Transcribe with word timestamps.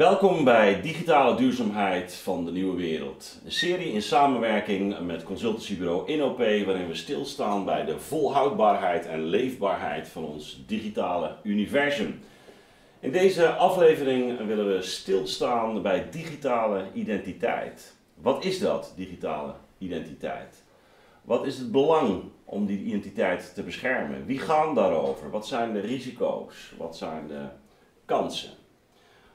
Welkom 0.00 0.44
bij 0.44 0.80
Digitale 0.80 1.36
Duurzaamheid 1.36 2.14
van 2.14 2.44
de 2.44 2.50
Nieuwe 2.50 2.76
Wereld. 2.76 3.40
Een 3.44 3.52
serie 3.52 3.92
in 3.92 4.02
samenwerking 4.02 5.00
met 5.00 5.22
consultancybureau 5.22 6.08
InOP 6.08 6.38
waarin 6.38 6.88
we 6.88 6.94
stilstaan 6.94 7.64
bij 7.64 7.84
de 7.84 7.98
volhoudbaarheid 7.98 9.06
en 9.06 9.24
leefbaarheid 9.24 10.08
van 10.08 10.24
ons 10.24 10.64
digitale 10.66 11.36
universum. 11.42 12.20
In 13.00 13.12
deze 13.12 13.48
aflevering 13.48 14.46
willen 14.46 14.74
we 14.74 14.82
stilstaan 14.82 15.82
bij 15.82 16.10
digitale 16.10 16.84
identiteit. 16.94 17.94
Wat 18.14 18.44
is 18.44 18.58
dat, 18.58 18.92
digitale 18.96 19.54
identiteit? 19.78 20.62
Wat 21.22 21.46
is 21.46 21.58
het 21.58 21.72
belang 21.72 22.22
om 22.44 22.66
die 22.66 22.84
identiteit 22.84 23.54
te 23.54 23.62
beschermen? 23.62 24.26
Wie 24.26 24.38
gaan 24.38 24.74
daarover? 24.74 25.30
Wat 25.30 25.46
zijn 25.46 25.72
de 25.72 25.80
risico's? 25.80 26.72
Wat 26.78 26.96
zijn 26.96 27.26
de 27.28 27.44
kansen? 28.04 28.59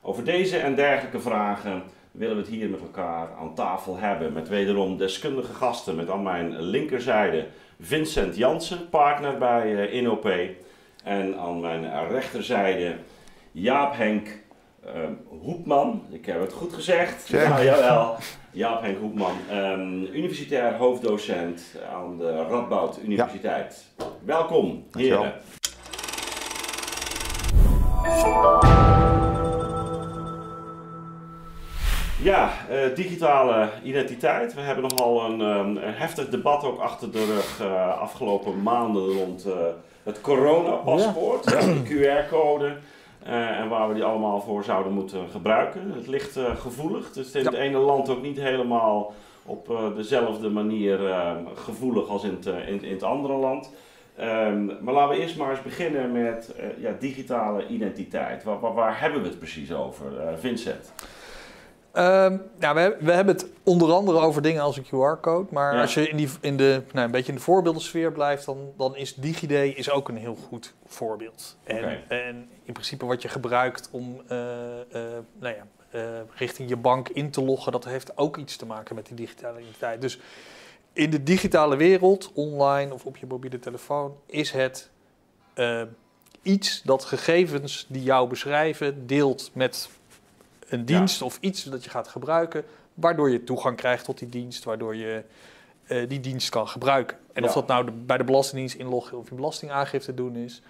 Over 0.08 0.24
deze 0.24 0.58
en 0.58 0.76
dergelijke 0.76 1.20
vragen 1.20 1.84
willen 2.12 2.36
we 2.36 2.42
het 2.42 2.52
hier 2.52 2.70
met 2.70 2.82
elkaar 2.82 3.28
aan 3.39 3.56
tafel 3.56 3.98
hebben. 3.98 4.34
Met 4.34 4.48
wederom 4.48 4.98
deskundige 4.98 5.54
gasten. 5.54 5.96
Met 5.96 6.10
aan 6.10 6.24
mijn 6.24 6.62
linkerzijde 6.62 7.48
Vincent 7.79 8.36
Jansen, 8.36 8.89
partner 8.89 9.38
bij 9.38 9.76
eh, 9.76 9.93
InOP. 9.93 10.29
En 11.04 11.39
aan 11.39 11.60
mijn 11.60 12.10
rechterzijde 12.10 12.96
Jaap 13.52 13.96
Henk 13.96 14.28
uh, 14.86 14.92
Hoepman. 15.42 16.06
Ik 16.12 16.26
heb 16.26 16.42
het 16.42 16.54
goed 16.54 16.74
gezegd. 16.74 17.28
Ja, 17.28 17.64
jawel. 17.64 18.15
Jaap 18.51 18.82
Henk 18.82 18.98
Hoepman, 18.98 19.36
um, 19.51 20.04
universitair 20.14 20.74
hoofddocent 20.74 21.76
aan 21.93 22.18
de 22.18 22.46
Radboud 22.50 23.00
Universiteit. 23.04 23.86
Welkom, 24.26 24.86
heren. 24.92 25.34
Ja, 32.25 32.53
uh, 32.72 32.95
digitale 32.95 33.70
identiteit. 33.84 34.54
We 34.54 34.62
hebben 34.62 34.84
nogal 34.84 35.26
een, 35.26 35.42
um, 35.42 35.78
een, 35.78 35.94
heftig 35.94 36.30
debat 36.30 36.64
ook 36.64 36.80
achter 36.80 37.12
de 37.12 37.26
rug 37.26 37.62
uh, 37.62 38.02
afgelopen 38.02 38.62
maanden 38.62 39.04
rond 39.04 39.48
uh, 39.48 39.54
het 40.04 40.22
coronapaspoort, 40.22 41.50
ja. 41.52 41.59
de 41.59 41.84
QR-code. 41.84 42.78
en 43.23 43.70
waar 43.70 43.88
we 43.88 43.94
die 43.94 44.03
allemaal 44.03 44.42
voor 44.42 44.64
zouden 44.64 44.94
moeten 44.94 45.30
gebruiken. 45.30 45.92
Het 45.96 46.08
ligt 46.08 46.40
gevoelig. 46.58 47.08
Het 47.08 47.16
is 47.16 47.31
in 47.31 47.44
ja. 47.44 47.50
het 47.50 47.59
ene 47.59 47.78
land 47.78 48.09
ook 48.09 48.22
niet 48.22 48.40
helemaal 48.40 49.14
op 49.46 49.94
dezelfde 49.96 50.50
manier 50.50 51.00
gevoelig 51.56 52.08
als 52.08 52.23
in 52.23 52.38
het, 52.42 52.46
in, 52.46 52.84
in 52.84 52.94
het 52.94 53.03
andere 53.03 53.34
land. 53.34 53.72
Um, 54.20 54.78
maar 54.81 54.94
laten 54.94 55.16
we 55.16 55.22
eerst 55.22 55.38
maar 55.38 55.50
eens 55.50 55.62
beginnen 55.62 56.12
met 56.12 56.56
ja, 56.80 56.96
digitale 57.00 57.68
identiteit. 57.68 58.44
Waar, 58.44 58.59
waar, 58.59 58.73
waar, 58.73 59.00
hebben 59.02 59.22
we 59.22 59.28
het 59.28 59.40
precies 59.40 59.73
over, 59.73 60.06
Vincent? 60.40 60.94
Um, 61.98 62.42
nou, 62.60 62.76
we, 62.76 62.98
we, 63.00 63.12
hebben 63.12 63.36
het 63.36 63.48
onder 63.64 63.92
andere 63.92 64.20
over 64.20 64.42
dingen 64.42 64.62
als 64.62 64.78
een 64.78 64.86
QR-code. 64.86 65.48
Maar 65.52 65.74
ja. 65.76 65.82
als 65.82 65.94
je 65.94 66.10
in, 66.10 66.18
die, 66.18 66.30
in 66.42 66.58
de, 66.58 66.82
nou, 66.94 67.06
een 67.06 67.12
beetje 67.12 67.32
in 67.32 67.38
de 67.38 67.44
voorbeeldensfeer 67.44 68.12
blijft, 68.12 68.46
dan, 68.46 68.74
dan 68.78 68.96
is 68.96 69.14
DigiD 69.14 69.52
is 69.52 69.90
ook 69.90 70.10
een 70.10 70.18
heel 70.18 70.36
goed 70.36 70.74
voorbeeld. 70.86 71.58
En, 71.64 71.78
okay. 71.78 72.04
en 72.08 72.50
in 72.64 72.74
principe 72.74 73.06
wat 73.06 73.22
je 73.22 73.28
gebruikt 73.28 73.90
om 73.92 74.22
uh, 74.32 74.38
uh, 74.38 75.02
nou 75.40 75.56
ja, 75.56 75.68
uh, 75.92 76.02
richting 76.36 76.70
je 76.70 76.76
bank 76.76 77.10
in 77.10 77.32
te 77.32 77.44
loggen, 77.44 77.72
dat 77.72 77.86
heeft 77.86 78.18
ook 78.18 78.38
iets 78.38 78.56
te 78.56 78.66
maken 78.66 78.96
met 78.96 79.06
die 79.06 79.16
digitale 79.16 79.59
identiteit. 79.59 80.02
Dus 80.02 80.20
in 80.94 81.09
de 81.09 81.24
digitale 81.24 81.76
wereld, 81.76 82.32
online 82.34 82.94
of 82.94 83.06
op 83.06 83.18
je 83.18 83.26
mobiele 83.26 83.59
telefoon, 83.59 84.16
is 84.26 84.52
het 84.52 84.90
iets 86.42 86.82
dat 86.82 87.04
gegevens 87.04 87.86
die 87.90 88.04
jou 88.04 88.30
beschrijven 88.30 89.08
deelt 89.08 89.50
met 89.54 89.90
een 90.76 90.86
dienst 90.86 91.20
ja. 91.20 91.26
of 91.26 91.38
iets 91.42 91.64
dat 91.64 91.84
je 91.84 91.90
gaat 91.90 92.08
gebruiken, 92.08 92.64
waardoor 92.94 93.31
je 93.31 93.44
toegang 93.44 93.78
krijgt 93.78 94.06
tot 94.06 94.20
die 94.20 94.30
dienst, 94.30 94.64
waardoor 94.64 94.95
je 94.95 95.23
uh, 95.88 96.09
die 96.09 96.20
dienst 96.20 96.50
kan 96.50 96.68
gebruiken. 96.68 97.18
En 97.34 97.42
ja. 97.42 97.48
of 97.48 97.54
dat 97.54 97.68
nou 97.68 97.86
de, 97.86 97.92
bij 97.92 98.18
de 98.18 98.23
Belastingdienst 98.23 98.75
inloggen 98.75 99.18
of 99.18 99.30
je 99.30 99.36
belastingaangifte 99.36 100.13
doen 100.13 100.36
is, 100.36 100.62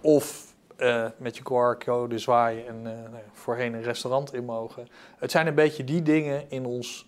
of 0.00 0.54
uh, 0.78 1.06
met 1.16 1.36
je 1.36 1.42
QR-code 1.42 2.18
zwaaien 2.18 2.66
en 2.66 2.76
uh, 2.76 2.82
nou 2.82 2.94
ja, 3.12 3.22
voorheen 3.32 3.74
een 3.74 3.82
restaurant 3.82 4.34
in 4.34 4.44
mogen. 4.44 4.88
Het 5.18 5.30
zijn 5.30 5.46
een 5.46 5.54
beetje 5.54 5.84
die 5.84 6.02
dingen 6.02 6.44
in 6.48 6.66
ons 6.66 7.06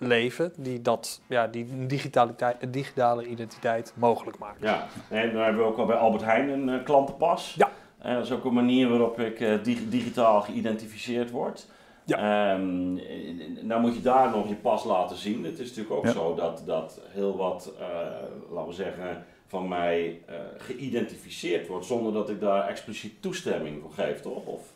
leven 0.00 0.52
die 0.56 0.82
dat, 0.82 1.20
ja, 1.26 1.46
die 1.46 1.86
digitaliteit, 1.86 2.72
digitale 2.72 3.26
identiteit 3.26 3.92
mogelijk 3.96 4.38
maken. 4.38 4.66
Ja, 4.66 4.86
en 5.08 5.32
dan 5.32 5.42
hebben 5.42 5.62
we 5.62 5.68
ook 5.68 5.78
al 5.78 5.86
bij 5.86 5.96
Albert 5.96 6.24
Heijn 6.24 6.68
een 6.68 6.84
klantenpas. 6.84 7.54
Ja. 7.56 7.70
Uh, 8.06 8.14
dat 8.14 8.24
is 8.24 8.32
ook 8.32 8.44
een 8.44 8.54
manier 8.54 8.88
waarop 8.88 9.20
ik 9.20 9.40
uh, 9.40 9.62
dig 9.62 9.88
digitaal 9.88 10.40
geïdentificeerd 10.40 11.30
word. 11.30 11.66
Ja. 12.04 12.54
Um, 12.54 13.00
nou 13.60 13.80
moet 13.80 13.94
je 13.94 14.00
daar 14.00 14.30
nog 14.30 14.48
je 14.48 14.54
pas 14.54 14.84
laten 14.84 15.16
zien. 15.16 15.44
Het 15.44 15.58
is 15.58 15.68
natuurlijk 15.68 15.94
ook 15.96 16.04
ja. 16.04 16.12
zo 16.12 16.34
dat, 16.34 16.62
dat 16.66 17.00
heel 17.08 17.36
wat, 17.36 17.72
uh, 17.80 17.86
laten 18.50 18.68
we 18.68 18.74
zeggen, 18.74 19.24
van 19.46 19.68
mij 19.68 20.22
geïdentificeerd 20.58 21.66
wordt 21.66 21.86
zonder 21.86 22.12
dat 22.12 22.30
ik 22.30 22.40
daar 22.40 22.68
expliciet 22.68 23.22
toestemming 23.22 23.80
voor 23.82 23.92
geef, 23.92 24.20
toch? 24.20 24.44
Of... 24.44 24.72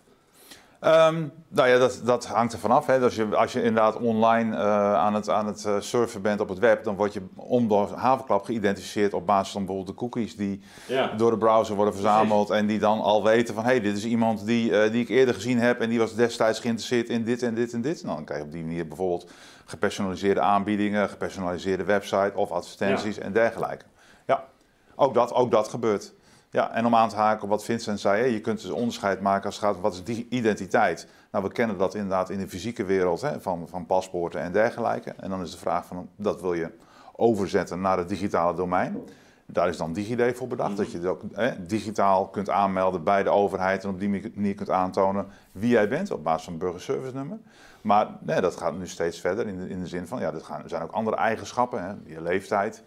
Um, 0.86 1.32
nou 1.48 1.68
ja, 1.68 1.78
dat, 1.78 2.00
dat 2.04 2.26
hangt 2.26 2.52
er 2.52 2.58
vanaf. 2.58 2.88
Als, 2.88 3.14
je, 3.14 3.36
als 3.36 3.52
je 3.52 3.62
inderdaad 3.62 3.96
online 3.96 4.56
uh, 4.56 4.94
aan 4.94 5.14
het, 5.14 5.28
aan 5.28 5.46
het 5.46 5.64
uh, 5.66 5.80
surfen 5.80 6.22
bent 6.22 6.40
op 6.40 6.48
het 6.48 6.58
web, 6.58 6.84
dan 6.84 6.96
word 6.96 7.12
je 7.12 7.22
om 7.34 7.68
de 7.68 7.74
havenklap 7.74 8.44
geïdentificeerd 8.44 9.14
op 9.14 9.26
basis 9.26 9.52
van 9.52 9.64
bijvoorbeeld 9.64 9.98
de 9.98 10.02
cookies 10.02 10.36
die 10.36 10.62
ja. 10.86 11.12
door 11.16 11.30
de 11.30 11.38
browser 11.38 11.76
worden 11.76 11.94
verzameld 11.94 12.50
en 12.50 12.66
die 12.66 12.78
dan 12.78 13.00
al 13.00 13.24
weten 13.24 13.54
van 13.54 13.64
hé, 13.64 13.70
hey, 13.70 13.80
dit 13.80 13.96
is 13.96 14.04
iemand 14.04 14.46
die, 14.46 14.70
uh, 14.70 14.90
die 14.90 15.02
ik 15.02 15.08
eerder 15.08 15.34
gezien 15.34 15.58
heb 15.58 15.80
en 15.80 15.88
die 15.88 15.98
was 15.98 16.14
destijds 16.14 16.60
geïnteresseerd 16.60 17.08
in 17.08 17.24
dit 17.24 17.42
en 17.42 17.54
dit 17.54 17.72
en 17.72 17.82
dit. 17.82 18.02
Nou, 18.02 18.16
dan 18.16 18.24
krijg 18.24 18.40
je 18.40 18.46
op 18.46 18.52
die 18.52 18.64
manier 18.64 18.88
bijvoorbeeld 18.88 19.30
gepersonaliseerde 19.64 20.40
aanbiedingen, 20.40 21.08
gepersonaliseerde 21.08 21.84
website 21.84 22.32
of 22.34 22.50
advertenties 22.50 23.16
ja. 23.16 23.22
en 23.22 23.32
dergelijke. 23.32 23.84
Ja, 24.26 24.44
ook 24.94 25.14
dat, 25.14 25.32
ook 25.32 25.50
dat 25.50 25.68
gebeurt. 25.68 26.12
Ja, 26.54 26.72
en 26.72 26.86
om 26.86 26.94
aan 26.94 27.08
te 27.08 27.16
haken 27.16 27.42
op 27.42 27.48
wat 27.48 27.64
Vincent 27.64 28.00
zei, 28.00 28.32
je 28.32 28.40
kunt 28.40 28.62
dus 28.62 28.70
onderscheid 28.70 29.20
maken 29.20 29.44
als 29.44 29.54
het 29.54 29.64
gaat 29.64 29.76
om 29.76 29.80
wat 29.80 29.92
is 29.92 30.04
die 30.04 30.26
identiteit. 30.30 31.08
Nou, 31.30 31.44
we 31.44 31.52
kennen 31.52 31.78
dat 31.78 31.94
inderdaad 31.94 32.30
in 32.30 32.38
de 32.38 32.48
fysieke 32.48 32.84
wereld 32.84 33.20
hè, 33.20 33.40
van, 33.40 33.68
van 33.68 33.86
paspoorten 33.86 34.40
en 34.40 34.52
dergelijke. 34.52 35.14
En 35.16 35.30
dan 35.30 35.42
is 35.42 35.50
de 35.50 35.58
vraag 35.58 35.86
van, 35.86 36.08
dat 36.16 36.40
wil 36.40 36.54
je 36.54 36.70
overzetten 37.16 37.80
naar 37.80 37.98
het 37.98 38.08
digitale 38.08 38.54
domein. 38.54 39.02
Daar 39.46 39.68
is 39.68 39.76
dan 39.76 39.92
DigiD 39.92 40.36
voor 40.36 40.46
bedacht, 40.46 40.76
dat 40.76 40.90
je 40.90 40.98
het 40.98 41.06
ook 41.06 41.22
hè, 41.32 41.66
digitaal 41.66 42.28
kunt 42.28 42.50
aanmelden 42.50 43.04
bij 43.04 43.22
de 43.22 43.30
overheid 43.30 43.84
en 43.84 43.90
op 43.90 44.00
die 44.00 44.30
manier 44.34 44.54
kunt 44.54 44.70
aantonen 44.70 45.26
wie 45.52 45.70
jij 45.70 45.88
bent 45.88 46.10
op 46.10 46.24
basis 46.24 46.44
van 46.44 46.52
een 46.52 46.58
burgerservice 46.58 47.14
nummer. 47.14 47.38
Maar 47.80 48.08
nee, 48.20 48.40
dat 48.40 48.56
gaat 48.56 48.78
nu 48.78 48.86
steeds 48.86 49.20
verder 49.20 49.46
in 49.46 49.58
de, 49.58 49.68
in 49.68 49.80
de 49.80 49.86
zin 49.86 50.06
van, 50.06 50.20
ja, 50.20 50.32
er 50.32 50.62
zijn 50.66 50.82
ook 50.82 50.92
andere 50.92 51.16
eigenschappen, 51.16 51.82
hè, 51.82 52.14
je 52.14 52.22
leeftijd. 52.22 52.82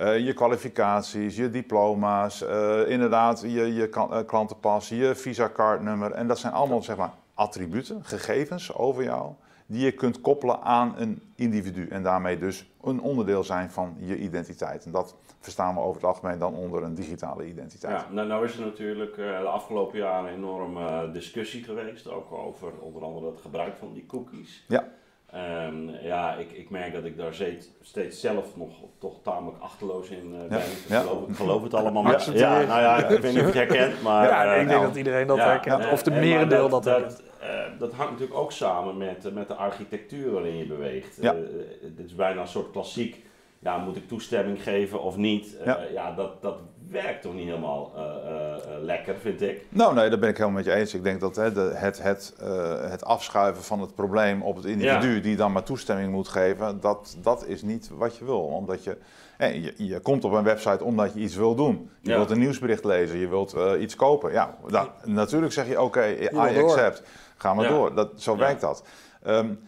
Uh, 0.00 0.18
je 0.18 0.32
kwalificaties, 0.32 1.36
je 1.36 1.50
diploma's, 1.50 2.42
uh, 2.42 2.88
inderdaad 2.88 3.40
je, 3.40 3.74
je 3.74 3.88
uh, 3.94 4.18
klantenpas, 4.26 4.88
je 4.88 5.14
visa-cardnummer. 5.14 6.12
En 6.12 6.26
dat 6.26 6.38
zijn 6.38 6.52
allemaal 6.52 6.82
zeg 6.82 6.96
maar, 6.96 7.12
attributen, 7.34 8.04
gegevens 8.04 8.74
over 8.74 9.02
jou, 9.02 9.32
die 9.66 9.84
je 9.84 9.92
kunt 9.92 10.20
koppelen 10.20 10.62
aan 10.62 10.94
een 10.96 11.22
individu. 11.34 11.88
En 11.88 12.02
daarmee 12.02 12.38
dus 12.38 12.70
een 12.82 13.00
onderdeel 13.00 13.44
zijn 13.44 13.70
van 13.70 13.96
je 13.98 14.18
identiteit. 14.18 14.84
En 14.84 14.90
dat 14.90 15.16
verstaan 15.40 15.74
we 15.74 15.80
over 15.80 15.94
het 15.94 16.10
algemeen 16.10 16.38
dan 16.38 16.54
onder 16.54 16.82
een 16.82 16.94
digitale 16.94 17.46
identiteit. 17.46 18.00
Ja, 18.00 18.06
nou, 18.10 18.28
nou 18.28 18.44
is 18.44 18.58
er 18.58 18.64
natuurlijk 18.64 19.16
de 19.16 19.36
afgelopen 19.36 19.98
jaren 19.98 20.30
een 20.30 20.36
enorme 20.36 21.10
discussie 21.12 21.64
geweest, 21.64 22.10
ook 22.10 22.32
over 22.32 22.72
onder 22.80 23.02
andere 23.02 23.26
het 23.26 23.40
gebruik 23.40 23.76
van 23.76 23.92
die 23.92 24.06
cookies. 24.06 24.64
Ja. 24.68 24.88
Um, 25.36 25.90
ja, 26.02 26.34
ik, 26.34 26.52
ik 26.52 26.70
merk 26.70 26.92
dat 26.92 27.04
ik 27.04 27.16
daar 27.16 27.34
steeds, 27.34 27.68
steeds 27.80 28.20
zelf 28.20 28.56
nog 28.56 28.70
toch 28.98 29.14
tamelijk 29.22 29.62
achterloos 29.62 30.08
in 30.08 30.32
uh, 30.32 30.48
ben. 30.48 30.58
Ja. 30.58 30.64
Ik, 30.64 30.84
ja. 30.88 31.00
geloof, 31.00 31.28
ik 31.28 31.36
geloof 31.36 31.62
het 31.62 31.74
allemaal 31.74 32.02
maar. 32.02 32.30
Ja, 32.34 32.62
nou 32.62 32.80
ja, 32.80 32.96
ik 33.08 33.20
weet 33.20 33.34
niet 33.34 33.44
of 33.44 33.52
je 33.52 33.58
het 33.58 33.70
herkent, 33.70 34.02
maar... 34.06 34.28
Ja, 34.28 34.44
uh, 34.44 34.50
ik 34.50 34.56
denk 34.56 34.70
nou, 34.70 34.86
dat 34.86 34.96
iedereen 34.96 35.26
dat 35.26 35.38
herkent, 35.38 35.90
of 35.90 36.02
de 36.02 36.10
merendeel 36.10 36.68
dat, 36.68 36.84
dat 36.84 36.94
herkent. 36.94 37.22
Uh, 37.42 37.78
dat 37.78 37.92
hangt 37.92 38.12
natuurlijk 38.12 38.38
ook 38.38 38.52
samen 38.52 38.96
met, 38.96 39.34
met 39.34 39.48
de 39.48 39.54
architectuur 39.54 40.32
waarin 40.32 40.56
je 40.56 40.66
beweegt. 40.66 41.18
Ja. 41.20 41.34
het 41.82 42.06
is 42.06 42.14
bijna 42.14 42.40
een 42.40 42.48
soort 42.48 42.70
klassiek, 42.70 43.24
ja, 43.66 43.78
moet 43.78 43.96
ik 43.96 44.08
toestemming 44.08 44.62
geven 44.62 45.02
of 45.02 45.16
niet? 45.16 45.56
Ja, 45.64 45.78
ja 45.92 46.14
dat, 46.14 46.42
dat 46.42 46.56
werkt 46.90 47.22
toch 47.22 47.34
niet 47.34 47.46
helemaal 47.46 47.92
uh, 47.96 48.02
uh, 48.02 48.82
lekker, 48.82 49.16
vind 49.16 49.42
ik. 49.42 49.66
Nou, 49.68 49.94
nee, 49.94 50.08
daar 50.08 50.18
ben 50.18 50.28
ik 50.28 50.36
helemaal 50.36 50.56
met 50.56 50.64
je 50.64 50.72
eens. 50.72 50.94
Ik 50.94 51.02
denk 51.02 51.20
dat 51.20 51.36
hè, 51.36 51.52
de, 51.52 51.72
het, 51.74 52.02
het, 52.02 52.34
uh, 52.42 52.90
het 52.90 53.04
afschuiven 53.04 53.62
van 53.62 53.80
het 53.80 53.94
probleem 53.94 54.42
op 54.42 54.56
het 54.56 54.64
individu, 54.64 55.14
ja. 55.14 55.20
die 55.20 55.36
dan 55.36 55.52
maar 55.52 55.62
toestemming 55.62 56.12
moet 56.12 56.28
geven, 56.28 56.80
dat, 56.80 57.16
dat 57.22 57.46
is 57.46 57.62
niet 57.62 57.90
wat 57.92 58.16
je 58.16 58.24
wil. 58.24 58.40
Omdat 58.40 58.84
je, 58.84 58.96
hè, 59.36 59.46
je, 59.46 59.74
je 59.76 60.00
komt 60.00 60.24
op 60.24 60.32
een 60.32 60.44
website 60.44 60.84
omdat 60.84 61.14
je 61.14 61.20
iets 61.20 61.36
wil 61.36 61.54
doen. 61.54 61.90
Je 62.00 62.10
ja. 62.10 62.16
wilt 62.16 62.30
een 62.30 62.38
nieuwsbericht 62.38 62.84
lezen, 62.84 63.18
je 63.18 63.28
wilt 63.28 63.56
iets 63.80 63.96
kopen. 63.96 64.32
Ja, 64.32 64.56
dan, 64.68 64.88
natuurlijk 65.04 65.52
zeg 65.52 65.68
je 65.68 65.80
oké, 65.82 66.18
okay, 66.32 66.50
I 66.52 66.62
accept. 66.62 67.02
Ga 67.36 67.54
maar 67.54 67.68
door. 67.68 67.94
Dat, 67.94 68.10
zo 68.16 68.36
werkt 68.36 68.60
dat. 68.60 68.84
Um, 69.26 69.60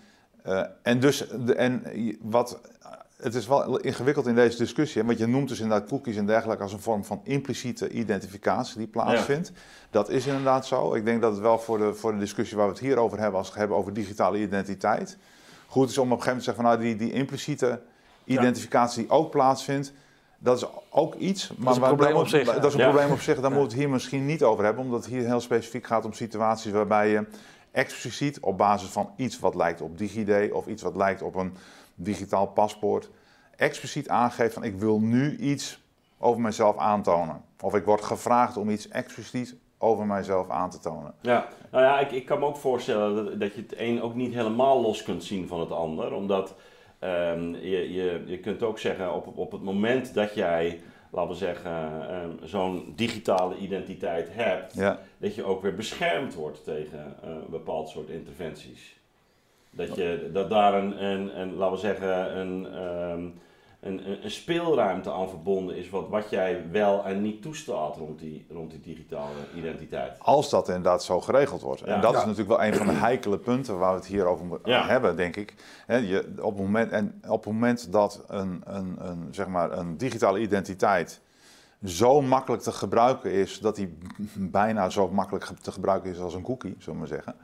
en 0.82 1.00
dus, 1.00 1.24
de, 1.44 1.54
en 1.54 1.82
wat 2.20 2.60
het 3.22 3.34
is 3.34 3.46
wel 3.46 3.78
ingewikkeld 3.78 4.26
in 4.26 4.34
deze 4.34 4.58
discussie. 4.58 5.04
Want 5.04 5.18
je 5.18 5.26
noemt 5.26 5.48
dus 5.48 5.60
inderdaad 5.60 5.88
cookies 5.88 6.16
en 6.16 6.26
dergelijke 6.26 6.62
als 6.62 6.72
een 6.72 6.80
vorm 6.80 7.04
van 7.04 7.20
impliciete 7.22 7.88
identificatie 7.88 8.78
die 8.78 8.86
plaatsvindt. 8.86 9.52
Dat 9.90 10.08
is 10.08 10.26
inderdaad 10.26 10.66
zo. 10.66 10.94
Ik 10.94 11.04
denk 11.04 11.20
dat 11.20 11.32
het 11.32 11.40
wel 11.40 11.58
voor 11.58 11.78
de, 11.78 11.94
voor 11.94 12.12
de 12.12 12.18
discussie 12.18 12.56
waar 12.56 12.66
we 12.66 12.72
het 12.72 12.80
hier 12.80 12.98
over 12.98 13.18
hebben, 13.18 13.38
als 13.38 13.46
we 13.46 13.52
het 13.52 13.60
hebben 13.60 13.76
over 13.76 13.92
digitale 13.92 14.38
identiteit, 14.38 15.16
goed 15.66 15.90
is 15.90 15.98
om 15.98 16.12
op 16.12 16.18
een 16.18 16.22
gegeven 16.22 16.38
moment 16.38 16.38
te 16.38 16.44
zeggen 16.44 16.62
van 16.62 16.64
nou, 16.64 16.96
die, 16.98 17.08
die 17.08 17.18
impliciete 17.18 17.80
identificatie 18.24 19.02
die 19.02 19.10
ook 19.10 19.30
plaatsvindt, 19.30 19.92
dat 20.38 20.56
is 20.56 20.68
ook 20.90 21.14
iets. 21.14 21.48
Maar 21.48 21.64
dat 21.64 21.76
is 21.76 21.82
een 21.82 21.96
probleem 21.96 22.16
op 22.16 22.28
zich. 22.28 22.54
Dat 22.54 22.64
is 22.64 22.74
een 22.74 22.88
probleem 22.88 23.10
op 23.10 23.20
zich, 23.20 23.40
daar 23.40 23.50
moeten 23.50 23.60
we 23.60 23.74
het 23.74 23.78
hier 23.78 23.90
misschien 23.90 24.26
niet 24.26 24.42
over 24.42 24.64
hebben, 24.64 24.84
omdat 24.84 25.04
het 25.04 25.12
hier 25.12 25.26
heel 25.26 25.40
specifiek 25.40 25.86
gaat 25.86 26.04
om 26.04 26.12
situaties 26.12 26.72
waarbij 26.72 27.08
je 27.08 27.26
expliciet 27.70 28.40
op 28.40 28.58
basis 28.58 28.88
van 28.88 29.10
iets 29.16 29.38
wat 29.38 29.54
lijkt 29.54 29.80
op 29.80 29.98
DigiD 29.98 30.52
of 30.52 30.66
iets 30.66 30.82
wat 30.82 30.96
lijkt 30.96 31.22
op 31.22 31.34
een 31.34 31.52
digitaal 31.98 32.46
paspoort, 32.46 33.10
expliciet 33.56 34.08
aangeeft 34.08 34.54
van 34.54 34.62
ik 34.62 34.76
wil 34.76 35.00
nu 35.00 35.36
iets 35.36 35.82
over 36.18 36.40
mijzelf 36.40 36.76
aantonen. 36.76 37.42
Of 37.60 37.74
ik 37.74 37.84
word 37.84 38.02
gevraagd 38.02 38.56
om 38.56 38.70
iets 38.70 38.88
expliciet 38.88 39.56
over 39.78 40.06
mijzelf 40.06 40.50
aan 40.50 40.70
te 40.70 40.78
tonen. 40.78 41.14
Ja, 41.20 41.48
nou 41.70 41.84
ja, 41.84 42.00
ik, 42.00 42.10
ik 42.10 42.26
kan 42.26 42.38
me 42.38 42.46
ook 42.46 42.56
voorstellen 42.56 43.24
dat, 43.24 43.40
dat 43.40 43.54
je 43.54 43.60
het 43.60 43.74
een 43.78 44.02
ook 44.02 44.14
niet 44.14 44.34
helemaal 44.34 44.80
los 44.80 45.02
kunt 45.02 45.24
zien 45.24 45.48
van 45.48 45.60
het 45.60 45.70
ander. 45.70 46.12
Omdat 46.12 46.54
um, 47.00 47.54
je, 47.54 47.92
je, 47.92 48.22
je 48.26 48.38
kunt 48.38 48.62
ook 48.62 48.78
zeggen, 48.78 49.14
op, 49.14 49.38
op 49.38 49.52
het 49.52 49.62
moment 49.62 50.14
dat 50.14 50.34
jij 50.34 50.80
laten 51.10 51.30
we 51.30 51.36
zeggen, 51.36 52.14
um, 52.14 52.38
zo'n 52.42 52.92
digitale 52.96 53.56
identiteit 53.56 54.28
hebt, 54.32 54.74
ja. 54.74 54.98
dat 55.18 55.34
je 55.34 55.44
ook 55.44 55.62
weer 55.62 55.74
beschermd 55.74 56.34
wordt 56.34 56.64
tegen 56.64 57.16
uh, 57.24 57.30
een 57.30 57.50
bepaald 57.50 57.88
soort 57.88 58.08
interventies. 58.08 58.97
Dat, 59.78 59.94
je, 59.94 60.30
dat 60.32 60.50
daar 60.50 60.74
een, 60.74 61.04
een, 61.04 61.40
een 61.40 61.54
laten 61.54 61.74
we 61.74 61.80
zeggen, 61.80 62.38
een, 62.38 62.82
um, 62.82 63.40
een, 63.80 64.24
een, 64.24 64.30
speelruimte 64.30 65.12
aan 65.12 65.28
verbonden 65.28 65.76
is 65.76 65.90
wat, 65.90 66.08
wat 66.08 66.30
jij 66.30 66.64
wel 66.70 67.04
en 67.04 67.22
niet 67.22 67.42
toestaat 67.42 67.96
rond 67.96 68.18
die, 68.18 68.46
rond 68.50 68.70
die 68.70 68.80
digitale 68.80 69.32
identiteit. 69.54 70.18
Als 70.18 70.50
dat 70.50 70.68
inderdaad 70.68 71.04
zo 71.04 71.20
geregeld 71.20 71.62
wordt. 71.62 71.82
En 71.82 72.00
dat 72.00 72.14
is 72.14 72.24
natuurlijk 72.24 72.48
wel 72.48 72.62
een 72.62 72.74
van 72.74 72.86
de 72.86 72.92
heikele 72.92 73.38
punten 73.38 73.78
waar 73.78 73.92
we 73.92 73.98
het 73.98 74.06
hier 74.06 74.26
over 74.26 74.60
hebben, 74.64 75.16
denk 75.16 75.36
ik. 75.36 75.54
je, 75.86 76.34
op, 76.40 76.52
het 76.52 76.62
moment, 76.62 76.92
en 76.92 77.22
op 77.28 77.44
het 77.44 77.52
moment 77.52 77.92
dat 77.92 78.24
een, 78.28 78.62
een, 78.64 78.96
een, 78.98 79.28
zeg 79.30 79.46
maar 79.46 79.72
een 79.72 79.96
digitale 79.96 80.38
identiteit 80.38 81.20
zo 81.84 82.20
makkelijk 82.20 82.62
te 82.62 82.72
gebruiken 82.72 83.32
is, 83.32 83.58
dat 83.58 83.76
die 83.76 83.98
bijna 84.34 84.90
zo 84.90 85.08
makkelijk 85.08 85.44
te 85.44 85.72
gebruiken 85.72 86.10
is 86.10 86.20
als 86.20 86.34
een 86.34 86.42
cookie, 86.42 86.74
zullen 86.78 86.92
we 86.92 86.98
maar 86.98 87.08
zeggen 87.08 87.36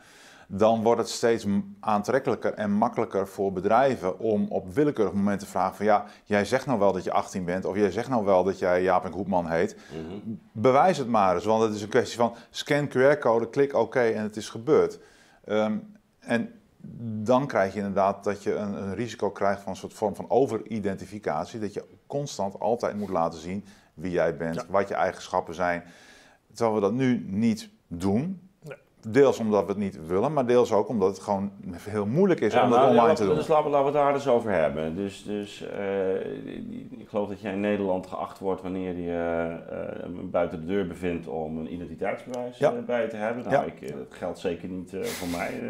dan 0.48 0.82
wordt 0.82 1.00
het 1.00 1.08
steeds 1.08 1.46
aantrekkelijker 1.80 2.54
en 2.54 2.70
makkelijker 2.70 3.28
voor 3.28 3.52
bedrijven 3.52 4.18
om 4.18 4.46
op 4.48 4.74
willekeurig 4.74 5.14
moment 5.14 5.40
te 5.40 5.46
vragen 5.46 5.76
van 5.76 5.86
ja, 5.86 6.04
jij 6.24 6.44
zegt 6.44 6.66
nou 6.66 6.78
wel 6.78 6.92
dat 6.92 7.04
je 7.04 7.12
18 7.12 7.44
bent 7.44 7.64
of 7.64 7.76
jij 7.76 7.90
zegt 7.90 8.08
nou 8.08 8.24
wel 8.24 8.44
dat 8.44 8.58
jij 8.58 8.82
Jaap 8.82 9.04
en 9.04 9.46
heet. 9.46 9.76
Mhm. 9.90 10.36
Bewijs 10.52 10.98
het 10.98 11.08
maar 11.08 11.34
eens, 11.34 11.44
want 11.44 11.62
het 11.62 11.74
is 11.74 11.82
een 11.82 11.88
kwestie 11.88 12.16
van 12.16 12.34
scan 12.50 12.88
QR-code, 12.88 13.48
klik 13.48 13.74
oké 13.74 14.00
en 14.00 14.22
het 14.22 14.36
is 14.36 14.48
gebeurd. 14.48 14.98
Ehm, 15.44 15.76
en 16.18 16.52
dan 17.22 17.46
krijg 17.46 17.72
je 17.72 17.78
inderdaad 17.78 18.24
dat 18.24 18.42
je 18.42 18.54
een, 18.54 18.82
een, 18.82 18.94
risico 18.94 19.30
krijgt 19.30 19.62
van 19.62 19.72
een 19.72 19.78
soort 19.78 19.92
vorm 19.92 20.14
van 20.14 20.30
overidentificatie. 20.30 21.60
Dat 21.60 21.74
je 21.74 21.84
constant 22.06 22.60
altijd 22.60 22.96
moet 22.96 23.08
laten 23.08 23.40
zien 23.40 23.64
wie 23.94 24.10
jij 24.10 24.36
bent, 24.36 24.66
wat 24.68 24.88
je 24.88 24.94
eigenschappen 24.94 25.54
zijn. 25.54 25.84
Terwijl 26.52 26.74
we 26.74 26.80
dat 26.80 26.92
nu 26.92 27.24
niet 27.28 27.68
doen. 27.86 28.43
Deels 29.08 29.38
omdat 29.38 29.62
we 29.62 29.68
het 29.68 29.78
niet 29.78 30.06
willen, 30.06 30.32
maar 30.32 30.46
deels 30.46 30.72
ook 30.72 30.88
omdat 30.88 31.08
het 31.08 31.20
gewoon 31.20 31.52
heel 31.78 32.06
moeilijk 32.06 32.40
is 32.40 32.54
om 32.54 32.70
dat 32.70 32.78
nou, 32.78 32.90
online 32.90 33.14
te 33.14 33.24
doen. 33.24 33.34
Dus 33.34 33.48
laten 33.48 33.64
we, 33.64 33.70
laten 33.70 33.92
we 33.92 33.98
het 33.98 34.06
daar 34.06 34.14
eens 34.14 34.28
over 34.28 34.50
hebben. 34.50 34.96
Dus, 34.96 35.22
dus 35.22 35.64
uh, 35.78 37.00
ik 37.00 37.08
geloof 37.08 37.28
dat 37.28 37.40
jij 37.40 37.52
in 37.52 37.60
Nederland 37.60 38.06
geacht 38.06 38.38
wordt 38.38 38.62
wanneer 38.62 38.96
je 38.96 39.56
uh, 40.06 40.30
buiten 40.30 40.60
de 40.60 40.66
deur 40.66 40.86
bevindt 40.86 41.26
om 41.26 41.58
een 41.58 41.72
identiteitsbewijs 41.72 42.58
ja. 42.58 42.72
bij 42.86 43.08
te 43.08 43.16
hebben. 43.16 43.44
Nou, 43.48 43.66
ik, 43.66 43.88
dat 43.96 44.06
geldt 44.08 44.38
zeker 44.38 44.68
niet 44.68 44.96
voor 45.00 45.28
mij. 45.28 45.52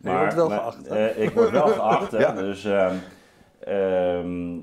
En, 0.00 0.10
maar, 0.10 0.12
je 0.12 0.18
wordt 0.18 0.34
wel 0.34 0.48
geacht. 0.48 0.90
ik 1.16 1.30
word 1.30 1.50
wel 1.50 1.66
geacht. 1.80 2.10
Dus 2.36 2.64
ehm, 2.64 2.94
ehm, 3.60 4.60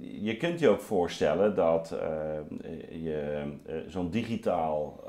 je 0.00 0.36
kunt 0.38 0.60
je 0.60 0.68
ook 0.68 0.80
voorstellen 0.80 1.54
dat 1.54 1.94
je 2.90 3.42
zo'n 3.86 4.10
digitaal 4.10 5.04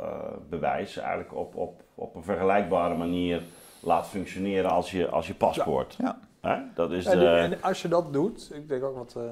bewijs 0.50 0.98
eigenlijk 0.98 1.36
op, 1.36 1.56
op 1.56 1.84
op 2.00 2.16
een 2.16 2.24
vergelijkbare 2.24 2.96
manier 2.96 3.42
laat 3.80 4.08
functioneren 4.08 4.70
als 4.70 4.92
je, 4.92 5.10
als 5.10 5.28
je 5.28 5.34
paspoort. 5.34 5.96
Ja. 5.98 6.20
Dat 6.76 6.92
is 6.92 7.06
de... 7.06 7.26
En 7.26 7.62
als 7.62 7.82
je 7.82 7.88
dat 7.88 8.14
doet, 8.14 8.52
ik 8.54 8.68
denk 8.68 8.84
ook 8.84 8.96
wat 8.96 9.16
uh, 9.18 9.24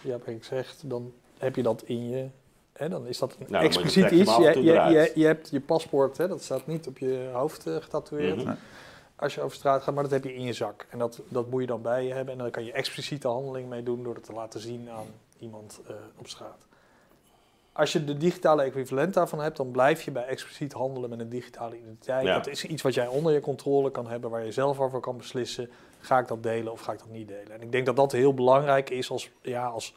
Jaap 0.00 0.26
Henk 0.26 0.44
zegt, 0.44 0.90
dan 0.90 1.12
heb 1.38 1.56
je 1.56 1.62
dat 1.62 1.82
in 1.82 2.08
je 2.08 2.28
Hè, 2.74 2.88
dan 2.88 3.06
is 3.06 3.18
dat 3.18 3.36
een 3.38 3.46
nou, 3.48 3.64
expliciet 3.64 4.10
iets. 4.10 4.36
Je, 4.36 4.42
je, 4.42 4.62
je, 4.62 5.12
je, 5.14 5.26
hebt 5.26 5.50
je 5.50 5.60
paspoort, 5.60 6.16
hè, 6.16 6.28
dat 6.28 6.42
staat 6.42 6.66
niet 6.66 6.86
op 6.86 6.98
je 6.98 7.30
hoofd 7.32 7.66
uh, 7.66 7.76
getatoeëerd. 7.76 8.44
Mhm. 8.44 8.54
Als 9.16 9.34
je 9.34 9.40
over 9.40 9.56
straat 9.56 9.82
gaat, 9.82 9.94
maar 9.94 10.02
dat 10.02 10.12
heb 10.12 10.24
je 10.24 10.34
in 10.34 10.42
je 10.42 10.52
zak. 10.52 10.86
En 10.90 10.98
dat, 10.98 11.20
dat 11.28 11.50
moet 11.50 11.60
je 11.60 11.66
dan 11.66 11.82
bij 11.82 12.06
je 12.06 12.12
hebben. 12.12 12.32
En 12.32 12.38
dan 12.38 12.50
kan 12.50 12.64
je 12.64 12.72
expliciete 12.72 13.28
handeling 13.28 13.68
mee 13.68 13.82
doen 13.82 14.02
door 14.02 14.14
het 14.14 14.24
te 14.24 14.32
laten 14.32 14.60
zien 14.60 14.90
aan 14.90 15.06
iemand 15.38 15.80
uh, 15.90 15.96
op 16.18 16.28
straat. 16.28 16.66
Als 17.76 17.92
je 17.92 18.04
de 18.04 18.16
digitale 18.16 18.62
equivalent 18.62 19.14
daarvan 19.14 19.40
hebt, 19.40 19.56
dan 19.56 19.70
blijf 19.70 20.02
je 20.02 20.10
bij 20.10 20.26
expliciet 20.26 20.72
handelen 20.72 21.10
met 21.10 21.20
een 21.20 21.28
digitale 21.28 21.78
identiteit. 21.78 22.26
Dat 22.26 22.46
is 22.46 22.64
iets 22.64 22.82
wat 22.82 22.94
jij 22.94 23.06
onder 23.06 23.32
je 23.32 23.40
controle 23.40 23.90
kan 23.90 24.08
hebben, 24.08 24.30
waar 24.30 24.44
je 24.44 24.52
zelf 24.52 24.80
over 24.80 25.00
kan 25.00 25.16
beslissen. 25.16 25.70
Ga 26.00 26.18
ik 26.18 26.28
dat 26.28 26.42
delen 26.42 26.72
of 26.72 26.80
ga 26.80 26.92
ik 26.92 26.98
dat 26.98 27.10
niet 27.10 27.28
delen? 27.28 27.52
En 27.52 27.62
ik 27.62 27.72
denk 27.72 27.86
dat 27.86 27.96
dat 27.96 28.12
heel 28.12 28.34
belangrijk 28.34 28.90
is 28.90 29.10
als, 29.10 29.30
ja, 29.40 29.66
als, 29.66 29.94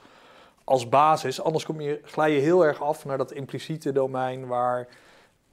als 0.64 0.90
basis. 0.90 1.42
Anders 1.42 1.66
kom 1.66 1.82
je, 1.82 2.00
glij 2.04 2.32
je 2.32 2.40
heel 2.40 2.66
erg 2.66 2.82
af 2.82 3.06
naar 3.06 3.18
dat 3.18 3.32
impliciete 3.32 3.92
domein 3.92 4.48
waar, 4.48 4.88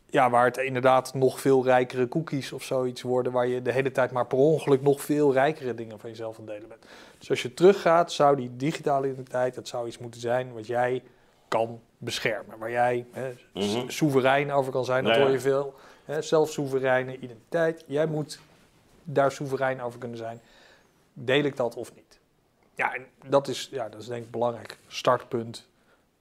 ja, 0.07 0.31
waar 0.31 0.45
het 0.45 0.57
inderdaad 0.57 1.15
nog 1.15 1.41
veel 1.41 1.65
rijkere 1.65 2.09
cookies 2.09 2.53
of 2.53 2.63
zoiets 2.63 3.03
worden. 3.03 3.33
Waar 3.33 3.47
je 3.47 3.63
de 3.63 3.73
hele 3.73 3.91
tijd 3.91 4.11
maar 4.11 4.27
per 4.27 4.39
ongeluk 4.39 4.83
nog 4.83 5.03
veel 5.03 5.33
rijkere 5.33 5.75
dingen 5.75 6.01
van 6.01 6.11
jezelf 6.11 6.39
aan 6.39 6.47
delen 6.47 6.69
bent. 6.69 6.87
Dus 7.19 7.31
als 7.31 7.43
je 7.43 7.55
teruggaat, 7.55 8.13
zou 8.13 8.37
die 8.37 8.57
digitale 8.57 9.07
identiteit, 9.07 9.55
dat 9.55 9.69
zou 9.69 9.87
iets 9.87 9.99
moeten 9.99 10.21
zijn 10.21 10.53
wat 10.53 10.67
jij 10.67 11.03
kan 11.55 11.81
beschermen. 11.99 12.59
Waar 12.59 12.71
jij 12.71 13.07
hè, 13.11 13.35
mhm. 13.53 13.89
soeverein 13.89 14.53
over 14.53 14.73
kan 14.73 14.85
zijn, 14.85 15.05
dat 15.05 15.17
hoor 15.17 15.31
je 15.31 15.41
veel. 15.41 15.75
Hè, 16.05 16.23
zelfsoevereine 16.23 17.19
identiteit. 17.19 17.85
Jij 17.87 18.07
moet 18.07 18.41
daar 19.03 19.33
soeverein 19.33 19.83
over 19.83 19.99
kunnen 19.99 20.19
zijn. 20.19 20.41
Deel 21.13 21.45
ik 21.45 21.57
dat 21.57 21.77
of 21.77 21.95
niet? 21.95 22.19
Ja, 22.75 22.95
en 22.95 23.07
dat 23.27 23.49
is, 23.49 23.69
ja, 23.71 23.89
dat 23.89 24.01
is 24.01 24.07
denk 24.07 24.19
ik 24.19 24.25
een 24.25 24.31
belangrijk 24.31 24.79
startpunt 24.87 25.69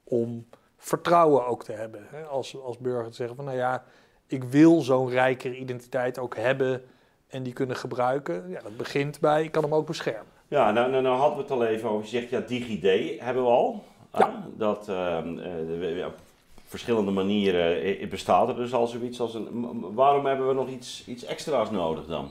om 0.04 0.46
vertrouwen 0.76 1.46
ook 1.46 1.64
te 1.64 1.72
hebben. 1.72 2.06
Hè? 2.10 2.24
Als, 2.24 2.62
als 2.62 2.78
burger 2.78 3.10
te 3.10 3.16
zeggen 3.16 3.36
van, 3.36 3.44
nou 3.44 3.56
ja, 3.56 3.84
ik 4.26 4.44
wil 4.44 4.80
zo'n 4.80 5.10
rijkere 5.10 5.56
identiteit 5.56 6.18
ook 6.18 6.36
hebben 6.36 6.84
en 7.28 7.42
die 7.42 7.52
kunnen 7.52 7.76
gebruiken. 7.76 8.48
Ja, 8.48 8.60
dat 8.60 8.76
begint 8.76 9.20
bij, 9.20 9.44
ik 9.44 9.52
kan 9.52 9.62
hem 9.62 9.74
ook 9.74 9.86
beschermen. 9.86 10.32
Ja, 10.48 10.70
nou, 10.70 10.90
nou, 10.90 11.02
nou 11.02 11.16
hadden 11.16 11.36
we 11.36 11.42
het 11.42 11.52
al 11.52 11.64
even 11.64 11.88
over. 11.88 12.04
Je 12.04 12.10
zegt, 12.10 12.30
ja, 12.30 12.40
DigiD 12.40 13.20
hebben 13.20 13.42
we 13.42 13.48
al. 13.48 13.84
Ja. 14.18 14.46
dat 14.56 14.88
ehm, 14.88 15.38
eh, 15.38 16.06
op 16.06 16.14
verschillende 16.66 17.10
manieren 17.10 18.08
bestaat 18.08 18.48
er 18.48 18.56
dus 18.56 18.74
al 18.74 18.86
zoiets 18.86 19.20
als 19.20 19.34
een. 19.34 19.94
Waarom 19.94 20.26
hebben 20.26 20.48
we 20.48 20.54
nog 20.54 20.68
iets, 20.68 21.04
iets 21.06 21.24
extra's 21.24 21.70
nodig 21.70 22.06
dan? 22.06 22.30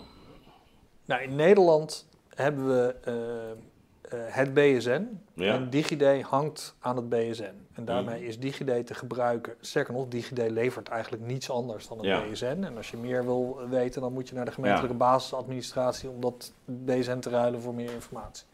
Nou, 1.05 1.21
in 1.21 1.35
Nederland 1.35 2.07
hebben 2.35 2.67
we 2.67 2.95
uh, 4.13 4.19
het 4.19 4.53
BSN. 4.53 5.21
En 5.35 5.69
DigiD 5.69 6.21
hangt 6.21 6.75
aan 6.79 6.95
het 6.95 7.09
BSN. 7.09 7.65
En 7.73 7.85
daarmee 7.85 8.21
mm. 8.21 8.27
is 8.27 8.39
DigiD 8.39 8.87
te 8.87 8.93
gebruiken. 8.93 9.53
Sterker 9.61 9.93
nog, 9.93 10.07
DigiD 10.07 10.37
levert 10.49 10.87
eigenlijk 10.87 11.25
niets 11.25 11.49
anders 11.49 11.87
dan 11.87 12.05
het 12.05 12.31
BSN. 12.31 12.45
En 12.45 12.77
als 12.77 12.91
je 12.91 12.97
meer 12.97 13.25
wil 13.25 13.59
weten, 13.69 14.01
dan 14.01 14.13
moet 14.13 14.29
je 14.29 14.35
naar 14.35 14.45
de 14.45 14.51
gemeentelijke 14.51 14.97
basisadministratie 14.97 16.09
om 16.09 16.21
dat 16.21 16.51
BSN 16.65 17.19
te 17.19 17.29
ruilen 17.29 17.61
voor 17.61 17.73
meer 17.73 17.91
informatie. 17.91 18.45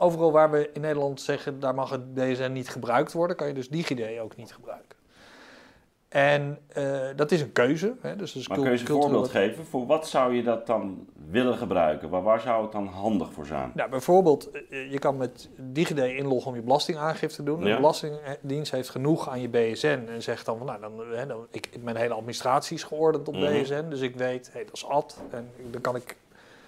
Overal 0.00 0.32
waar 0.32 0.50
we 0.50 0.70
in 0.72 0.80
Nederland 0.80 1.20
zeggen, 1.20 1.60
daar 1.60 1.74
mag 1.74 1.90
het 1.90 2.14
BSN 2.14 2.52
niet 2.52 2.68
gebruikt 2.68 3.12
worden, 3.12 3.36
kan 3.36 3.46
je 3.46 3.54
dus 3.54 3.68
DigiD 3.68 4.18
ook 4.20 4.36
niet 4.36 4.52
gebruiken. 4.52 4.98
En 6.10 6.58
uh, 6.76 7.00
dat 7.16 7.30
is 7.30 7.40
een 7.40 7.52
keuze. 7.52 7.94
Hè, 8.00 8.16
dus 8.16 8.48
maar 8.48 8.58
kun 8.58 8.72
je 8.72 8.78
een 8.78 8.86
voorbeeld 8.86 9.28
geven? 9.28 9.66
Voor 9.66 9.86
wat 9.86 10.08
zou 10.08 10.34
je 10.34 10.42
dat 10.42 10.66
dan 10.66 11.06
willen 11.30 11.56
gebruiken? 11.56 12.08
Waar, 12.08 12.22
waar 12.22 12.40
zou 12.40 12.62
het 12.62 12.72
dan 12.72 12.86
handig 12.86 13.32
voor 13.32 13.46
zijn? 13.46 13.72
Nou, 13.74 13.90
bijvoorbeeld, 13.90 14.50
eh, 14.50 14.90
je 14.90 14.98
kan 14.98 15.16
met 15.16 15.48
DigiD 15.56 15.98
inloggen 15.98 16.50
om 16.50 16.56
je 16.56 16.62
belastingaangifte 16.62 17.36
te 17.36 17.42
doen. 17.42 17.60
De 17.60 17.76
Belastingdienst 17.76 18.72
heeft 18.72 18.88
genoeg 18.88 19.28
aan 19.28 19.40
je 19.40 19.48
BSN 19.48 20.04
en 20.08 20.22
zegt 20.22 20.46
dan 20.46 20.58
van, 20.58 20.66
nou, 20.66 20.80
dan, 20.80 20.92
hè, 21.12 21.26
dan 21.26 21.46
ik, 21.50 21.68
mijn 21.82 21.96
hele 21.96 22.14
administratie 22.14 22.76
is 22.76 22.82
geordend 22.82 23.28
op 23.28 23.34
mhm. 23.34 23.62
BSN. 23.62 23.88
Dus 23.88 24.00
ik 24.00 24.16
weet, 24.16 24.50
hey, 24.52 24.64
dat 24.64 24.74
is 24.74 24.86
ad. 24.86 25.20
En 25.30 25.50
dan 25.70 25.80
kan 25.80 25.96
ik 25.96 26.16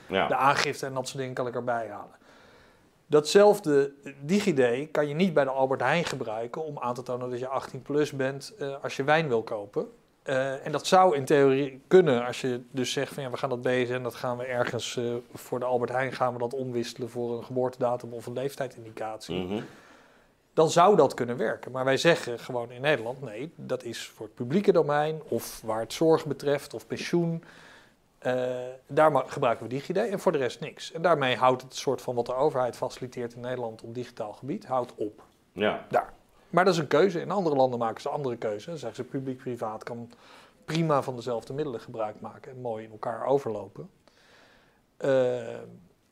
ja. 0.06 0.26
de 0.26 0.36
aangifte 0.36 0.86
en 0.86 0.94
dat 0.94 1.06
soort 1.06 1.18
dingen 1.18 1.34
kan 1.34 1.46
ik 1.46 1.54
erbij 1.54 1.88
halen. 1.90 2.20
Datzelfde 3.12 3.92
DigiD 4.21 4.90
kan 4.90 5.09
je 5.09 5.14
niet 5.14 5.35
bij 5.35 5.45
de 5.45 5.50
Albert 5.50 5.81
Heijn 5.81 6.04
gebruiken 6.04 6.64
om 6.64 6.78
aan 6.78 6.95
te 6.95 7.02
tonen 7.02 7.31
dat 7.31 7.38
je 7.38 7.49
18 7.49 7.83
plus 7.83 8.12
bent 8.12 8.52
uh, 8.61 8.75
als 8.83 8.97
je 8.97 9.04
wijn 9.04 9.28
wil 9.28 9.42
kopen. 9.42 9.88
Uh, 10.25 10.66
en 10.66 10.73
dat 10.73 10.87
zou 10.87 11.16
in 11.16 11.25
theorie 11.25 11.81
kunnen 11.87 12.26
als 12.26 12.40
je 12.40 12.61
dus 12.71 12.92
zegt 12.92 13.14
van 13.14 13.23
ja, 13.23 13.31
we 13.31 13.37
gaan 13.37 13.49
dat 13.49 13.62
BSN, 13.62 14.02
dat 14.02 14.14
gaan 14.14 14.37
we 14.37 14.45
ergens 14.45 14.97
uh, 14.97 15.14
voor 15.35 15.59
de 15.59 15.64
Albert 15.64 15.90
Heijn 15.90 16.12
gaan 16.12 16.33
we 16.33 16.38
dat 16.38 16.54
omwisselen 16.54 17.11
voor 17.11 17.37
een 17.37 17.45
geboortedatum 17.45 18.12
of 18.12 18.26
een 18.26 18.33
leeftijdindicatie. 18.33 19.37
Mm 19.37 19.49
-hmm. 19.49 19.64
Dan 20.54 20.71
zou 20.71 20.97
dat 20.97 21.14
kunnen 21.14 21.37
werken. 21.37 21.73
Maar 21.73 21.85
wij 21.85 21.97
zeggen 21.97 22.38
gewoon 22.38 22.71
in 22.71 22.81
Nederland, 22.81 23.21
nee, 23.21 23.52
dat 23.57 23.85
is 23.85 24.07
voor 24.07 24.26
het 24.26 24.35
publieke 24.35 24.73
domein 24.73 25.21
of 25.28 25.61
waar 25.64 25.81
het 25.81 25.92
zorg 25.92 26.26
betreft 26.26 26.75
of 26.75 26.87
pensioen. 26.87 27.45
Uh, 28.26 28.56
daar 28.86 29.24
gebruiken 29.26 29.66
we 29.66 29.74
DigiD 29.74 29.96
en 29.96 30.20
voor 30.20 30.32
de 30.32 30.38
rest 30.38 30.60
niks. 30.60 30.92
En 30.92 31.02
daarmee 31.02 31.36
houdt 31.36 31.62
het 31.62 31.76
soort 31.76 32.02
van 32.02 32.14
wat 32.14 32.26
de 32.26 32.34
overheid 32.34 32.76
faciliteert 32.76 33.34
in 33.34 33.40
Nederland 33.40 33.82
op 33.82 33.94
digitaal 33.94 34.32
gebied, 34.32 34.66
houdt 34.66 34.94
op. 34.94 35.22
Ja. 35.52 35.86
Daar. 35.88 36.12
Maar 36.50 36.64
dat 36.64 36.74
is 36.74 36.80
een 36.80 36.86
keuze. 36.86 37.20
In 37.20 37.30
andere 37.30 37.56
landen 37.56 37.78
maken 37.78 38.00
ze 38.00 38.08
andere 38.08 38.36
keuzes. 38.36 38.64
Dan 38.64 38.76
zeggen 38.76 39.04
ze 39.04 39.10
publiek-privaat 39.10 39.82
kan 39.82 40.10
prima 40.64 41.02
van 41.02 41.16
dezelfde 41.16 41.52
middelen 41.52 41.80
gebruik 41.80 42.20
maken 42.20 42.52
en 42.52 42.60
mooi 42.60 42.84
in 42.84 42.90
elkaar 42.90 43.26
overlopen. 43.26 43.90
Uh, 45.04 45.54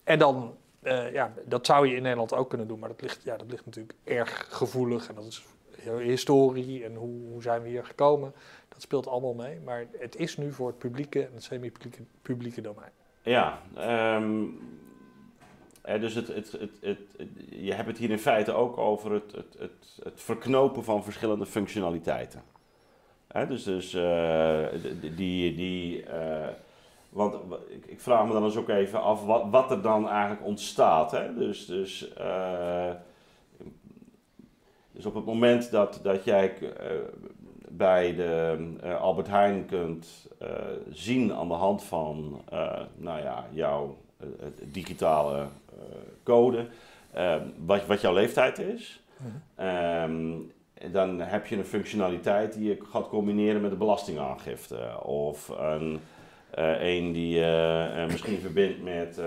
en 0.05 0.19
dan, 0.19 0.57
uh, 0.83 1.13
ja, 1.13 1.33
dat 1.45 1.67
zou 1.67 1.87
je 1.89 1.97
in 1.97 2.03
Nederland 2.03 2.35
ook 2.35 2.49
kunnen 2.49 2.69
doen, 2.69 2.79
maar 2.79 2.89
dat 2.89 3.01
ligt, 3.01 3.23
ja, 3.23 3.37
dat 3.37 3.51
ligt 3.51 3.65
natuurlijk 3.65 3.95
erg 4.05 4.47
gevoelig 4.51 5.09
en 5.09 5.15
dat 5.15 5.25
is 5.25 5.45
historie 5.99 6.85
en 6.85 6.95
hoe, 6.95 7.23
hoe 7.31 7.43
zijn 7.43 7.63
we 7.63 7.69
hier 7.69 7.85
gekomen. 7.85 8.35
Speelt 8.83 9.07
allemaal 9.07 9.35
mee, 9.35 9.61
maar 9.65 9.87
het 9.99 10.17
is 10.17 10.37
nu 10.37 10.53
voor 10.53 10.67
het 10.67 10.79
publieke 10.79 11.27
en 11.27 11.35
het 11.35 11.43
semi-publieke 11.43 12.03
publieke 12.23 12.61
domein. 12.61 12.91
Ja, 13.23 13.61
um, 14.17 14.59
dus 15.83 16.15
het, 16.15 16.29
het, 16.29 16.59
het, 16.81 17.01
je 17.51 17.73
hebt 17.73 17.89
het 17.89 17.99
hier 17.99 18.11
in 18.11 18.19
feite 18.19 18.53
ook 18.53 18.79
over 18.79 19.13
het, 19.13 19.35
verknopen 20.15 20.85
van 20.85 21.05
verschillende 21.05 21.47
functionaliteiten. 21.47 22.43
dus 23.49 23.65
dus 23.65 23.95
uh, 23.95 24.67
die, 25.17 25.55
die 25.55 26.05
uh, 26.05 26.49
want 27.11 27.35
ik, 27.87 28.01
vraag 28.01 28.27
me 28.27 28.33
dan 28.33 28.45
eens 28.45 28.57
ook 28.57 28.69
even 28.69 29.03
af 29.03 29.25
wat, 29.25 29.45
wat 29.51 29.71
er 29.71 29.83
dan 29.83 30.09
eigenlijk 30.09 30.45
ontstaat. 30.45 31.11
Hè? 31.11 31.35
Dus, 31.35 31.67
dus, 31.67 32.13
uh, 32.19 32.91
dus 34.93 35.07
op 35.07 35.15
het 35.15 35.25
moment 35.25 35.71
dat, 35.71 36.01
dat 36.03 36.25
jij 36.25 36.55
bij 37.71 38.15
de 38.15 38.57
Albert 39.01 39.29
Heijn 39.29 39.67
kunt 39.67 40.29
zien 40.91 41.33
aan 41.33 41.49
de 41.49 41.55
hand 41.55 41.83
van 41.83 42.43
nou 42.97 43.21
ja, 43.21 43.47
jouw 43.51 43.97
digitale 44.63 45.47
code, 46.23 46.67
ehm, 47.13 47.43
wat, 47.57 47.87
wat 47.87 48.01
jouw 48.01 48.13
leeftijd 48.13 48.59
is. 48.59 49.03
Um, 49.61 50.53
dan 50.93 51.21
heb 51.21 51.47
je 51.47 51.57
een 51.57 51.65
functionaliteit 51.65 52.53
die 52.53 52.69
je 52.69 52.79
gaat 52.91 53.09
combineren 53.09 53.61
met 53.61 53.71
de 53.71 53.77
belastingaangifte. 53.77 55.03
Of 55.03 55.49
een, 55.49 56.01
uh, 56.59 56.83
een 56.83 57.13
die 57.13 57.39
je 57.39 57.91
uh, 57.97 58.07
misschien 58.07 58.41
verbindt 58.41 58.83
met 58.83 59.21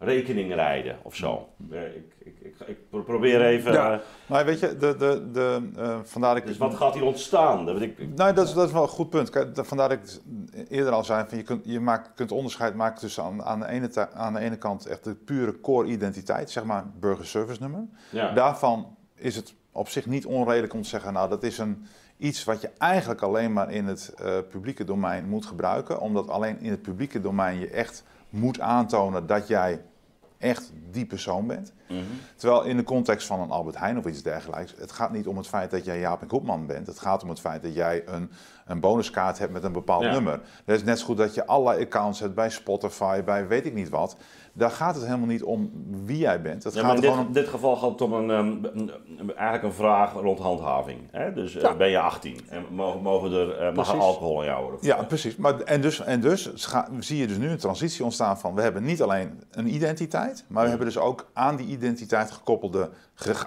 uh, 0.00 0.08
rekeningrijden 0.08 0.98
of 1.02 1.14
zo. 1.14 1.48
Ik, 1.70 2.14
ik, 2.18 2.34
ik, 2.40 2.54
ik, 2.66 3.04
probeer 3.04 3.42
even. 3.42 3.72
Ja, 3.72 4.00
maar 4.26 4.44
weet 4.44 4.60
je, 4.60 4.76
de, 4.76 4.96
de, 4.96 5.30
de, 5.32 5.70
vandaar 6.04 6.36
ik. 6.36 6.46
Dus 6.46 6.56
wat 6.56 6.74
gaat 6.74 6.94
hier 6.94 7.04
ontstaan? 7.04 7.66
Dat, 7.66 7.80
ik, 7.80 7.98
nee, 7.98 8.32
dat 8.32 8.46
is, 8.46 8.52
dat 8.52 8.66
is 8.66 8.72
wel 8.72 8.82
een 8.82 8.88
goed 8.88 9.10
punt. 9.10 9.30
Kijk, 9.30 9.48
vandaar 9.66 9.88
dat 9.88 9.98
ik 9.98 10.20
eerder 10.68 10.92
al 10.92 11.04
zei: 11.04 11.24
van 11.28 11.38
je, 11.38 11.44
kunt, 11.44 11.64
je 11.64 11.80
maakt, 11.80 12.14
kunt 12.14 12.32
onderscheid 12.32 12.74
maken 12.74 13.00
tussen 13.00 13.22
aan, 13.22 13.44
aan, 13.44 13.60
de 13.60 13.66
ene, 13.66 14.08
aan 14.12 14.32
de 14.32 14.40
ene 14.40 14.56
kant 14.56 14.86
echt 14.86 15.04
de 15.04 15.14
pure 15.14 15.60
core-identiteit, 15.60 16.50
zeg 16.50 16.64
maar 16.64 16.84
burgerservice 17.00 17.60
nummer. 17.60 17.84
Ja. 18.10 18.32
Daarvan 18.32 18.96
is 19.14 19.36
het 19.36 19.54
op 19.72 19.88
zich 19.88 20.06
niet 20.06 20.26
onredelijk 20.26 20.74
om 20.74 20.82
te 20.82 20.88
zeggen, 20.88 21.12
nou 21.12 21.28
dat 21.28 21.42
is 21.42 21.58
een, 21.58 21.86
iets 22.16 22.44
wat 22.44 22.60
je 22.60 22.70
eigenlijk 22.78 23.22
alleen 23.22 23.52
maar 23.52 23.70
in 23.70 23.86
het 23.86 24.14
uh, 24.20 24.38
publieke 24.50 24.84
domein 24.84 25.28
moet 25.28 25.46
gebruiken, 25.46 26.00
omdat 26.00 26.28
alleen 26.28 26.60
in 26.60 26.70
het 26.70 26.82
publieke 26.82 27.20
domein 27.20 27.58
je 27.58 27.70
echt 27.70 28.04
moet 28.36 28.60
aantonen 28.60 29.26
dat 29.26 29.48
jij 29.48 29.82
echt 30.38 30.72
die 30.90 31.06
persoon 31.06 31.46
bent. 31.46 31.72
Mm 31.88 31.96
-hmm. 31.96 32.06
Terwijl 32.36 32.62
in 32.62 32.76
de 32.76 32.82
context 32.82 33.26
van 33.26 33.40
een 33.40 33.50
Albert 33.50 33.78
Heijn 33.78 33.98
of 33.98 34.04
iets 34.04 34.22
dergelijks, 34.22 34.74
het 34.78 34.92
gaat 34.92 35.12
niet 35.12 35.26
om 35.26 35.36
het 35.36 35.46
feit 35.46 35.70
dat 35.70 35.84
jij 35.84 35.98
Jaap 35.98 36.20
en 36.20 36.26
Koopman 36.26 36.66
bent. 36.66 36.86
Het 36.86 36.98
gaat 36.98 37.22
om 37.22 37.28
het 37.28 37.40
feit 37.40 37.62
dat 37.62 37.74
jij 37.74 38.02
een, 38.06 38.30
een 38.66 38.80
bonuskaart 38.80 39.38
hebt 39.38 39.52
met 39.52 39.64
een 39.64 39.72
bepaald 39.72 40.02
ja. 40.02 40.10
nummer. 40.10 40.40
Dat 40.64 40.76
is 40.76 40.84
net 40.84 40.98
zo 40.98 41.04
goed 41.04 41.16
dat 41.16 41.34
je 41.34 41.46
allerlei 41.46 41.84
accounts 41.84 42.20
hebt 42.20 42.34
bij 42.34 42.50
Spotify, 42.50 43.22
bij 43.22 43.46
weet 43.46 43.66
ik 43.66 43.74
niet 43.74 43.88
wat. 43.88 44.16
Daar 44.56 44.70
gaat 44.70 44.94
het 44.94 45.04
helemaal 45.04 45.26
niet 45.26 45.42
om 45.42 45.70
wie 46.04 46.18
jij 46.18 46.42
bent. 46.42 46.64
Het 46.64 46.74
ja, 46.74 46.80
gaat 46.80 46.94
in 46.94 47.00
dit, 47.00 47.10
om... 47.10 47.32
dit, 47.32 47.48
geval 47.48 47.76
gaat 47.76 47.90
het 47.90 48.00
om 48.00 48.12
een, 48.12 48.28
een, 48.28 48.90
eigenlijk 49.26 49.62
een 49.62 49.72
vraag 49.72 50.12
rond 50.12 50.38
handhaving. 50.38 50.98
Hè? 51.10 51.32
Dus 51.32 51.52
ja. 51.52 51.70
uh, 51.70 51.76
ben 51.76 51.88
je 51.88 51.98
18 51.98 52.40
en 52.48 52.64
mogen, 52.70 53.02
mogen 53.02 53.32
er 53.32 53.68
uh, 53.68 53.76
mag 53.76 53.92
er 53.92 53.98
alcohol 53.98 54.40
in 54.40 54.46
jou 54.46 54.62
worden? 54.62 54.80
Ja, 54.82 55.02
precies. 55.02 55.36
Maar, 55.36 55.60
en 55.60 55.80
dus, 55.80 56.00
en 56.00 56.20
dus 56.20 56.50
zie 56.98 57.18
je 57.18 57.26
dus 57.26 57.36
nu 57.36 57.50
een 57.50 57.58
transitie 57.58 58.04
ontstaan 58.04 58.38
van... 58.38 58.54
we 58.54 58.62
hebben 58.62 58.84
niet 58.84 59.02
alleen 59.02 59.42
een 59.50 59.74
identiteit... 59.74 60.44
maar 60.48 60.62
we 60.62 60.68
hebben 60.68 60.86
dus 60.86 60.98
ook 60.98 61.26
aan 61.32 61.56
die 61.56 61.66
identiteit 61.66 62.30
gekoppelde 62.30 62.90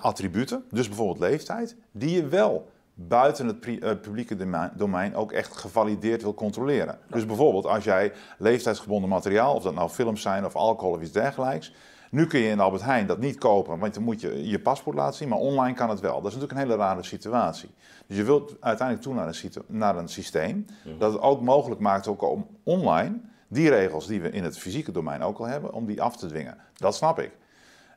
attributen. 0.01 0.63
Dus 0.71 0.87
bijvoorbeeld 0.87 1.19
leeftijd, 1.19 1.75
die 1.91 2.15
je 2.15 2.27
wel 2.27 2.67
buiten 3.07 3.47
het 3.47 3.67
uh, 3.67 3.77
publieke 4.01 4.71
domein 4.75 5.15
ook 5.15 5.31
echt 5.31 5.57
gevalideerd 5.57 6.21
wil 6.21 6.33
controleren. 6.33 6.99
Dus 7.07 7.25
bijvoorbeeld 7.25 7.65
als 7.65 7.83
jij 7.83 8.11
leeftijdsgebonden 8.37 9.09
materiaal, 9.09 9.55
of 9.55 9.63
dat 9.63 9.73
nou 9.73 9.89
films 9.89 10.21
zijn 10.21 10.45
of 10.45 10.55
alcohol 10.55 10.93
of 10.93 11.01
iets 11.01 11.11
dergelijks, 11.11 11.73
nu 12.11 12.27
kun 12.27 12.39
je 12.39 12.49
in 12.49 12.59
Albert 12.59 12.83
Heijn 12.83 13.07
dat 13.07 13.19
niet 13.19 13.37
kopen, 13.37 13.79
want 13.79 13.93
dan 13.93 14.03
moet 14.03 14.21
je 14.21 14.47
je 14.47 14.59
paspoort 14.59 14.95
laten 14.95 15.15
zien, 15.15 15.29
maar 15.29 15.37
online 15.37 15.75
kan 15.75 15.89
het 15.89 15.99
wel. 15.99 16.21
Dat 16.21 16.31
is 16.31 16.37
natuurlijk 16.37 16.51
een 16.51 16.67
hele 16.67 16.83
rare 16.83 17.03
situatie. 17.03 17.69
Dus 18.07 18.17
je 18.17 18.23
wilt 18.23 18.55
uiteindelijk 18.59 19.07
toe 19.07 19.15
naar 19.15 19.27
een, 19.27 19.63
naar 19.67 19.97
een 19.97 20.07
systeem 20.07 20.65
dat 20.97 21.13
het 21.13 21.21
ook 21.21 21.41
mogelijk 21.41 21.81
maakt 21.81 22.07
ook 22.07 22.21
om 22.21 22.47
online 22.63 23.19
die 23.47 23.69
regels 23.69 24.07
die 24.07 24.21
we 24.21 24.29
in 24.29 24.43
het 24.43 24.57
fysieke 24.57 24.91
domein 24.91 25.21
ook 25.21 25.39
al 25.39 25.45
hebben, 25.45 25.73
om 25.73 25.85
die 25.85 26.01
af 26.01 26.17
te 26.17 26.27
dwingen. 26.27 26.57
Dat 26.75 26.95
snap 26.95 27.19
ik. 27.19 27.31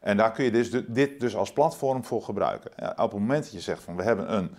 En 0.00 0.16
daar 0.16 0.32
kun 0.32 0.44
je 0.44 0.50
dus 0.50 0.70
dit 0.86 1.20
dus 1.20 1.36
als 1.36 1.52
platform 1.52 2.04
voor 2.04 2.22
gebruiken. 2.22 2.70
Ja, 2.76 2.90
op 2.90 3.10
het 3.10 3.20
moment 3.20 3.42
dat 3.44 3.52
je 3.52 3.60
zegt 3.60 3.82
van 3.82 3.96
we 3.96 4.02
hebben 4.02 4.34
een 4.34 4.50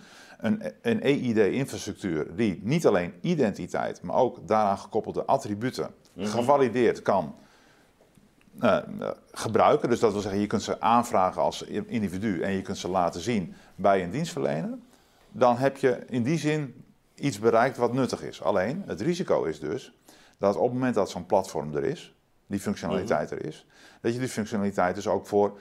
een, 0.44 0.62
een 0.82 1.02
EID-infrastructuur 1.02 2.36
die 2.36 2.60
niet 2.62 2.86
alleen 2.86 3.14
identiteit, 3.20 4.02
maar 4.02 4.16
ook 4.16 4.48
daaraan 4.48 4.78
gekoppelde 4.78 5.24
attributen 5.24 5.84
mm 5.84 6.22
-hmm. 6.22 6.32
gevalideerd 6.32 7.02
kan 7.02 7.34
uh, 8.60 8.78
gebruiken. 9.32 9.88
Dus 9.88 10.00
dat 10.00 10.12
wil 10.12 10.20
zeggen, 10.20 10.40
je 10.40 10.46
kunt 10.46 10.62
ze 10.62 10.80
aanvragen 10.80 11.42
als 11.42 11.62
individu 11.86 12.40
en 12.40 12.52
je 12.52 12.62
kunt 12.62 12.78
ze 12.78 12.88
laten 12.88 13.20
zien 13.20 13.54
bij 13.74 14.02
een 14.02 14.10
dienstverlener. 14.10 14.78
Dan 15.30 15.56
heb 15.56 15.76
je 15.76 16.04
in 16.06 16.22
die 16.22 16.38
zin 16.38 16.84
iets 17.14 17.38
bereikt 17.38 17.76
wat 17.76 17.92
nuttig 17.92 18.22
is. 18.22 18.42
Alleen, 18.42 18.82
het 18.86 19.00
risico 19.00 19.44
is 19.44 19.60
dus 19.60 19.92
dat 20.38 20.56
op 20.56 20.62
het 20.64 20.72
moment 20.72 20.94
dat 20.94 21.10
zo'n 21.10 21.26
platform 21.26 21.76
er 21.76 21.84
is, 21.84 22.14
die 22.46 22.60
functionaliteit 22.60 23.30
mhm. 23.30 23.38
er 23.38 23.46
is, 23.46 23.66
dat 24.00 24.12
je 24.12 24.18
die 24.18 24.28
functionaliteit 24.28 24.94
dus 24.94 25.08
ook 25.08 25.26
voor 25.26 25.58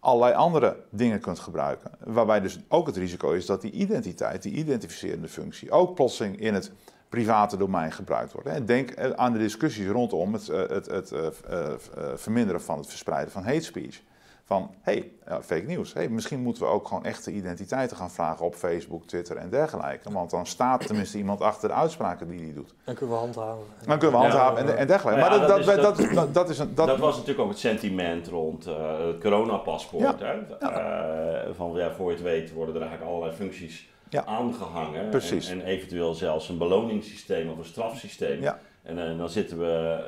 allerlei 0.00 0.34
andere 0.34 0.76
dingen 0.90 1.20
kunt 1.20 1.38
gebruiken. 1.38 1.90
Waarbij 2.04 2.40
dus 2.40 2.58
ook 2.68 2.86
het 2.86 2.96
risico 2.96 3.32
is 3.32 3.46
dat 3.46 3.60
die 3.60 3.70
identiteit, 3.70 4.42
die 4.42 4.52
identificerende 4.52 5.28
functie, 5.28 5.70
ook 5.70 5.94
plotseling 5.94 6.40
in 6.40 6.54
het 6.54 6.72
private 7.08 7.56
domein 7.56 7.92
gebruikt 7.92 8.32
wordt. 8.32 8.66
Denk 8.66 9.14
aan 9.16 9.32
de 9.32 9.38
discussies 9.38 9.88
rondom 9.88 10.32
het, 10.32 10.48
eh, 10.48 10.58
het, 10.58 10.86
het, 10.86 11.10
het 11.10 11.40
eh, 11.40 11.72
eh, 11.72 11.74
verminderen 12.14 12.62
van 12.62 12.78
het 12.78 12.86
verspreiden 12.86 13.32
van 13.32 13.44
hate 13.44 13.60
speech 13.60 14.00
van 14.46 14.70
hey, 14.80 15.10
fake 15.24 15.64
nieuws. 15.66 15.92
Hey, 15.92 16.08
misschien 16.08 16.40
moeten 16.40 16.62
we 16.62 16.68
ook 16.68 16.88
gewoon 16.88 17.04
echte 17.04 17.32
identiteiten 17.32 17.96
gaan 17.96 18.10
vragen 18.10 18.44
op 18.44 18.54
Facebook, 18.54 19.06
Twitter 19.06 19.36
en 19.36 19.50
dergelijke. 19.50 20.12
Want 20.12 20.30
dan 20.30 20.46
staat 20.46 20.86
tenminste 20.86 21.18
iemand 21.18 21.40
achter 21.40 21.68
de 21.68 21.74
uitspraken 21.74 22.28
die 22.28 22.40
hij 22.40 22.52
doet. 22.52 22.74
Dan 22.84 22.94
kunnen 22.94 23.14
we 23.14 23.20
handhaven. 23.20 23.64
Dan 23.86 23.98
kunnen 23.98 24.20
we 24.20 24.26
handhaven 24.26 24.58
en, 24.58 24.76
en, 24.76 24.86
dergelijke. 24.86 25.20
Nou 25.20 25.30
maar 25.30 25.48
dat, 25.48 25.64
dat, 25.64 25.96
dat, 25.96 26.14
dat, 26.14 26.34
dat, 26.34 26.48
is 26.48 26.58
een, 26.58 26.74
dat, 26.74 26.86
dat 26.86 26.98
was 26.98 27.12
natuurlijk 27.12 27.40
ook 27.40 27.48
het 27.48 27.58
sentiment 27.58 28.28
rond 28.28 28.66
uh, 28.66 28.98
het 28.98 29.18
coronapaspoort. 29.18 30.20
Hè? 30.20 30.34
Uh, 30.36 31.54
van 31.54 31.72
ja, 31.74 31.92
voor 31.92 32.10
je 32.10 32.16
het 32.16 32.24
weet 32.24 32.52
worden 32.52 32.74
er 32.74 32.80
eigenlijk 32.80 33.10
allerlei 33.10 33.36
functies 33.36 33.88
aangehangen. 34.24 35.08
Precies. 35.08 35.48
En, 35.50 35.60
en, 35.60 35.66
eventueel 35.66 36.14
zelfs 36.14 36.48
een 36.48 36.58
beloningssysteem 36.58 37.50
of 37.50 37.58
een 37.58 37.64
strafsysteem. 37.64 38.42
Ja. 38.86 38.90
En 38.90 39.12
uh, 39.12 39.18
dan 39.18 39.28
zitten 39.28 39.58
we 39.58 39.98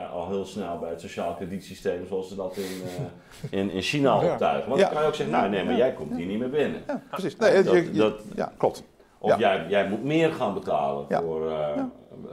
uh, 0.00 0.12
al 0.12 0.28
heel 0.28 0.44
snel 0.44 0.78
bij 0.78 0.90
het 0.90 1.00
sociaal 1.00 1.34
kredietsysteem 1.34 2.06
zoals 2.06 2.28
ze 2.28 2.34
dat 2.34 2.56
in, 2.56 2.62
uh, 2.62 3.60
in, 3.60 3.70
in 3.70 3.82
China 3.82 4.16
optuigen. 4.32 4.68
Want 4.68 4.80
ja. 4.80 4.86
dan 4.86 4.94
kan 4.94 5.02
je 5.02 5.08
ook 5.08 5.14
zeggen, 5.14 5.36
nou 5.36 5.50
nee, 5.50 5.64
maar 5.64 5.76
jij 5.76 5.92
komt 5.92 6.16
hier 6.16 6.26
niet 6.26 6.38
meer 6.38 6.50
binnen. 6.50 6.82
Ja, 6.86 7.02
precies. 7.10 7.36
Nee, 7.36 7.62
dat, 7.62 7.74
je, 7.74 7.92
dat, 7.92 8.20
ja, 8.34 8.52
klopt. 8.56 8.82
Of 9.18 9.38
jij, 9.38 9.66
jij 9.68 9.88
moet 9.88 10.04
meer 10.04 10.32
gaan 10.32 10.54
betalen 10.54 11.06
voor 11.08 11.52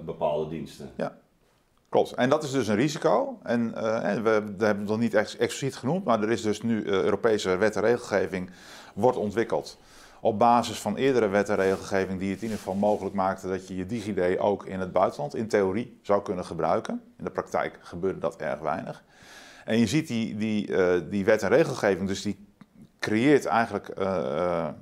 bepaalde 0.06 0.50
diensten. 0.50 0.90
Ja. 0.98 1.16
Klopt. 1.90 2.14
En 2.14 2.30
dat 2.30 2.44
is 2.44 2.52
dus 2.52 2.68
een 2.68 2.76
risico. 2.76 3.40
En 3.44 3.74
we, 3.74 4.22
we, 4.24 4.66
hebben 4.66 4.82
het 4.82 4.88
nog 4.88 5.00
niet 5.00 5.14
ex 5.14 5.38
expliciet 5.38 5.76
genoemd, 5.76 6.04
maar 6.04 6.22
er 6.22 6.32
is 6.32 6.42
dus 6.42 6.62
nu 6.62 6.86
Europese 6.86 7.58
wet 7.58 7.76
en 7.76 7.82
regelgeving 7.82 8.50
wordt 8.94 9.18
ontwikkeld 9.18 9.78
op 10.24 10.40
basis 10.40 10.80
van 10.80 10.96
eerdere 10.96 11.28
wet 11.28 11.50
en 11.50 11.56
regelgeving 11.56 12.20
die 12.20 12.30
het 12.30 12.38
in 12.38 12.44
ieder 12.44 12.58
geval 12.58 12.76
mogelijk 12.76 13.16
maakte 13.16 13.48
dat 13.48 13.68
je 13.68 13.76
je 13.76 13.86
DigiD 13.86 14.40
ook 14.40 14.66
in 14.66 14.80
het 14.80 14.92
buitenland 14.92 15.36
in 15.36 15.48
theorie 15.48 16.00
zou 16.02 16.22
kunnen 16.22 16.46
gebruiken. 16.46 17.02
In 17.18 17.24
de 17.24 17.30
praktijk 17.30 17.80
gebeurde 17.82 18.20
dat 18.20 18.36
erg 18.36 18.60
weinig. 18.60 19.04
En 19.66 19.78
je 19.78 19.88
ziet 19.88 20.08
die, 20.08 20.38
die, 20.38 20.68
uh, 20.68 20.94
die 21.10 21.26
wet 21.26 21.44
en 21.44 21.50
regelgeving, 21.50 22.08
dus 22.08 22.22
die 22.22 22.48
creëert 23.00 23.46
eigenlijk 23.46 23.94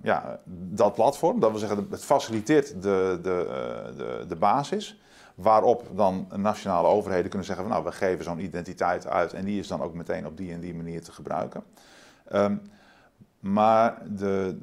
ja, 0.01 0.39
dat 0.45 0.93
platform. 0.93 1.39
Dat 1.39 1.49
wil 1.49 1.59
zeggen, 1.59 1.87
het 1.89 2.03
faciliteert 2.03 2.81
de, 2.81 3.19
de, 3.21 3.47
de, 3.97 4.25
de 4.27 4.35
basis. 4.35 5.01
Waarop 5.35 5.87
dan 5.95 6.27
nationale 6.35 6.87
overheden 6.87 7.29
kunnen 7.29 7.47
zeggen: 7.47 7.65
van, 7.65 7.73
Nou, 7.73 7.85
we 7.85 7.91
geven 7.91 8.23
zo'n 8.23 8.39
identiteit 8.39 9.07
uit 9.07 9.33
en 9.33 9.45
die 9.45 9.59
is 9.59 9.67
dan 9.67 9.81
ook 9.81 9.93
meteen 9.93 10.25
op 10.25 10.37
die 10.37 10.53
en 10.53 10.59
die 10.59 10.75
manier 10.75 11.03
te 11.03 11.11
gebruiken. 11.11 11.63
Ehm, 12.27 12.55
maar 13.41 13.97
de, 14.17 14.57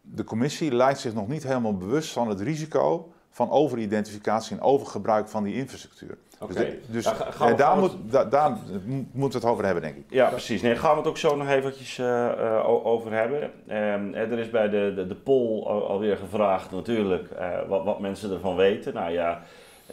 de, 0.00 0.24
commissie 0.24 0.74
lijkt 0.74 1.00
zich 1.00 1.14
nog 1.14 1.28
niet 1.28 1.42
helemaal 1.42 1.76
bewust 1.76 2.12
van 2.12 2.28
het 2.28 2.40
risico 2.40 3.12
van 3.30 3.50
overidentificatie 3.50 4.56
en 4.56 4.62
overgebruik 4.62 5.28
van 5.28 5.44
die 5.44 5.54
infrastructuur. 5.54 6.16
Oké, 6.40 6.54
dus, 6.54 7.04
dus 7.04 7.04
ja, 7.38 7.54
daar, 7.54 7.78
moet, 7.78 7.92
daar, 8.30 8.58
moeten 9.12 9.40
we 9.40 9.46
het 9.46 9.54
over 9.54 9.64
hebben, 9.64 9.82
denk 9.82 9.96
ik. 9.96 10.04
Ja, 10.08 10.28
precies. 10.28 10.62
Nee, 10.62 10.76
gaan 10.76 10.90
we 10.90 10.96
het 10.96 11.06
ook 11.06 11.18
zo 11.18 11.36
nog 11.36 11.48
eventjes 11.48 11.98
uh, 11.98 12.86
over 12.86 13.12
hebben. 13.12 13.42
Um, 13.42 14.14
er 14.14 14.38
is 14.38 14.50
bij 14.50 14.68
de, 14.68 14.92
de, 14.94 15.06
de 15.06 15.14
poll 15.14 15.62
alweer 15.64 16.16
gevraagd 16.16 16.70
natuurlijk 16.70 17.28
uh, 17.38 17.58
wat, 17.68 17.84
wat 17.84 18.00
mensen 18.00 18.32
ervan 18.32 18.56
weten. 18.56 18.94
Nou 18.94 19.12
ja, 19.12 19.42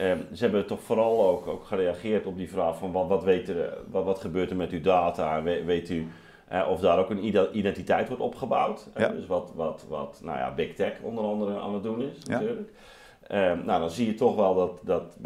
um, 0.02 0.26
ze 0.34 0.44
hebben 0.44 0.66
toch 0.66 0.82
vooral 0.84 1.28
ook, 1.28 1.48
ook 1.48 1.64
gereageerd 1.66 2.26
op 2.26 2.38
die 2.38 2.50
vraag 2.50 2.78
van 2.78 2.92
wat, 2.92 3.08
wat, 3.08 3.24
weet 3.24 3.50
er, 3.50 3.78
wat, 3.92 4.06
wat 4.06 4.20
gebeurt 4.20 4.50
er 4.50 4.56
met 4.56 4.72
uw 4.72 4.82
data? 4.82 5.44
We, 5.44 5.64
weet 5.64 5.90
u 5.90 6.08
of 6.70 6.80
daar 6.80 7.00
ook 7.00 7.10
een 7.10 7.26
identiteit 7.58 8.08
wordt 8.08 8.24
opgebouwd? 8.24 8.88
Ja. 8.98 9.08
dus 9.08 9.28
wat, 9.28 9.52
wat, 9.56 9.86
wat 9.90 10.20
nou 10.24 10.38
ja, 10.38 10.54
Big 10.54 10.76
Tech 10.76 10.94
onder 11.02 11.24
andere 11.24 11.60
aan 11.60 11.74
het 11.74 11.84
doen 11.84 12.02
is 12.02 12.24
natuurlijk. 12.26 12.70
Um, 13.32 13.66
nou, 13.66 13.80
dan 13.80 13.90
zie 13.90 14.06
je 14.06 14.14
toch 14.14 14.36
wel 14.36 14.56
dat, 14.56 14.80
dat 14.82 15.18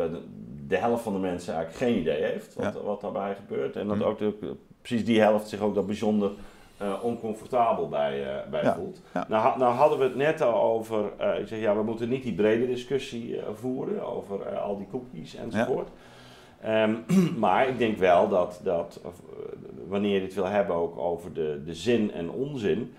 de, 0.67 0.77
helft 0.77 1.03
van 1.03 1.13
de 1.13 1.19
mensen 1.19 1.53
eigenlijk 1.53 1.83
geen 1.83 1.99
idee 1.99 2.23
heeft 2.23 2.53
wat, 2.53 2.81
wat 2.83 3.01
daarbij 3.01 3.35
gebeurt. 3.35 3.75
En 3.75 3.87
dat 3.87 3.97
mm. 3.97 4.03
ook 4.03 4.17
de, 4.17 4.55
precies 4.81 5.05
die 5.05 5.19
helft 5.21 5.49
zich 5.49 5.59
ook 5.59 5.75
dat 5.75 5.85
bijzonder 5.85 6.31
uh, 6.81 7.03
oncomfortabel 7.03 7.89
bij, 7.89 8.21
uh, 8.21 8.49
bij 8.49 8.73
voelt. 8.73 9.01
Nou, 9.27 9.59
nou, 9.59 9.73
hadden 9.73 9.97
we 9.97 10.03
het 10.03 10.15
net 10.15 10.41
al 10.41 10.61
over, 10.61 11.11
uh, 11.21 11.39
ik 11.39 11.47
zeg 11.47 11.59
ja, 11.59 11.75
we 11.75 11.83
moeten 11.83 12.09
niet 12.09 12.23
die 12.23 12.33
brede 12.33 12.67
discussie 12.67 13.39
voeren 13.53 14.05
over 14.05 14.57
al 14.57 14.77
die 14.77 14.87
cookies 14.91 15.35
enzovoort. 15.35 15.89
Um, 16.67 17.03
maar 17.37 17.67
ik 17.67 17.77
denk 17.77 17.97
wel 17.97 18.29
dat, 18.29 18.59
dat 18.63 19.01
wanneer 19.87 20.15
je 20.15 20.21
het 20.21 20.33
wil 20.33 20.45
hebben 20.45 20.75
ook 20.75 20.97
over 20.97 21.33
de, 21.33 21.61
de 21.65 21.73
zin 21.73 22.11
en 22.11 22.29
onzin, 22.29 22.93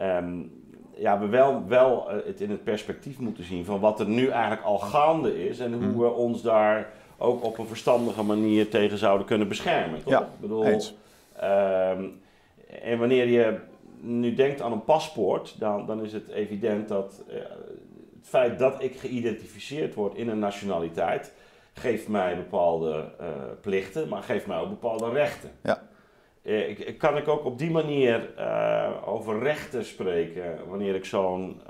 um, 0.00 0.64
ja, 0.96 1.18
we 1.18 1.26
wel, 1.26 1.66
wel 1.68 2.08
het 2.24 2.40
in 2.40 2.50
het 2.50 2.64
perspectief 2.64 3.18
moeten 3.18 3.44
zien 3.44 3.64
van 3.64 3.80
wat 3.80 4.00
er 4.00 4.08
nu 4.08 4.28
eigenlijk 4.28 4.62
al 4.62 4.78
gaande 4.78 5.48
is 5.48 5.58
en 5.58 5.72
hoe 5.72 5.82
mm. 5.82 5.98
we 5.98 6.10
ons 6.10 6.42
daar 6.42 6.92
ook 7.18 7.44
op 7.44 7.58
een 7.58 7.66
verstandige 7.66 8.22
manier 8.22 8.68
tegen 8.68 8.98
zouden 8.98 9.26
kunnen 9.26 9.48
beschermen. 9.48 10.02
Toch? 10.02 10.12
Ja, 10.12 10.20
ik 10.20 10.40
bedoel, 10.40 10.64
ehm, 11.36 12.04
en 12.82 12.98
wanneer 12.98 13.28
je 13.28 13.58
nu 14.00 14.34
denkt 14.34 14.60
aan 14.60 14.72
een 14.72 14.84
paspoort, 14.84 15.54
dan, 15.58 15.86
dan 15.86 16.04
is 16.04 16.12
het 16.12 16.28
evident 16.28 16.88
dat 16.88 17.22
uh, 17.28 17.34
het 17.34 18.28
feit 18.28 18.58
dat 18.58 18.82
ik 18.82 18.96
geïdentificeerd 18.96 19.94
word 19.94 20.14
in 20.14 20.28
een 20.28 20.38
nationaliteit, 20.38 21.32
geeft 21.78 22.08
mij 22.08 22.36
bepaalde 22.36 23.12
uh, 23.20 23.26
plichten, 23.60 24.08
maar 24.08 24.22
geeft 24.22 24.46
mij 24.46 24.58
ook 24.58 24.68
bepaalde 24.68 25.10
rechten. 25.10 25.50
Ja. 25.62 25.82
Uh, 26.42 26.68
ik, 26.68 26.98
kan 26.98 27.16
ik 27.16 27.28
ook 27.28 27.44
op 27.44 27.58
die 27.58 27.70
manier 27.70 28.28
over 29.04 29.38
rechten 29.38 29.84
spreken 29.84 30.58
wanneer 30.68 30.94
ik 30.94 31.04
zo'n 31.04 31.60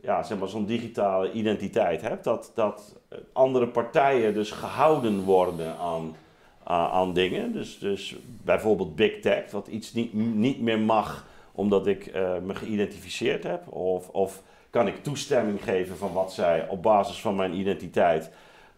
ja, 0.00 0.22
zeg 0.22 0.38
maar, 0.38 0.48
zo'n 0.48 0.66
digitale 0.66 1.32
identiteit 1.32 2.00
hebt, 2.00 2.24
dat, 2.24 2.52
dat 2.54 3.00
andere 3.32 3.68
partijen 3.68 4.34
dus 4.34 4.50
gehouden 4.50 5.24
worden 5.24 5.76
aan, 5.76 6.16
aan 6.64 7.12
dingen. 7.12 7.52
Dus, 7.52 7.78
dus 7.78 8.16
bijvoorbeeld 8.44 8.96
Big 8.96 9.20
Tech, 9.20 9.50
wat 9.50 9.66
iets 9.66 9.92
niet, 9.92 10.14
niet 10.14 10.60
meer 10.60 10.78
mag 10.78 11.26
omdat 11.52 11.86
ik 11.86 12.12
me 12.42 12.54
geïdentificeerd 12.54 13.42
heb. 13.42 13.72
Of, 13.72 14.08
of 14.08 14.42
kan 14.70 14.86
ik 14.86 15.02
toestemming 15.02 15.62
geven 15.62 15.96
van 15.96 16.12
wat 16.12 16.32
zij 16.32 16.68
op 16.68 16.82
basis 16.82 17.20
van 17.20 17.36
mijn 17.36 17.54
identiteit, 17.54 18.30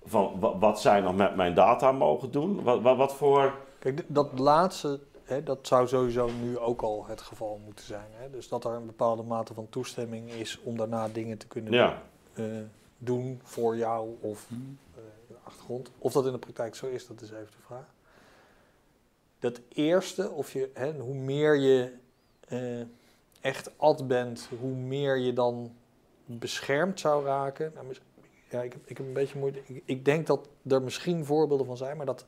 van 0.05 0.57
wat 0.59 0.81
zij 0.81 1.01
nog 1.01 1.17
met 1.17 1.37
mijn 1.37 1.55
data 1.55 1.93
mogen 1.93 2.31
doen? 2.31 2.63
Wat, 2.63 2.81
wat, 2.81 2.97
wat 2.97 3.15
voor. 3.15 3.55
Kijk, 3.79 4.05
dat 4.07 4.39
laatste 4.39 5.01
dat 5.45 5.67
zou 5.67 5.89
sowieso 5.89 6.31
nu 6.43 6.59
ook 6.59 6.83
al 6.83 7.07
het 7.07 7.21
geval 7.21 7.61
moeten 7.65 7.85
zijn. 7.85 8.09
Hè? 8.13 8.31
Dus 8.31 8.49
dat 8.49 8.65
er 8.65 8.73
een 8.73 8.87
bepaalde 8.87 9.23
mate 9.23 9.55
van 9.55 9.69
toestemming 9.69 10.31
is 10.31 10.61
om 10.63 10.77
daarna 10.77 11.09
dingen 11.09 11.39
te 11.39 11.47
kunnen 11.47 11.73
ja. 11.73 12.03
uh, 12.35 12.45
doen 12.99 13.41
voor 13.43 13.77
jou 13.77 14.17
of 14.21 14.49
uh, 14.51 15.37
achtergrond. 15.43 15.91
Of 15.99 16.13
dat 16.13 16.27
in 16.27 16.33
de 16.33 16.39
praktijk 16.39 16.75
zo 16.75 16.87
is, 16.87 17.07
dat 17.07 17.21
is 17.21 17.31
even 17.31 17.47
de 17.47 17.63
vraag. 17.67 17.95
Dat 19.39 19.61
eerste, 19.69 20.31
of 20.31 20.53
je, 20.53 20.71
hè, 20.75 20.93
hoe 20.93 21.15
meer 21.15 21.57
je 21.57 21.93
uh, 22.49 22.87
echt 23.41 23.71
ad 23.79 24.09
bent, 24.09 24.49
hoe 24.61 24.75
meer 24.75 25.19
je 25.19 25.33
dan 25.33 25.73
beschermd 26.25 27.01
zou 27.01 27.25
raken. 27.25 27.73
Nou, 27.75 27.87
ja, 28.51 28.63
ik, 28.63 28.73
heb, 28.73 28.83
ik 28.87 28.97
heb 28.97 29.07
een 29.07 29.13
beetje 29.13 29.39
moeite. 29.39 29.61
Ik, 29.67 29.83
ik 29.85 30.05
denk 30.05 30.27
dat 30.27 30.49
er 30.69 30.83
misschien 30.83 31.25
voorbeelden 31.25 31.67
van 31.67 31.77
zijn, 31.77 31.97
maar 31.97 32.07
dat 32.07 32.27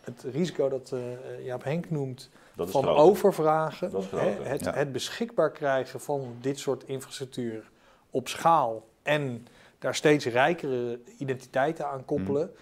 het 0.00 0.22
risico 0.22 0.68
dat 0.68 0.90
uh, 0.94 1.44
Jaap 1.44 1.64
Henk 1.64 1.90
noemt 1.90 2.30
van 2.56 2.88
overvragen, 2.88 3.90
hè, 4.10 4.28
het, 4.28 4.74
het, 4.74 4.92
beschikbaar 4.92 5.50
krijgen 5.50 6.00
van 6.00 6.36
dit 6.40 6.58
soort 6.58 6.84
infrastructuur 6.84 7.70
op 8.10 8.28
schaal 8.28 8.86
en 9.02 9.46
daar 9.78 9.94
steeds 9.94 10.26
rijkere 10.26 11.00
identiteiten 11.18 11.86
aan 11.86 12.04
koppelen, 12.04 12.46
mm. 12.46 12.56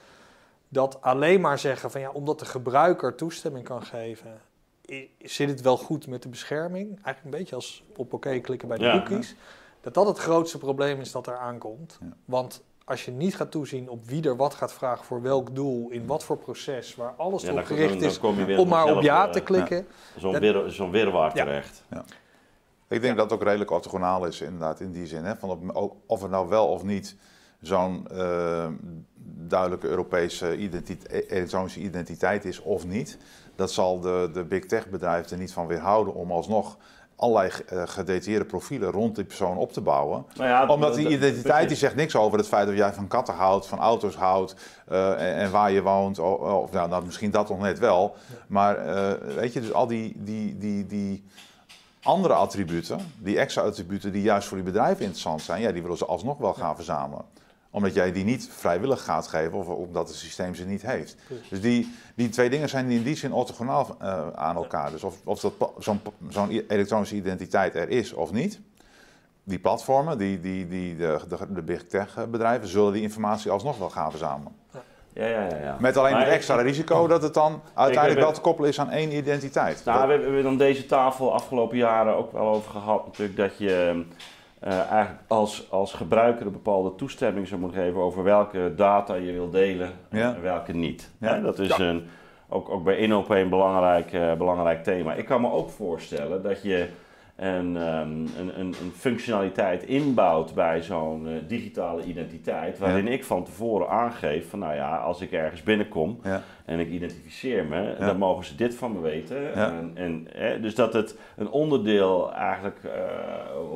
dat 0.68 1.02
alleen 1.02 1.40
maar 1.40 1.58
zeggen 1.58 1.90
van 1.90 2.00
ja, 2.00 2.10
omdat 2.10 2.38
de 2.38 2.44
gebruiker 2.44 3.14
toestemming 3.14 3.64
kan 3.64 3.82
geven, 3.82 4.40
zit 5.18 5.48
het 5.48 5.60
wel 5.60 5.76
goed 5.76 6.06
met 6.06 6.22
de 6.22 6.28
bescherming. 6.28 6.86
Eigenlijk 6.88 7.24
een 7.24 7.40
beetje 7.40 7.54
als 7.54 7.84
op 7.96 8.12
oké 8.12 8.38
klikken 8.38 8.68
bij 8.68 8.78
de 8.78 8.90
cookies. 8.90 9.34
Dat 9.80 9.94
dat 9.94 10.06
het 10.06 10.18
grootste 10.18 10.58
probleem 10.58 11.00
is 11.00 11.12
dat 11.12 11.26
er 11.26 11.36
aankomt. 11.36 11.98
Want 12.24 12.62
als 12.86 13.04
je 13.04 13.10
niet 13.10 13.36
gaat 13.36 13.50
toezien 13.50 13.88
op 13.88 14.04
wie 14.04 14.22
er 14.22 14.36
wat 14.36 14.54
gaat 14.54 14.72
vragen 14.72 15.04
voor 15.04 15.22
welk 15.22 15.54
doel, 15.54 15.90
in 15.90 16.06
wat 16.06 16.24
voor 16.24 16.36
proces, 16.36 16.94
waar 16.94 17.14
alles 17.16 17.42
ja, 17.42 17.52
op 17.52 17.64
gericht 17.64 18.02
is 18.02 18.20
om 18.58 18.68
maar 18.68 18.96
op 18.96 19.02
ja 19.02 19.28
te 19.28 19.40
klikken. 19.40 19.86
Zo'n 20.16 20.70
zo 20.70 20.90
wirwaar 20.90 21.32
terecht. 21.32 21.84
Ja. 21.90 22.04
Ik 22.88 23.00
denk 23.00 23.16
dat 23.16 23.30
het 23.30 23.40
ook 23.40 23.46
redelijk 23.46 23.70
orthogonaal 23.70 24.26
is, 24.26 24.40
inderdaad, 24.40 24.80
in 24.80 24.92
die 24.92 25.06
zin. 25.06 25.24
Hè, 25.24 25.36
van 25.36 25.50
of, 25.72 25.90
of 26.06 26.22
het 26.22 26.30
nou 26.30 26.48
wel 26.48 26.68
of 26.68 26.82
niet 26.82 27.16
zo'n 27.60 28.06
uh, 28.12 28.66
duidelijke 29.48 29.88
Europese 29.88 30.56
identiteit, 30.56 31.30
elektronische 31.30 31.80
identiteit 31.80 32.44
is 32.44 32.60
of 32.60 32.86
niet. 32.86 33.18
Dat 33.54 33.72
zal 33.72 34.00
de, 34.00 34.30
de 34.32 34.44
big 34.44 34.64
tech 34.64 34.88
bedrijven 34.88 35.30
er 35.30 35.38
niet 35.38 35.52
van 35.52 35.66
weerhouden 35.66 36.14
om 36.14 36.30
alsnog 36.32 36.76
allerlei 37.16 37.50
uh, 37.72 37.82
gedetailleerde 37.86 38.44
profielen 38.44 38.90
rond 38.90 39.14
die 39.14 39.24
persoon 39.24 39.56
op 39.56 39.72
te 39.72 39.80
bouwen. 39.80 40.24
Nou 40.34 40.68
Omdat 40.68 40.94
die 40.94 41.08
identiteit 41.08 41.68
die 41.68 41.76
zegt 41.76 41.94
niks 41.94 42.16
over 42.16 42.38
het 42.38 42.48
feit 42.48 42.66
dat 42.66 42.76
jij 42.76 42.92
van 42.92 43.08
katten 43.08 43.34
houdt, 43.34 43.66
van 43.66 43.78
auto's 43.78 44.14
houdt 44.14 44.54
uh, 44.92 45.42
en, 45.42 45.50
waar 45.50 45.70
je 45.70 45.82
woont. 45.82 46.18
Of, 46.18 46.72
nou, 46.72 46.88
nou, 46.88 47.04
misschien 47.04 47.30
dat 47.30 47.48
nog 47.48 47.60
net 47.60 47.78
wel. 47.78 48.16
Maar 48.46 48.86
uh, 48.86 49.12
weet 49.34 49.52
je, 49.52 49.60
dus 49.60 49.72
al 49.72 49.86
die, 49.86 50.12
die, 50.16 50.58
die, 50.58 50.86
die 50.86 51.24
andere 52.02 52.34
attributen, 52.34 53.12
die 53.18 53.38
extra 53.38 53.62
attributen 53.62 54.12
die 54.12 54.22
juist 54.22 54.48
voor 54.48 54.56
die 54.56 54.66
bedrijven 54.66 55.00
interessant 55.00 55.42
zijn, 55.42 55.60
ja, 55.60 55.72
die 55.72 55.82
willen 55.82 55.96
ze 55.96 56.06
alsnog 56.06 56.38
wel 56.38 56.54
gaan 56.54 56.76
verzamelen 56.76 57.24
omdat 57.76 57.94
jij 57.94 58.12
die 58.12 58.24
niet 58.24 58.48
vrijwillig 58.52 59.04
gaat 59.04 59.26
geven 59.26 59.58
of 59.58 59.66
omdat 59.66 60.08
het 60.08 60.16
systeem 60.16 60.54
ze 60.54 60.64
niet 60.64 60.82
heeft. 60.82 61.16
Dus 61.48 61.60
die, 61.60 61.94
die 62.14 62.28
twee 62.28 62.50
dingen 62.50 62.68
zijn 62.68 62.90
in 62.90 63.02
die 63.02 63.16
zin 63.16 63.32
orthogonaal 63.32 63.96
uh, 64.02 64.28
aan 64.34 64.56
elkaar. 64.56 64.90
Dus 64.90 65.04
of, 65.04 65.16
of 65.24 65.40
zo'n 65.78 66.00
zo'n 66.28 66.50
elektronische 66.68 67.14
identiteit 67.14 67.74
er 67.74 67.88
is 67.88 68.12
of 68.12 68.32
niet. 68.32 68.60
Die 69.44 69.58
platformen, 69.58 70.18
die, 70.18 70.40
die, 70.40 70.68
die, 70.68 70.96
de, 70.96 71.20
de, 71.28 71.52
de 71.52 71.62
big 71.62 71.86
tech 71.86 72.28
bedrijven, 72.28 72.68
zullen 72.68 72.92
die 72.92 73.02
informatie 73.02 73.50
alsnog 73.50 73.78
wel 73.78 73.90
gaan 73.90 74.10
verzamelen. 74.10 74.52
Ja, 75.12 75.26
ja, 75.26 75.42
ja, 75.48 75.56
ja. 75.56 75.76
Met 75.80 75.96
alleen 75.96 76.16
het 76.16 76.28
extra 76.28 76.60
risico 76.60 77.06
dat 77.06 77.22
het 77.22 77.34
dan 77.34 77.62
uiteindelijk 77.74 78.20
wel 78.20 78.32
te 78.32 78.40
koppelen 78.40 78.70
is 78.70 78.80
aan 78.80 78.90
één 78.90 79.16
identiteit. 79.16 79.82
Nou, 79.84 80.06
we 80.06 80.12
hebben 80.12 80.42
dan 80.42 80.56
deze 80.56 80.86
tafel 80.86 81.32
afgelopen 81.32 81.76
jaren 81.76 82.16
ook 82.16 82.32
wel 82.32 82.48
over 82.48 82.70
gehad 82.70 83.06
natuurlijk 83.06 83.36
dat 83.36 83.58
je 83.58 83.92
uh, 83.94 84.00
eigenlijk 84.72 85.20
als, 85.26 85.70
als 85.70 85.92
gebruiker 85.92 86.46
een 86.46 86.52
bepaalde 86.52 86.94
toestemming 86.94 87.48
zou 87.48 87.60
moeten 87.60 87.80
geven 87.80 88.00
over 88.00 88.22
welke 88.22 88.72
data 88.76 89.14
je 89.14 89.32
wil 89.32 89.50
delen 89.50 89.90
en 90.10 90.42
welke 90.42 90.72
niet. 90.72 91.10
Ja. 91.20 91.40
dat 91.40 91.58
is 91.58 91.78
een, 91.78 92.06
ook, 92.48 92.68
ook 92.68 92.84
bij 92.84 92.96
InOP 92.96 93.30
een 93.30 93.48
belangrijk, 93.48 94.12
uh, 94.12 94.32
belangrijk 94.34 94.84
thema. 94.84 95.14
Ik 95.14 95.24
kan 95.24 95.40
me 95.40 95.50
ook 95.50 95.70
voorstellen 95.70 96.42
dat 96.42 96.62
je 96.62 96.88
een, 97.36 97.76
um, 97.76 98.26
een, 98.38 98.60
een, 98.60 98.74
een, 98.80 98.92
functionaliteit 98.94 99.82
inbouwt 99.82 100.54
bij 100.54 100.82
zo'n 100.82 101.26
uh, 101.26 101.32
digitale 101.48 102.04
identiteit, 102.04 102.78
waarin 102.78 103.08
ik 103.08 103.24
van 103.24 103.44
tevoren 103.44 103.88
aangeef 103.88 104.48
van 104.50 104.58
nou 104.58 104.74
ja, 104.74 104.96
als 104.96 105.20
ik 105.20 105.32
ergens 105.32 105.62
binnenkom 105.62 106.20
en 106.64 106.78
ik 106.78 106.90
identificeer 106.90 107.64
me, 107.64 107.96
dan 107.98 108.18
mogen 108.18 108.44
ze 108.44 108.54
dit 108.54 108.74
van 108.74 108.92
me 108.92 109.00
weten. 109.00 109.54
En, 109.54 109.92
en, 109.94 110.62
dus 110.62 110.74
dat 110.74 110.92
het 110.92 111.18
een 111.36 111.50
onderdeel 111.50 112.32
eigenlijk 112.32 112.80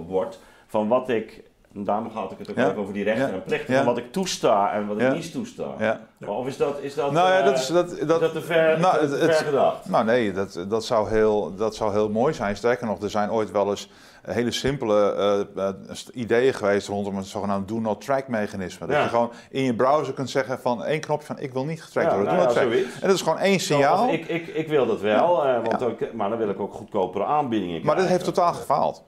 wordt 0.07 0.40
van 0.70 0.88
wat 0.88 1.09
ik 1.09 1.42
En 1.74 1.85
daarom 1.85 2.11
gaat 2.11 2.33
ik 2.33 2.38
het 2.38 2.50
ook 2.50 2.56
Ja. 2.56 2.68
even 2.68 2.76
over 2.80 2.92
die 2.94 3.04
rechten 3.04 3.26
Ja. 3.28 3.33
en 3.35 3.42
plichten. 3.42 3.74
Van 3.74 3.85
wat 3.85 3.98
ik 3.98 4.12
toesta 4.12 4.72
en 4.72 4.87
wat 4.87 5.00
ik 5.00 5.12
niet 5.12 5.33
toesta. 5.33 5.64
Of 6.26 6.46
is 6.46 6.56
dat, 6.56 6.78
is 6.80 6.94
dat, 6.94 7.12
Nou 7.12 7.28
ja, 7.33 7.38
eh, 7.38 7.44
dat 7.44 7.59
is, 7.59 7.66
dat, 7.66 7.90
is 7.98 8.06
dat, 8.06 8.33
te 8.33 8.40
ver, 8.40 8.80
nou, 8.80 8.94
te 8.94 9.00
het- 9.00 9.18
ver 9.18 9.28
het- 9.28 9.37
gedacht? 9.37 9.88
Nou 9.88 10.04
nee, 10.04 10.33
dat, 10.33 10.64
dat, 10.68 10.85
zou 10.85 11.09
heel, 11.09 11.54
dat 11.54 11.74
zou 11.74 11.92
heel 11.92 12.09
mooi 12.09 12.35
zijn. 12.35 12.56
Sterker 12.56 12.87
nog, 12.87 13.02
er 13.02 13.11
zijn 13.11 13.30
ooit 13.30 13.50
wel 13.50 13.70
eens 13.70 13.90
hele 14.22 14.50
simpele 14.50 15.12
eh, 15.56 15.66
eh, 15.68 15.74
ideeën 16.12 16.54
geweest 16.54 16.88
rondom 16.88 17.16
een 17.16 17.24
zogenaamd 17.24 17.68
do 17.68 17.78
not 17.80 18.00
track 18.04 18.28
mechanisme. 18.28 18.87
Dat 18.87 18.96
Ja. 18.96 19.02
je 19.02 19.09
gewoon 19.09 19.30
in 19.50 19.62
je 19.62 19.74
browser 19.74 20.14
kunt 20.14 20.30
zeggen 20.30 20.59
van 20.61 20.85
één 20.85 21.00
knopje 21.00 21.26
van 21.26 21.38
ik 21.38 21.52
wil 21.52 21.64
niet 21.64 21.83
getrackt 21.83 22.11
Ja, 22.11 22.16
worden. 22.16 22.35
nou 22.35 22.54
ja. 22.54 22.76
En 22.76 22.85
dat 23.00 23.12
is 23.14 23.22
gewoon 23.22 23.38
één 23.38 23.61
signaal. 23.61 24.12
Ik, 24.12 24.26
ik, 24.28 24.46
ik 24.46 24.68
wil 24.68 24.87
dat 24.87 25.00
wel, 25.00 25.44
eh, 25.46 25.54
want 25.64 25.83
ook, 25.83 26.12
maar 26.12 26.28
dan 26.28 26.38
wil 26.38 26.48
ik 26.48 26.61
ook 26.61 26.72
goedkopere 26.74 27.24
aanbiedingen 27.24 27.85
Maar 27.85 27.96
dat 27.96 28.06
heeft 28.06 28.22
krijgen. 28.22 28.35
totaal 28.42 28.52
gefaald. 28.54 29.04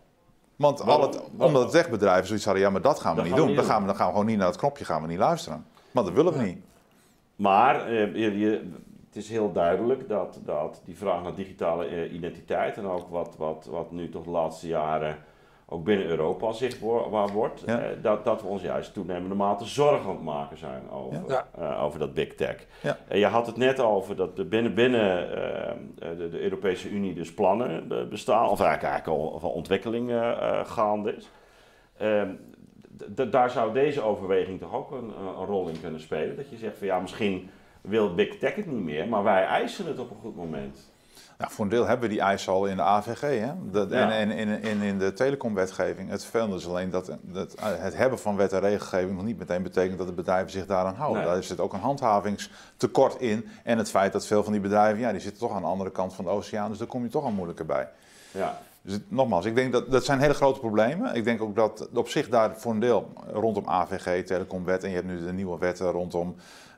Want 0.63 0.81
al 0.87 1.03
het, 1.03 1.23
omdat 1.37 1.63
het 1.63 1.73
wegbedrijven 1.73 2.27
zoiets 2.27 2.45
hadden, 2.45 2.63
ja, 2.63 2.71
maar 2.71 2.81
dat 2.83 3.01
gaan 3.01 3.11
we 3.11 3.17
Dat 3.17 3.25
niet 3.25 3.33
gaan 3.35 3.43
we 3.43 3.47
doen. 3.47 3.57
niet 3.57 3.57
Dan, 3.57 3.65
doen. 3.65 3.75
gaan 3.75 3.81
we, 3.83 3.87
dan 3.89 3.97
gaan 3.97 4.07
we 4.07 4.13
gewoon 4.13 4.27
niet 4.29 4.39
naar 4.39 4.47
het 4.47 4.57
knopje 4.57 4.85
gaan 4.85 5.03
we 5.03 5.09
niet 5.09 5.19
luisteren. 5.19 5.67
Want 5.91 6.07
dat 6.07 6.17
willen 6.17 6.33
we 6.33 6.43
niet. 6.43 6.59
Maar 7.37 7.87
eh, 7.87 8.15
je, 8.15 8.39
je- 8.39 8.71
het 9.07 9.23
is 9.23 9.29
heel 9.29 9.53
duidelijk 9.53 10.09
dat, 10.09 10.39
dat 10.45 10.81
die 10.85 10.97
vraag 10.97 11.23
naar 11.23 11.35
digitale 11.35 11.85
eh, 11.87 12.13
identiteit 12.15 12.77
en 12.77 12.87
ook 12.87 13.09
wat, 13.11 13.35
wat, 13.39 13.67
wat 13.71 13.91
nu 13.93 14.09
toch 14.09 14.25
de 14.25 14.31
laatste 14.31 14.67
jaren 14.67 15.19
ook 15.73 15.85
binnen 15.85 16.07
Europa 16.07 16.53
zichtbaar 16.53 17.29
wordt, 17.29 17.63
Ja. 17.67 17.81
eh, 17.81 17.89
dat, 18.03 18.25
dat 18.25 18.43
we 18.43 18.49
ons 18.49 18.63
juist 18.63 18.93
toenemende 18.95 19.35
mate 19.35 19.65
zorgen 19.65 20.09
aan 20.09 20.15
het 20.15 20.25
maken 20.25 20.59
zijn 20.59 20.91
over, 20.91 21.23
Ja. 21.29 21.47
eh, 21.59 21.83
over 21.85 21.99
dat 21.99 22.15
big 22.15 22.35
tech. 22.35 22.67
Ja. 22.83 22.97
En 23.09 23.19
je 23.19 23.27
had 23.27 23.47
het 23.47 23.57
net 23.57 23.81
over 23.81 24.17
dat 24.17 24.39
er 24.39 24.49
binnen, 24.49 24.75
binnen 24.75 25.35
eh, 25.37 25.73
de, 26.17 26.29
de 26.29 26.41
Europese 26.41 26.91
Unie 26.91 27.15
dus 27.15 27.35
plannen 27.35 27.89
bestaan, 28.11 28.49
of 28.49 28.61
eigenlijk, 28.61 28.83
eigenlijk 28.93 29.33
al 29.33 29.39
van 29.41 29.51
ontwikkeling 29.51 30.11
gaande 30.65 31.15
is. 31.17 31.31
Ehm, 31.97 32.29
d- 32.97 33.17
d- 33.17 33.33
daar 33.33 33.51
zou 33.51 33.73
deze 33.73 34.03
overweging 34.03 34.61
toch 34.61 34.75
ook 34.75 34.91
een, 34.91 35.13
een 35.39 35.45
rol 35.47 35.69
in 35.69 35.81
kunnen 35.81 36.01
spelen. 36.01 36.37
Dat 36.37 36.51
je 36.51 36.57
zegt 36.57 36.79
van 36.79 36.87
ja, 36.87 36.99
misschien 37.01 37.51
wil 37.81 38.15
Big 38.15 38.39
Tech 38.39 38.55
het 38.55 38.67
niet 38.67 38.85
meer, 38.85 39.09
maar 39.09 39.23
wij 39.23 39.45
eisen 39.45 39.87
het 39.87 39.99
op 39.99 40.11
een 40.11 40.17
goed 40.21 40.37
moment. 40.37 40.92
Nou, 41.43 41.55
voor 41.55 41.65
een 41.65 41.71
deel 41.71 41.87
hebben 41.87 42.09
we 42.09 42.15
die 42.15 42.23
eisen 42.25 42.53
al 42.53 42.67
in 42.67 42.77
de 42.77 42.83
AVG 42.83 43.21
hè? 43.21 43.53
Dat- 43.71 43.91
Ja. 43.91 44.11
en, 44.13 44.31
en, 44.31 44.49
en, 44.49 44.63
en 44.63 44.81
in 44.83 44.99
de 44.99 45.13
telecomwetgeving. 45.13 46.11
Het 46.11 46.23
vervelende 46.23 46.57
is 46.57 46.67
alleen 46.67 46.91
dat, 46.91 47.11
dat 47.23 47.55
het 47.61 47.97
hebben 47.97 48.19
van 48.19 48.37
wet 48.37 48.53
en 48.53 48.61
regelgeving 48.61 49.15
nog 49.17 49.25
niet 49.25 49.39
meteen 49.39 49.63
betekent 49.63 49.99
dat 49.99 50.07
de 50.07 50.13
bedrijven 50.13 50.51
zich 50.51 50.67
daaraan 50.67 50.95
houden. 50.95 51.23
Nee. 51.23 51.33
Daar 51.33 51.43
zit 51.43 51.61
ook 51.61 51.73
een 51.73 51.81
handhavingstekort 51.81 53.21
in. 53.21 53.49
En 53.65 53.79
het 53.79 53.91
feit 53.91 54.13
dat 54.13 54.27
veel 54.27 54.43
van 54.45 54.53
die 54.53 54.61
bedrijven, 54.61 55.01
ja, 55.01 55.11
die 55.13 55.21
zitten 55.21 55.41
toch 55.41 55.53
aan 55.53 55.63
de 55.63 55.69
andere 55.69 55.91
kant 55.91 56.15
van 56.15 56.25
de 56.25 56.31
oceaan. 56.31 56.69
Dus 56.71 56.79
daar 56.79 56.87
kom 56.87 57.03
je 57.03 57.09
toch 57.09 57.25
al 57.25 57.31
moeilijker 57.31 57.67
bij. 57.67 57.89
Ja, 58.31 58.59
Dus 58.83 58.99
nogmaals, 59.09 59.45
ik 59.45 59.55
denk 59.55 59.73
dat 59.73 59.91
dat 59.91 60.05
zijn 60.05 60.21
hele 60.21 60.35
grote 60.35 60.61
problemen. 60.61 61.15
Ik 61.15 61.25
denk 61.25 61.43
ook 61.43 61.55
dat 61.57 61.89
op 61.95 62.09
zich 62.09 62.29
daar 62.29 62.57
voor 62.57 62.73
een 62.73 62.81
deel 62.81 63.13
rondom 63.33 63.69
AVG, 63.69 64.25
telecomwet 64.25 64.83
en 64.85 64.89
je 64.89 64.95
hebt 64.95 65.07
nu 65.07 65.25
de 65.25 65.33
nieuwe 65.33 65.59
wetten 65.59 65.91
rondom 65.91 66.35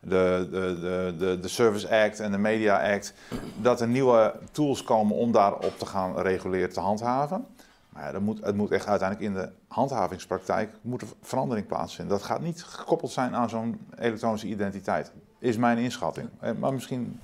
de, 0.08 0.48
de, 0.50 0.78
de, 0.80 1.14
de, 1.18 1.40
de 1.40 1.48
Service 1.48 1.88
Act 2.04 2.20
en 2.20 2.30
de 2.32 2.38
Media 2.38 2.92
Act, 2.94 3.14
dat 3.56 3.80
er 3.80 3.88
nieuwe 3.88 4.34
tools 4.52 4.82
komen 4.84 5.16
om 5.16 5.32
daarop 5.32 5.78
te 5.78 5.86
gaan 5.86 6.18
reguleren, 6.18 6.72
te 6.72 6.80
handhaven. 6.80 7.46
Maar 7.88 8.04
ja, 8.04 8.12
dat 8.12 8.20
moet, 8.20 8.44
het 8.44 8.56
moet 8.56 8.70
echt 8.70 8.86
uiteindelijk 8.86 9.28
in 9.30 9.40
de 9.42 9.48
handhavingspraktijk 9.68 10.70
moet 10.80 11.02
er 11.02 11.08
verandering 11.22 11.66
plaatsvinden. 11.66 12.16
Dat 12.16 12.26
gaat 12.26 12.40
niet 12.40 12.62
gekoppeld 12.64 13.10
zijn 13.10 13.34
aan 13.34 13.48
zo'n 13.48 13.80
elektronische 13.98 14.46
identiteit, 14.46 15.12
is 15.38 15.56
mijn 15.56 15.78
inschatting. 15.78 16.28
Eh, 16.40 16.50
Maar 16.58 16.72
misschien 16.72 17.20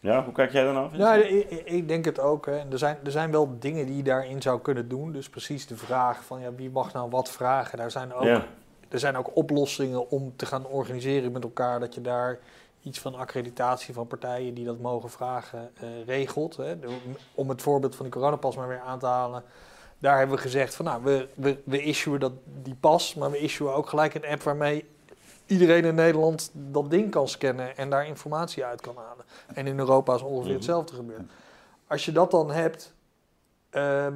ja 0.00 0.24
hoe 0.24 0.32
kijk 0.32 0.52
jij 0.52 0.64
daar 0.64 0.72
nou? 0.72 0.96
Ja, 0.96 1.14
ik, 1.14 1.50
ik- 1.50 1.64
ik 1.66 1.88
denk 1.88 2.04
het 2.04 2.20
ook. 2.20 2.46
Hè. 2.46 2.58
Er, 2.70 2.78
zijn, 2.78 2.96
er 3.04 3.10
zijn 3.10 3.30
wel 3.30 3.56
dingen 3.58 3.86
die 3.86 3.96
je 3.96 4.02
daarin 4.02 4.42
zou 4.42 4.60
kunnen 4.60 4.88
doen. 4.88 5.12
Dus 5.12 5.28
precies 5.28 5.66
de 5.66 5.76
vraag 5.76 6.24
van 6.24 6.40
ja, 6.40 6.52
wie 6.52 6.70
mag 6.70 6.92
nou 6.92 7.10
wat 7.10 7.30
vragen. 7.30 7.78
Daar 7.78 7.90
zijn 7.90 8.12
ook, 8.14 8.24
ja. 8.24 8.44
Er 8.92 8.98
zijn 8.98 9.16
ook 9.16 9.36
oplossingen 9.36 10.10
om 10.10 10.32
te 10.36 10.46
gaan 10.46 10.66
organiseren 10.66 11.32
met 11.32 11.42
elkaar. 11.42 11.80
Dat 11.80 11.94
je 11.94 12.00
daar 12.00 12.38
iets 12.82 12.98
van 12.98 13.14
accreditatie 13.14 13.94
van 13.94 14.06
partijen 14.06 14.54
die 14.54 14.64
dat 14.64 14.78
mogen 14.78 15.10
vragen 15.10 15.70
eh, 15.74 15.88
regelt. 16.06 16.56
Hè. 16.56 16.74
Om 17.34 17.48
het 17.48 17.62
voorbeeld 17.62 17.96
van 17.96 18.04
die 18.04 18.14
coronapas 18.14 18.56
maar 18.56 18.68
weer 18.68 18.80
aan 18.80 18.98
te 18.98 19.06
halen. 19.06 19.42
Daar 19.98 20.18
hebben 20.18 20.36
we 20.36 20.42
gezegd 20.42 20.74
van 20.74 20.84
nou, 20.84 21.02
we, 21.02 21.28
we, 21.34 21.58
we 21.64 21.82
issuen 21.82 22.20
dat, 22.20 22.32
die 22.62 22.74
pas. 22.74 23.14
Maar 23.14 23.30
we 23.30 23.38
issuen 23.38 23.74
ook 23.74 23.88
gelijk 23.88 24.14
een 24.14 24.26
app 24.26 24.42
waarmee 24.42 24.84
iedereen 25.46 25.84
in 25.84 25.94
Nederland 25.94 26.50
dat 26.52 26.90
ding 26.90 27.10
kan 27.10 27.28
scannen 27.28 27.76
en 27.76 27.90
daar 27.90 28.06
informatie 28.06 28.64
uit 28.64 28.80
kan 28.80 28.96
halen. 28.96 29.24
En 29.54 29.66
in 29.66 29.78
Europa 29.78 30.14
is 30.14 30.22
ongeveer 30.22 30.44
Mhm. 30.46 30.54
hetzelfde 30.54 30.94
gebeurd. 30.94 31.30
Als 31.86 32.04
je 32.04 32.12
dat 32.12 32.30
dan 32.30 32.50
hebt, 32.50 32.92
ehm, 33.70 34.14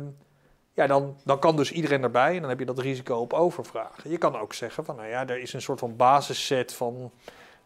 ja, 0.76 0.86
dan, 0.86 1.16
dan 1.22 1.38
kan 1.38 1.56
dus 1.56 1.72
iedereen 1.72 2.02
erbij 2.02 2.34
en 2.34 2.40
dan 2.40 2.48
heb 2.48 2.58
je 2.58 2.64
dat 2.64 2.78
risico 2.78 3.16
op 3.16 3.32
overvragen. 3.32 4.10
Je 4.10 4.18
kan 4.18 4.38
ook 4.38 4.52
zeggen 4.52 4.84
van, 4.84 4.96
nou 4.96 5.08
ja, 5.08 5.26
er 5.28 5.38
is 5.38 5.52
een 5.52 5.62
soort 5.62 5.78
van 5.78 5.96
basisset 5.96 6.72
van, 6.72 7.10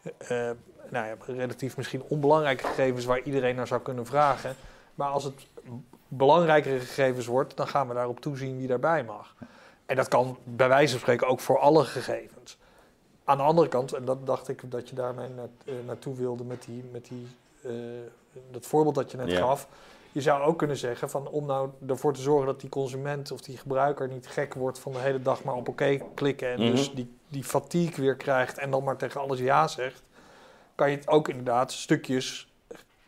eh, 0.02 0.50
nou 0.88 1.06
ja, 1.06 1.14
relatief 1.26 1.76
misschien 1.76 2.02
onbelangrijke 2.02 2.66
gegevens 2.66 3.04
waar 3.04 3.20
iedereen 3.22 3.56
naar 3.56 3.66
zou 3.66 3.80
kunnen 3.80 4.06
vragen. 4.06 4.54
Maar 4.94 5.08
als 5.08 5.24
het 5.24 5.46
belangrijkere 6.08 6.80
gegevens 6.80 7.26
wordt, 7.26 7.56
dan 7.56 7.68
gaan 7.68 7.88
we 7.88 7.94
daarop 7.94 8.20
toezien 8.20 8.58
wie 8.58 8.66
daarbij 8.66 9.04
mag. 9.04 9.34
En 9.86 9.96
dat 9.96 10.08
kan 10.08 10.38
bij 10.44 10.68
wijze 10.68 10.90
van 10.90 11.00
spreken 11.00 11.26
ook 11.26 11.40
voor 11.40 11.58
alle 11.58 11.84
gegevens. 11.84 12.58
Aan 13.24 13.36
de 13.36 13.42
andere 13.42 13.68
kant, 13.68 13.92
en 13.92 14.04
dat 14.04 14.26
dacht 14.26 14.48
ik 14.48 14.70
dat 14.70 14.88
je 14.88 14.94
daarmee 14.94 15.28
eh, 15.64 15.74
naartoe 15.86 16.16
wilde 16.16 16.44
met, 16.44 16.64
die, 16.64 16.84
met 16.92 17.08
die, 17.08 17.26
eh, 17.62 17.72
dat 18.50 18.66
voorbeeld 18.66 18.94
dat 18.94 19.10
je 19.10 19.16
net 19.16 19.32
gaf. 19.32 19.68
Je 20.12 20.20
zou 20.20 20.42
ook 20.42 20.58
kunnen 20.58 20.76
zeggen 20.76 21.10
van 21.10 21.28
om 21.28 21.46
nou 21.46 21.70
ervoor 21.86 22.12
te 22.14 22.20
zorgen 22.20 22.46
dat 22.46 22.60
die 22.60 22.68
consument 22.70 23.30
of 23.30 23.40
die 23.40 23.56
gebruiker 23.56 24.08
niet 24.08 24.26
gek 24.26 24.54
wordt 24.54 24.78
van 24.78 24.92
de 24.92 24.98
hele 24.98 25.22
dag 25.22 25.44
maar 25.44 25.54
op 25.54 25.68
oké 25.68 25.98
klikken 26.14 26.48
en 26.52 26.60
Mhm. 26.60 26.70
dus 26.70 26.94
die, 26.94 27.16
die 27.28 27.44
fatigue 27.44 27.94
weer 28.04 28.16
krijgt 28.16 28.58
en 28.58 28.70
dan 28.70 28.84
maar 28.84 28.96
tegen 28.96 29.20
alles 29.20 29.38
ja 29.38 29.68
zegt, 29.68 30.02
kan 30.74 30.90
je 30.90 30.96
het 30.96 31.08
ook 31.08 31.28
inderdaad 31.28 31.72
stukjes 31.72 32.49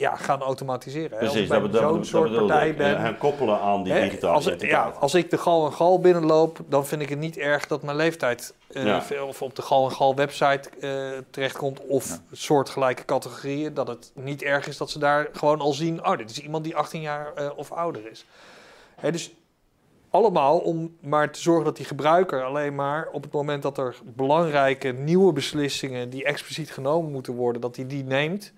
ja, 0.03 0.17
gaan 0.17 0.41
automatiseren. 0.41 1.19
Precies, 1.19 1.51
Als 1.51 1.65
ik 1.65 1.75
zo'n 1.75 2.05
soort 2.05 2.35
partij 2.37 2.75
ben, 2.75 2.97
En 2.97 3.19
koppelen 3.19 3.61
aan 3.61 3.83
die 3.83 3.95
digitale 3.95 4.33
als, 4.35 4.51
ja, 4.59 4.93
als 5.01 5.15
ik 5.15 5.31
de 5.31 5.39
gal 5.39 5.67
en 5.67 5.73
gal 5.73 6.01
binnenloop, 6.01 6.59
dan 6.69 6.87
vind 6.87 7.03
ik 7.03 7.09
het 7.09 7.19
niet 7.19 7.37
erg 7.39 7.67
dat 7.67 7.83
mijn 7.83 7.97
leeftijd 7.97 8.55
eh, 8.69 8.85
Ja. 8.85 9.25
of 9.27 9.43
op 9.43 9.57
de 9.57 9.63
gal 9.63 9.85
en 9.85 9.93
gal 9.95 10.15
website 10.15 10.71
eh, 10.81 10.91
terechtkomt 11.31 11.81
of 11.87 12.09
Ja. 12.09 12.19
soortgelijke 12.33 13.05
categorieën. 13.05 13.75
Dat 13.75 13.89
het 13.89 14.13
niet 14.15 14.43
erg 14.43 14.67
is 14.69 14.77
dat 14.77 14.91
ze 14.91 14.99
daar 14.99 15.29
gewoon 15.33 15.61
al 15.61 15.73
zien, 15.73 16.07
oh 16.07 16.17
dit 16.17 16.31
is 16.31 16.39
iemand 16.41 16.65
die 16.65 16.77
18 16.77 17.01
jaar 17.01 17.33
eh, 17.35 17.51
of 17.57 17.73
ouder 17.73 18.11
is. 18.11 18.27
Hè, 18.97 19.13
dus 19.13 19.35
allemaal 20.11 20.59
om 20.59 20.97
maar 21.01 21.31
te 21.33 21.41
zorgen 21.41 21.65
dat 21.65 21.77
die 21.77 21.87
gebruiker 21.87 22.45
alleen 22.45 22.75
maar 22.75 23.09
op 23.13 23.23
het 23.23 23.33
moment 23.33 23.63
dat 23.63 23.79
er 23.79 23.97
belangrijke 24.05 24.89
nieuwe 24.89 25.33
beslissingen 25.33 26.11
die 26.11 26.25
expliciet 26.25 26.71
genomen 26.71 27.13
moeten 27.13 27.35
worden, 27.35 27.61
dat 27.61 27.77
hij 27.77 27.87
die 27.87 28.05
neemt. 28.05 28.53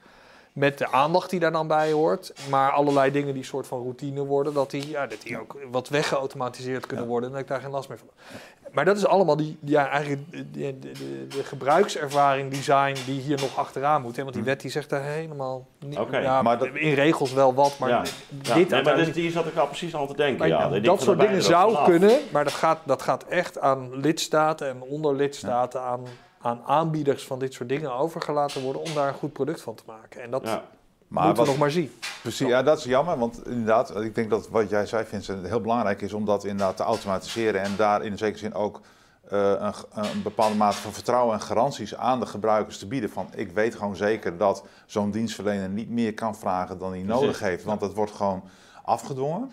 Met 0.54 0.78
de 0.78 0.92
aandacht 0.92 1.30
die 1.30 1.40
daar 1.40 1.52
dan 1.52 1.66
bij 1.66 1.92
hoort. 1.92 2.32
Maar 2.50 2.70
allerlei 2.70 3.10
dingen 3.10 3.34
die 3.34 3.44
soort 3.44 3.66
van 3.66 3.78
routine 3.82 4.24
worden. 4.24 4.54
Dat 4.54 4.70
die, 4.70 4.88
ja, 4.90 5.06
dat 5.06 5.22
die 5.22 5.40
ook 5.40 5.56
wat 5.70 5.88
weggeautomatiseerd 5.88 6.86
kunnen 6.86 7.04
Ja. 7.04 7.10
worden. 7.10 7.28
En 7.28 7.34
dat 7.34 7.44
ik 7.44 7.48
daar 7.50 7.60
geen 7.60 7.70
last 7.70 7.88
meer 7.88 7.98
van 7.98 8.08
heb. 8.24 8.72
Maar 8.72 8.84
dat 8.84 8.96
is 8.96 9.06
allemaal 9.06 9.36
die, 9.36 9.58
ja, 9.60 9.88
eigenlijk 9.88 10.30
de, 10.30 10.50
de, 10.50 10.78
de, 10.78 10.92
de 11.28 11.44
gebruikservaring, 11.44 12.50
design 12.50 12.96
die 13.06 13.20
hier 13.20 13.40
nog 13.40 13.56
achteraan 13.56 14.02
moet. 14.02 14.16
Hè? 14.16 14.22
Want 14.22 14.34
die 14.34 14.44
wet 14.44 14.60
die 14.60 14.70
zegt 14.70 14.90
daar 14.90 15.02
helemaal 15.02 15.66
niet. 15.86 15.98
Ja, 16.10 16.42
maar 16.42 16.58
dat- 16.58 16.68
in 16.74 16.94
regels 16.94 17.32
wel 17.32 17.54
wat, 17.54 17.78
maar 17.78 17.88
Ja. 17.88 18.00
dit 18.00 18.12
Ja, 18.42 18.54
nee, 18.74 18.82
maar 18.82 18.96
dus 18.96 19.12
die 19.12 19.30
zat 19.30 19.46
ik 19.46 19.56
al 19.56 19.66
precies 19.66 19.96
aan 19.96 20.06
te 20.06 20.16
denken. 20.16 20.38
maar 20.38 20.48
ja. 20.48 20.68
dat 20.68 20.84
van, 20.84 20.98
soort 20.98 21.20
dingen 21.20 21.42
zou 21.42 21.84
kunnen, 21.84 22.18
maar 22.32 22.44
dat 22.44 22.52
gaat, 22.52 22.78
dat 22.84 23.02
gaat 23.02 23.24
echt 23.24 23.60
aan 23.60 23.88
lidstaten 24.00 24.68
en 24.68 24.82
onder 24.82 25.14
lidstaten 25.14 25.80
aan, 25.82 26.00
aan 26.44 26.60
aanbieders 26.66 27.26
van 27.26 27.38
dit 27.38 27.52
soort 27.54 27.68
dingen 27.68 27.92
overgelaten 27.94 28.62
worden 28.62 28.82
om 28.82 28.94
daar 28.94 29.08
een 29.08 29.14
goed 29.14 29.32
product 29.32 29.60
van 29.62 29.74
te 29.74 29.82
maken. 29.86 30.22
En 30.22 30.30
dat 30.30 30.42
Ja. 30.42 30.62
maar 31.08 31.24
moeten 31.26 31.30
we 31.30 31.36
wat- 31.38 31.46
nog 31.46 31.58
maar 31.58 31.70
zien. 31.70 31.92
Precies, 32.22 32.48
ja, 32.48 32.62
dat 32.62 32.78
is 32.78 32.84
jammer, 32.84 33.18
want 33.18 33.46
inderdaad, 33.46 33.96
ik 33.96 34.14
denk 34.14 34.30
dat 34.30 34.48
wat 34.48 34.70
jij 34.70 34.86
zei, 34.86 35.04
Vincent, 35.04 35.46
heel 35.46 35.60
belangrijk 35.60 36.00
is 36.02 36.12
om 36.12 36.24
dat 36.24 36.44
inderdaad 36.44 36.76
te 36.76 36.82
automatiseren 36.82 37.60
en 37.62 37.76
daar 37.76 38.04
in 38.04 38.12
een 38.12 38.18
zekere 38.18 38.38
zin 38.38 38.54
ook 38.54 38.80
eh, 39.28 39.50
een, 39.58 39.74
een 39.92 40.22
bepaalde 40.22 40.54
mate 40.56 40.76
van 40.76 40.92
vertrouwen 40.92 41.34
en 41.34 41.40
garanties 41.40 41.94
aan 41.96 42.20
de 42.20 42.26
gebruikers 42.26 42.78
te 42.78 42.86
bieden. 42.86 43.10
Van 43.10 43.28
ik 43.34 43.50
weet 43.52 43.74
gewoon 43.74 43.96
zeker 43.96 44.36
dat 44.36 44.64
zo'n 44.86 45.10
dienstverlener 45.10 45.68
niet 45.68 45.90
meer 45.90 46.14
kan 46.14 46.36
vragen 46.36 46.78
dan 46.78 46.90
hij 46.90 47.00
Precies, 47.02 47.20
nodig 47.20 47.38
heeft, 47.40 47.64
want 47.64 47.80
dat 47.80 47.94
wordt 47.94 48.12
gewoon 48.12 48.42
afgedwongen. 48.82 49.50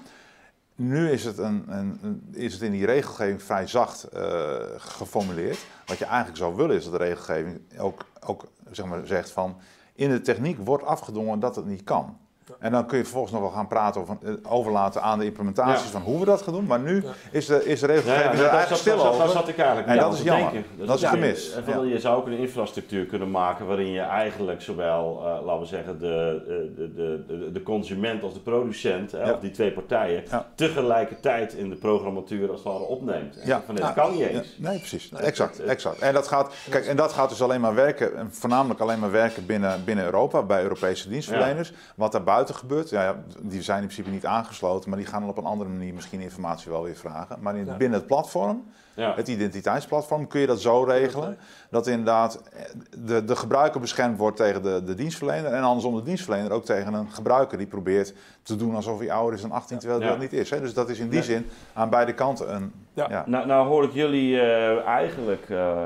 Nu 0.83 1.11
is 1.11 1.23
het, 1.23 1.37
een, 1.37 1.63
een, 1.67 2.21
is 2.31 2.53
het 2.53 2.61
in 2.61 2.71
die 2.71 2.85
regelgeving 2.85 3.43
vrij 3.43 3.67
zacht 3.67 4.03
eh, 4.03 4.55
geformuleerd. 4.77 5.65
Wat 5.85 5.97
je 5.97 6.05
eigenlijk 6.05 6.37
zou 6.37 6.55
willen 6.55 6.75
is 6.75 6.83
dat 6.83 6.93
de 6.93 7.05
regelgeving 7.05 7.59
ook, 7.79 8.05
ook 8.25 8.47
zeg 8.71 8.85
maar, 8.85 9.07
zegt 9.07 9.31
van 9.31 9.57
in 9.95 10.09
de 10.09 10.21
techniek 10.21 10.57
wordt 10.57 10.83
afgedwongen 10.83 11.39
dat 11.39 11.55
het 11.55 11.65
niet 11.65 11.83
kan. 11.83 12.17
En 12.59 12.71
dan 12.71 12.85
kun 12.85 12.97
je 12.97 13.03
vervolgens 13.03 13.33
nog 13.33 13.41
wel 13.41 13.51
gaan 13.51 13.67
praten 13.67 14.01
over 14.01 14.17
eh, 14.23 14.33
overlaten 14.43 15.01
aan 15.01 15.19
de 15.19 15.25
implementaties 15.25 15.89
van 15.89 16.01
hoe 16.01 16.19
we 16.19 16.25
dat 16.25 16.41
gaan 16.41 16.53
doen. 16.53 16.65
Maar 16.65 16.79
nu 16.79 17.03
is, 17.31 17.45
de, 17.45 17.65
is 17.65 17.79
de 17.79 17.85
regelgeving 17.87 18.33
er 18.33 18.45
eigenlijk 18.47 18.75
stil 18.81 19.05
over. 19.07 19.19
Daar 19.19 19.29
zat 19.29 19.47
ik 19.47 19.57
eigenlijk 19.57 19.87
En 19.87 19.97
dat 19.97 20.13
is 20.13 20.21
jammer. 20.21 20.51
denken. 20.51 20.85
Dat 20.85 20.95
is 20.95 21.01
ja, 21.01 21.09
gemis. 21.09 21.53
en 21.65 21.87
Je 21.87 21.99
zou 21.99 22.17
ook 22.17 22.25
een 22.27 22.37
infrastructuur 22.37 23.05
kunnen 23.05 23.31
maken 23.31 23.65
waarin 23.65 23.91
je 23.91 23.99
eigenlijk 24.01 24.61
zowel, 24.61 25.17
eh, 25.25 25.45
laten 25.45 25.61
we 25.61 25.65
zeggen, 25.67 25.99
de, 25.99 26.43
de, 26.75 26.93
de, 26.95 27.23
de, 27.27 27.51
de 27.51 27.63
consument 27.63 28.23
als 28.23 28.33
de 28.33 28.39
producent, 28.39 29.11
hè, 29.11 29.23
Ja. 29.23 29.33
of 29.33 29.39
die 29.39 29.51
twee 29.51 29.71
partijen, 29.71 30.23
Ja. 30.29 30.45
tegelijkertijd 30.55 31.53
in 31.53 31.69
de 31.69 31.75
programmatuur 31.75 32.49
als 32.51 32.63
het 32.63 32.67
ware 32.73 32.83
opneemt. 32.83 33.37
En 33.39 33.47
Ja. 33.47 33.61
Van, 33.65 33.75
dit 33.75 33.83
Ja. 33.83 33.91
kan 33.91 34.11
niet 34.11 34.19
Ja, 34.19 34.27
eens. 34.27 34.55
nee, 34.57 34.77
precies. 34.77 35.11
Exact, 35.15 35.59
exact. 35.59 35.99
En 35.99 36.13
dat 36.13 36.27
gaat, 36.27 36.53
kijk, 36.69 36.85
en 36.85 36.95
dat 36.95 37.13
gaat 37.13 37.29
dus 37.29 37.41
alleen 37.41 37.61
maar 37.61 37.75
werken, 37.75 38.15
en 38.17 38.27
voornamelijk 38.31 38.79
alleen 38.79 38.99
maar 38.99 39.11
werken 39.11 39.45
binnen, 39.45 39.81
binnen 39.85 40.05
Europa, 40.05 40.43
bij 40.43 40.61
Europese 40.63 41.09
dienstverleners. 41.09 41.73
Wat 41.95 42.11
daar 42.11 42.23
buiten 42.41 42.55
gebeurt, 42.55 42.89
ja, 42.89 43.15
die 43.41 43.61
zijn 43.61 43.81
in 43.81 43.87
principe 43.87 44.09
niet 44.09 44.25
aangesloten, 44.25 44.89
maar 44.89 44.99
die 44.99 45.07
gaan 45.07 45.19
dan 45.21 45.29
op 45.29 45.37
een 45.37 45.45
andere 45.45 45.69
manier 45.69 45.93
misschien 45.93 46.19
informatie 46.19 46.71
wel 46.71 46.83
weer 46.83 46.95
vragen. 46.95 47.37
Maar 47.41 47.55
in, 47.55 47.65
Ja. 47.65 47.77
binnen 47.77 47.97
het 47.99 48.07
platform, 48.07 48.63
Ja. 48.93 49.13
het 49.15 49.27
identiteitsplatform, 49.27 50.27
kun 50.27 50.39
je 50.39 50.47
dat 50.47 50.61
zo 50.61 50.83
regelen 50.83 51.37
dat 51.69 51.87
inderdaad 51.87 52.41
eh, 52.53 52.61
de, 53.05 53.25
de 53.25 53.35
gebruiker 53.35 53.79
beschermd 53.81 54.17
wordt 54.17 54.37
tegen 54.37 54.63
de, 54.63 54.83
de 54.83 54.93
dienstverlener 54.93 55.53
en 55.53 55.63
andersom 55.63 55.95
de 55.95 56.03
dienstverlener 56.03 56.51
ook 56.51 56.65
tegen 56.65 56.93
een 56.93 57.11
gebruiker 57.11 57.57
die 57.57 57.67
probeert 57.67 58.13
te 58.43 58.55
doen 58.55 58.75
alsof 58.75 58.99
hij 58.99 59.11
ouder 59.11 59.33
is 59.35 59.41
dan 59.41 59.51
18, 59.51 59.77
terwijl 59.79 59.99
hij 60.01 60.09
dat 60.09 60.19
niet 60.19 60.33
is. 60.33 60.49
Hè? 60.49 60.59
Dus 60.59 60.73
dat 60.73 60.89
is 60.89 60.99
in 60.99 61.09
die 61.09 61.23
zin 61.23 61.45
aan 61.73 61.89
beide 61.89 62.13
kanten 62.13 62.53
een... 62.55 62.73
Ja. 62.93 63.23
Nou, 63.27 63.47
nou 63.47 63.67
hoor 63.67 63.83
ik 63.83 63.91
jullie 63.93 64.41
eh, 64.41 64.85
eigenlijk, 64.85 65.49
eh, 65.49 65.85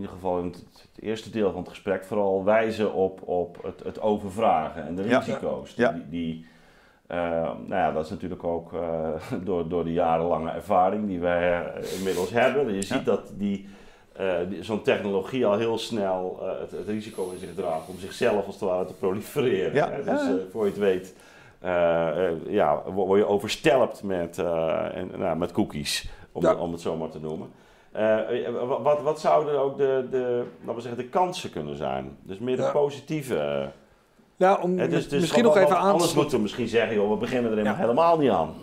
ieder 0.00 0.12
geval 0.14 0.38
in 0.38 0.44
het, 0.46 0.56
het 0.56 1.02
eerste 1.04 1.30
deel 1.30 1.50
van 1.50 1.60
het 1.60 1.68
gesprek, 1.68 2.04
vooral 2.04 2.44
wijzen 2.44 2.92
op, 2.92 3.20
op 3.28 3.62
het, 3.62 3.82
het 3.84 4.00
overvragen 4.00 4.86
en 4.86 4.94
de 4.94 5.02
risico's. 5.02 5.74
Ja. 5.76 5.92
Die, 5.92 6.08
die, 6.08 6.46
eh, 7.06 7.18
nou 7.42 7.68
ja, 7.68 7.92
dat 7.92 8.04
is 8.04 8.10
natuurlijk 8.10 8.44
ook 8.44 8.72
eh, 8.72 9.08
door, 9.44 9.68
door 9.68 9.84
de 9.84 9.92
jarenlange 9.92 10.50
ervaring 10.50 11.06
die 11.06 11.20
wij 11.20 11.62
eh, 11.64 11.92
inmiddels 11.98 12.30
hebben. 12.30 12.74
Je 12.74 12.82
ziet 12.82 13.04
dat 13.04 13.32
die, 13.36 13.68
eh, 14.12 14.34
die- 14.48 14.62
zo'n 14.62 14.82
technologie 14.82 15.46
al 15.46 15.58
heel 15.58 15.78
snel 15.78 16.38
het, 16.60 16.70
het 16.70 16.86
risico 16.88 17.30
in 17.32 17.38
zich 17.38 17.54
draagt 17.54 17.88
om 17.88 17.98
zichzelf 17.98 18.46
als 18.46 18.54
het 18.60 18.64
ware 18.68 18.84
te 18.84 18.94
prolifereren. 18.94 19.74
Ja. 19.74 19.90
Hè? 19.90 20.02
Dus 20.04 20.20
voor 20.50 20.64
je 20.64 20.70
het 20.70 20.78
weet 20.80 21.14
ja, 22.48 22.82
wo- 22.86 23.06
word 23.06 23.20
je 23.20 23.26
overstelpt 23.26 24.02
met, 24.02 24.38
en, 24.94 25.10
nou, 25.16 25.36
met 25.36 25.52
cookies, 25.52 26.08
om, 26.32 26.42
Ja. 26.42 26.54
om 26.54 26.72
het 26.72 26.80
zo 26.80 26.96
maar 26.96 27.08
te 27.08 27.20
noemen. 27.20 27.48
Wa- 28.66 28.80
wat, 28.82 29.02
wat 29.02 29.20
zouden 29.20 29.58
ook 29.60 29.76
de, 29.76 30.06
de, 30.10 30.44
laten 30.60 30.74
we 30.74 30.80
zeggen, 30.80 31.02
de 31.02 31.08
kansen 31.08 31.50
kunnen 31.50 31.76
zijn? 31.76 32.16
Dus 32.22 32.38
meer 32.38 32.56
de 32.56 32.62
Ja. 32.62 32.70
positieve. 32.70 33.36
eh, 33.38 33.66
Nou, 34.36 34.62
om 34.62 34.76
dus, 34.76 35.08
dus 35.08 35.20
misschien 35.20 35.42
wat- 35.44 35.54
nog 35.54 35.62
wat- 35.62 35.70
even 35.70 35.76
aan 35.82 35.86
te 35.86 35.92
Anders 35.92 36.14
moeten 36.14 36.36
we 36.36 36.42
misschien 36.42 36.68
zeggen, 36.68 36.94
joh, 36.96 37.10
we 37.10 37.16
beginnen 37.16 37.58
er 37.58 37.64
Ja. 37.64 37.74
helemaal 37.74 38.18
niet 38.18 38.30
aan. 38.30 38.54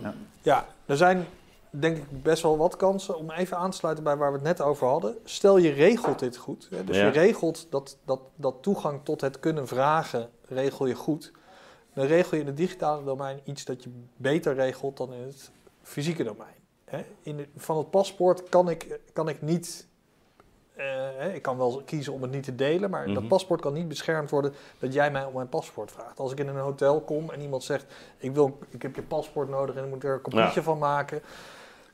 Ja, 0.42 0.66
er 0.86 0.96
zijn 0.96 1.26
denk 1.70 1.96
ik 1.96 2.22
best 2.22 2.42
wel 2.42 2.56
wat 2.56 2.76
kansen 2.76 3.16
om 3.18 3.30
even 3.30 3.56
aan 3.56 3.70
te 3.70 3.76
sluiten 3.76 4.04
bij 4.04 4.16
waar 4.16 4.30
we 4.30 4.36
het 4.38 4.46
net 4.46 4.60
over 4.60 4.86
hadden. 4.88 5.16
Stel 5.24 5.56
je 5.56 5.70
regelt 5.72 6.18
dit 6.18 6.36
goed. 6.36 6.68
Hè? 6.70 6.84
Dus 6.84 6.96
Ja. 6.96 7.04
je 7.04 7.10
regelt 7.10 7.66
dat, 7.70 7.98
dat, 8.04 8.20
dat 8.36 8.54
toegang 8.60 9.00
tot 9.04 9.20
het 9.20 9.40
kunnen 9.40 9.66
vragen, 9.66 10.28
regel 10.48 10.86
je 10.86 10.94
goed. 10.94 11.32
Dan 11.94 12.06
regel 12.06 12.34
je 12.36 12.40
in 12.40 12.46
het 12.46 12.56
digitale 12.56 13.04
domein 13.04 13.40
iets 13.44 13.64
dat 13.64 13.82
je 13.82 13.90
beter 14.16 14.54
regelt 14.54 14.96
dan 14.96 15.12
in 15.12 15.22
het 15.22 15.50
fysieke 15.82 16.24
domein. 16.24 16.54
Hè? 16.86 17.04
In 17.22 17.36
de- 17.36 17.48
van 17.56 17.76
het 17.76 17.90
paspoort 17.90 18.48
kan 18.48 18.70
ik, 18.70 18.98
kan 19.12 19.28
ik 19.28 19.42
niet. 19.42 19.86
eh, 20.74 21.34
ik 21.34 21.42
kan 21.42 21.56
wel 21.58 21.82
kiezen 21.84 22.12
om 22.12 22.22
het 22.22 22.30
niet 22.30 22.42
te 22.42 22.54
delen, 22.54 22.90
maar 22.90 23.04
Mhm. 23.04 23.14
dat 23.14 23.28
paspoort 23.28 23.60
kan 23.60 23.72
niet 23.72 23.88
beschermd 23.88 24.30
worden 24.30 24.52
dat 24.78 24.92
jij 24.92 25.10
mij 25.10 25.24
om 25.24 25.34
mijn 25.34 25.48
paspoort 25.48 25.92
vraagt. 25.92 26.20
Als 26.20 26.32
ik 26.32 26.38
in 26.38 26.48
een 26.48 26.56
hotel 26.56 27.00
kom 27.00 27.30
en 27.30 27.40
iemand 27.40 27.64
zegt: 27.64 27.86
ik, 28.18 28.32
wil, 28.34 28.58
ik 28.70 28.82
heb 28.82 28.94
je 28.96 29.02
paspoort 29.02 29.48
nodig 29.48 29.76
en 29.76 29.84
ik 29.84 29.90
moet 29.90 30.04
er 30.04 30.14
een 30.14 30.20
kopietje 30.20 30.62
van 30.62 30.78
maken, 30.78 31.22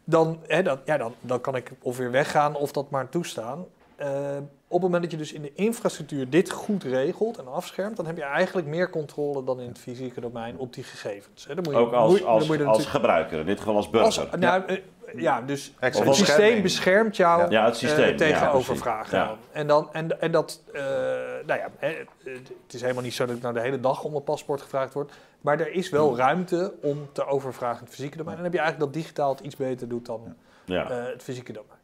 dan, 0.05 0.39
hè, 0.47 0.63
dan, 0.63 0.79
ja, 0.85 0.97
dan, 0.97 1.15
dan 1.21 1.41
kan 1.41 1.57
ik 1.57 1.71
of 1.83 1.97
weer 1.97 2.11
weggaan 2.11 2.55
of 2.57 2.73
dat 2.73 2.91
maar 2.91 3.09
toestaan. 3.09 3.65
Eh, 3.97 4.37
op 4.73 4.83
het 4.83 4.83
moment 4.83 5.03
dat 5.03 5.11
je 5.11 5.17
dus 5.19 5.33
in 5.33 5.43
de 5.43 5.53
infrastructuur 5.55 6.31
dit 6.31 6.51
goed 6.51 6.83
regelt 6.83 7.39
en 7.39 7.47
afschermt, 7.53 7.97
dan 7.97 8.07
heb 8.07 8.17
je 8.17 8.23
eigenlijk 8.23 8.67
meer 8.67 8.91
controle 8.91 9.45
dan 9.45 9.61
in 9.61 9.69
het 9.69 9.79
fysieke 9.79 10.21
domein 10.21 10.57
op 10.59 10.73
die 10.75 10.85
gegevens. 10.85 11.47
Hè. 11.47 11.55
Dan 11.55 11.65
moet 11.65 11.73
je- 11.73 11.79
Ook 11.81 11.87
moet 11.91 11.95
als, 11.99 12.25
als, 12.25 12.47
moet 12.47 12.57
je 12.59 12.65
als 12.65 12.77
natuurlijk- 12.79 12.89
gebruiker, 13.05 13.39
in 13.39 13.47
dit 13.47 13.59
geval 13.59 13.77
als 13.77 13.91
burger. 13.91 14.07
als- 14.31 14.39
nou, 14.41 14.63
eh, 14.67 14.77
ja, 15.17 15.41
dus 15.41 15.73
Extra 15.81 16.05
het 16.07 16.15
systeem 16.15 16.63
beschermt 16.63 17.17
jou 17.17 17.51
ja, 17.51 17.65
het 17.65 17.75
eh, 17.75 17.79
systeem. 17.81 18.17
tegen 18.17 18.43
ja, 18.47 18.51
overvragen. 18.51 19.19
Ja. 19.19 19.37
En, 19.53 19.67
dan, 19.67 19.89
en, 19.93 20.21
en 20.21 20.33
dat, 20.33 20.63
eh, 20.73 20.83
nou 21.47 21.61
ja, 21.61 21.69
hè, 21.79 21.89
het 22.25 22.75
is 22.75 22.81
helemaal 22.81 23.03
niet 23.03 23.15
zo 23.15 23.27
dat 23.27 23.37
ik 23.37 23.43
nou 23.43 23.55
de 23.55 23.61
hele 23.61 23.81
dag 23.81 24.05
om 24.05 24.15
een 24.15 24.25
paspoort 24.25 24.61
gevraagd 24.63 24.95
word. 24.95 25.13
Maar 25.41 25.61
er 25.61 25.73
is 25.73 25.91
wel 25.91 26.17
ruimte 26.17 26.73
om 26.83 27.09
te 27.13 27.27
overvragen 27.27 27.79
in 27.79 27.85
het 27.85 27.95
fysieke 27.95 28.17
domein. 28.17 28.37
En 28.37 28.43
dan 28.43 28.53
heb 28.53 28.61
je 28.61 28.65
eigenlijk 28.67 28.93
dat 28.93 29.03
digitaal 29.03 29.31
het 29.31 29.41
iets 29.41 29.57
beter 29.57 29.89
doet 29.89 30.07
dan 30.07 30.35
Ja. 30.65 30.91
eh, 30.91 31.05
het 31.13 31.23
fysieke 31.23 31.53
domein. 31.53 31.81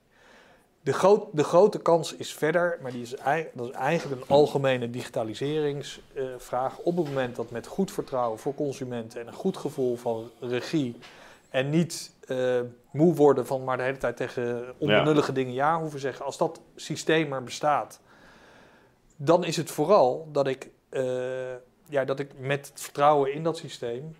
De, 0.88 0.94
groot, 0.94 1.26
de 1.32 1.44
grote 1.44 1.78
kans 1.78 2.14
is 2.14 2.32
verder, 2.32 2.78
maar 2.82 2.92
die 2.92 3.02
is, 3.02 3.10
dat 3.54 3.68
is 3.68 3.70
eigenlijk 3.70 4.20
een 4.20 4.28
algemene 4.28 4.90
digitaliseringsvraag. 4.90 6.78
Op 6.78 6.96
het 6.96 7.06
moment 7.06 7.36
dat 7.36 7.50
met 7.50 7.66
goed 7.66 7.92
vertrouwen 7.92 8.38
voor 8.38 8.54
consumenten 8.54 9.20
en 9.20 9.26
een 9.26 9.32
goed 9.32 9.56
gevoel 9.56 9.96
van 9.96 10.30
regie 10.40 10.96
en 11.50 11.70
niet 11.70 12.12
eh, 12.26 12.60
moe 12.90 13.14
worden 13.14 13.46
van 13.46 13.64
maar 13.64 13.76
de 13.76 13.82
hele 13.82 13.96
tijd 13.96 14.16
tegen 14.16 14.74
onbenullige 14.78 15.32
dingen 15.32 15.52
ja 15.52 15.80
hoeven 15.80 16.00
zeggen. 16.00 16.24
Als 16.24 16.36
dat 16.36 16.60
systeem 16.76 17.32
er 17.32 17.44
bestaat, 17.44 18.00
dan 19.16 19.44
is 19.44 19.56
het 19.56 19.70
vooral 19.70 20.28
dat 20.32 20.46
ik, 20.46 20.70
eh, 20.88 21.02
ja, 21.88 22.04
dat 22.04 22.18
ik 22.18 22.38
met 22.38 22.70
vertrouwen 22.74 23.32
in 23.32 23.42
dat 23.42 23.56
systeem 23.56 24.16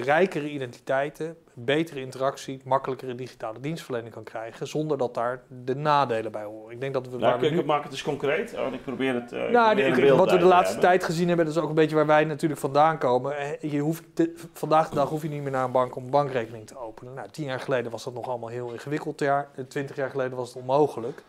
rijkere 0.00 0.50
identiteiten, 0.50 1.36
betere 1.54 2.00
interactie, 2.00 2.60
makkelijkere 2.64 3.14
digitale 3.14 3.60
dienstverlening 3.60 4.14
kan 4.14 4.22
krijgen, 4.24 4.66
zonder 4.68 4.98
dat 4.98 5.14
daar 5.14 5.42
de 5.64 5.76
nadelen 5.76 6.32
bij 6.32 6.44
horen. 6.44 6.72
Ik 6.74 6.80
denk 6.80 6.92
dat 6.94 7.08
we 7.08 7.16
Nou, 7.18 7.50
nu... 7.50 7.64
maak 7.64 7.82
het 7.82 7.92
eens 7.92 8.02
concreet. 8.02 8.54
Oh, 8.58 8.72
ik 8.72 8.82
probeer 8.82 9.14
het. 9.14 9.32
ik 9.32 9.50
Nou, 9.50 9.66
probeer 9.74 9.86
ik- 9.86 9.94
beeld 10.04 10.18
wat 10.18 10.30
we 10.30 10.36
de 10.36 10.42
te 10.42 10.48
laatste 10.48 10.72
hebben. 10.72 10.88
tijd 10.90 11.04
gezien 11.04 11.28
hebben, 11.28 11.46
dat 11.46 11.54
is 11.56 11.60
ook 11.62 11.68
een 11.68 11.74
beetje 11.74 11.96
waar 11.96 12.06
wij 12.06 12.24
natuurlijk 12.24 12.60
vandaan 12.60 12.98
komen. 12.98 13.36
Eh, 13.36 13.72
Je 13.72 13.78
hoeft 13.78 14.02
te- 14.14 14.32
vandaag 14.52 14.88
de 14.88 14.94
dag 14.94 15.08
hoef 15.08 15.22
je 15.22 15.28
niet 15.28 15.42
meer 15.42 15.50
naar 15.52 15.64
een 15.64 15.72
bank 15.72 15.96
om 15.96 16.04
een 16.04 16.10
bankrekening 16.10 16.66
te 16.66 16.78
openen. 16.78 17.14
Nou, 17.14 17.28
tien 17.30 17.44
jaar 17.46 17.60
geleden 17.60 17.90
was 17.90 18.04
dat 18.04 18.14
nog 18.14 18.28
allemaal 18.28 18.48
heel 18.48 18.72
ingewikkeld. 18.72 19.20
Eh, 19.22 19.38
twintig 19.68 19.96
jaar 19.96 20.10
geleden 20.10 20.36
was 20.36 20.48
het 20.48 20.56
onmogelijk. 20.56 21.22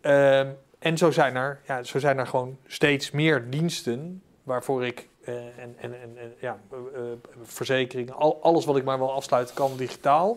Ehm, 0.00 0.48
en 0.78 0.98
zo 0.98 1.10
zijn, 1.10 1.36
er, 1.36 1.60
ja, 1.66 1.82
zo 1.82 1.98
zijn 1.98 2.18
er 2.18 2.26
gewoon 2.26 2.56
steeds 2.66 3.10
meer 3.10 3.50
diensten 3.50 4.22
waarvoor 4.42 4.86
ik 4.86 5.08
en, 5.26 5.74
en, 5.78 6.00
en, 6.02 6.18
en 6.18 6.34
ja, 6.40 6.58
eh, 6.70 6.78
eh, 6.78 7.02
verzekeringen, 7.42 8.14
al, 8.14 8.38
alles 8.42 8.64
wat 8.64 8.76
ik 8.76 8.84
maar 8.84 8.98
wil 8.98 9.12
afsluiten 9.12 9.54
kan 9.54 9.76
digitaal. 9.76 10.36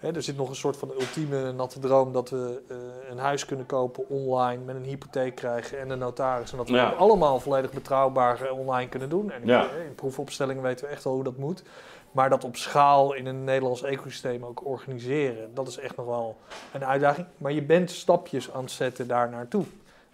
Er 0.00 0.22
zit 0.22 0.36
nog 0.36 0.48
een 0.48 0.54
soort 0.56 0.76
van 0.76 0.90
ultieme 0.90 1.52
natte 1.52 1.78
droom 1.78 2.12
dat 2.12 2.30
we 2.30 2.62
eh, 2.68 2.76
een 3.10 3.18
huis 3.18 3.44
kunnen 3.46 3.66
kopen 3.66 4.08
online 4.08 4.62
met 4.64 4.76
een 4.76 4.84
hypotheek 4.84 5.34
krijgen 5.34 5.80
en 5.80 5.90
een 5.90 5.98
notaris. 5.98 6.50
En 6.52 6.56
dat 6.56 6.68
we 6.68 6.74
Ja. 6.74 6.90
dat 6.90 6.98
allemaal 6.98 7.40
volledig 7.40 7.72
betrouwbaar 7.72 8.40
eh, 8.42 8.58
online 8.58 8.88
kunnen 8.88 9.08
doen. 9.08 9.30
En 9.30 9.46
Ja. 9.46 9.62
in, 9.70 9.84
in 9.86 9.94
proefopstellingen 9.94 10.62
weten 10.62 10.84
we 10.86 10.90
echt 10.92 11.04
wel 11.04 11.12
hoe 11.12 11.24
dat 11.24 11.36
moet. 11.36 11.62
Maar 12.12 12.30
dat 12.30 12.44
op 12.44 12.56
schaal 12.56 13.12
in 13.14 13.26
een 13.26 13.44
Nederlands 13.44 13.82
ecosysteem 13.82 14.44
ook 14.44 14.64
organiseren, 14.66 15.54
dat 15.54 15.68
is 15.68 15.78
echt 15.78 15.96
nog 15.96 16.06
wel 16.06 16.36
een 16.72 16.84
uitdaging. 16.84 17.26
Maar 17.38 17.52
je 17.52 17.62
bent 17.62 17.90
stapjes 17.90 18.52
aan 18.52 18.62
het 18.62 18.70
zetten 18.70 19.08
daar 19.08 19.30
naartoe. 19.30 19.64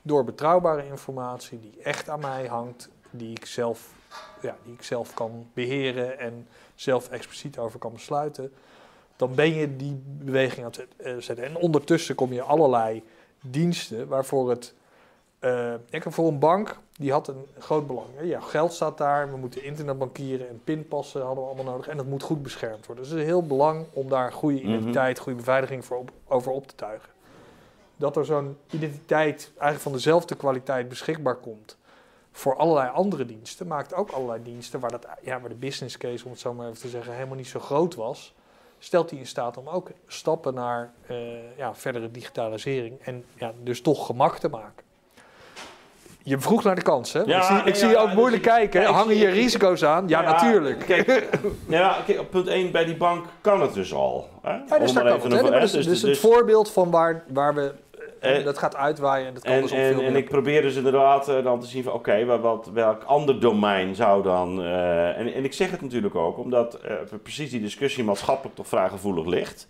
Door 0.02 0.24
betrouwbare 0.24 0.86
informatie 0.86 1.60
die 1.60 1.74
echt 1.82 2.08
aan 2.08 2.20
mij 2.20 2.46
hangt, 2.46 2.88
die 3.10 3.30
ik 3.30 3.46
zelf, 3.46 3.88
ja, 4.40 4.56
die 4.64 4.72
ik 4.72 4.82
zelf 4.82 5.14
kan 5.14 5.46
beheren 5.54 6.18
en 6.18 6.46
zelf 6.74 7.08
expliciet 7.08 7.58
over 7.58 7.78
kan 7.78 7.92
besluiten. 7.92 8.52
Dan 9.16 9.34
ben 9.34 9.54
je 9.54 9.76
die 9.76 10.02
beweging 10.04 10.64
aan 10.66 10.70
het 10.76 10.86
eh, 10.96 11.14
zetten. 11.18 11.44
En 11.44 11.56
ondertussen 11.56 12.14
kom 12.14 12.32
je 12.32 12.42
allerlei 12.42 13.02
diensten 13.40 14.08
waarvoor 14.08 14.50
het. 14.50 14.74
eh, 15.38 15.72
ik 15.90 16.04
heb 16.04 16.12
voor 16.12 16.28
een 16.28 16.38
bank, 16.38 16.76
die 16.96 17.12
had 17.12 17.28
een 17.28 17.46
groot 17.58 17.86
belang. 17.86 18.06
Ja, 18.22 18.40
geld 18.40 18.72
staat 18.72 18.98
daar, 18.98 19.30
we 19.30 19.36
moeten 19.36 19.64
internetbankieren 19.64 20.48
en 20.48 20.60
pinpassen 20.64 21.22
hadden 21.22 21.44
we 21.44 21.50
allemaal 21.50 21.72
nodig. 21.72 21.88
En 21.88 21.96
dat 21.96 22.06
moet 22.06 22.22
goed 22.22 22.42
beschermd 22.42 22.86
worden. 22.86 23.04
Dus 23.04 23.12
het 23.12 23.22
is 23.22 23.26
heel 23.28 23.42
belang 23.46 23.86
om 23.92 24.08
daar 24.08 24.32
goede 24.32 24.56
Mhm. 24.60 24.66
identiteit, 24.68 25.18
goede 25.18 25.38
beveiliging 25.38 25.84
voor 25.84 25.96
op, 25.98 26.10
over 26.28 26.52
op 26.52 26.66
te 26.66 26.74
tuigen. 26.74 27.08
Dat 27.96 28.16
er 28.16 28.24
zo'n 28.24 28.56
identiteit 28.70 29.46
eigenlijk 29.52 29.80
van 29.82 29.92
dezelfde 29.92 30.34
kwaliteit 30.34 30.88
beschikbaar 30.88 31.36
komt 31.36 31.76
voor 32.32 32.56
allerlei 32.56 32.90
andere 32.90 33.26
diensten, 33.26 33.66
maakt 33.66 33.94
ook 33.94 34.10
allerlei 34.10 34.42
diensten 34.42 34.80
waar, 34.80 34.90
dat, 34.90 35.06
ja, 35.22 35.40
waar 35.40 35.48
de 35.48 35.54
business 35.54 35.96
case, 35.96 36.24
om 36.24 36.30
het 36.30 36.40
zo 36.40 36.54
maar 36.54 36.68
even 36.68 36.80
te 36.80 36.88
zeggen, 36.88 37.14
helemaal 37.14 37.36
niet 37.36 37.48
zo 37.48 37.60
groot 37.60 37.94
was, 37.94 38.34
stelt 38.78 39.08
die 39.08 39.18
in 39.18 39.26
staat 39.26 39.56
om 39.56 39.68
ook 39.68 39.90
stappen 40.06 40.54
naar 40.54 40.92
eh, 41.06 41.56
ja, 41.56 41.74
verdere 41.74 42.10
digitalisering 42.10 43.00
en 43.00 43.24
ja, 43.34 43.52
dus 43.62 43.80
toch 43.80 44.06
gemak 44.06 44.38
te 44.38 44.48
maken. 44.48 44.88
Je 46.22 46.38
vroeg 46.38 46.62
naar 46.62 46.74
de 46.74 46.82
kans, 46.82 47.12
hè? 47.12 47.20
Ja, 47.20 47.38
ik 47.38 47.44
zie, 47.44 47.64
ik 47.64 47.74
zie 47.74 47.88
je 47.88 47.96
ook 47.96 48.12
moeilijk 48.12 48.42
kijken. 48.42 48.84
Hangen 48.84 49.14
hier 49.14 49.30
risico's 49.30 49.84
aan? 49.84 50.08
Ja, 50.08 50.20
natuurlijk. 50.20 50.78
Kijk, 50.86 51.28
ja, 51.68 51.96
kijk, 52.06 52.20
op 52.20 52.30
punt 52.30 52.46
1 52.46 52.72
bij 52.72 52.84
die 52.84 52.96
bank 52.96 53.26
kan 53.40 53.60
het 53.60 53.74
dus 53.74 53.94
al. 53.94 54.28
Hè? 54.42 54.50
Ja, 54.50 54.78
dus 54.78 54.92
daar 54.92 55.18
kan 55.18 55.32
het. 55.32 55.48
Hè? 55.48 55.60
dus, 55.60 55.72
dus 55.72 56.02
het 56.02 56.18
voorbeeld 56.18 56.70
van 56.70 56.90
waar, 56.90 57.24
waar 57.28 57.54
we 57.54 57.74
En, 58.20 58.44
dat 58.44 58.58
gaat 58.58 58.76
uitwaaien 58.76 59.26
en 59.26 59.34
dat 59.34 59.42
kan 59.42 59.52
en, 59.52 59.62
dus 59.62 59.72
op 59.72 59.78
en, 59.78 59.94
veel 59.94 60.02
en 60.02 60.12
meer 60.12 60.22
ik 60.22 60.28
probeer 60.28 60.62
dus 60.62 60.76
inderdaad 60.76 61.28
uh, 61.28 61.44
dan 61.44 61.60
te 61.60 61.66
zien 61.66 61.82
van 61.82 61.92
oké, 61.92 62.10
okay, 62.10 62.40
wat, 62.40 62.70
welk 62.72 63.02
ander 63.02 63.40
domein 63.40 63.94
zou 63.94 64.22
dan... 64.22 64.60
Uh, 64.60 65.18
en, 65.18 65.32
en 65.34 65.44
ik 65.44 65.52
zeg 65.52 65.70
het 65.70 65.80
natuurlijk 65.80 66.14
ook 66.14 66.38
omdat 66.38 66.80
uh, 66.84 67.18
precies 67.22 67.50
die 67.50 67.60
discussie 67.60 68.04
maatschappelijk 68.04 68.56
toch 68.56 68.68
vrij 68.68 68.88
gevoelig 68.88 69.26
ligt. 69.26 69.68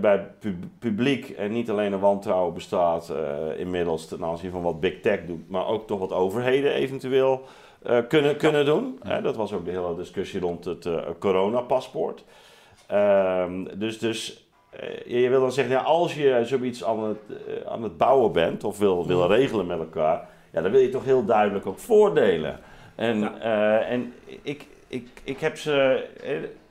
bij 0.00 0.12
het 0.40 0.78
publiek 0.78 1.28
en 1.28 1.52
niet 1.52 1.70
alleen 1.70 1.92
een 1.92 2.00
wantrouwen 2.00 2.54
bestaat 2.54 3.12
inmiddels 3.56 4.06
ten 4.06 4.24
aanzien 4.24 4.50
van 4.50 4.62
wat 4.62 4.80
Big 4.80 5.00
Tech 5.00 5.20
doet, 5.26 5.50
maar 5.50 5.66
ook 5.66 5.86
toch 5.86 5.98
wat 5.98 6.12
overheden 6.12 6.72
eventueel 6.72 7.42
kunnen, 8.08 8.36
kunnen 8.36 8.64
doen. 8.64 9.00
dat 9.22 9.36
was 9.36 9.52
ook 9.52 9.64
de 9.64 9.70
hele 9.70 9.96
discussie 9.96 10.40
rond 10.40 10.64
het 10.64 10.88
coronapaspoort. 11.18 12.24
Ehm, 12.86 13.64
dus, 13.74 13.98
dus 14.70 14.80
je 15.06 15.28
wil 15.28 15.40
dan 15.40 15.52
zeggen, 15.52 15.74
ja, 15.74 15.80
als 15.80 16.14
je 16.14 16.40
zoiets 16.44 16.84
aan 16.84 17.04
het, 17.04 17.18
aan 17.66 17.82
het 17.82 17.96
bouwen 17.96 18.32
bent 18.32 18.64
of 18.64 18.78
wil, 18.78 19.06
wil 19.06 19.26
regelen 19.26 19.66
met 19.66 19.78
elkaar, 19.78 20.28
ja, 20.52 20.60
dan 20.60 20.70
wil 20.70 20.80
je 20.80 20.88
toch 20.88 21.04
heel 21.04 21.24
duidelijk 21.24 21.66
ook 21.66 21.78
voordelen. 21.78 22.58
En, 22.94 23.20
ja. 23.20 23.80
en 23.80 24.14
ik, 24.42 24.66
ik, 24.88 25.08
ik, 25.24 25.40
heb 25.40 25.58
ze, 25.58 26.04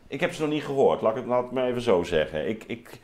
ik 0.07 0.19
heb 0.19 0.33
ze 0.33 0.41
nog 0.41 0.51
niet 0.51 0.63
gehoord, 0.63 1.01
laat 1.01 1.11
ik 1.11 1.17
het, 1.17 1.27
laat 1.27 1.51
maar 1.51 1.67
even 1.67 1.81
zo 1.81 2.03
zeggen. 2.03 2.47
Ik, 2.47 2.63
ik, 2.67 2.99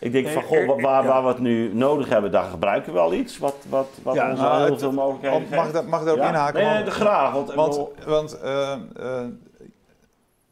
ik 0.00 0.12
denk 0.12 0.28
van, 0.28 0.42
goh, 0.42 0.80
waar, 0.80 1.04
waar 1.04 1.22
we 1.22 1.28
het 1.28 1.38
nu 1.38 1.74
nodig 1.74 2.08
hebben, 2.08 2.30
daar 2.30 2.50
gebruiken 2.50 2.92
we 2.92 2.98
wel 2.98 3.12
iets. 3.12 3.38
Wat, 3.38 3.56
wat, 3.68 3.88
wat 4.02 4.14
ja, 4.14 4.30
ons 4.30 4.40
nou, 4.40 4.64
heel 4.64 4.78
veel 4.78 4.92
mogelijkheden 4.92 5.48
mag, 5.50 5.72
mag, 5.72 5.86
mag 5.86 6.00
ik 6.00 6.06
daarop 6.06 6.22
ja? 6.22 6.28
inhaken? 6.28 6.64
Nee, 6.64 6.82
nee, 6.82 6.90
graag. 6.90 7.32
Want, 7.32 7.54
want, 7.54 7.88
want 8.06 8.40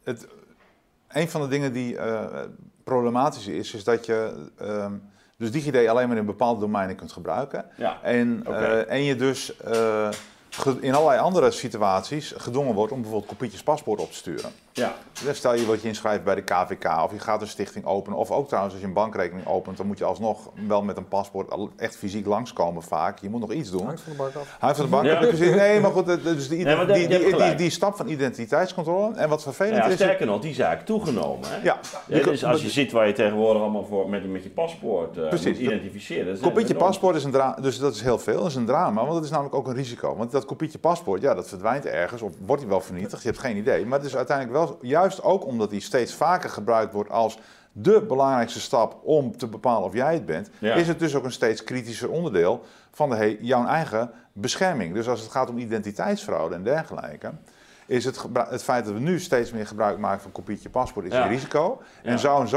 het, 0.03 0.27
een 1.07 1.29
van 1.29 1.41
de 1.41 1.47
dingen 1.47 1.73
die 1.73 1.97
uh, 2.87 2.93
problematisch 2.93 3.47
is, 3.47 3.73
is 3.73 3.83
dat 3.83 4.05
je 4.05 4.49
um, 4.61 5.01
dus 5.37 5.51
DigiD 5.51 5.87
alleen 5.87 6.07
maar 6.07 6.17
in 6.17 6.25
bepaalde 6.25 6.59
domeinen 6.59 6.95
kunt 6.95 7.11
gebruiken. 7.11 7.65
Ja. 7.75 7.99
En, 8.01 8.43
okay. 8.47 8.81
uh, 8.81 8.91
en 8.91 9.03
je 9.03 9.15
dus 9.15 9.53
uh, 9.67 10.09
in 10.79 10.93
allerlei 10.93 11.19
andere 11.19 11.51
situaties 11.51 12.33
gedwongen 12.37 12.73
wordt 12.73 12.91
om 12.91 13.01
bijvoorbeeld 13.01 13.31
kopietjes 13.31 13.63
paspoort 13.63 13.99
op 13.99 14.09
te 14.09 14.15
sturen. 14.15 14.51
Ja. 14.77 14.93
Dus 15.25 15.37
stel 15.37 15.53
je 15.55 15.65
wat 15.65 15.81
je 15.81 15.87
inschrijft 15.87 16.23
bij 16.23 16.35
de 16.35 16.41
KVK 16.41 17.03
of 17.03 17.11
je 17.11 17.19
gaat 17.19 17.41
een 17.41 17.47
stichting 17.47 17.85
openen. 17.85 18.17
Of 18.17 18.31
ook 18.31 18.47
trouwens 18.47 18.73
als 18.73 18.81
je 18.83 18.87
een 18.89 18.93
bankrekening 18.93 19.47
opent, 19.47 19.77
dan 19.77 19.87
moet 19.87 19.97
je 19.97 20.03
alsnog 20.05 20.49
wel 20.67 20.81
met 20.81 20.97
een 20.97 21.07
paspoort 21.07 21.53
echt 21.77 21.95
fysiek 21.95 22.25
langskomen 22.25 22.83
vaak. 22.83 23.19
Je 23.19 23.29
moet 23.29 23.39
nog 23.39 23.51
iets 23.51 23.71
doen. 23.71 23.85
Hangt 23.85 24.01
van 24.01 24.11
de 24.11 24.17
bank 24.17 24.35
af. 24.35 24.55
Hangt 24.59 24.75
van 24.77 24.85
de 24.85 24.91
bank 24.91 25.05
Ja. 25.05 25.13
af. 25.13 25.27
precies. 25.27 25.55
Nee, 25.55 25.79
maar 25.79 25.91
goed, 25.91 26.05
dus 26.23 26.47
die, 26.47 26.63
Nee, 26.65 26.75
maar 26.75 26.87
dat- 26.87 26.95
die, 26.95 27.07
die, 27.07 27.35
die, 27.35 27.55
die 27.55 27.69
stap 27.69 27.95
van 27.95 28.07
identiteitscontrole. 28.07 29.15
En 29.15 29.29
wat 29.29 29.43
vervelend 29.43 29.75
Ja, 29.77 29.85
is... 29.85 29.93
sterker 29.93 30.25
nog, 30.25 30.41
die 30.41 30.51
is 30.51 30.59
eigenlijk 30.59 30.89
toegenomen. 30.89 31.49
Hè? 31.49 31.55
Ja, 31.63 31.79
Ja, 32.07 32.23
dus 32.23 32.43
als 32.45 32.61
je 32.61 32.69
ziet 32.69 32.91
waar 32.91 33.07
je 33.07 33.13
tegenwoordig 33.13 33.61
allemaal 33.61 33.85
voor 33.85 34.09
met, 34.09 34.31
met 34.31 34.43
je 34.43 34.49
paspoort 34.49 35.17
uh, 35.17 35.27
Precies. 35.27 35.45
moet 35.45 35.57
identificeren. 35.57 36.25
dat 36.33 36.39
Kopietje 36.39 36.73
enorm. 36.73 36.87
paspoort 36.89 37.15
is 37.15 37.23
een 37.23 37.31
drama, 37.31 37.55
dus 37.61 37.79
dat 37.79 37.93
is 37.95 38.01
heel 38.01 38.19
veel. 38.19 38.37
Dat 38.37 38.47
is 38.49 38.55
een 38.55 38.65
drama, 38.65 39.01
want 39.01 39.13
dat 39.13 39.23
is 39.23 39.29
namelijk 39.29 39.55
ook 39.55 39.67
een 39.67 39.73
risico. 39.75 40.15
Want 40.15 40.31
dat 40.31 40.45
kopietje 40.45 40.77
paspoort, 40.79 41.21
ja, 41.21 41.33
dat 41.33 41.47
verdwijnt 41.47 41.85
ergens 41.85 42.21
of 42.21 42.31
wordt 42.45 42.61
die 42.61 42.69
wel 42.71 42.81
vernietigd, 42.81 43.21
je 43.21 43.27
hebt 43.29 43.41
geen 43.41 43.57
idee. 43.57 43.85
Maar 43.85 43.97
het 43.99 44.07
is 44.07 44.15
uiteindelijk 44.15 44.57
wel, 44.57 44.66
juist 44.81 45.23
ook 45.23 45.45
omdat 45.45 45.69
die 45.69 45.81
steeds 45.81 46.13
vaker 46.13 46.49
gebruikt 46.49 46.93
wordt 46.93 47.09
als 47.09 47.37
de 47.71 48.01
belangrijkste 48.07 48.59
stap 48.59 48.97
om 49.03 49.37
te 49.37 49.47
bepalen 49.47 49.83
of 49.87 49.93
jij 49.93 50.13
het 50.13 50.25
bent, 50.25 50.49
Ja. 50.59 50.73
is 50.73 50.87
het 50.87 50.99
dus 50.99 51.15
ook 51.15 51.23
een 51.23 51.31
steeds 51.31 51.63
kritischer 51.63 52.09
onderdeel 52.09 52.63
van 52.91 53.09
de, 53.09 53.37
jouw 53.41 53.65
eigen 53.65 54.11
bescherming. 54.33 54.93
Dus 54.93 55.07
als 55.09 55.21
het 55.21 55.31
gaat 55.31 55.49
om 55.49 55.57
identiteitsfraude 55.57 56.55
en 56.55 56.63
dergelijke, 56.63 57.31
is 57.85 58.05
het, 58.05 58.23
het 58.49 58.63
feit 58.63 58.85
dat 58.85 58.93
we 58.93 58.99
nu 58.99 59.19
steeds 59.19 59.51
meer 59.51 59.67
gebruik 59.67 59.97
maken 59.97 60.21
van 60.21 60.31
kopietje 60.31 60.69
paspoort 60.69 61.05
is 61.05 61.11
Ja. 61.11 61.23
een 61.23 61.29
risico. 61.29 61.81
En 62.03 62.19
zo'n 62.19 62.47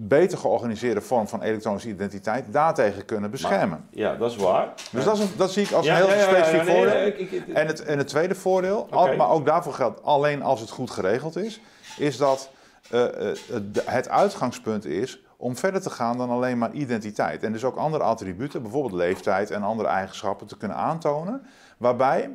beter 0.00 0.38
georganiseerde 0.38 1.00
vorm 1.00 1.28
van 1.28 1.42
elektronische 1.42 1.88
identiteit 1.88 2.44
daartegen 2.52 3.04
kunnen 3.04 3.30
beschermen. 3.30 3.84
Ja, 3.90 4.14
dat 4.16 4.30
is 4.30 4.36
waar. 4.36 4.72
Dus 4.90 5.04
dat, 5.04 5.14
is 5.18 5.20
een- 5.24 5.30
dat 5.36 5.52
zie 5.52 5.62
ik 5.64 5.72
als 5.72 5.86
Ja, 5.86 5.92
een 6.00 6.06
heel 6.06 6.08
ja, 6.08 6.14
ja, 6.14 6.20
ja, 6.20 6.28
specifiek 6.28 6.62
nee, 6.64 6.74
voordeel. 6.76 6.94
nee, 6.94 7.06
ik- 7.06 7.18
ik- 7.32 7.46
ik- 7.46 7.54
En 7.54 7.66
het, 7.66 7.82
en 7.84 7.98
het 7.98 8.06
tweede 8.08 8.34
voordeel, 8.34 8.86
al- 8.90 9.16
maar 9.16 9.30
ook 9.30 9.46
daarvoor 9.46 9.72
geldt 9.72 10.02
alleen 10.02 10.42
als 10.42 10.60
het 10.60 10.70
goed 10.70 10.90
geregeld 10.90 11.36
is, 11.36 11.60
is 11.98 12.16
dat 12.16 12.50
eh, 12.90 13.30
eh, 13.30 13.36
het- 13.52 13.82
het 13.84 14.08
uitgangspunt 14.08 14.84
is 14.84 15.22
om 15.36 15.56
verder 15.56 15.80
te 15.80 15.90
gaan 15.90 16.18
dan 16.18 16.30
alleen 16.30 16.58
maar 16.58 16.72
identiteit. 16.72 17.42
En 17.42 17.52
dus 17.52 17.64
ook 17.64 17.76
andere 17.76 18.04
attributen, 18.04 18.62
bijvoorbeeld 18.62 18.92
leeftijd 18.94 19.50
en 19.50 19.62
andere 19.62 19.88
eigenschappen 19.88 20.46
te 20.46 20.56
kunnen 20.56 20.76
aantonen. 20.76 21.42
Waarbij, 21.78 22.30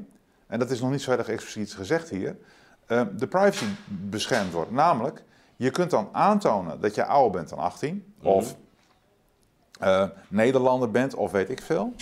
en 0.47 0.59
dat 0.59 0.69
is 0.69 0.81
nog 0.81 0.91
niet 0.91 1.01
zo 1.01 1.11
erg 1.11 1.29
expliciet 1.29 1.73
gezegd 1.73 2.09
hier, 2.09 2.35
eh, 2.85 3.01
de 3.17 3.27
privacy 3.27 3.65
beschermd 3.87 4.53
wordt. 4.53 4.71
Namelijk, 4.71 5.23
je 5.63 5.69
kunt 5.71 5.89
dan 5.89 6.09
aantonen 6.11 6.81
dat 6.81 6.95
je 6.95 7.05
ouder 7.05 7.31
bent 7.31 7.49
dan 7.49 7.59
18 7.59 8.13
Mhm. 8.19 8.27
of 8.27 8.55
eh, 9.79 10.03
Nederlander 10.27 10.91
bent 10.91 11.15
of 11.15 11.31
weet 11.31 11.49
ik 11.49 11.61
veel. 11.61 11.93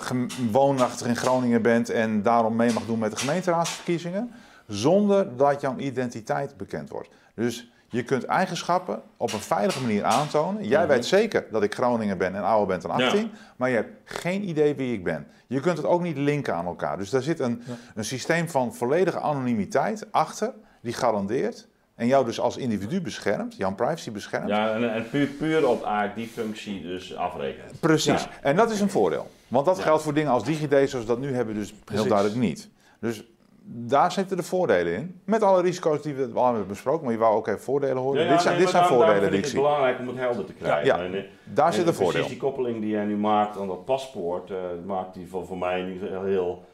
Gem- 0.00 0.26
woonachtig 0.50 1.06
in 1.06 1.16
Groningen 1.16 1.62
bent 1.62 1.90
en 1.90 2.22
daarom 2.22 2.56
mee 2.56 2.72
mag 2.72 2.86
doen 2.86 2.98
met 2.98 3.10
de 3.10 3.16
gemeenteraadsverkiezingen. 3.16 4.32
Zonder 4.66 5.36
dat 5.36 5.60
jouw 5.60 5.76
identiteit 5.76 6.56
bekend 6.56 6.88
wordt. 6.90 7.08
Dus 7.34 7.70
je 7.88 8.02
kunt 8.02 8.24
eigenschappen 8.24 9.02
op 9.16 9.32
een 9.32 9.40
veilige 9.40 9.80
manier 9.80 10.04
aantonen. 10.04 10.64
Jij 10.64 10.78
Mhm. 10.84 10.88
weet 10.88 11.06
zeker 11.06 11.46
dat 11.50 11.62
ik 11.62 11.74
Groningen 11.74 12.18
ben 12.18 12.34
en 12.34 12.42
ouder 12.42 12.66
bent 12.66 12.82
dan 12.82 12.90
18. 12.90 13.30
Maar 13.56 13.68
je 13.68 13.74
hebt 13.76 13.90
geen 14.04 14.48
idee 14.48 14.74
wie 14.74 14.92
ik 14.92 15.04
ben. 15.04 15.26
Je 15.46 15.60
kunt 15.60 15.76
het 15.76 15.86
ook 15.86 16.02
niet 16.02 16.16
linken 16.16 16.54
aan 16.54 16.66
elkaar. 16.66 16.96
Dus 16.98 17.10
daar 17.10 17.22
zit 17.22 17.40
een, 17.40 17.62
een 17.94 18.04
systeem 18.04 18.48
van 18.48 18.74
volledige 18.74 19.20
anonimiteit 19.20 20.06
achter. 20.12 20.52
Die 20.80 20.92
garandeert. 20.92 21.68
En 21.94 22.06
jou 22.06 22.24
dus 22.24 22.40
als 22.40 22.56
individu 22.56 23.00
beschermt. 23.00 23.56
Jouw 23.56 23.74
privacy 23.74 24.10
beschermt. 24.10 24.48
Ja, 24.48 24.72
en, 24.74 24.92
en 24.94 25.08
puur, 25.10 25.26
puur 25.26 25.68
op 25.68 25.84
eigenlijk 25.84 26.14
die 26.14 26.26
functie 26.26 26.82
dus 26.82 27.16
afrekenen. 27.16 27.70
Precies. 27.80 28.22
Ja. 28.22 28.28
En 28.42 28.56
dat 28.56 28.70
is 28.70 28.80
een 28.80 28.90
voordeel. 28.90 29.26
Want 29.48 29.66
dat 29.66 29.76
Ja. 29.76 29.82
geldt 29.82 30.02
voor 30.02 30.14
dingen 30.14 30.30
als 30.32 30.44
DigiD 30.44 30.70
zoals 30.70 30.92
we 30.92 31.04
dat 31.04 31.18
nu 31.18 31.34
hebben 31.34 31.54
dus 31.54 31.68
heel 31.68 31.78
Precies. 31.84 32.06
duidelijk 32.08 32.38
niet. 32.40 32.68
Dus 33.00 33.24
daar 33.64 34.12
zitten 34.12 34.36
de 34.36 34.42
voordelen 34.42 34.94
in. 34.94 35.20
Met 35.24 35.42
alle 35.42 35.62
risico's 35.62 36.02
die 36.02 36.14
we 36.14 36.30
al 36.34 36.44
hebben 36.46 36.66
besproken. 36.66 37.02
Maar 37.04 37.12
je 37.12 37.18
wou 37.18 37.36
ook 37.36 37.46
even 37.46 37.60
voordelen 37.60 37.96
horen. 37.96 38.20
Ja, 38.20 38.26
ja, 38.26 38.32
dit 38.32 38.40
zijn, 38.42 38.54
nee, 38.54 38.62
dit 38.62 38.70
zijn 38.72 38.82
daarom- 38.82 38.98
voordelen 39.00 39.22
daarom 39.30 39.40
die 39.42 39.50
ik 39.50 39.56
vind 39.56 39.64
zie. 39.64 39.70
het 39.70 39.78
belangrijk 39.78 39.98
om 40.00 40.06
het 40.16 40.26
helder 40.26 40.44
te 40.44 40.52
krijgen. 40.64 40.84
Ja. 40.86 40.98
En, 41.04 41.14
eh, 41.14 41.22
Daar 41.44 41.66
en 41.66 41.72
zit 41.72 41.86
een 41.86 41.94
voordeel. 41.94 42.10
Precies 42.12 42.28
die 42.30 42.40
koppeling 42.40 42.80
die 42.80 42.90
jij 42.90 43.04
nu 43.04 43.16
maakt 43.16 43.58
aan 43.58 43.66
dat 43.66 43.84
paspoort, 43.84 44.50
eh, 44.50 44.56
maakt 44.86 45.14
die 45.14 45.26
voor, 45.28 45.46
voor 45.46 45.58
mij 45.58 45.82
niet 45.82 46.00
heel, 46.00 46.22
heel 46.24 46.64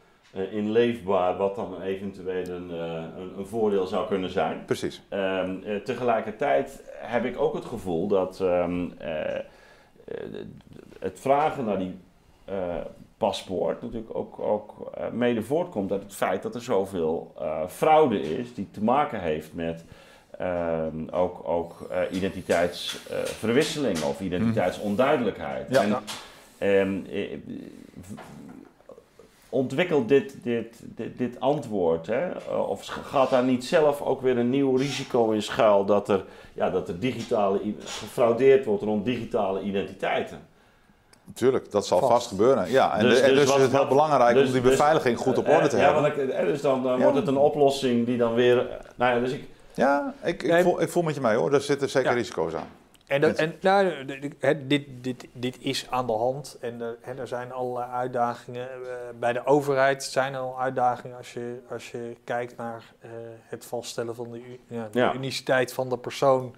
inleefbaar 0.51 1.37
wat 1.37 1.55
dan 1.55 1.81
eventueel 1.81 2.47
een, 2.55 2.71
eh, 2.71 3.03
een, 3.17 3.33
een 3.37 3.45
voordeel 3.47 3.87
zou 3.87 4.07
kunnen 4.07 4.29
zijn. 4.29 4.65
Precies. 4.65 5.01
Ehm, 5.09 5.55
eh, 5.65 5.75
tegelijkertijd 5.75 6.81
heb 6.91 7.25
ik 7.25 7.39
ook 7.39 7.53
het 7.53 7.65
gevoel 7.65 8.07
dat 8.07 8.39
ehm, 8.39 8.85
eh, 8.97 9.35
eh, 9.35 9.41
het 10.99 11.19
vragen 11.19 11.65
naar 11.65 11.79
die 11.79 11.97
eh, 12.45 12.75
paspoort 13.17 13.81
natuurlijk 13.81 14.15
ook, 14.15 14.39
ook 14.39 14.91
eh, 14.93 15.09
mede 15.11 15.41
voortkomt 15.41 15.91
uit 15.91 16.03
het 16.03 16.15
feit 16.15 16.43
dat 16.43 16.55
er 16.55 16.61
zoveel 16.61 17.33
eh, 17.39 17.67
fraude 17.67 18.21
is 18.21 18.53
die 18.53 18.67
te 18.71 18.83
maken 18.83 19.21
heeft 19.21 19.53
met 19.53 19.83
ehm, 20.37 21.07
ook, 21.11 21.47
ook 21.47 21.87
eh, 21.91 22.01
identiteitsverwisseling 22.11 24.01
of 24.03 24.19
identiteitsonduidelijkheid. 24.21 25.67
Ja. 25.69 25.81
En, 25.81 25.89
Ja. 25.89 26.01
eh, 26.57 27.37
ontwikkelt 29.49 30.07
dit, 30.09 30.35
dit, 30.43 30.81
dit, 30.83 31.17
dit 31.17 31.39
antwoord? 31.39 32.07
Hè? 32.07 32.27
Uh, 32.29 32.69
Of 32.69 32.85
gaat 32.85 33.29
daar 33.29 33.43
niet 33.43 33.65
zelf 33.65 34.01
ook 34.01 34.21
weer 34.21 34.37
een 34.37 34.49
nieuw 34.49 34.75
risico 34.75 35.31
in 35.31 35.41
schuil 35.41 35.85
dat 35.85 36.09
er, 36.09 36.23
ja, 36.53 36.69
dat 36.69 36.87
er 36.87 36.99
digitale, 36.99 37.59
gefraudeerd 37.79 38.65
wordt 38.65 38.83
rond 38.83 39.05
digitale 39.05 39.61
identiteiten? 39.61 40.39
Tuurlijk, 41.33 41.71
dat 41.71 41.87
zal 41.87 41.99
Vast. 41.99 42.11
vast, 42.11 42.27
gebeuren. 42.27 42.71
Ja, 42.71 42.97
en 42.97 43.03
Dus- 43.03 43.13
dus, 43.13 43.21
en 43.21 43.33
dus 43.35 43.45
dus 43.45 43.55
is 43.55 43.61
het 43.61 43.71
heel 43.71 43.87
belangrijk 43.87 44.33
dus- 44.35 44.45
om 44.47 44.51
die 44.53 44.61
dus- 44.61 44.71
beveiliging 44.71 45.17
goed 45.17 45.37
op 45.37 45.45
Eh, 45.45 45.55
orde 45.55 45.67
te 45.67 45.77
ja, 45.77 45.83
hebben. 45.83 46.01
want 46.01 46.17
ik- 46.17 46.29
eh, 46.29 46.45
dus 46.45 46.61
dan, 46.61 46.83
dan 46.83 46.97
Ja. 46.97 47.01
wordt 47.03 47.17
het 47.17 47.27
een 47.27 47.37
oplossing 47.37 48.05
die 48.05 48.17
dan 48.17 48.33
weer. 48.33 48.67
Nou 48.95 49.13
ja, 49.15 49.19
dus 49.19 49.31
ik. 49.31 49.43
Ja, 49.73 50.13
ik, 50.23 50.43
ik, 50.43 50.49
Nee. 50.51 50.63
voel, 50.63 50.81
ik 50.81 50.89
voel 50.89 51.03
met 51.03 51.15
je 51.15 51.21
mee 51.21 51.35
hoor. 51.35 51.49
Daar 51.51 51.61
zitten 51.61 51.89
zeker 51.89 52.09
Ja. 52.09 52.15
risico's 52.17 52.53
aan. 52.53 52.67
En, 53.09 53.21
dat, 53.21 53.35
en 53.37 53.55
nou, 53.61 54.05
dit, 54.67 54.85
dit, 55.01 55.27
dit 55.33 55.57
is 55.59 55.87
aan 55.89 56.07
de 56.07 56.13
hand 56.13 56.57
en 56.61 56.81
er, 56.81 56.97
hè, 57.01 57.13
er 57.13 57.27
zijn 57.27 57.51
allerlei 57.51 57.91
uitdagingen. 57.91 58.69
Eh, 58.71 58.77
bij 59.19 59.33
de 59.33 59.45
overheid 59.45 60.03
zijn 60.03 60.33
er 60.33 60.39
al 60.39 60.59
uitdagingen 60.59 61.17
als 61.17 61.33
je, 61.33 61.59
als 61.71 61.91
je 61.91 62.15
kijkt 62.23 62.57
naar 62.57 62.83
eh, 62.99 63.09
het 63.47 63.65
vaststellen 63.65 64.15
van 64.15 64.31
de, 64.31 64.41
ja, 64.67 64.87
de 64.91 64.99
Ja. 64.99 65.13
uniciteit 65.13 65.73
van 65.73 65.89
de 65.89 65.97
persoon. 65.97 66.55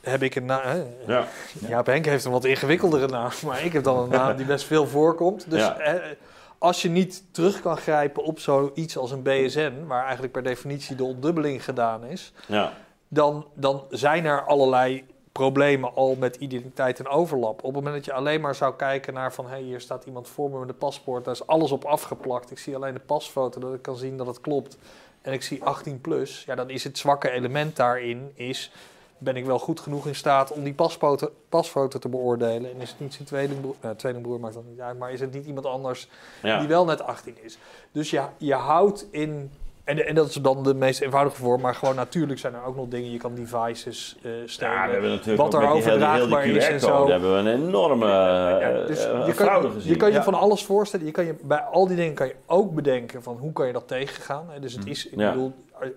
Heb 0.00 0.22
ik 0.22 0.34
een 0.34 0.44
naam. 0.44 0.86
Ja. 1.06 1.26
Jaap 1.68 1.86
Henk 1.86 2.04
heeft 2.04 2.24
een 2.24 2.30
wat 2.32 2.44
ingewikkeldere 2.44 3.06
naam, 3.06 3.30
maar 3.44 3.64
ik 3.64 3.72
heb 3.72 3.84
dan 3.84 3.98
een 3.98 4.08
naam 4.08 4.36
die 4.36 4.46
best 4.46 4.64
veel 4.66 4.86
voorkomt. 4.86 5.50
Dus 5.50 5.60
Ja. 5.60 5.78
eh, 5.78 6.10
als 6.58 6.82
je 6.82 6.88
niet 6.88 7.22
terug 7.30 7.60
kan 7.60 7.76
grijpen 7.76 8.22
op 8.24 8.38
zoiets 8.38 8.96
als 8.96 9.10
een 9.10 9.22
BSN, 9.22 9.72
waar 9.86 10.02
eigenlijk 10.02 10.32
per 10.32 10.42
definitie 10.42 10.96
de 10.96 11.04
ontdubbeling 11.04 11.64
gedaan 11.64 12.04
is, 12.04 12.32
Ja. 12.46 12.72
Dan, 13.14 13.46
dan 13.54 13.84
zijn 13.90 14.24
er 14.24 14.44
allerlei 14.44 15.04
problemen 15.32 15.94
al 15.94 16.16
met 16.18 16.36
identiteit 16.36 16.98
en 16.98 17.08
overlap. 17.08 17.58
Op 17.58 17.64
het 17.64 17.74
moment 17.74 17.94
dat 17.94 18.04
je 18.04 18.12
alleen 18.12 18.40
maar 18.40 18.54
zou 18.54 18.74
kijken 18.74 19.14
naar 19.14 19.32
van... 19.32 19.44
hé, 19.44 19.50
hey, 19.50 19.62
hier 19.62 19.80
staat 19.80 20.04
iemand 20.04 20.28
voor 20.28 20.50
me 20.50 20.58
met 20.58 20.68
een 20.68 20.76
paspoort, 20.76 21.24
daar 21.24 21.34
is 21.34 21.46
alles 21.46 21.72
op 21.72 21.84
afgeplakt. 21.84 22.50
Ik 22.50 22.58
zie 22.58 22.76
alleen 22.76 22.94
de 22.94 23.00
pasfoto, 23.00 23.60
dat 23.60 23.74
ik 23.74 23.82
kan 23.82 23.96
zien 23.96 24.16
dat 24.16 24.26
het 24.26 24.40
klopt. 24.40 24.76
En 25.22 25.32
ik 25.32 25.42
zie 25.42 25.64
18 25.64 26.00
plus, 26.00 26.44
ja, 26.46 26.54
dan 26.54 26.70
is 26.70 26.84
het 26.84 26.98
zwakke 26.98 27.30
element 27.30 27.76
daarin... 27.76 28.32
is 28.34 28.72
ben 29.18 29.36
ik 29.36 29.44
wel 29.44 29.58
goed 29.58 29.80
genoeg 29.80 30.06
in 30.06 30.14
staat 30.14 30.52
om 30.52 30.64
die 30.64 30.74
pasfoto, 30.74 31.30
pasfoto 31.48 31.98
te 31.98 32.08
beoordelen? 32.08 32.70
En 32.70 32.80
is 32.80 32.90
het 32.90 33.00
niet 33.00 33.14
zijn 33.14 33.26
tweelingbroer, 33.26 33.74
nou, 33.80 33.96
tweelingbroer 33.96 34.40
maakt 34.40 34.54
dat 34.54 34.64
niet 34.64 34.80
uit, 34.80 34.98
maar 34.98 35.12
is 35.12 35.20
het 35.20 35.32
niet 35.32 35.46
iemand 35.46 35.66
anders 35.66 36.08
Ja. 36.42 36.58
die 36.58 36.68
wel 36.68 36.84
net 36.84 37.02
18 37.02 37.36
is? 37.42 37.58
Dus 37.92 38.10
ja, 38.10 38.32
je 38.36 38.54
houdt 38.54 39.06
in, 39.10 39.50
en, 39.84 40.06
en 40.06 40.14
dat 40.14 40.28
is 40.28 40.34
dan 40.34 40.62
de 40.62 40.74
meest 40.74 41.00
eenvoudige 41.00 41.36
vorm, 41.36 41.60
maar 41.60 41.74
gewoon 41.74 41.94
natuurlijk 41.94 42.38
zijn 42.40 42.54
er 42.54 42.64
ook 42.64 42.76
nog 42.76 42.88
dingen, 42.88 43.10
je 43.10 43.18
kan 43.18 43.34
devices 43.34 44.16
stelen. 44.44 44.72
Ja, 44.74 44.86
we 44.86 44.92
hebben 44.92 45.10
natuurlijk 45.10 45.42
Wat 45.50 45.54
er 45.62 45.68
overdraagbaar 45.68 46.46
is 46.46 46.68
en 46.68 46.80
zo. 46.80 47.08
hebben 47.10 47.32
we 47.32 47.38
een 47.50 47.62
enorme 47.66 48.06
Ja, 48.06 48.58
eh, 48.58 48.86
dus 48.86 49.04
eh, 49.06 49.26
je, 49.26 49.34
kan, 49.34 49.70
gezien. 49.72 49.90
je 49.92 49.96
kan 49.96 50.08
je 50.08 50.14
Ja. 50.14 50.22
van 50.22 50.34
alles 50.34 50.64
voorstellen. 50.64 51.06
Je 51.06 51.12
kan 51.12 51.24
je, 51.24 51.34
bij 51.42 51.58
al 51.60 51.86
die 51.86 51.96
dingen 51.96 52.14
kan 52.14 52.26
je 52.26 52.34
ook 52.46 52.74
bedenken 52.74 53.22
van 53.22 53.36
hoe 53.36 53.52
kan 53.52 53.66
je 53.66 53.72
dat 53.72 53.88
tegengaan. 53.88 54.46
Dus 54.60 54.72
het 54.74 54.86
is, 54.86 55.06
ik 55.08 55.18
Ja. 55.18 55.30
bedoel, 55.30 55.52
eh, 55.80 55.88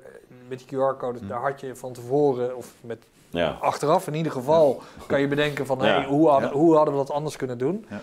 met 0.48 0.58
die 0.60 0.68
QR-code, 0.68 1.28
daar 1.28 1.42
had 1.42 1.60
je 1.62 1.76
van 1.76 1.94
tevoren, 1.94 2.56
of 2.58 2.74
met 2.82 2.98
ja. 3.30 3.58
achteraf 3.62 4.08
in 4.08 4.14
ieder 4.16 4.32
geval, 4.32 4.82
kan 5.08 5.20
je 5.22 5.28
bedenken 5.28 5.66
van 5.66 5.78
Ja. 5.78 5.84
hey, 5.86 6.06
hoe, 6.06 6.30
hadden, 6.30 6.50
Ja. 6.50 6.56
hoe 6.56 6.76
hadden 6.76 6.94
we 6.94 7.00
dat 7.00 7.12
anders 7.12 7.36
kunnen 7.36 7.58
doen. 7.58 7.86
Ja. 7.90 8.00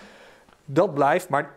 Dat 0.64 0.94
blijft, 0.94 1.28
maar 1.28 1.52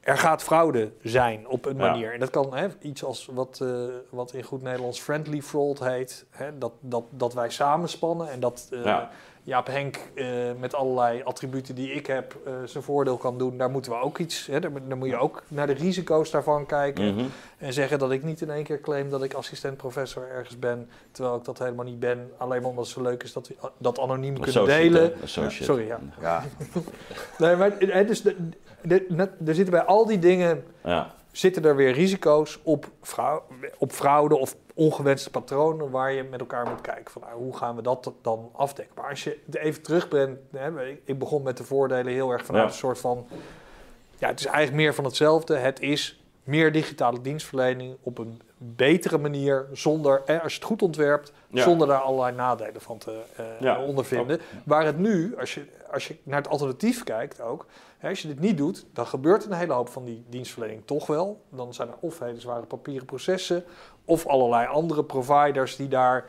er 0.00 0.18
gaat 0.18 0.42
fraude 0.42 0.90
zijn 1.02 1.48
op 1.48 1.64
een 1.64 1.76
Ja. 1.76 1.90
manier. 1.90 2.12
En 2.12 2.20
dat 2.20 2.30
kan 2.30 2.54
hè, 2.56 2.66
iets 2.80 3.04
als 3.04 3.28
wat, 3.32 3.58
eh, 3.62 3.68
wat 4.10 4.32
in 4.32 4.42
goed 4.42 4.62
Nederlands 4.62 5.00
friendly 5.00 5.42
fraud 5.42 5.78
heet. 5.84 6.24
Hè, 6.30 6.58
dat, 6.58 6.72
dat, 6.80 7.04
dat 7.10 7.34
wij 7.34 7.50
samenspannen 7.50 8.30
en 8.30 8.40
dat 8.40 8.68
eh, 8.70 8.84
Ja. 8.84 9.10
Jaap 9.42 9.66
Henk 9.66 9.98
eh, 10.14 10.26
met 10.58 10.74
allerlei 10.74 11.22
attributen 11.22 11.74
die 11.74 11.92
ik 11.92 12.06
heb 12.06 12.36
zijn 12.64 12.84
voordeel 12.84 13.16
kan 13.16 13.38
doen. 13.38 13.58
Daar 13.58 13.70
moeten 13.70 13.92
we 13.92 13.98
ook 13.98 14.18
iets, 14.18 14.46
hè, 14.46 14.60
daar, 14.60 14.70
daar 14.88 14.96
moet 14.96 15.08
je 15.08 15.16
ook 15.16 15.42
naar 15.48 15.66
de 15.66 15.72
risico's 15.72 16.30
daarvan 16.30 16.66
kijken. 16.66 17.14
Mhm. 17.14 17.24
En 17.58 17.72
zeggen 17.72 17.98
dat 17.98 18.10
ik 18.10 18.22
niet 18.22 18.40
in 18.40 18.50
één 18.50 18.64
keer 18.64 18.80
claim 18.80 19.10
dat 19.10 19.22
ik 19.22 19.34
assistent-professor 19.34 20.28
ergens 20.28 20.58
ben, 20.58 20.88
terwijl 21.10 21.36
ik 21.36 21.44
dat 21.44 21.58
helemaal 21.58 21.84
niet 21.84 22.00
ben. 22.00 22.30
Alleen 22.36 22.60
maar 22.60 22.70
omdat 22.70 22.84
het 22.84 22.94
zo 22.94 23.02
leuk 23.02 23.22
is 23.22 23.32
dat 23.32 23.48
we 23.48 23.54
dat 23.78 23.98
anoniem 23.98 24.40
kunnen 24.40 24.64
delen. 24.64 25.12
Sorry, 25.24 25.86
ja. 25.86 26.00
Ja, 26.20 26.42
Nee, 27.38 27.56
maar 27.56 27.78
dus 28.06 28.22
de, 28.22 28.36
net- 29.08 29.30
er 29.46 29.54
zitten 29.54 29.70
bij 29.74 29.82
al 29.84 30.06
die 30.06 30.18
dingen 30.18 30.64
Ja. 30.84 31.14
zitten 31.32 31.64
er 31.64 31.76
weer 31.76 31.92
risico's 31.92 32.60
op, 32.62 32.86
frau- 33.02 33.40
op 33.78 33.92
fraude 33.92 34.36
of 34.36 34.56
ongewenste 34.74 35.30
patronen 35.30 35.90
waar 35.90 36.12
je 36.12 36.22
met 36.22 36.40
elkaar 36.40 36.68
moet 36.68 36.80
kijken 36.80 37.10
van 37.12 37.22
nou, 37.22 37.34
hoe 37.34 37.56
gaan 37.56 37.76
we 37.76 37.82
dat 37.82 38.12
dan 38.22 38.50
afdekken. 38.52 38.94
Maar 38.96 39.10
als 39.10 39.24
je 39.24 39.38
het 39.46 39.56
even 39.56 39.82
terugbrengt, 39.82 40.40
hè, 40.52 40.86
ik- 40.86 41.00
ik 41.04 41.18
begon 41.18 41.42
met 41.42 41.56
de 41.56 41.64
voordelen 41.64 42.12
heel 42.12 42.30
erg 42.30 42.44
vanuit 42.44 42.64
Ja. 42.64 42.70
een 42.70 42.76
soort 42.78 42.98
van, 42.98 43.26
ja 44.18 44.28
het 44.28 44.40
is 44.40 44.46
eigenlijk 44.46 44.76
meer 44.76 44.94
van 44.94 45.04
hetzelfde. 45.04 45.56
Het 45.56 45.80
is 45.80 46.19
meer 46.44 46.72
digitale 46.72 47.20
dienstverlening 47.20 47.96
op 48.02 48.18
een 48.18 48.40
betere 48.58 49.18
manier, 49.18 49.66
zonder, 49.72 50.22
hè, 50.24 50.42
als 50.42 50.52
je 50.52 50.58
het 50.58 50.68
goed 50.68 50.82
ontwerpt, 50.82 51.32
Ja. 51.48 51.62
zonder 51.62 51.86
daar 51.86 52.00
allerlei 52.00 52.36
nadelen 52.36 52.80
van 52.80 52.98
te 52.98 53.20
eh, 53.36 53.44
Ja. 53.60 53.82
ondervinden. 53.82 54.40
Waar 54.64 54.84
het 54.84 54.98
nu, 54.98 55.36
als 55.38 55.54
je, 55.54 55.66
als 55.92 56.08
je 56.08 56.16
naar 56.22 56.38
het 56.40 56.48
alternatief 56.50 57.04
kijkt 57.04 57.40
ook, 57.40 57.66
hè, 57.98 58.08
als 58.08 58.22
je 58.22 58.28
dit 58.28 58.40
niet 58.40 58.56
doet, 58.56 58.86
dan 58.92 59.06
gebeurt 59.06 59.44
een 59.44 59.52
hele 59.52 59.72
hoop 59.72 59.88
van 59.88 60.04
die 60.04 60.24
dienstverlening 60.28 60.82
toch 60.84 61.06
wel. 61.06 61.40
Dan 61.50 61.74
zijn 61.74 61.88
er 61.88 61.94
of 62.00 62.18
hele 62.18 62.40
zware 62.40 62.66
papieren 62.66 63.06
processen, 63.06 63.64
of 64.04 64.26
allerlei 64.26 64.66
andere 64.66 65.04
providers 65.04 65.76
die 65.76 65.88
daar 65.88 66.24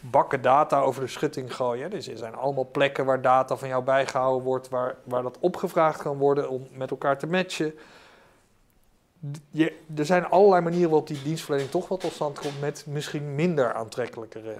bakken 0.00 0.42
data 0.42 0.80
over 0.80 1.00
de 1.00 1.08
schutting 1.08 1.54
gooien. 1.54 1.90
Dus 1.90 2.08
er 2.08 2.16
zijn 2.16 2.34
allemaal 2.34 2.68
plekken 2.72 3.04
waar 3.04 3.22
data 3.22 3.56
van 3.56 3.68
jou 3.68 3.82
bijgehouden 3.84 4.42
wordt, 4.44 4.68
waar, 4.68 4.96
waar 5.04 5.22
dat 5.22 5.38
opgevraagd 5.40 6.02
kan 6.02 6.18
worden 6.18 6.48
om 6.48 6.68
met 6.72 6.90
elkaar 6.90 7.18
te 7.18 7.26
matchen. 7.26 7.74
Je, 9.50 9.72
er 9.96 10.06
zijn 10.06 10.24
allerlei 10.26 10.62
manieren 10.62 10.88
waarop 10.90 11.08
die 11.08 11.22
dienstverlening 11.22 11.70
toch 11.70 11.88
wel 11.88 11.98
tot 11.98 12.12
stand 12.12 12.38
komt 12.38 12.60
met 12.60 12.84
misschien 12.88 13.34
minder 13.34 13.72
aantrekkelijkere 13.74 14.54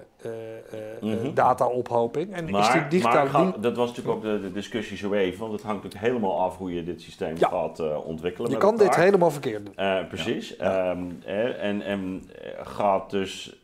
Mhm. 1.00 1.34
dataophoping. 1.34 2.32
En 2.32 2.48
is 2.48 2.72
die 2.72 2.88
digitale 2.88 3.30
maar 3.30 3.44
gaat- 3.44 3.62
dat 3.62 3.76
was 3.76 3.88
natuurlijk 3.88 4.16
ook 4.16 4.22
de, 4.22 4.40
de 4.40 4.52
discussie 4.52 4.96
zo 4.96 5.12
even, 5.12 5.40
want 5.40 5.52
het 5.52 5.62
hangt 5.62 5.82
natuurlijk 5.82 6.12
helemaal 6.12 6.40
af 6.40 6.56
hoe 6.58 6.74
je 6.74 6.84
dit 6.84 7.00
systeem 7.00 7.34
Ja. 7.38 7.48
gaat 7.48 8.02
ontwikkelen. 8.04 8.50
je 8.50 8.56
kan 8.56 8.76
dit 8.76 8.96
helemaal 8.96 9.30
verkeerd 9.30 9.64
doen. 9.66 9.74
Precies. 10.08 10.56
Ehm, 10.56 11.02
eh, 11.24 11.64
en, 11.64 11.82
en 11.82 12.30
gaat 12.62 13.10
dus 13.10 13.58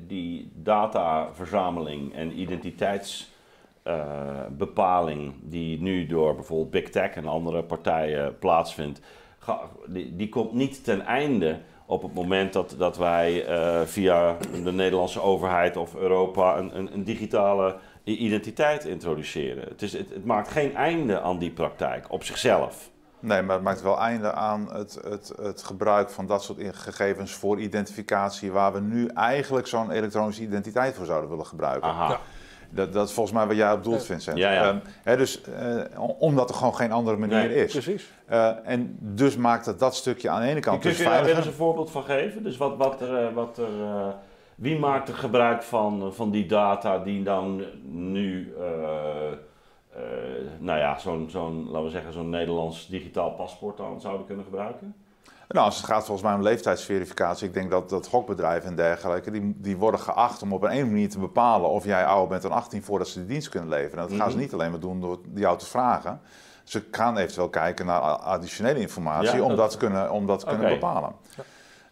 die 0.00 0.50
dataverzameling 0.54 2.14
en 2.14 2.40
identiteitsbepaling 2.40 5.34
die 5.42 5.80
nu 5.82 6.06
door 6.06 6.34
bijvoorbeeld 6.34 6.70
Big 6.70 6.88
Tech 6.90 7.10
en 7.10 7.26
andere 7.26 7.62
partijen 7.62 8.38
plaatsvindt, 8.38 9.00
die, 9.86 10.16
die 10.16 10.28
komt 10.28 10.52
niet 10.52 10.84
ten 10.84 11.00
einde 11.00 11.60
op 11.86 12.02
het 12.02 12.14
moment 12.14 12.52
dat, 12.52 12.74
dat 12.78 12.96
wij 12.96 13.46
eh, 13.46 13.80
via 13.86 14.36
de 14.64 14.72
Nederlandse 14.72 15.20
overheid 15.20 15.76
of 15.76 15.94
Europa 15.94 16.58
een, 16.58 16.78
een, 16.78 16.92
een 16.94 17.04
digitale 17.04 17.76
identiteit 18.04 18.84
introduceren. 18.84 19.68
Het, 19.68 19.82
is, 19.82 19.92
het, 19.92 20.10
het 20.10 20.24
maakt 20.24 20.48
geen 20.48 20.74
einde 20.74 21.20
aan 21.20 21.38
die 21.38 21.50
praktijk 21.50 22.12
op 22.12 22.24
zichzelf. 22.24 22.90
nee, 23.20 23.42
maar 23.42 23.54
het 23.54 23.64
maakt 23.64 23.82
wel 23.82 23.98
einde 23.98 24.32
aan 24.32 24.72
het, 24.72 24.98
het, 25.04 25.32
het 25.42 25.62
gebruik 25.62 26.10
van 26.10 26.26
dat 26.26 26.42
soort 26.42 26.58
gegevens 26.76 27.32
voor 27.32 27.60
identificatie, 27.60 28.52
waar 28.52 28.72
we 28.72 28.80
nu 28.80 29.06
eigenlijk 29.06 29.66
zo'n 29.66 29.90
elektronische 29.90 30.42
identiteit 30.42 30.94
voor 30.94 31.06
zouden 31.06 31.30
willen 31.30 31.46
gebruiken. 31.46 31.88
Aha. 31.88 32.08
Ja. 32.08 32.20
Dat, 32.70 32.92
dat 32.92 33.08
is 33.08 33.14
volgens 33.14 33.36
mij 33.36 33.46
wat 33.46 33.56
jij 33.56 33.72
op 33.72 33.84
doelt. 33.84 34.04
Vincent. 34.04 34.38
Ja, 34.38 34.52
ja. 34.52 34.68
Ehm, 34.68 34.78
hè, 35.02 35.16
dus, 35.16 35.42
eh, 35.42 35.82
omdat 36.18 36.48
er 36.48 36.54
gewoon 36.54 36.74
geen 36.74 36.92
andere 36.92 37.16
manier 37.16 37.48
Nee, 37.48 37.64
is. 37.64 37.72
Precies. 37.72 38.12
Eh, 38.26 38.50
en 38.64 38.96
dus 39.00 39.36
maakt 39.36 39.66
het 39.66 39.78
dat 39.78 39.94
stukje 39.94 40.28
aan 40.30 40.40
de 40.40 40.46
ene 40.48 40.60
kant 40.60 40.80
Kun 40.80 40.90
dus 40.90 40.98
je 40.98 41.04
daar 41.04 41.24
weer 41.24 41.36
eens 41.36 41.46
een 41.46 41.52
voorbeeld 41.52 41.90
van 41.90 42.02
geven? 42.02 42.42
Dus 42.42 42.56
wat, 42.56 42.76
wat 42.76 43.00
er, 43.00 43.26
eh, 43.26 43.34
wat 43.34 43.58
er, 43.58 43.68
wie 44.58 44.78
maakt 44.78 45.08
er 45.08 45.14
gebruik 45.14 45.62
van, 45.62 46.14
van 46.14 46.30
die 46.30 46.46
data 46.46 46.98
die 46.98 47.22
dan 47.22 47.62
nu, 47.84 48.54
eh, 48.58 49.32
eh, 49.32 50.00
nou 50.58 50.78
ja, 50.78 50.98
zo'n, 50.98 51.30
zo'n, 51.30 51.64
laten 51.70 51.84
we 51.84 51.90
zeggen, 51.90 52.12
zo'n 52.12 52.30
Nederlands 52.30 52.86
digitaal 52.86 53.30
paspoort 53.30 53.76
dan 53.76 54.00
zouden 54.00 54.26
kunnen 54.26 54.44
gebruiken? 54.44 54.94
Nou, 55.48 55.66
als 55.66 55.76
het 55.76 55.86
gaat 55.86 56.04
volgens 56.04 56.26
mij 56.26 56.34
om 56.36 56.42
leeftijdsverificatie, 56.42 57.46
ik 57.48 57.54
denk 57.54 57.70
dat, 57.70 57.88
dat 57.88 58.06
gokbedrijven 58.06 58.68
en 58.70 58.76
dergelijke, 58.76 59.30
die, 59.30 59.54
die 59.56 59.76
worden 59.76 60.00
geacht 60.00 60.42
om 60.42 60.52
op 60.52 60.62
een 60.62 60.70
ene 60.70 60.84
manier 60.84 61.08
te 61.08 61.18
bepalen 61.18 61.70
of 61.70 61.84
jij 61.84 62.04
ouder 62.06 62.28
bent 62.28 62.42
dan 62.42 62.52
18 62.52 62.82
voordat 62.82 63.08
ze 63.08 63.18
de 63.20 63.26
dienst 63.26 63.48
kunnen 63.48 63.68
leveren. 63.68 64.02
En 64.02 64.08
dat 64.08 64.18
gaan 64.18 64.28
ze 64.30 64.34
Mhm. 64.36 64.44
niet 64.44 64.52
alleen 64.52 64.70
maar 64.70 64.80
doen 64.80 65.00
door 65.00 65.18
jou 65.34 65.58
te 65.58 65.66
vragen. 65.66 66.20
Ze 66.64 66.84
gaan 66.90 67.16
eventueel 67.18 67.48
kijken 67.48 67.86
naar 67.86 68.00
additionele 68.00 68.80
informatie 68.80 69.36
Ja, 69.38 69.42
om 69.42 69.56
dat- 69.56 69.76
kunnen, 69.76 70.10
om 70.10 70.26
dat 70.26 70.40
te 70.40 70.46
kunnen 70.46 70.68
bepalen. 70.68 71.12
Ja. 71.36 71.42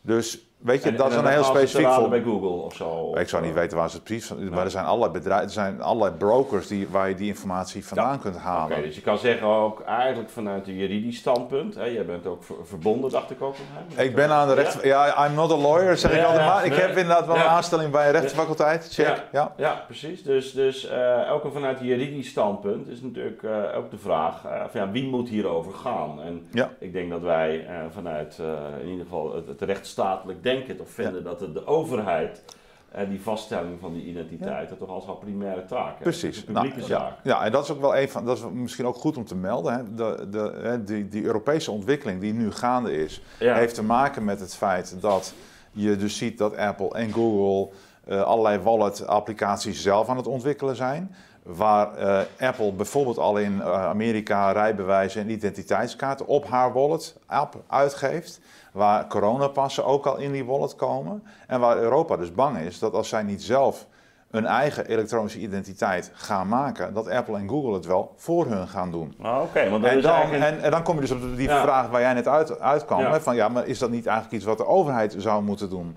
Dus 0.01 0.46
weet 0.57 0.83
je, 0.83 0.89
En- 0.89 0.97
dat 0.97 1.05
en 1.07 1.11
is 1.13 1.17
een 1.19 1.23
dan 1.25 1.33
heel 1.33 1.45
specifiek 1.45 1.87
voorbeeld. 1.87 2.11
bij 2.11 2.33
Google 2.33 2.49
of 2.65 2.75
zo. 2.75 3.17
Ik 3.19 3.29
zou 3.29 3.45
niet 3.45 3.55
weten 3.55 3.77
waar 3.77 3.89
ze 3.91 3.95
het 3.97 4.05
precies 4.05 4.27
van, 4.27 4.49
maar 4.49 4.65
er 4.65 4.71
zijn 4.71 4.85
allerlei 4.85 5.13
bedrijven, 5.13 5.47
er 5.47 5.53
zijn 5.53 5.83
allerlei 5.83 6.15
brokers 6.17 6.67
die, 6.67 6.89
waar 6.91 7.09
je 7.09 7.15
die 7.15 7.27
informatie 7.29 7.87
vandaan 7.87 8.21
kunt 8.21 8.35
Oké, 8.35 8.45
halen. 8.45 8.83
dus 8.83 8.95
je 8.95 9.01
kan 9.01 9.19
zeggen 9.19 9.47
ook 9.47 9.81
eigenlijk 9.83 10.31
vanuit 10.31 10.67
een 10.67 10.75
juridisch 10.77 11.17
standpunt. 11.19 11.75
Hè, 11.75 11.85
jij 11.85 12.05
bent 12.07 12.27
ook 12.27 12.45
ver- 12.45 12.55
verbonden, 12.65 13.11
dacht 13.11 13.31
ik 13.31 13.43
ook. 13.43 13.55
hè, 13.95 14.03
Ik 14.03 14.15
ben 14.15 14.31
aan 14.31 14.49
de 14.49 14.55
recht. 14.55 14.83
Ja, 14.83 15.27
I'm 15.27 15.35
not 15.35 15.51
a 15.53 15.57
lawyer, 15.57 15.97
zeg 15.99 16.13
ik 16.19 16.25
altijd 16.25 16.47
maar. 16.47 16.65
Ik 16.67 16.75
heb 16.75 16.89
inderdaad 16.89 17.27
wel 17.27 17.37
een 17.37 17.43
aanstelling 17.43 17.91
bij 17.93 18.07
een 18.07 18.13
rechtenfaculteit. 18.13 18.89
Check. 18.93 19.23
Ja. 19.33 19.53
Ja, 19.57 19.83
precies. 19.87 20.23
Dus, 20.23 20.53
dus 20.53 20.89
eh, 20.89 21.33
ook 21.33 21.43
vanuit 21.53 21.81
een 21.81 21.87
juridisch 21.87 22.29
standpunt 22.29 22.89
is 22.89 23.01
natuurlijk 23.03 23.43
eh, 23.43 23.53
ook 23.77 23.91
de 23.91 23.99
vraag 23.99 24.45
eh, 24.45 24.51
van, 24.71 24.81
ja, 24.81 24.91
wie 24.91 25.05
moet 25.09 25.29
hierover 25.29 25.73
gaan? 25.73 26.23
En 26.23 26.47
Ja. 26.53 26.71
ik 26.79 26.93
denk 26.93 27.11
dat 27.11 27.21
wij 27.21 27.67
eh, 27.67 27.75
vanuit 27.95 28.39
eh, 28.41 28.47
in 28.83 28.89
ieder 28.89 29.05
geval 29.05 29.35
het, 29.35 29.47
het 29.47 29.61
rechtsstatelijk 29.63 30.43
denken 30.55 30.77
toch 30.77 30.91
vinden 30.91 31.25
dat 31.25 31.41
het 31.41 31.55
de 31.55 31.67
overheid 31.67 32.45
eh, 32.91 33.09
die 33.09 33.21
vaststelling 33.23 33.81
van 33.81 33.93
die 33.93 34.05
identiteit 34.05 34.69
dat 34.69 34.79
toch 34.79 34.89
als 34.89 35.07
haar 35.07 35.17
primaire 35.17 35.65
taak. 35.65 35.99
Precies. 35.99 36.37
Is 36.37 36.39
een 36.47 36.53
publieke 36.55 36.77
Nou, 36.77 36.89
zaak. 36.89 37.13
Ja, 37.23 37.45
en 37.45 37.53
dat 37.53 37.65
is 37.65 37.71
ook 37.71 37.81
wel 37.81 37.97
een 37.97 38.09
van, 38.09 38.25
dat 38.25 38.37
is 38.37 38.45
misschien 38.53 38.87
ook 38.87 38.97
goed 38.97 39.17
om 39.17 39.25
te 39.25 39.35
melden. 39.37 39.73
Hè. 39.75 39.95
De, 39.95 40.27
de, 40.31 40.59
hè, 40.63 40.85
die, 40.85 41.09
die 41.09 41.25
Europese 41.25 41.71
ontwikkeling 41.71 42.21
die 42.21 42.33
nu 42.33 42.53
gaande 42.53 42.97
is, 42.97 43.23
Ja. 43.39 43.55
heeft 43.55 43.75
te 43.75 43.83
maken 43.83 44.25
met 44.25 44.41
het 44.41 44.55
feit 44.55 44.97
dat 45.01 45.35
je 45.73 45.97
dus 45.97 46.17
ziet 46.17 46.39
dat 46.39 46.57
Apple 46.57 46.91
en 46.91 47.13
Google 47.13 47.75
eh, 48.05 48.23
allerlei 48.23 48.59
wallet-applicaties 48.59 49.83
zelf 49.83 50.09
aan 50.09 50.17
het 50.17 50.27
ontwikkelen 50.27 50.77
zijn. 50.77 51.15
Waar 51.43 51.95
eh, 51.95 52.21
Apple 52.49 52.73
bijvoorbeeld 52.73 53.19
al 53.19 53.37
in 53.39 53.63
Amerika 53.63 54.53
rijbewijzen 54.53 55.23
en 55.23 55.31
identiteitskaarten 55.31 56.27
op 56.27 56.47
haar 56.49 56.73
wallet-app 56.73 57.55
uitgeeft. 57.67 58.41
Waar 58.77 59.07
coronapassen 59.07 59.85
ook 59.85 60.07
al 60.07 60.17
in 60.17 60.33
die 60.33 60.45
wallet 60.45 60.75
komen. 60.77 61.23
En 61.47 61.61
waar 61.61 61.77
Europa 61.79 62.17
dus 62.17 62.33
bang 62.33 62.59
is 62.59 62.79
dat 62.79 62.93
als 62.93 63.09
zij 63.09 63.23
niet 63.23 63.43
zelf 63.43 63.87
een 64.31 64.47
eigen 64.47 64.87
elektronische 64.87 65.39
identiteit 65.39 66.11
gaan 66.15 66.49
maken, 66.49 66.95
dat 66.95 67.09
Apple 67.09 67.37
en 67.39 67.49
Google 67.49 67.73
het 67.75 67.87
wel 67.87 68.13
voor 68.17 68.47
hun 68.47 68.69
gaan 68.69 68.91
doen. 68.91 69.15
Ah, 69.23 69.43
Oké, 69.43 69.71
want 69.71 69.83
dat 69.83 69.91
En 69.93 69.99
is 69.99 70.05
eigenlijk 70.05 70.45
en, 70.45 70.61
en 70.63 70.71
dan 70.71 70.83
kom 70.83 70.95
je 70.95 71.01
dus 71.01 71.11
op 71.11 71.37
die 71.37 71.49
Ja. 71.49 71.63
vraag 71.63 71.89
waar 71.89 72.01
jij 72.01 72.13
net 72.13 72.29
uit, 72.29 72.61
uitkwam. 72.61 73.01
Ja. 73.01 73.11
Hè, 73.11 73.21
van 73.21 73.35
ja, 73.35 73.49
maar 73.49 73.67
is 73.67 73.79
dat 73.79 73.91
niet 73.91 74.07
eigenlijk 74.07 74.37
iets 74.37 74.45
wat 74.45 74.59
de 74.59 74.67
overheid 74.67 75.15
zou 75.19 75.43
moeten 75.43 75.71
doen? 75.71 75.97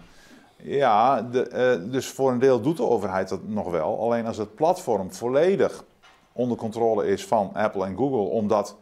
Ja, 0.57 1.21
de, 1.21 1.47
eh, 1.47 1.91
dus 1.91 2.07
voor 2.09 2.32
een 2.32 2.39
deel 2.39 2.61
doet 2.61 2.77
de 2.77 2.84
overheid 2.89 3.30
dat 3.30 3.39
nog 3.43 3.71
wel. 3.71 3.99
Alleen 4.01 4.27
als 4.27 4.38
het 4.38 4.55
platform 4.55 5.13
volledig 5.13 5.84
onder 6.32 6.57
controle 6.57 7.07
is 7.07 7.25
van 7.25 7.51
Apple 7.53 7.86
en 7.86 7.97
Google 7.97 8.17
om 8.32 8.47
dat 8.47 8.75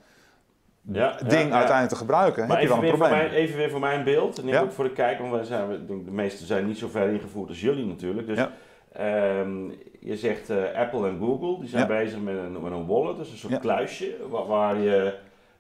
ja, 0.92 1.12
ding 1.28 1.52
uiteindelijk 1.54 1.90
te 1.90 1.96
gebruiken, 1.96 2.48
Maar 2.48 2.60
heb 2.60 2.68
je 2.68 2.74
een 2.74 2.80
weer, 2.80 2.90
voor 2.90 2.98
probleem. 3.00 3.20
mijn, 3.20 3.32
even 3.34 3.58
weer 3.58 3.70
voor 3.70 3.80
mijn 3.80 4.04
beeld, 4.04 4.40
en 4.42 4.58
ook 4.58 4.72
voor 4.72 4.84
de 4.84 4.92
kijker, 4.92 5.22
want 5.24 5.36
wij 5.36 5.44
zijn, 5.44 5.68
we- 5.68 5.74
ik 5.76 5.88
denk 5.88 6.06
de 6.06 6.12
meesten 6.12 6.48
zijn 6.48 6.66
niet 6.66 6.78
zo 6.78 6.88
ver 6.88 7.10
ingevoerd 7.10 7.50
als 7.50 7.62
jullie 7.62 7.86
natuurlijk. 7.86 8.28
Dus. 8.28 8.40
Ehm, 8.94 9.64
je 10.00 10.16
zegt 10.16 10.50
eh, 10.50 10.58
Apple 10.76 11.08
en 11.08 11.18
Google, 11.20 11.60
die 11.60 11.70
zijn 11.70 11.82
Ja. 11.82 11.88
bezig 11.88 12.20
met 12.20 12.36
een, 12.38 12.62
met 12.62 12.72
een 12.72 12.86
wallet, 12.86 13.18
dus 13.18 13.32
een 13.32 13.38
soort 13.38 13.54
Ja. 13.54 13.60
kluisje 13.60 14.16
waar, 14.30 14.46
waar 14.46 14.78
je... 14.78 15.14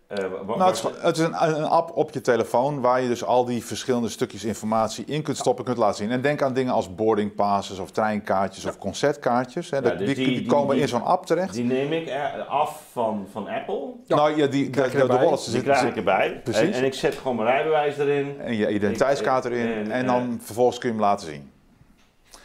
eh, 0.07 0.17
Nou, 0.47 0.63
het 0.63 0.75
is, 0.75 0.83
het 1.01 1.17
is 1.17 1.23
een, 1.23 1.43
een 1.57 1.63
app 1.65 1.91
op 1.97 2.11
je 2.11 2.21
telefoon 2.21 2.81
waar 2.81 3.01
je 3.01 3.07
dus 3.07 3.23
al 3.23 3.45
die 3.45 3.65
verschillende 3.65 4.09
stukjes 4.09 4.43
informatie 4.43 5.05
in 5.05 5.21
kunt 5.21 5.37
stoppen, 5.37 5.65
kunt 5.65 5.77
laten 5.77 5.95
zien. 5.95 6.11
En 6.11 6.21
denk 6.21 6.41
aan 6.41 6.53
dingen 6.53 6.73
als 6.73 6.95
boarding 6.95 7.35
passes 7.35 7.79
of 7.79 7.91
treinkaartjes 7.91 8.65
of 8.65 8.77
concertkaartjes. 8.77 9.69
Hè. 9.69 9.77
Ja, 9.77 9.89
dus 9.89 10.15
die, 10.15 10.25
die- 10.25 10.45
komen 10.45 10.73
die- 10.73 10.81
in 10.81 10.87
zo'n 10.89 11.03
app 11.03 11.25
terecht. 11.25 11.53
Die 11.53 11.63
neem 11.63 11.91
ik 11.93 12.07
er- 12.09 12.43
af 12.43 12.81
van, 12.91 13.27
van 13.31 13.47
Apple, 13.47 13.81
Ja. 14.05 14.15
Nou 14.15 14.37
ja, 14.37 14.47
die, 14.47 14.63
de, 14.63 14.69
krijg 14.69 14.91
je 14.91 14.97
de, 14.97 15.03
de 15.05 15.09
erbij. 15.09 15.23
wallets 15.25 15.43
die 15.43 15.53
zitten 15.53 15.71
krijg 15.73 15.89
ik 15.89 15.95
erbij. 15.97 16.41
Precies. 16.43 16.61
En, 16.61 16.73
en 16.73 16.83
ik 16.85 16.93
zet 16.93 17.15
gewoon 17.15 17.35
mijn 17.35 17.47
rijbewijs 17.47 17.97
erin. 17.97 18.39
en 18.39 18.55
je 18.55 18.69
identiteitskaart 18.69 19.45
erin. 19.45 19.67
en, 19.71 19.91
En, 19.91 20.01
eh, 20.01 20.07
dan 20.07 20.39
vervolgens 20.41 20.77
kun 20.77 20.89
je 20.89 20.95
hem 20.95 21.03
laten 21.03 21.27
zien. 21.27 21.51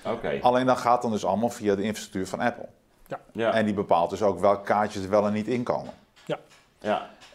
Oké. 0.07 0.39
Alleen 0.41 0.67
dat 0.67 0.79
gaat 0.79 1.03
dan 1.03 1.11
dus 1.11 1.25
allemaal 1.25 1.51
via 1.51 1.75
de 1.75 1.83
infrastructuur 1.83 2.27
van 2.27 2.41
Apple. 2.41 2.67
Ja. 3.33 3.53
En 3.53 3.65
die 3.65 3.75
bepaalt 3.75 4.11
dus 4.11 4.23
ook 4.23 4.41
welke 4.41 4.63
kaartjes 4.63 5.03
er 5.05 5.11
wel 5.11 5.27
en 5.27 5.33
niet 5.33 5.47
inkomen. 5.47 5.93
ja. 6.25 6.39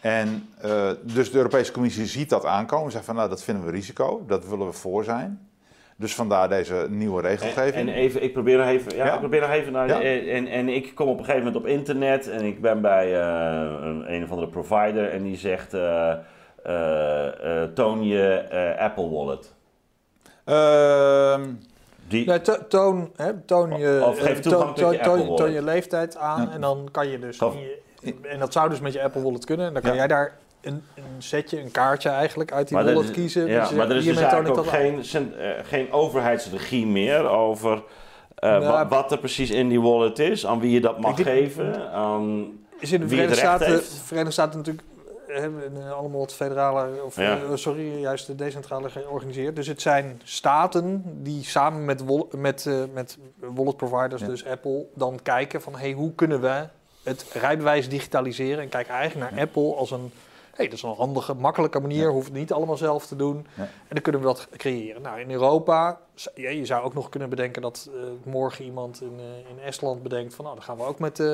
En 0.00 0.48
eh, 0.60 0.90
dus 1.02 1.30
de 1.30 1.36
Europese 1.36 1.72
Commissie 1.72 2.06
ziet 2.06 2.30
dat 2.30 2.44
aankomen. 2.44 2.92
Zegt 2.92 3.04
van 3.04 3.14
nou 3.14 3.28
dat 3.28 3.42
vinden 3.42 3.64
we 3.64 3.70
risico, 3.70 4.24
dat 4.26 4.48
willen 4.48 4.66
we 4.66 4.72
voor 4.72 5.04
zijn. 5.04 5.48
Dus 5.96 6.14
vandaar 6.14 6.48
deze 6.48 6.86
nieuwe 6.90 7.22
regelgeving. 7.22 7.88
en 7.88 7.94
even, 7.94 8.22
ik 8.22 8.32
probeer 8.32 8.58
nog 8.58 8.66
even, 8.66 8.96
ja, 8.96 9.04
Ja. 9.06 9.12
ik 9.12 9.18
probeer 9.18 9.40
nog 9.40 9.50
even 9.50 9.72
naar, 9.72 9.88
Ja. 9.88 10.00
en, 10.02 10.46
en 10.46 10.68
ik 10.68 10.94
kom 10.94 11.08
op 11.08 11.18
een 11.18 11.24
gegeven 11.24 11.46
moment 11.46 11.62
op 11.62 11.68
internet 11.70 12.28
en 12.28 12.44
ik 12.44 12.60
ben 12.60 12.80
bij 12.80 13.20
eh, 13.20 13.86
een, 13.86 14.12
een 14.14 14.22
of 14.24 14.30
andere 14.30 14.48
provider 14.48 15.10
en 15.10 15.22
die 15.22 15.36
zegt, 15.36 15.74
eh, 15.74 16.12
toon 17.74 18.06
je 18.06 18.28
eh, 18.32 18.84
Apple 18.84 19.08
Wallet. 19.10 19.54
Ehm, 20.44 21.42
Die, 22.08 22.26
Nee, 22.26 22.40
to- 22.40 22.66
toon, 22.68 23.10
hè, 23.16 23.32
toon 23.40 23.78
je, 23.78 24.02
Of 24.04 24.18
geef 24.18 24.40
toegang 24.40 24.64
toon, 24.64 24.74
tot 24.74 24.76
je 24.76 24.82
toon, 24.84 24.94
Apple 24.98 25.02
toon, 25.10 25.18
Wallet. 25.20 25.36
toon 25.36 25.52
je 25.52 25.62
leeftijd 25.62 26.16
aan 26.16 26.42
Ja. 26.42 26.50
en 26.52 26.60
dan 26.60 26.88
kan 26.92 27.08
je 27.08 27.18
dus... 27.18 27.38
In 27.38 27.58
je- 27.58 27.78
en 28.22 28.38
dat 28.38 28.52
zou 28.52 28.68
dus 28.68 28.80
met 28.80 28.92
je 28.92 29.02
Apple 29.02 29.22
Wallet 29.22 29.44
kunnen. 29.44 29.66
En 29.66 29.72
dan 29.72 29.82
kan 29.82 29.90
Ja. 29.90 29.96
jij 29.96 30.06
daar 30.06 30.36
een, 30.60 30.82
een 30.94 31.04
setje, 31.18 31.60
een 31.60 31.70
kaartje 31.70 32.08
eigenlijk 32.08 32.52
uit 32.52 32.68
die 32.68 32.76
Maar 32.76 32.86
wallet 32.86 33.04
is- 33.04 33.10
kiezen. 33.10 33.46
ja, 33.46 33.60
Dus 33.60 33.70
maar 33.76 33.90
er 33.90 33.96
is 33.96 34.04
dus 34.04 34.16
eigenlijk 34.16 34.56
ook 34.58 34.66
geen, 34.66 35.04
cent- 35.04 35.36
eh, 35.36 35.50
geen 35.62 35.92
overheidsregie 35.92 36.86
meer 36.86 37.28
over 37.28 37.82
eh, 38.34 38.50
Nou, 38.50 38.64
wat, 38.66 38.88
wat 38.88 39.12
er 39.12 39.18
precies 39.18 39.50
in 39.50 39.68
die 39.68 39.80
wallet 39.80 40.18
is, 40.18 40.46
aan 40.46 40.60
wie 40.60 40.70
je 40.70 40.80
dat 40.80 41.00
mag 41.00 41.14
denk- 41.16 41.28
geven. 41.28 41.90
Aan, 41.92 42.52
is 42.78 42.92
in 42.92 42.96
de 42.98 43.04
het 43.04 43.12
Verenigde 43.14 43.36
Staten. 43.36 43.82
Verenigde 43.84 44.32
Staten 44.32 44.58
natuurlijk 44.58 44.86
eh, 45.28 45.40
hebben 45.40 45.92
allemaal 45.96 46.18
wat 46.20 46.34
federale, 46.34 47.02
of 47.04 47.16
Ja. 47.16 47.38
sorry, 47.56 48.00
juist 48.00 48.26
de 48.26 48.34
decentrale 48.34 48.90
georganiseerd. 48.90 49.56
Dus 49.56 49.66
het 49.66 49.82
zijn 49.82 50.20
staten 50.24 51.02
die 51.22 51.44
samen 51.44 51.84
met, 51.84 52.04
wol- 52.04 52.28
met, 52.36 52.70
met 52.92 53.18
wallet 53.36 53.76
providers, 53.76 54.20
Ja. 54.22 54.26
dus 54.28 54.46
Apple, 54.46 54.86
dan 54.94 55.18
kijken 55.22 55.62
van 55.62 55.76
hey, 55.76 55.92
hoe 55.92 56.14
kunnen 56.14 56.40
we 56.40 56.64
het 57.08 57.26
rijbewijs 57.32 57.88
digitaliseren 57.88 58.62
en 58.62 58.68
kijken 58.68 58.94
eigenlijk 58.94 59.30
naar 59.30 59.40
Apple 59.40 59.74
als 59.74 59.90
een 59.90 60.12
hey, 60.54 60.66
dat 60.68 60.76
is 60.76 60.82
een 60.82 60.94
handige, 60.94 61.34
makkelijke 61.34 61.80
manier, 61.80 62.02
Ja. 62.02 62.08
hoeft 62.08 62.26
het 62.28 62.36
niet 62.36 62.52
allemaal 62.52 62.76
zelf 62.76 63.06
te 63.06 63.16
doen. 63.16 63.46
Ja. 63.54 63.62
En 63.62 63.68
dan 63.88 64.02
kunnen 64.02 64.20
we 64.20 64.26
dat 64.26 64.48
creëren. 64.56 65.02
Nou, 65.02 65.20
in 65.20 65.30
Europa, 65.30 66.00
je 66.34 66.66
zou 66.66 66.84
ook 66.84 66.94
nog 66.94 67.08
kunnen 67.08 67.28
bedenken 67.28 67.62
dat 67.62 67.88
eh, 67.94 68.00
morgen 68.32 68.64
iemand 68.64 69.00
in, 69.02 69.12
eh, 69.18 69.50
in 69.50 69.62
Estland 69.64 70.02
bedenkt 70.02 70.34
van 70.34 70.44
nou, 70.44 70.56
dan 70.56 70.64
gaan 70.66 70.76
we 70.76 70.82
ook 70.82 70.98
met, 70.98 71.20
eh, 71.20 71.26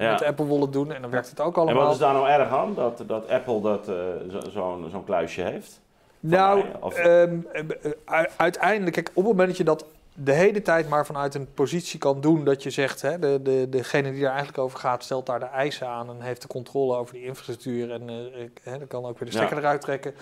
Ja. 0.00 0.10
met 0.10 0.18
de 0.18 0.26
Apple 0.26 0.46
Wallet 0.46 0.72
doen 0.72 0.92
en 0.92 1.02
dan 1.02 1.10
werkt 1.10 1.30
het 1.30 1.40
ook 1.40 1.54
en 1.56 1.62
allemaal. 1.62 1.82
wat 1.84 1.92
is 1.92 1.98
daar 1.98 2.12
nou 2.14 2.28
erg 2.28 2.48
aan, 2.50 2.74
dat, 2.74 3.02
dat 3.06 3.28
Apple 3.28 3.60
dat, 3.60 3.84
zo- 4.30 4.50
zo'n 4.50 4.86
zo'n 4.90 5.04
kluisje 5.04 5.42
heeft? 5.42 5.80
Van 6.20 6.30
Nou, 6.30 6.58
mij, 6.62 6.72
of- 6.80 6.94
ehm, 6.94 7.38
eh, 7.52 7.62
eh, 8.04 8.24
uiteindelijk, 8.36 8.92
kijk, 8.94 9.08
op 9.08 9.14
het 9.14 9.24
moment 9.26 9.48
dat 9.48 9.56
je 9.56 9.64
dat 9.64 9.84
de 10.14 10.32
hele 10.32 10.62
tijd 10.62 10.88
maar 10.88 11.06
vanuit 11.06 11.34
een 11.34 11.52
positie 11.54 11.98
kan 11.98 12.20
doen 12.20 12.44
dat 12.44 12.62
je 12.62 12.70
zegt, 12.70 13.02
hè, 13.02 13.18
de, 13.18 13.40
de, 13.42 13.66
degene 13.68 14.12
die 14.12 14.22
er 14.22 14.28
eigenlijk 14.28 14.58
over 14.58 14.78
gaat, 14.78 15.04
stelt 15.04 15.26
daar 15.26 15.40
de 15.40 15.44
eisen 15.46 15.86
aan 15.88 16.08
en 16.08 16.20
heeft 16.20 16.42
de 16.42 16.48
controle 16.48 16.96
over 16.96 17.14
die 17.14 17.24
infrastructuur 17.24 17.90
en 17.90 18.08
eh, 18.08 18.48
hè, 18.62 18.78
dan 18.78 18.86
kan 18.88 19.04
ook 19.04 19.18
weer 19.18 19.28
de 19.28 19.34
stekker 19.34 19.56
Ja. 19.56 19.62
eruit 19.62 19.80
trekken. 19.80 20.14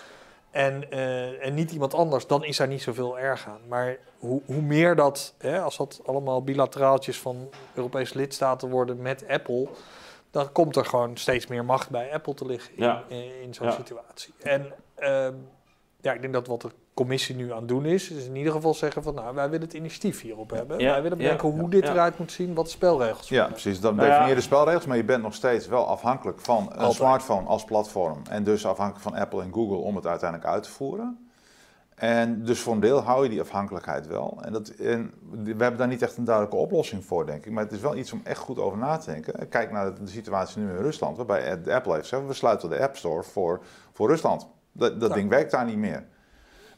En, 0.51 0.91
eh, 0.91 1.47
en 1.47 1.55
niet 1.55 1.70
iemand 1.72 1.95
anders, 1.95 2.26
dan 2.26 2.45
is 2.45 2.57
daar 2.57 2.68
niet 2.68 2.82
zoveel 2.82 3.18
erg 3.18 3.47
aan. 3.49 3.61
Maar 3.68 3.97
hoe, 4.18 4.43
hoe 4.47 4.61
meer 4.62 4.97
dat, 4.97 5.34
hè, 5.38 5.61
als 5.61 5.76
dat 5.76 6.01
allemaal 6.07 6.43
bilateraaltjes 6.45 7.20
van 7.20 7.49
Europese 7.74 8.16
lidstaten 8.16 8.68
worden 8.70 9.03
met 9.03 9.24
Apple, 9.28 9.68
dan 10.30 10.53
komt 10.53 10.76
er 10.76 10.84
gewoon 10.84 11.16
steeds 11.16 11.47
meer 11.47 11.64
macht 11.64 11.91
bij 11.91 12.12
Apple 12.12 12.34
te 12.34 12.47
liggen 12.47 12.76
in, 12.76 12.84
Ja. 12.84 13.05
in, 13.09 13.41
in 13.43 13.55
zo'n 13.55 13.66
Ja. 13.66 13.72
situatie. 13.72 14.34
En 14.43 14.72
ehm, 14.95 15.34
ja, 16.01 16.12
ik 16.12 16.20
denk 16.20 16.32
dat 16.32 16.47
wat 16.47 16.61
de 16.61 16.70
commissie 17.01 17.36
nu 17.36 17.53
aan 17.53 17.59
het 17.59 17.68
doen 17.68 17.84
is, 17.84 18.11
is 18.11 18.26
in 18.26 18.36
ieder 18.36 18.53
geval 18.53 18.74
zeggen 18.74 19.03
van, 19.03 19.14
nou, 19.14 19.34
wij 19.34 19.51
willen 19.51 19.66
het 19.66 19.74
initiatief 19.76 20.20
hierop 20.20 20.51
hebben. 20.51 20.78
Ja, 20.78 20.92
Wij 20.92 21.03
willen 21.03 21.18
ja, 21.18 21.22
bedenken 21.22 21.61
hoe 21.61 21.70
dit 21.70 21.84
ja. 21.84 21.90
eruit 21.92 22.18
moet 22.18 22.32
zien, 22.32 22.55
wat 22.55 22.64
de 22.64 22.70
spelregels 22.70 23.28
Ja, 23.28 23.36
zijn. 23.36 23.51
precies. 23.51 23.80
Dan 23.80 23.94
Nou 23.94 24.03
ja. 24.07 24.11
definieer 24.12 24.34
je 24.34 24.40
de 24.40 24.46
spelregels, 24.46 24.86
maar 24.86 24.96
je 24.96 25.05
bent 25.05 25.22
nog 25.22 25.34
steeds 25.34 25.66
wel 25.66 25.86
afhankelijk 25.86 26.40
van 26.40 26.62
een 26.62 26.72
Altijd. 26.72 26.92
smartphone 26.94 27.46
als 27.46 27.64
platform. 27.64 28.22
En 28.30 28.44
dus 28.44 28.66
afhankelijk 28.66 29.03
van 29.03 29.14
Apple 29.14 29.42
en 29.42 29.53
Google 29.53 29.76
om 29.76 29.96
het 29.96 30.07
uiteindelijk 30.07 30.51
uit 30.51 30.62
te 30.62 30.70
voeren. 30.70 31.28
En 31.94 32.44
dus 32.44 32.61
voor 32.61 32.72
een 32.72 32.80
deel 32.80 33.01
hou 33.03 33.22
je 33.24 33.30
die 33.30 33.40
afhankelijkheid 33.40 34.07
wel. 34.07 34.38
En, 34.42 34.53
dat, 34.53 34.68
en 34.68 35.12
we 35.30 35.48
hebben 35.59 35.76
daar 35.76 35.88
niet 35.88 36.03
echt 36.03 36.16
een 36.16 36.24
duidelijke 36.24 36.59
oplossing 36.59 37.05
voor, 37.05 37.26
denk 37.26 37.46
ik. 37.46 37.53
Maar 37.53 37.64
het 37.64 37.72
is 37.72 37.80
wel 37.80 37.96
iets 37.96 38.12
om 38.12 38.20
echt 38.24 38.38
goed 38.38 38.59
over 38.59 38.78
na 38.78 38.96
te 38.96 39.11
denken. 39.11 39.48
Kijk 39.48 39.72
naar 39.72 39.94
de, 39.94 40.03
de 40.03 40.11
situatie 40.11 40.62
nu 40.62 40.70
in 40.70 40.76
Rusland, 40.82 41.16
waarbij 41.16 41.62
de 41.62 41.74
Apple 41.74 41.92
heeft 41.94 42.09
gezegd: 42.09 42.26
we 42.28 42.34
sluiten 42.34 42.70
de 42.70 42.80
App 42.82 42.96
Store 42.96 43.22
voor, 43.22 43.61
voor 43.92 44.09
Rusland. 44.09 44.48
Dat, 44.72 45.01
dat 45.01 45.09
Ja. 45.09 45.14
ding 45.14 45.28
werkt 45.28 45.51
daar 45.51 45.64
niet 45.64 45.76
meer. 45.76 46.05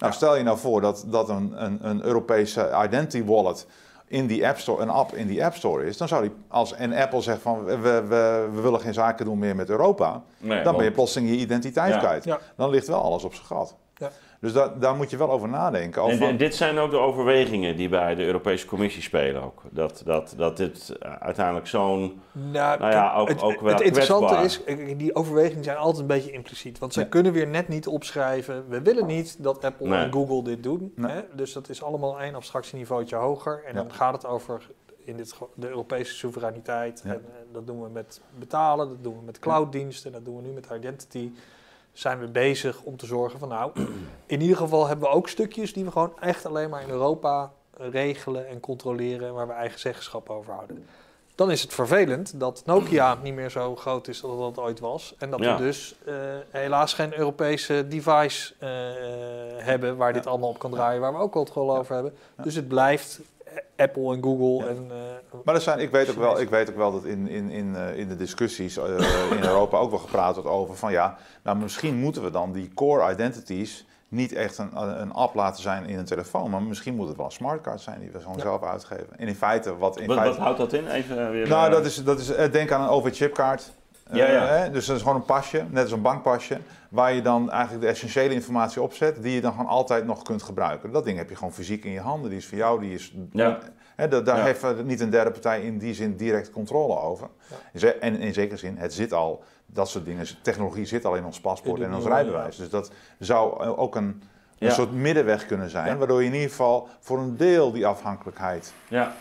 Nou, 0.03 0.15
stel 0.15 0.37
je 0.37 0.43
nou 0.43 0.59
voor 0.59 0.81
dat, 0.81 1.05
dat 1.07 1.29
een, 1.29 1.53
een, 1.65 1.79
een 1.83 2.05
Europese 2.05 2.71
identity 2.85 3.25
wallet 3.25 3.67
in 4.07 4.27
die 4.27 4.47
App 4.49 4.59
Store, 4.59 4.83
een 4.83 4.91
app 4.91 5.15
in 5.15 5.27
die 5.27 5.45
App 5.45 5.55
Store 5.55 5.85
is, 5.87 5.97
dan 5.97 6.09
zou 6.09 6.23
die, 6.23 6.31
als 6.49 6.73
en 6.75 6.93
Apple 6.93 7.21
zegt 7.21 7.41
van 7.43 7.65
we, 7.65 7.77
we, 7.79 8.49
we 8.53 8.61
willen 8.61 8.81
geen 8.81 8.95
zaken 8.95 9.25
doen 9.25 9.39
meer 9.39 9.57
met 9.57 9.69
Europa, 9.69 10.23
Nee, 10.39 10.63
dan 10.63 10.77
ben 10.77 10.85
je 10.85 10.91
plotseling 10.91 11.31
je 11.31 11.37
identiteit 11.37 11.93
Ja. 11.95 11.99
kwijt. 11.99 12.25
Ja. 12.25 12.39
Dan 12.57 12.71
ligt 12.71 12.87
wel 12.87 13.03
alles 13.03 13.25
op 13.25 13.35
zijn 13.35 13.47
gat. 13.47 13.75
Dus 14.43 14.53
da- 14.53 14.69
daar 14.79 14.95
moet 14.97 15.11
je 15.11 15.17
wel 15.17 15.31
over 15.31 15.49
nadenken. 15.49 16.03
Of 16.03 16.11
En, 16.11 16.19
van- 16.19 16.27
en 16.29 16.37
dit 16.37 16.55
zijn 16.55 16.79
ook 16.79 16.91
de 16.91 16.97
overwegingen 16.99 17.77
die 17.77 17.89
bij 17.89 18.15
de 18.15 18.25
Europese 18.25 18.67
Commissie 18.67 19.03
spelen 19.03 19.43
ook. 19.43 19.63
Dat, 19.71 20.03
dat, 20.05 20.35
dat 20.37 20.57
dit 20.57 20.97
eh, 21.01 21.13
uiteindelijk 21.13 21.67
zo'n... 21.67 22.21
Nou, 22.33 22.79
Nou 22.79 22.93
ja, 22.93 23.15
ook- 23.15 23.29
het, 23.29 23.43
ook 23.43 23.61
wel 23.61 23.73
het 23.73 23.81
interessante 23.81 24.35
kwetsbaar. 24.35 24.79
is, 24.79 24.97
die 24.97 25.15
overwegingen 25.15 25.65
zijn 25.65 25.77
altijd 25.77 25.99
een 26.01 26.07
beetje 26.07 26.31
impliciet. 26.33 26.79
Want 26.79 26.93
zij 26.93 27.03
Ja. 27.03 27.09
kunnen 27.09 27.33
weer 27.33 27.47
net 27.47 27.69
niet 27.69 27.87
opschrijven, 27.87 28.69
we 28.69 28.83
willen 28.83 29.07
niet 29.07 29.43
dat 29.43 29.65
Apple 29.65 29.89
Nee. 29.89 29.99
en 30.05 30.13
Google 30.13 30.43
dit 30.45 30.63
doen. 30.63 30.93
Nee. 30.97 31.11
Hè? 31.13 31.21
Dus 31.35 31.53
dat 31.53 31.69
is 31.69 31.83
allemaal 31.83 32.21
één 32.21 32.35
abstractieniveautje 32.35 33.17
hoger. 33.17 33.63
En 33.67 33.75
Ja. 33.75 33.81
dan 33.83 33.93
gaat 33.93 34.13
het 34.13 34.27
over 34.27 34.67
in 35.05 35.17
dit 35.17 35.35
de 35.55 35.69
Europese 35.69 36.15
soevereiniteit. 36.15 37.03
Ja. 37.05 37.13
En 37.13 37.23
dat 37.53 37.67
doen 37.67 37.83
we 37.83 37.89
met 37.89 38.21
betalen, 38.39 38.89
dat 38.89 39.03
doen 39.03 39.15
we 39.19 39.25
met 39.25 39.39
clouddiensten, 39.39 40.13
dat 40.13 40.25
doen 40.25 40.37
we 40.37 40.43
nu 40.43 40.53
met 40.53 40.69
identity. 40.77 41.31
Zijn 41.93 42.19
we 42.21 42.27
bezig 42.27 42.81
om 42.83 42.97
te 42.97 43.07
zorgen 43.07 43.39
van 43.39 43.49
nou, 43.49 43.71
in 44.27 44.41
ieder 44.41 44.57
geval 44.57 44.87
hebben 44.87 45.09
we 45.09 45.15
ook 45.15 45.29
stukjes 45.29 45.73
die 45.73 45.85
we 45.85 45.91
gewoon 45.91 46.13
echt 46.21 46.47
alleen 46.47 46.71
maar 46.71 46.83
in 46.83 46.91
Europa 46.91 47.53
regelen 47.77 48.49
en 48.49 48.61
controleren 48.61 49.29
en 49.29 49.35
waar 49.35 49.47
we 49.47 49.53
eigen 49.53 49.81
zeggenschap 49.81 50.31
over 50.31 50.53
houden. 50.53 50.87
Dan 51.35 51.51
is 51.51 51.63
het 51.63 51.73
vervelend 51.75 52.41
dat 52.41 52.63
Nokia 52.67 53.15
niet 53.23 53.35
meer 53.35 53.51
zo 53.51 53.77
groot 53.77 54.09
is 54.09 54.25
als 54.25 54.39
dat 54.55 54.65
ooit 54.65 54.81
was. 54.81 55.15
En 55.19 55.31
dat 55.31 55.41
Ja. 55.41 55.57
we 55.57 55.63
dus 55.63 55.95
eh, 56.05 56.15
helaas 56.51 56.95
geen 56.95 57.19
Europese 57.19 57.87
device 57.89 58.55
eh, 58.59 58.69
hebben 59.65 59.97
waar 59.97 60.13
dit 60.13 60.27
allemaal 60.27 60.49
op 60.49 60.59
kan 60.59 60.71
draaien, 60.71 61.01
waar 61.01 61.13
we 61.13 61.19
ook 61.19 61.33
controle 61.33 61.79
over 61.79 61.95
hebben. 61.95 62.15
Dus 62.43 62.55
het 62.55 62.69
blijft 62.69 63.21
Apple 63.77 64.15
en 64.15 64.23
Google 64.23 64.65
Ja. 64.65 64.71
en... 64.71 64.87
eh, 64.91 65.39
Maar 65.45 65.55
er 65.55 65.61
zijn, 65.61 65.79
ik, 65.79 65.91
weet 65.91 66.11
ook 66.11 66.17
wel, 66.17 66.41
ik 66.41 66.49
weet 66.51 66.71
ook 66.71 66.77
wel 66.77 66.93
dat 66.93 67.05
in, 67.05 67.29
in, 67.29 67.51
in, 67.51 67.77
eh, 67.77 67.99
in 67.99 68.09
de 68.09 68.17
discussies 68.17 68.77
eh, 68.77 68.85
in 69.31 69.43
Europa 69.45 69.79
ook 69.79 69.91
wel 69.91 69.99
gepraat 69.99 70.35
wordt 70.35 70.49
over 70.51 70.77
van 70.77 70.93
ja, 70.93 71.17
nou 71.43 71.57
misschien 71.59 71.97
moeten 71.97 72.23
we 72.23 72.31
dan 72.31 72.53
die 72.53 72.71
core 72.75 73.13
identities 73.13 73.87
niet 74.09 74.33
echt 74.33 74.59
een, 74.59 74.71
een 75.01 75.13
app 75.13 75.35
laten 75.35 75.63
zijn 75.63 75.87
in 75.87 75.99
een 75.99 76.05
telefoon, 76.05 76.51
maar 76.51 76.63
misschien 76.63 76.95
moet 76.95 77.09
het 77.09 77.17
wel 77.17 77.27
een 77.27 77.33
smartcard 77.33 77.81
zijn 77.81 78.01
die 78.01 78.11
we 78.11 78.21
gewoon 78.21 78.37
Ja. 78.37 78.43
zelf 78.43 78.63
uitgeven. 78.63 79.07
En 79.19 79.29
in 79.29 79.35
feite, 79.35 79.77
wat 79.77 79.97
in 79.99 80.07
Wat, 80.07 80.17
feite... 80.17 80.35
wat 80.37 80.45
houdt 80.45 80.59
dat 80.59 80.73
in? 80.73 80.89
Even 80.89 81.31
weer... 81.31 81.49
Nou, 81.49 81.71
dat 81.71 81.85
is, 81.85 82.05
dat 82.05 82.19
is 82.19 82.27
denk 82.51 82.71
aan 82.73 82.83
een 82.83 82.89
OV-chipkaart. 82.89 83.73
Eh, 84.13 84.19
Ja, 84.19 84.31
ja. 84.33 84.47
hè, 84.47 84.71
dus 84.71 84.87
dat 84.87 84.97
is 84.97 85.03
gewoon 85.03 85.17
een 85.17 85.25
pasje, 85.25 85.65
net 85.71 85.83
als 85.83 85.93
een 85.93 86.03
bankpasje, 86.03 86.59
waar 86.89 87.13
je 87.13 87.23
dan 87.23 87.51
eigenlijk 87.51 87.83
de 87.83 87.89
essentiële 87.89 88.35
informatie 88.35 88.83
opzet, 88.83 89.23
die 89.23 89.35
je 89.35 89.41
dan 89.41 89.53
gewoon 89.53 89.67
altijd 89.67 90.07
nog 90.07 90.23
kunt 90.23 90.43
gebruiken. 90.43 90.93
Dat 90.93 91.05
ding 91.05 91.19
heb 91.19 91.29
je 91.29 91.37
gewoon 91.37 91.53
fysiek 91.53 91.85
in 91.85 91.91
je 91.93 92.01
handen, 92.01 92.31
die 92.31 92.39
is 92.39 92.47
voor 92.47 92.59
jou, 92.59 92.81
die 92.81 92.95
is... 92.95 93.15
Ja. 93.33 93.59
Hè, 93.97 94.09
da- 94.09 94.21
daar 94.21 94.37
Ja. 94.37 94.45
heeft 94.45 94.63
eh, 94.63 94.71
niet 94.85 95.01
een 95.01 95.11
derde 95.11 95.31
partij 95.31 95.63
in 95.63 95.79
die 95.79 95.95
zin 95.95 96.17
direct 96.17 96.51
controle 96.51 96.99
over. 96.99 97.29
Ja. 97.73 97.89
En 97.93 98.19
in 98.21 98.33
zekere 98.33 98.57
zin, 98.57 98.77
het 98.77 98.93
zit 98.95 99.13
al, 99.13 99.43
dat 99.67 99.89
soort 99.89 100.05
dingen, 100.05 100.27
technologie 100.43 100.85
zit 100.85 101.05
al 101.05 101.15
in 101.17 101.25
ons 101.25 101.41
paspoort 101.41 101.81
In 101.81 101.87
en 101.87 101.95
ons 101.95 102.05
rijbewijs. 102.05 102.57
Dus 102.57 102.71
dat 102.71 102.91
zou 103.19 103.63
eh, 103.63 103.79
ook 103.79 103.97
een, 103.97 104.05
een 104.05 104.23
Ja. 104.69 104.71
soort 104.73 104.93
middenweg 104.93 105.47
kunnen 105.47 105.71
zijn, 105.71 105.87
Ja. 105.87 105.97
waardoor 105.97 106.21
je 106.21 106.27
in 106.29 106.35
ieder 106.35 106.49
geval 106.51 106.89
voor 107.01 107.19
een 107.19 107.37
deel 107.37 107.73
die 107.73 107.87
afhankelijkheid... 107.87 108.73
Ja. 108.89 109.13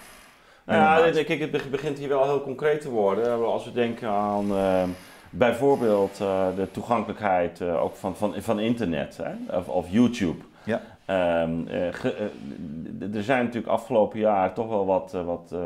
Nou 0.66 0.80
Ja, 0.80 1.06
ja, 1.06 1.24
kijk, 1.24 1.40
het 1.40 1.52
be- 1.52 1.68
begint 1.72 1.98
hier 1.98 2.10
wel 2.10 2.24
heel 2.24 2.42
concreet 2.42 2.82
te 2.82 2.90
worden. 2.90 3.46
Als 3.46 3.66
we 3.66 3.72
denken 3.72 4.10
aan 4.10 4.52
eh, 4.52 4.84
bijvoorbeeld 5.30 6.20
eh, 6.22 6.46
de 6.56 6.72
toegankelijkheid 6.72 7.62
eh, 7.62 7.84
ook 7.84 7.96
van, 7.96 8.16
van, 8.16 8.34
van 8.38 8.60
internet 8.60 9.20
hè? 9.24 9.58
Of, 9.58 9.68
of 9.68 9.86
YouTube. 9.90 10.44
Ja. 10.64 10.82
Ehm, 11.06 11.68
eh, 11.68 11.88
ge- 11.92 12.14
eh, 12.14 13.16
er 13.16 13.24
zijn 13.24 13.44
natuurlijk 13.44 13.72
afgelopen 13.74 14.20
jaar 14.20 14.54
toch 14.54 14.68
wel 14.68 14.86
wat, 14.86 15.14
eh, 15.14 15.26
wat 15.26 15.52
eh, 15.54 15.60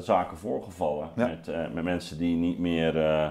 zaken 0.00 0.36
voorgevallen. 0.36 1.08
Ja. 1.16 1.26
Met, 1.26 1.48
eh, 1.48 1.58
met 1.72 1.84
mensen 1.84 2.18
die 2.18 2.36
niet 2.36 2.58
meer 2.58 2.96
eh, 2.98 3.26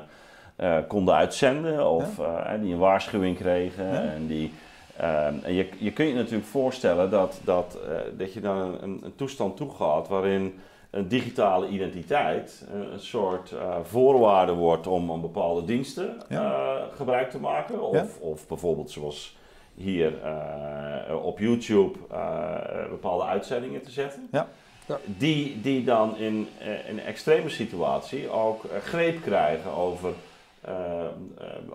eh, 0.55 0.77
konden 0.87 1.15
uitzenden 1.15 1.87
of 1.89 2.19
eh, 2.19 2.51
die 2.61 2.73
een 2.73 2.79
waarschuwing 2.79 3.37
kregen. 3.37 3.85
Ja. 3.85 4.01
En 4.01 4.27
die, 4.27 4.53
ehm, 4.97 5.33
en 5.43 5.53
je, 5.53 5.69
je 5.77 5.91
kunt 5.91 6.09
je 6.09 6.15
natuurlijk 6.15 6.45
voorstellen 6.47 7.09
dat, 7.09 7.39
dat, 7.43 7.77
eh, 7.89 7.95
dat 8.17 8.33
je 8.33 8.39
dan 8.41 8.57
een, 8.57 8.99
een 9.03 9.13
toestand 9.15 9.57
toegaat 9.57 10.07
waarin 10.07 10.59
een 10.89 11.07
digitale 11.07 11.67
identiteit 11.67 12.65
een 12.73 12.99
soort 12.99 13.51
eh, 13.51 13.75
voorwaarde 13.83 14.51
wordt 14.53 14.87
om 14.87 15.11
aan 15.11 15.21
bepaalde 15.21 15.65
diensten 15.65 16.21
Ja. 16.29 16.53
eh, 16.53 16.81
gebruik 16.95 17.29
te 17.29 17.39
maken. 17.39 17.81
Of, 17.81 17.95
Ja. 17.95 18.05
of 18.19 18.47
bijvoorbeeld 18.47 18.91
zoals 18.91 19.37
hier 19.75 20.13
eh, 20.23 21.25
op 21.25 21.39
YouTube 21.39 21.97
eh, 22.11 22.55
bepaalde 22.89 23.23
uitzendingen 23.23 23.81
te 23.81 23.91
zetten. 23.91 24.27
Ja. 24.31 24.47
Ja. 24.87 24.97
Die, 25.05 25.61
die 25.61 25.83
dan 25.83 26.17
in, 26.17 26.47
eh, 26.59 26.67
in 26.89 26.97
een 26.97 27.03
extreme 27.05 27.49
situatie 27.49 28.29
ook 28.29 28.63
greep 28.83 29.21
krijgen 29.21 29.71
over 29.71 30.13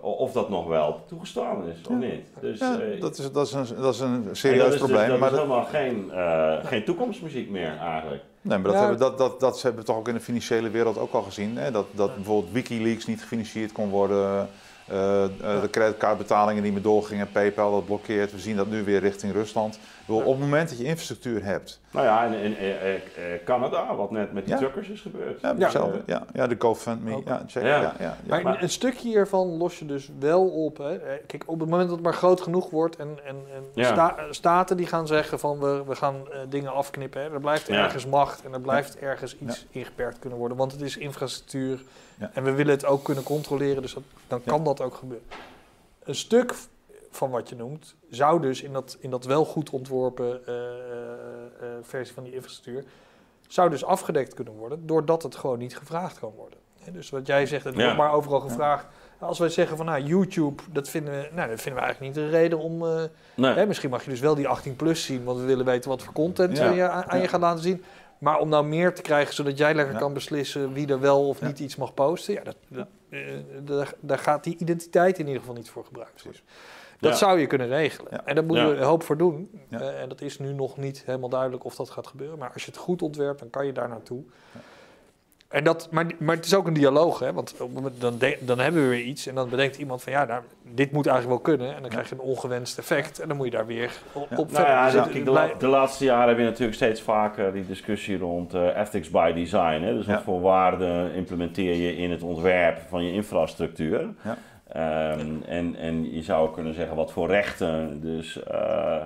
of 0.01 0.31
dat 0.31 0.49
nog 0.49 0.67
wel 0.67 0.99
toegestaan 1.07 1.67
is 1.67 1.75
of 1.87 1.89
Ja. 1.89 1.95
niet. 1.95 2.25
Dus, 2.39 2.59
Ja, 2.59 2.79
eh, 2.79 3.01
dat, 3.01 3.17
is, 3.17 3.31
dat, 3.31 3.45
is 3.47 3.53
een, 3.53 3.67
dat 3.81 3.93
is 3.93 3.99
een 3.99 4.25
en 4.27 4.35
serieus 4.35 4.63
dat 4.63 4.73
is 4.73 4.79
dus- 4.79 4.89
probleem. 4.89 5.09
dat 5.09 5.19
maar 5.19 5.31
is 5.31 5.35
dat, 5.35 5.45
helemaal 5.45 5.65
geen, 5.65 6.11
eh, 6.11 6.65
geen 6.65 6.83
toekomstmuziek 6.83 7.49
meer 7.49 7.77
eigenlijk. 7.77 8.23
Nee, 8.45 8.57
maar 8.57 8.63
dat, 8.63 8.73
Ja. 8.73 8.79
hebben, 8.79 8.99
dat, 8.99 9.17
dat, 9.17 9.39
dat 9.39 9.61
hebben 9.61 9.81
we 9.81 9.87
toch 9.87 9.97
ook 9.97 10.07
in 10.07 10.13
de 10.13 10.19
financiële 10.19 10.69
wereld 10.69 10.97
ook 10.97 11.13
al 11.13 11.21
gezien. 11.21 11.57
Hè? 11.57 11.71
Dat, 11.71 11.85
dat 11.91 12.15
bijvoorbeeld 12.15 12.53
Wikileaks 12.53 13.05
niet 13.05 13.21
gefinancierd 13.21 13.71
kon 13.71 13.89
worden. 13.89 14.49
eh, 14.87 15.23
eh, 15.23 15.29
de 15.61 15.67
creditcardbetalingen 15.71 16.63
niet 16.63 16.73
meer 16.73 16.81
doorgingen. 16.81 17.31
PayPal 17.31 17.71
dat 17.71 17.85
blokkeert. 17.85 18.31
We 18.31 18.39
zien 18.39 18.55
dat 18.55 18.69
nu 18.69 18.83
weer 18.83 18.99
richting 18.99 19.33
Rusland. 19.33 19.79
Bedoel, 20.05 20.21
Ja. 20.21 20.25
Op 20.27 20.31
het 20.33 20.41
moment 20.43 20.69
dat 20.69 20.77
je 20.77 20.83
infrastructuur 20.83 21.43
hebt. 21.43 21.79
Nou 21.91 22.05
ja, 22.05 22.23
in, 22.23 22.33
in 22.33 22.57
eh, 22.57 22.69
eh, 22.69 22.95
eh, 22.95 23.01
Canada, 23.45 23.95
wat 23.95 24.11
net 24.11 24.33
met 24.33 24.43
die 24.45 24.53
Ja. 24.53 24.59
truckers 24.59 24.89
is 24.89 25.01
gebeurd. 25.01 25.41
Ja, 25.41 25.49
Ja. 25.49 25.63
hetzelfde. 25.63 26.01
Ja, 26.05 26.25
ja, 26.33 26.47
de 26.47 26.55
GoFundMe. 26.59 27.21
Ja, 27.25 27.43
check. 27.47 27.63
Ja. 27.63 27.69
Ja. 27.69 27.81
Ja, 27.81 27.93
ja, 27.99 28.15
Maar, 28.27 28.41
maar- 28.43 28.63
een 28.63 28.69
stukje 28.69 29.07
hiervan 29.07 29.47
los 29.47 29.79
je 29.79 29.85
dus 29.85 30.09
wel 30.19 30.47
op. 30.49 30.77
Hè. 30.77 30.95
Eh, 30.97 31.13
Kijk, 31.27 31.43
op 31.45 31.59
het 31.59 31.69
moment 31.69 31.87
dat 31.87 31.97
het 31.97 32.05
maar 32.05 32.13
groot 32.13 32.41
genoeg 32.41 32.69
wordt 32.69 32.95
en, 32.95 33.17
en, 33.25 33.35
en 33.55 33.63
Ja. 33.73 33.91
sta- 33.93 34.15
staten 34.29 34.77
die 34.77 34.87
gaan 34.87 35.07
zeggen 35.07 35.39
van 35.39 35.59
we, 35.59 35.83
we 35.87 35.95
gaan 35.95 36.15
eh, 36.31 36.39
dingen 36.49 36.73
afknippen. 36.73 37.21
Hè. 37.21 37.31
Er 37.33 37.39
blijft 37.39 37.67
Ja. 37.67 37.83
ergens 37.83 38.05
macht 38.05 38.43
en 38.45 38.53
er 38.53 38.61
blijft 38.61 38.97
ergens 38.99 39.37
iets 39.37 39.65
ingeperkt 39.69 40.19
kunnen 40.19 40.39
worden. 40.39 40.57
Want 40.57 40.71
het 40.71 40.81
is 40.81 40.97
infrastructuur 40.97 41.83
Ja. 42.19 42.31
en 42.33 42.43
we 42.43 42.51
willen 42.51 42.73
het 42.73 42.85
ook 42.85 43.03
kunnen 43.03 43.23
controleren. 43.23 43.81
Dus 43.81 43.93
dat, 43.93 44.03
dan 44.27 44.41
Ja. 44.43 44.51
kan 44.51 44.63
dat 44.63 44.81
ook 44.81 44.95
gebeuren. 44.95 45.25
Een 46.03 46.15
stuk 46.15 46.53
van 47.15 47.29
wat 47.29 47.49
je 47.49 47.55
noemt 47.55 47.95
zou 48.09 48.41
dus 48.41 48.61
in 48.61 48.73
dat, 48.73 48.97
in 48.99 49.09
dat 49.09 49.25
wel 49.25 49.45
goed 49.45 49.69
ontworpen 49.69 50.47
eh, 50.47 50.55
eh, 50.55 50.63
eh, 51.61 51.67
versie 51.81 52.13
van 52.13 52.23
die 52.23 52.33
infrastructuur... 52.33 52.83
zou 53.47 53.69
dus 53.69 53.85
afgedekt 53.85 54.33
kunnen 54.33 54.53
worden 54.53 54.85
doordat 54.85 55.23
het 55.23 55.35
gewoon 55.35 55.57
niet 55.57 55.77
gevraagd 55.77 56.19
kan 56.19 56.33
worden. 56.35 56.59
Dus 56.91 57.09
wat 57.09 57.27
jij 57.27 57.45
zegt, 57.45 57.63
het 57.63 57.75
Ja. 57.75 57.83
wordt 57.83 57.97
maar 57.97 58.11
overal 58.11 58.39
gevraagd. 58.39 58.85
Als 59.19 59.39
wij 59.39 59.49
zeggen 59.49 59.77
van 59.77 59.85
nou, 59.85 60.03
YouTube, 60.03 60.63
dat 60.71 60.89
vinden 60.89 61.13
we, 61.13 61.29
nou, 61.33 61.49
dat 61.49 61.61
vinden 61.61 61.81
we 61.81 61.87
eigenlijk 61.87 62.15
niet 62.15 62.25
een 62.25 62.31
reden 62.31 62.59
om. 62.59 62.77
Nee. 63.35 63.53
hè, 63.53 63.65
misschien 63.65 63.89
mag 63.89 64.03
je 64.03 64.09
dus 64.09 64.19
wel 64.19 64.35
die 64.35 64.47
18 64.47 64.75
plus 64.75 65.03
zien, 65.05 65.23
want 65.23 65.39
we 65.39 65.45
willen 65.45 65.65
weten 65.65 65.89
wat 65.89 66.03
voor 66.03 66.13
content 66.13 66.57
Ja. 66.57 66.71
je 66.71 66.89
aan, 66.89 67.09
aan 67.09 67.21
je 67.21 67.27
gaat 67.27 67.41
laten 67.41 67.63
zien. 67.63 67.83
Maar 68.17 68.39
om 68.39 68.49
nou 68.49 68.65
meer 68.65 68.93
te 68.93 69.01
krijgen, 69.01 69.33
zodat 69.33 69.57
jij 69.57 69.73
lekker 69.73 69.93
Ja. 69.93 69.99
kan 69.99 70.13
beslissen 70.13 70.73
wie 70.73 70.87
er 70.87 70.99
wel 70.99 71.27
of 71.27 71.41
niet 71.41 71.59
iets 71.59 71.75
mag 71.75 71.93
posten, 71.93 72.33
ja, 72.33 72.41
dat, 72.43 72.55
daar, 73.63 73.93
daar 73.99 74.19
gaat 74.19 74.43
die 74.43 74.57
identiteit 74.57 75.19
in 75.19 75.25
ieder 75.25 75.39
geval 75.39 75.55
niet 75.55 75.69
voor 75.69 75.85
gebruikt. 75.85 76.25
Dat 76.99 77.11
Ja. 77.11 77.17
zou 77.17 77.39
je 77.39 77.47
kunnen 77.47 77.67
regelen. 77.67 78.11
Ja. 78.11 78.21
En 78.25 78.35
daar 78.35 78.43
moeten 78.43 78.65
Ja. 78.65 78.71
we 78.71 78.77
een 78.77 78.83
hoop 78.83 79.03
voor 79.03 79.17
doen. 79.17 79.49
Ja. 79.69 79.79
Eh, 79.79 80.01
en 80.01 80.09
dat 80.09 80.21
is 80.21 80.39
nu 80.39 80.53
nog 80.53 80.77
niet 80.77 81.03
helemaal 81.05 81.29
duidelijk 81.29 81.63
of 81.63 81.75
dat 81.75 81.89
gaat 81.89 82.07
gebeuren. 82.07 82.37
Maar 82.37 82.51
als 82.53 82.65
je 82.65 82.71
het 82.71 82.79
goed 82.79 83.01
ontwerpt, 83.01 83.39
dan 83.39 83.49
kan 83.49 83.65
je 83.65 83.71
daar 83.71 83.89
naartoe. 83.89 84.23
En 85.47 85.63
dat, 85.63 85.87
maar, 85.91 86.05
maar 86.19 86.35
het 86.35 86.45
is 86.45 86.53
ook 86.55 86.67
een 86.67 86.73
dialoog, 86.73 87.19
hè? 87.19 87.33
want 87.33 87.55
dan, 87.99 88.17
de- 88.17 88.37
dan 88.41 88.59
hebben 88.59 88.81
we 88.81 88.87
weer 88.89 89.01
iets 89.03 89.27
en 89.27 89.35
dan 89.35 89.49
bedenkt 89.49 89.77
iemand 89.77 90.03
van 90.03 90.11
ja, 90.11 90.25
nou, 90.25 90.43
dit 90.61 90.91
moet 90.91 91.07
eigenlijk 91.07 91.43
wel 91.43 91.55
kunnen. 91.55 91.75
En 91.75 91.81
dan 91.81 91.89
krijg 91.91 92.09
je 92.09 92.15
een 92.15 92.21
ongewenst 92.21 92.77
effect 92.77 93.19
en 93.19 93.27
dan 93.27 93.37
moet 93.37 93.45
je 93.45 93.51
daar 93.51 93.65
weer 93.65 93.91
op, 94.13 94.27
Ja. 94.29 94.35
Nou 94.59 94.65
ja, 94.67 94.83
Dus 94.83 94.93
de, 94.93 94.99
het 94.99 95.09
kijk, 95.11 95.25
de, 95.25 95.31
blij- 95.31 95.47
la- 95.47 95.57
de 95.59 95.67
laatste 95.67 96.03
jaren 96.03 96.27
heb 96.27 96.37
je 96.37 96.43
natuurlijk 96.43 96.75
steeds 96.75 97.01
vaker 97.01 97.53
die 97.53 97.65
discussie 97.65 98.17
rond 98.17 98.53
eh, 98.53 98.77
ethics 98.77 99.09
by 99.09 99.31
design. 99.33 99.81
Hè? 99.81 99.93
Dus 99.93 100.05
wat 100.05 100.15
Ja. 100.15 100.21
voor 100.21 100.41
waarden 100.41 101.13
implementeer 101.13 101.75
je 101.75 101.97
in 101.97 102.11
het 102.11 102.21
ontwerp 102.23 102.79
van 102.89 103.03
je 103.05 103.11
infrastructuur. 103.11 104.07
Ja. 104.23 104.37
Ehm, 104.67 105.41
en, 105.45 105.75
en 105.75 106.13
je 106.13 106.21
zou 106.21 106.53
kunnen 106.53 106.73
zeggen 106.73 106.95
wat 106.95 107.11
voor 107.11 107.27
rechten 107.27 108.01
dus 108.01 108.43
eh, 108.43 109.01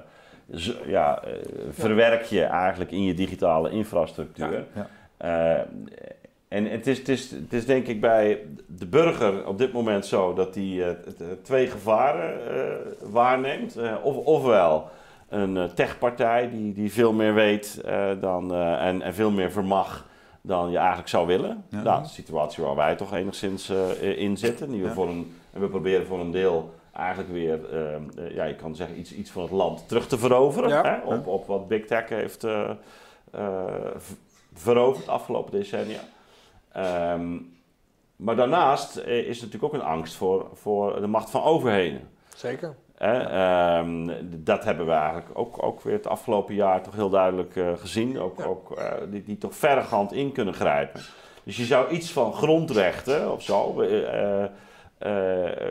ja, 0.86 1.24
eh, 1.24 1.32
verwerk 1.70 2.24
je 2.24 2.44
eigenlijk 2.44 2.92
in 2.92 3.04
je 3.04 3.14
digitale 3.14 3.70
infrastructuur. 3.70 4.66
Eh, 5.18 5.58
en 6.48 6.66
het 6.66 6.88
is, 6.88 6.98
het, 6.98 7.10
is, 7.10 7.32
het 7.32 7.54
is 7.54 7.66
denk 7.66 7.88
ik 7.88 8.02
bij 8.02 8.40
de 8.68 8.88
burger 8.88 9.48
op 9.48 9.58
dit 9.58 9.74
moment 9.74 10.06
zo 10.06 10.34
dat 10.34 10.56
hij 10.56 10.98
twee 11.42 11.68
gevaren 11.68 12.40
waarneemt. 13.12 13.78
Of, 14.04 14.16
ofwel 14.16 14.90
een 15.30 15.70
techpartij 15.74 16.50
die, 16.50 16.74
die 16.74 16.92
veel 16.92 17.14
meer 17.14 17.34
weet 17.34 17.82
dan, 18.20 18.56
en, 18.56 19.02
en 19.02 19.14
veel 19.14 19.32
meer 19.32 19.52
vermag 19.52 20.08
dan 20.42 20.72
je 20.72 20.78
eigenlijk 20.78 21.08
zou 21.08 21.28
willen. 21.28 21.64
Ja. 21.70 21.82
Nou, 21.82 22.02
de 22.04 22.08
situatie 22.10 22.64
waar 22.64 22.76
wij 22.76 22.96
toch 22.96 23.14
enigszins 23.14 23.70
eh, 23.70 24.18
in 24.20 24.38
zitten. 24.38 24.70
Die 24.70 24.82
we 24.82 24.88
Ja. 24.88 24.94
voor 24.94 25.08
een, 25.08 25.36
en 25.54 25.62
we 25.62 25.68
proberen 25.68 26.06
voor 26.06 26.20
een 26.20 26.32
deel 26.32 26.74
eigenlijk 27.00 27.30
weer, 27.30 27.70
eh, 27.74 27.96
eh, 27.96 28.02
ja, 28.36 28.44
je 28.44 28.56
kan 28.56 28.76
zeggen, 28.76 29.00
iets, 29.00 29.14
iets 29.14 29.32
van 29.32 29.42
het 29.42 29.52
land 29.52 29.88
terug 29.88 30.08
te 30.08 30.18
veroveren. 30.18 30.70
Ja. 30.70 30.84
Hè? 30.84 31.16
Op, 31.16 31.28
op 31.28 31.48
wat 31.48 31.68
Big 31.68 31.86
Tech 31.86 32.10
heeft 32.10 32.44
eh, 32.44 32.70
veroverd 34.54 35.06
de 35.06 35.12
afgelopen 35.12 35.52
decennia. 35.52 36.00
Ehm, 36.72 37.38
maar 38.16 38.36
daarnaast 38.36 38.98
is 38.98 39.38
er 39.38 39.46
natuurlijk 39.46 39.64
ook 39.64 39.74
een 39.74 39.88
angst 39.88 40.16
voor, 40.16 40.48
voor 40.54 41.02
de 41.02 41.08
macht 41.08 41.30
van 41.30 41.44
overheden. 41.44 42.10
Zeker. 42.36 42.76
Ehm, 43.00 44.10
dat 44.28 44.64
hebben 44.64 44.86
we 44.86 44.92
eigenlijk 44.92 45.30
ook, 45.34 45.64
ook 45.64 45.82
weer 45.82 45.94
het 45.94 46.08
afgelopen 46.08 46.56
jaar 46.56 46.82
toch 46.84 46.96
heel 46.96 47.10
duidelijk 47.10 47.56
eh, 47.56 47.68
gezien. 47.78 48.20
Ook, 48.20 48.38
Ja. 48.38 48.44
ook, 48.46 48.72
eh, 48.78 48.92
die, 49.12 49.24
die 49.24 49.38
toch 49.38 49.56
verregaand 49.56 50.14
in 50.14 50.32
kunnen 50.32 50.54
grijpen. 50.54 51.02
Dus 51.44 51.58
je 51.58 51.66
zou 51.66 51.90
iets 51.90 52.12
van 52.12 52.34
grondrechten 52.34 53.32
of 53.32 53.42
zo 53.42 53.82
eh, 53.82 54.44
eh, 54.44 54.50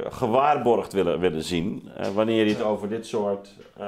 gewaarborgd 0.08 0.92
willen, 0.92 1.20
willen 1.20 1.42
zien. 1.42 1.88
eh, 1.96 2.06
wanneer 2.14 2.44
je 2.46 2.50
het 2.54 2.62
over 2.62 2.88
dit 2.88 3.06
soort 3.06 3.54
eh, 3.76 3.86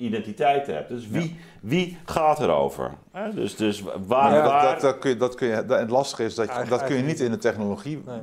identiteiten 0.00 0.74
hebt. 0.74 0.88
Dus 0.88 1.08
wie, 1.08 1.36
wie 1.60 1.98
gaat 2.04 2.40
erover? 2.40 2.90
Hè? 3.12 3.34
Dus, 3.34 3.56
dus 3.56 3.82
waar... 4.06 4.34
Ja, 4.34 4.44
waar 4.44 4.72
dat, 4.72 4.80
dat 4.80 4.98
kun 4.98 5.10
je, 5.10 5.16
dat 5.16 5.34
kun 5.34 5.48
je, 5.48 5.64
dat- 5.66 5.78
het 5.78 5.90
lastige 5.90 6.24
is 6.24 6.34
dat 6.34 6.54
je, 6.54 6.68
dat 6.68 6.84
kun 6.84 6.96
je 6.96 7.02
niet 7.02 7.20
in 7.20 7.30
de 7.30 7.38
technologie 7.38 8.02
Nee. 8.06 8.18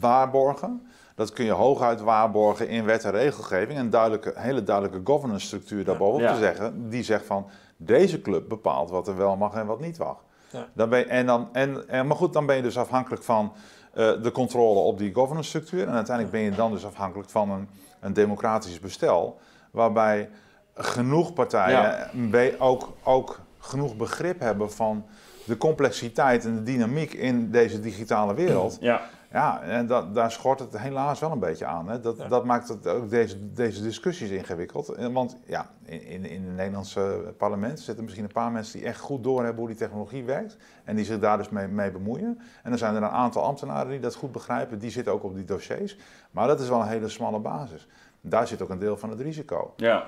waarborgen. 0.00 0.86
Dat 1.26 1.32
kun 1.32 1.44
je 1.44 1.50
hooguit 1.50 2.00
waarborgen 2.00 2.68
in 2.68 2.84
wet 2.84 3.04
en 3.04 3.10
regelgeving. 3.10 3.78
En 3.78 3.90
duidelijke, 3.90 4.32
hele 4.36 4.62
duidelijke 4.62 5.00
governance 5.12 5.46
structuur 5.46 5.84
daarbovenop 5.84 6.28
Ja. 6.28 6.32
te 6.34 6.38
zeggen. 6.40 6.88
Die 6.90 7.02
zegt 7.02 7.24
van 7.26 7.46
deze 7.76 8.20
club 8.20 8.48
bepaalt 8.48 8.90
wat 8.90 9.08
er 9.08 9.16
wel 9.16 9.36
mag 9.36 9.54
en 9.54 9.66
wat 9.66 9.80
niet 9.80 9.98
mag. 9.98 10.16
Ja. 10.50 10.66
Dan 10.72 10.88
ben 10.88 10.98
je, 10.98 11.04
en 11.04 11.26
dan, 11.26 11.48
en, 11.52 11.88
en, 11.88 12.06
maar 12.06 12.16
goed, 12.16 12.32
dan 12.32 12.46
ben 12.46 12.56
je 12.56 12.62
dus 12.62 12.78
afhankelijk 12.78 13.22
van 13.22 13.52
eh, 13.94 14.22
de 14.22 14.30
controle 14.32 14.78
op 14.78 14.98
die 14.98 15.14
governance 15.14 15.48
structuur. 15.48 15.86
En 15.88 15.94
uiteindelijk 15.94 16.36
ben 16.36 16.44
je 16.44 16.50
dan 16.50 16.72
dus 16.72 16.86
afhankelijk 16.86 17.30
van 17.30 17.50
een, 17.50 17.68
een 18.00 18.12
democratisch 18.12 18.80
bestel. 18.80 19.38
Waarbij 19.70 20.30
genoeg 20.74 21.32
partijen 21.32 22.08
Ja. 22.30 22.50
ook, 22.58 22.92
ook 23.02 23.40
genoeg 23.58 23.96
begrip 23.96 24.40
hebben 24.40 24.72
van 24.72 25.04
de 25.44 25.56
complexiteit 25.56 26.44
en 26.44 26.54
de 26.54 26.62
dynamiek 26.62 27.12
in 27.12 27.50
deze 27.50 27.80
digitale 27.80 28.34
wereld. 28.34 28.76
Ja, 28.80 29.00
Ja, 29.32 29.62
en 29.62 29.86
dat, 29.86 30.14
daar 30.14 30.30
schort 30.30 30.58
het 30.58 30.78
helaas 30.78 31.20
wel 31.20 31.30
een 31.32 31.38
beetje 31.38 31.66
aan. 31.66 31.88
Hè. 31.88 32.00
Dat, 32.00 32.16
Ja. 32.16 32.28
dat 32.28 32.44
maakt 32.44 32.68
het 32.68 32.86
ook 32.86 33.10
deze, 33.10 33.52
deze 33.52 33.82
discussies 33.82 34.30
ingewikkeld. 34.30 34.88
En 34.88 35.12
Want 35.12 35.36
ja, 35.46 35.70
in, 35.84 36.02
in, 36.02 36.24
in 36.24 36.44
het 36.44 36.56
Nederlandse 36.56 37.34
parlement 37.36 37.80
zitten 37.80 38.04
misschien 38.04 38.24
een 38.24 38.32
paar 38.32 38.52
mensen 38.52 38.78
die 38.78 38.88
echt 38.88 39.00
goed 39.00 39.24
doorhebben 39.24 39.58
hoe 39.58 39.68
die 39.68 39.76
technologie 39.76 40.24
werkt. 40.24 40.56
En 40.84 40.96
die 40.96 41.04
zich 41.04 41.18
daar 41.18 41.36
dus 41.36 41.48
mee, 41.48 41.68
mee 41.68 41.90
bemoeien. 41.90 42.40
En 42.62 42.70
dan 42.70 42.78
zijn 42.78 42.94
er 42.94 43.02
een 43.02 43.08
aantal 43.08 43.42
ambtenaren 43.42 43.90
die 43.90 44.00
dat 44.00 44.14
goed 44.14 44.32
begrijpen. 44.32 44.78
Die 44.78 44.90
zitten 44.90 45.12
ook 45.12 45.22
op 45.24 45.34
die 45.34 45.44
dossiers. 45.44 45.96
Maar 46.30 46.46
dat 46.46 46.60
is 46.60 46.68
wel 46.68 46.80
een 46.80 46.88
hele 46.88 47.08
smalle 47.08 47.38
basis. 47.38 47.88
Daar 48.24 48.46
zit 48.46 48.62
ook 48.62 48.68
een 48.70 48.78
deel 48.78 48.96
van 48.96 49.10
het 49.10 49.20
risico. 49.20 49.72
Ja, 49.76 50.06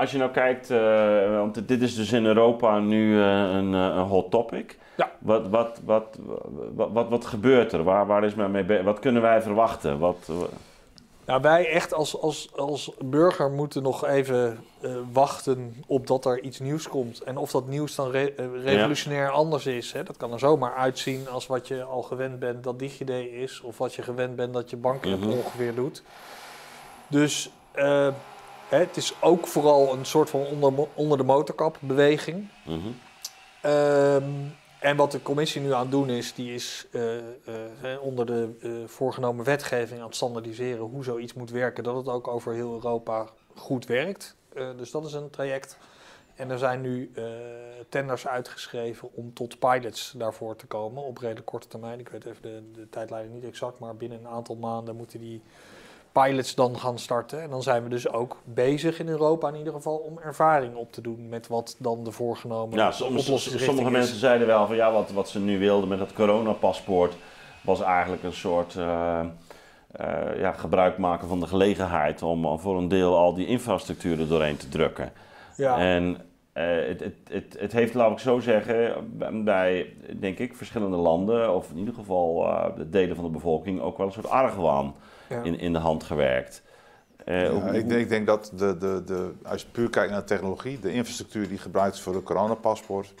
als 0.00 0.10
je 0.10 0.18
nou 0.18 0.30
kijkt, 0.30 0.70
eh, 0.70 0.78
want 1.38 1.68
dit 1.68 1.82
is 1.82 1.94
dus 1.94 2.12
in 2.12 2.26
Europa 2.26 2.78
nu 2.78 3.20
eh, 3.22 3.28
een, 3.40 3.74
eh, 3.74 3.80
een 3.80 4.06
hot 4.06 4.30
topic. 4.30 4.78
Ja. 4.96 5.10
Wat, 5.18 5.48
wat, 5.48 5.80
wat, 5.84 6.18
wat, 6.74 6.90
wat, 6.92 7.08
wat 7.08 7.24
gebeurt 7.26 7.72
er? 7.72 7.82
Waar, 7.84 8.06
waar 8.06 8.24
is 8.24 8.34
men 8.34 8.50
mee 8.50 8.64
be- 8.64 8.82
Wat 8.82 8.98
kunnen 8.98 9.22
wij 9.22 9.42
verwachten? 9.42 9.98
Wat, 9.98 10.30
Nou, 11.26 11.40
wij 11.42 11.70
echt 11.70 11.94
als, 11.94 12.20
als, 12.20 12.48
als 12.56 12.92
burger 13.04 13.50
moeten 13.50 13.82
nog 13.82 14.06
even 14.06 14.58
eh, 14.80 14.90
wachten 15.12 15.74
op 15.86 16.06
dat 16.06 16.24
er 16.24 16.40
iets 16.40 16.58
nieuws 16.60 16.88
komt. 16.88 17.20
En 17.20 17.36
of 17.36 17.50
dat 17.50 17.66
nieuws 17.68 17.94
dan 17.94 18.10
re- 18.10 18.32
revolutionair 18.64 19.30
anders 19.30 19.66
is. 19.66 19.92
Hè? 19.92 20.02
Dat 20.02 20.16
kan 20.16 20.32
er 20.32 20.38
zomaar 20.38 20.74
uitzien 20.74 21.28
als 21.28 21.46
wat 21.46 21.68
je 21.68 21.82
al 21.82 22.02
gewend 22.02 22.38
bent 22.38 22.64
dat 22.64 22.78
DigiD 22.78 23.10
is. 23.10 23.60
Of 23.60 23.78
wat 23.78 23.94
je 23.94 24.02
gewend 24.02 24.36
bent 24.36 24.52
dat 24.54 24.70
je 24.70 24.76
bank 24.76 25.04
Mhm. 25.04 25.28
ongeveer 25.30 25.74
doet. 25.74 26.02
Dus 27.08 27.50
eh, 27.72 28.14
hè, 28.68 28.78
het 28.78 28.96
is 28.96 29.14
ook 29.20 29.46
vooral 29.46 29.92
een 29.92 30.04
soort 30.04 30.30
van 30.30 30.40
onder, 30.40 30.88
onder 30.94 31.18
de 31.18 31.24
motorkap 31.24 31.76
beweging. 31.80 32.48
Mhm. 32.64 32.78
Ehm, 33.60 34.30
en 34.80 34.96
wat 34.96 35.12
de 35.12 35.22
commissie 35.22 35.60
nu 35.60 35.72
aan 35.72 35.80
het 35.80 35.90
doen 35.90 36.10
is, 36.10 36.34
die 36.34 36.54
is 36.54 36.86
eh, 36.92 37.16
eh, 37.16 37.22
onder 38.00 38.26
de 38.26 38.84
voorgenomen 38.86 39.44
wetgeving 39.44 40.00
aan 40.00 40.06
het 40.06 40.16
standaardiseren 40.16 40.84
hoe 40.84 41.04
zoiets 41.04 41.34
moet 41.34 41.50
werken, 41.50 41.84
dat 41.84 41.96
het 41.96 42.08
ook 42.08 42.28
over 42.28 42.54
heel 42.54 42.72
Europa 42.72 43.26
goed 43.54 43.86
werkt. 43.86 44.36
Dus 44.76 44.90
dat 44.90 45.06
is 45.06 45.12
een 45.12 45.30
traject. 45.30 45.78
En 46.34 46.50
er 46.50 46.58
zijn 46.58 46.80
nu 46.80 47.12
tenders 47.88 48.26
uitgeschreven 48.26 49.08
om 49.14 49.34
tot 49.34 49.58
pilots 49.58 50.14
daarvoor 50.16 50.56
te 50.56 50.66
komen 50.66 51.02
op 51.02 51.18
redelijk 51.18 51.46
korte 51.46 51.68
termijn. 51.68 52.00
Ik 52.00 52.08
weet 52.08 52.26
even 52.26 52.42
de, 52.42 52.62
de 52.72 52.88
tijdlijn 52.88 53.32
niet 53.32 53.44
exact, 53.44 53.78
maar 53.78 53.96
binnen 53.96 54.18
een 54.18 54.28
aantal 54.28 54.56
maanden 54.56 54.96
moeten 54.96 55.20
die 55.20 55.42
pilots 56.22 56.54
dan 56.54 56.78
gaan 56.78 56.98
starten. 56.98 57.42
En 57.42 57.50
dan 57.50 57.62
zijn 57.62 57.82
we 57.82 57.88
dus 57.88 58.08
ook 58.08 58.36
bezig 58.44 58.98
in 58.98 59.08
Europa 59.08 59.48
in 59.48 59.56
ieder 59.56 59.72
geval 59.72 59.96
om 59.96 60.18
ervaring 60.18 60.74
op 60.74 60.92
te 60.92 61.00
doen 61.00 61.28
met 61.28 61.46
wat 61.46 61.76
dan 61.78 62.04
de 62.04 62.10
voorgenomen 62.10 62.78
Ja, 62.78 62.90
soms, 62.90 63.24
sommige 63.64 63.86
is. 63.86 63.92
mensen 63.92 64.16
zeiden 64.16 64.46
wel 64.46 64.66
van 64.66 64.76
ja, 64.76 64.92
wat, 64.92 65.10
wat 65.10 65.28
ze 65.28 65.40
nu 65.40 65.58
wilden 65.58 65.88
met 65.88 65.98
dat 65.98 66.12
coronapaspoort 66.12 67.14
was 67.60 67.80
eigenlijk 67.80 68.22
een 68.22 68.32
soort 68.32 68.76
eh, 68.76 69.20
eh, 69.90 70.38
ja, 70.38 70.52
gebruik 70.52 70.98
maken 70.98 71.28
van 71.28 71.40
de 71.40 71.46
gelegenheid 71.46 72.22
om 72.22 72.58
voor 72.58 72.78
een 72.78 72.88
deel 72.88 73.16
al 73.16 73.34
die 73.34 73.46
infrastructuur 73.46 74.20
er 74.20 74.28
doorheen 74.28 74.56
te 74.56 74.68
drukken. 74.68 75.12
Ja. 75.56 75.78
En 75.78 76.16
eh, 76.52 76.64
het, 76.86 77.00
het, 77.00 77.16
het, 77.30 77.56
het 77.58 77.72
heeft, 77.72 77.94
laat 77.94 78.10
ik 78.10 78.18
zo 78.18 78.40
zeggen, 78.40 78.94
bij 79.44 79.92
denk 80.20 80.38
ik 80.38 80.56
verschillende 80.56 80.96
landen, 80.96 81.54
of 81.54 81.70
in 81.70 81.78
ieder 81.78 81.94
geval 81.94 82.46
de 82.76 82.90
delen 82.90 83.16
van 83.16 83.24
de 83.24 83.30
bevolking, 83.30 83.80
ook 83.80 83.96
wel 83.96 84.06
een 84.06 84.12
soort 84.12 84.28
argwaan 84.28 84.94
Ja. 85.28 85.42
in, 85.42 85.58
in 85.58 85.72
de 85.72 85.78
hand 85.78 86.04
gewerkt. 86.04 86.62
Eh, 87.24 87.42
Ja, 87.42 87.50
hoe- 87.50 87.62
ik, 87.78 87.88
denk, 87.88 88.00
ik 88.00 88.08
denk 88.08 88.26
dat 88.26 88.52
de, 88.54 88.76
de, 88.76 89.02
de, 89.04 89.32
als 89.44 89.62
je 89.62 89.68
puur 89.72 89.90
kijkt 89.90 90.10
naar 90.10 90.20
de 90.20 90.26
technologie, 90.26 90.78
de 90.80 90.92
infrastructuur 90.92 91.48
die 91.48 91.58
gebruikt 91.58 91.94
is 91.96 92.00
voor 92.00 92.12
de 92.12 92.22
coronapaspoort, 92.22 93.14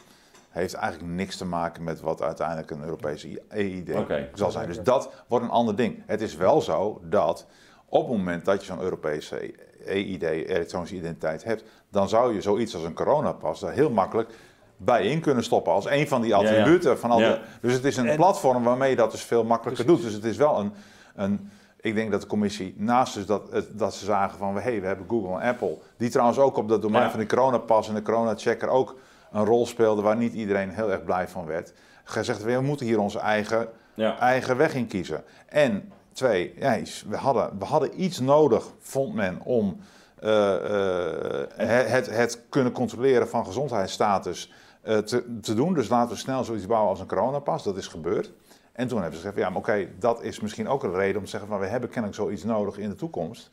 heeft 0.50 0.74
eigenlijk 0.74 1.12
niks 1.12 1.36
te 1.36 1.44
maken 1.44 1.84
met 1.84 2.00
wat 2.00 2.22
uiteindelijk 2.22 2.70
een 2.70 2.82
Europese 2.84 3.42
EID 3.48 3.94
Oké. 3.94 4.28
zal 4.34 4.50
zijn. 4.50 4.66
Dus 4.66 4.80
dat 4.82 5.10
wordt 5.28 5.44
een 5.44 5.50
ander 5.50 5.76
ding. 5.76 6.02
Het 6.06 6.20
is 6.20 6.36
wel 6.36 6.60
zo 6.60 7.00
dat 7.04 7.46
op 7.88 8.08
het 8.08 8.16
moment 8.16 8.44
dat 8.44 8.60
je 8.60 8.66
zo'n 8.66 8.80
Europese 8.82 9.54
EID, 9.86 10.22
elektronische 10.22 10.96
identiteit 10.96 11.44
hebt, 11.44 11.64
dan 11.90 12.08
zou 12.08 12.34
je 12.34 12.40
zoiets 12.40 12.74
als 12.74 12.82
een 12.84 12.94
coronapas 12.94 13.60
daar 13.60 13.72
heel 13.72 13.90
makkelijk 13.90 14.30
bij 14.76 15.06
in 15.06 15.20
kunnen 15.20 15.44
stoppen 15.44 15.72
als 15.72 15.86
een 15.86 16.08
van 16.08 16.20
die 16.20 16.30
ja. 16.30 16.36
attributen. 16.36 16.98
Van 16.98 17.10
al 17.10 17.20
Ja. 17.20 17.28
de, 17.32 17.40
dus 17.60 17.72
het 17.72 17.84
is 17.84 17.96
een 17.96 18.08
En- 18.08 18.16
platform 18.16 18.62
waarmee 18.64 18.90
je 18.90 18.96
dat 18.96 19.10
dus 19.10 19.22
veel 19.22 19.44
makkelijker 19.44 19.84
Precies. 19.84 20.02
doet. 20.02 20.12
Dus 20.12 20.22
het 20.22 20.32
is 20.32 20.36
wel 20.38 20.58
een, 20.58 20.72
een 21.14 21.50
ik 21.86 21.94
denk 21.94 22.10
dat 22.10 22.20
de 22.20 22.26
commissie, 22.26 22.74
naast 22.78 23.14
dus 23.14 23.26
dat, 23.26 23.42
het- 23.50 23.78
dat 23.78 23.94
ze 23.94 24.04
zagen 24.04 24.38
van, 24.38 24.58
hey, 24.58 24.80
we 24.80 24.86
hebben 24.86 25.06
Google 25.08 25.40
en 25.40 25.48
Apple, 25.48 25.78
die 25.96 26.10
trouwens 26.10 26.38
ook 26.38 26.56
op 26.56 26.68
dat 26.68 26.82
domein 26.82 27.04
Ja. 27.04 27.10
van 27.10 27.20
de 27.20 27.26
coronapas 27.26 27.88
en 27.88 27.94
de 27.94 28.02
coronachecker 28.02 28.68
ook 28.68 28.96
een 29.32 29.44
rol 29.44 29.66
speelden 29.66 30.04
waar 30.04 30.16
niet 30.16 30.32
iedereen 30.32 30.70
heel 30.70 30.90
erg 30.90 31.04
blij 31.04 31.28
van 31.28 31.46
werd. 31.46 31.72
Gezegd, 32.04 32.42
we 32.42 32.60
moeten 32.60 32.86
hier 32.86 32.98
onze 32.98 33.18
eigen, 33.18 33.68
ja. 33.94 34.18
eigen 34.18 34.56
weg 34.56 34.74
in 34.74 34.86
kiezen. 34.86 35.22
En 35.48 35.92
twee, 36.12 36.54
ja, 36.58 36.78
we, 37.08 37.16
hadden, 37.16 37.58
we 37.58 37.64
hadden 37.64 38.02
iets 38.02 38.20
nodig, 38.20 38.64
vond 38.80 39.14
men, 39.14 39.40
om 39.44 39.76
eh, 40.20 40.54
eh, 40.54 41.46
het, 41.56 41.88
het, 41.90 42.16
het 42.16 42.42
kunnen 42.48 42.72
controleren 42.72 43.28
van 43.28 43.46
gezondheidsstatus 43.46 44.52
eh, 44.82 44.98
te, 44.98 45.38
te 45.40 45.54
doen. 45.54 45.74
Dus 45.74 45.88
laten 45.88 46.10
we 46.12 46.16
snel 46.18 46.44
zoiets 46.44 46.66
bouwen 46.66 46.90
als 46.90 47.00
een 47.00 47.06
coronapas. 47.06 47.62
Dat 47.62 47.76
is 47.76 47.86
gebeurd. 47.86 48.32
En 48.76 48.88
toen 48.88 49.00
hebben 49.02 49.18
ze 49.20 49.26
gezegd, 49.26 49.42
ja, 49.44 49.48
maar 49.50 49.58
oké, 49.58 49.86
dat 49.98 50.22
is 50.22 50.40
misschien 50.40 50.68
ook 50.68 50.82
een 50.82 50.94
reden 50.94 51.16
om 51.18 51.24
te 51.24 51.30
zeggen 51.30 51.48
van 51.48 51.58
we 51.58 51.66
hebben 51.66 51.88
kennelijk 51.90 52.20
zoiets 52.20 52.44
nodig 52.44 52.78
in 52.78 52.88
de 52.88 52.94
toekomst. 52.94 53.50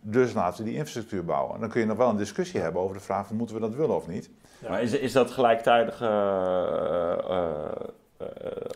Dus 0.00 0.32
laten 0.32 0.58
we 0.58 0.64
die 0.64 0.74
infrastructuur 0.78 1.24
bouwen. 1.24 1.54
En 1.54 1.60
dan 1.60 1.68
kun 1.68 1.80
je 1.80 1.86
nog 1.86 1.96
wel 1.96 2.08
een 2.08 2.16
discussie 2.16 2.60
hebben 2.60 2.82
over 2.82 2.96
de 2.96 3.02
vraag 3.02 3.26
van 3.26 3.36
moeten 3.36 3.54
we 3.56 3.60
dat 3.62 3.74
willen 3.74 3.96
of 3.96 4.06
niet. 4.06 4.30
Ja. 4.58 4.68
Maar 4.70 4.82
is, 4.82 4.92
is 4.92 5.12
dat 5.12 5.30
gelijktijdig... 5.30 6.00
eh, 6.00 6.08
eh, 6.08 7.12
eh, 8.16 8.26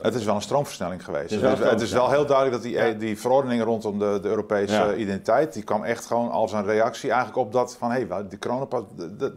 Het 0.03 0.15
is 0.15 0.25
wel 0.25 0.35
een 0.35 0.41
stroomversnelling 0.43 1.05
geweest. 1.05 1.31
Het 1.31 1.43
is 1.43 1.49
Het 1.49 1.49
wel 1.49 1.53
is, 1.59 1.65
een 1.65 1.71
het 1.79 1.81
is 1.81 1.93
wel 1.93 2.11
heel 2.11 2.27
duidelijk 2.27 2.57
dat 2.57 2.63
die, 2.73 2.73
Ja. 2.73 2.91
die 2.93 3.19
verordening 3.19 3.63
rondom 3.63 3.99
de, 3.99 4.19
de 4.23 4.29
Europese 4.29 4.75
Ja. 4.75 4.95
identiteit, 4.95 5.53
die 5.53 5.63
kwam 5.63 5.85
echt 5.85 6.07
gewoon 6.07 6.31
als 6.31 6.53
een 6.53 6.65
reactie 6.65 7.11
eigenlijk 7.11 7.39
op 7.47 7.53
dat 7.53 7.77
van 7.77 7.91
hé, 7.91 8.07
hey, 8.09 8.29
die 8.29 8.39
coronapas, 8.39 8.83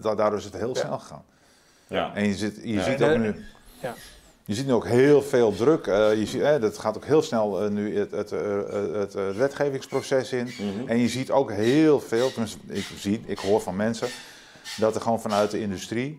daardoor 0.01 0.37
is 0.37 0.43
het 0.43 0.57
heel 0.57 0.73
Ja. 0.75 0.79
snel 0.81 0.99
gegaan. 0.99 1.23
ja. 1.87 2.11
En 2.15 2.27
je, 2.27 2.33
zit, 2.35 2.55
je 2.63 2.73
Ja, 2.73 2.81
ziet 2.83 2.97
de- 2.97 3.11
ook 3.11 3.17
nu. 3.17 3.45
ja. 3.81 3.93
Je 4.45 4.53
ziet 4.53 4.65
nu 4.65 4.73
ook 4.73 4.87
heel 4.87 5.21
veel 5.21 5.55
druk. 5.55 5.87
eh, 5.87 6.19
je 6.19 6.25
ziet, 6.25 6.41
eh, 6.41 6.61
dat 6.61 6.77
gaat 6.77 6.95
ook 6.95 7.05
heel 7.05 7.21
snel 7.21 7.63
eh, 7.63 7.69
nu 7.69 7.97
het, 7.97 8.11
het, 8.11 8.31
eh, 8.31 8.59
het, 8.93 9.13
wetgevingsproces 9.37 10.31
in. 10.31 10.45
Mhm. 10.45 10.87
En 10.87 10.97
je 10.97 11.07
ziet 11.07 11.31
ook 11.31 11.51
heel 11.51 11.99
veel, 11.99 12.31
tenminste, 12.31 12.57
ik 12.67 12.85
zie, 12.97 13.21
ik 13.25 13.39
hoor 13.39 13.61
van 13.61 13.75
mensen, 13.75 14.07
dat 14.77 14.95
er 14.95 15.01
gewoon 15.01 15.21
vanuit 15.21 15.51
de 15.51 15.59
industrie. 15.59 16.17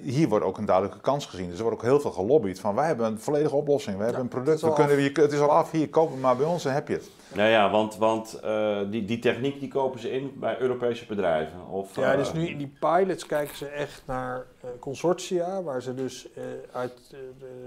Hier 0.00 0.28
wordt 0.28 0.44
ook 0.44 0.58
een 0.58 0.64
duidelijke 0.64 1.00
kans 1.00 1.26
gezien. 1.26 1.48
Dus 1.48 1.56
er 1.56 1.62
wordt 1.62 1.78
ook 1.78 1.84
heel 1.84 2.00
veel 2.00 2.10
gelobbyd 2.10 2.60
van 2.60 2.74
wij 2.74 2.86
hebben 2.86 3.06
een 3.06 3.18
volledige 3.20 3.56
oplossing. 3.56 3.96
We 3.96 4.02
hebben 4.02 4.20
een 4.20 4.26
het 4.26 4.34
product, 4.34 4.56
is 4.62 4.68
we 4.68 4.72
kunnen, 4.72 5.00
je, 5.02 5.10
het 5.14 5.32
is 5.32 5.40
al 5.40 5.50
af, 5.50 5.70
hier 5.70 5.88
koop 5.88 6.10
het 6.10 6.20
maar 6.20 6.36
bij 6.36 6.46
ons 6.46 6.64
en 6.64 6.72
heb 6.74 6.88
je 6.88 6.94
het. 6.94 7.10
Nou 7.34 7.48
ja, 7.48 7.70
want, 7.70 7.96
want 7.96 8.34
eh, 8.34 8.78
die, 8.90 9.04
die 9.04 9.18
techniek 9.18 9.60
die 9.60 9.68
kopen 9.68 10.00
ze 10.00 10.10
in 10.10 10.32
bij 10.36 10.58
Europese 10.60 11.06
bedrijven. 11.06 11.68
Of, 11.70 11.96
Ja, 11.96 12.12
eh, 12.12 12.18
dus 12.18 12.32
nu 12.32 12.48
in 12.48 12.58
die 12.58 12.72
pilots 12.80 13.26
kijken 13.26 13.56
ze 13.56 13.66
echt 13.66 14.02
naar 14.06 14.46
eh, 14.60 14.70
consortia, 14.78 15.62
waar 15.62 15.82
ze 15.82 15.94
dus 15.94 16.32
eh, 16.32 16.42
uit, 16.72 17.14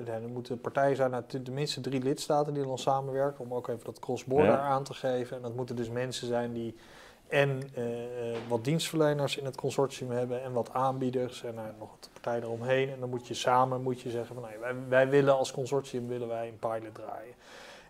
eh, 0.07 0.13
er 0.13 0.21
moeten 0.33 0.61
partijen 0.61 0.95
zijn 0.95 1.13
uit 1.13 1.29
tenminste 1.45 1.81
drie 1.81 2.01
lidstaten 2.03 2.53
die 2.53 2.63
dan 2.63 2.77
samenwerken, 2.77 3.45
om 3.45 3.53
ook 3.53 3.67
even 3.67 3.85
dat 3.85 3.99
cross-border 3.99 4.51
Ja. 4.51 4.59
aan 4.59 4.83
te 4.83 4.93
geven. 4.93 5.37
En 5.37 5.43
dat 5.43 5.55
moeten 5.55 5.75
dus 5.75 5.89
mensen 5.89 6.27
zijn 6.27 6.53
die 6.53 6.75
en 7.27 7.61
eh, 7.75 7.83
wat 8.47 8.63
dienstverleners 8.63 9.37
in 9.37 9.45
het 9.45 9.55
consortium 9.55 10.11
hebben 10.11 10.43
en 10.43 10.51
wat 10.51 10.73
aanbieders 10.73 11.43
en 11.43 11.53
nou, 11.55 11.67
nog 11.79 11.89
wat 11.89 12.09
partijen 12.13 12.43
eromheen. 12.43 12.89
En 12.89 12.99
dan 12.99 13.09
moet 13.09 13.27
je 13.27 13.33
samen 13.33 13.81
moet 13.81 14.01
je 14.01 14.09
zeggen 14.09 14.35
van 14.35 14.43
nee, 14.43 14.57
wij, 14.59 14.75
wij 14.89 15.09
willen 15.09 15.37
als 15.37 15.51
consortium 15.51 16.07
willen 16.07 16.27
wij 16.27 16.47
een 16.47 16.59
pilot 16.59 16.93
draaien. 16.95 17.33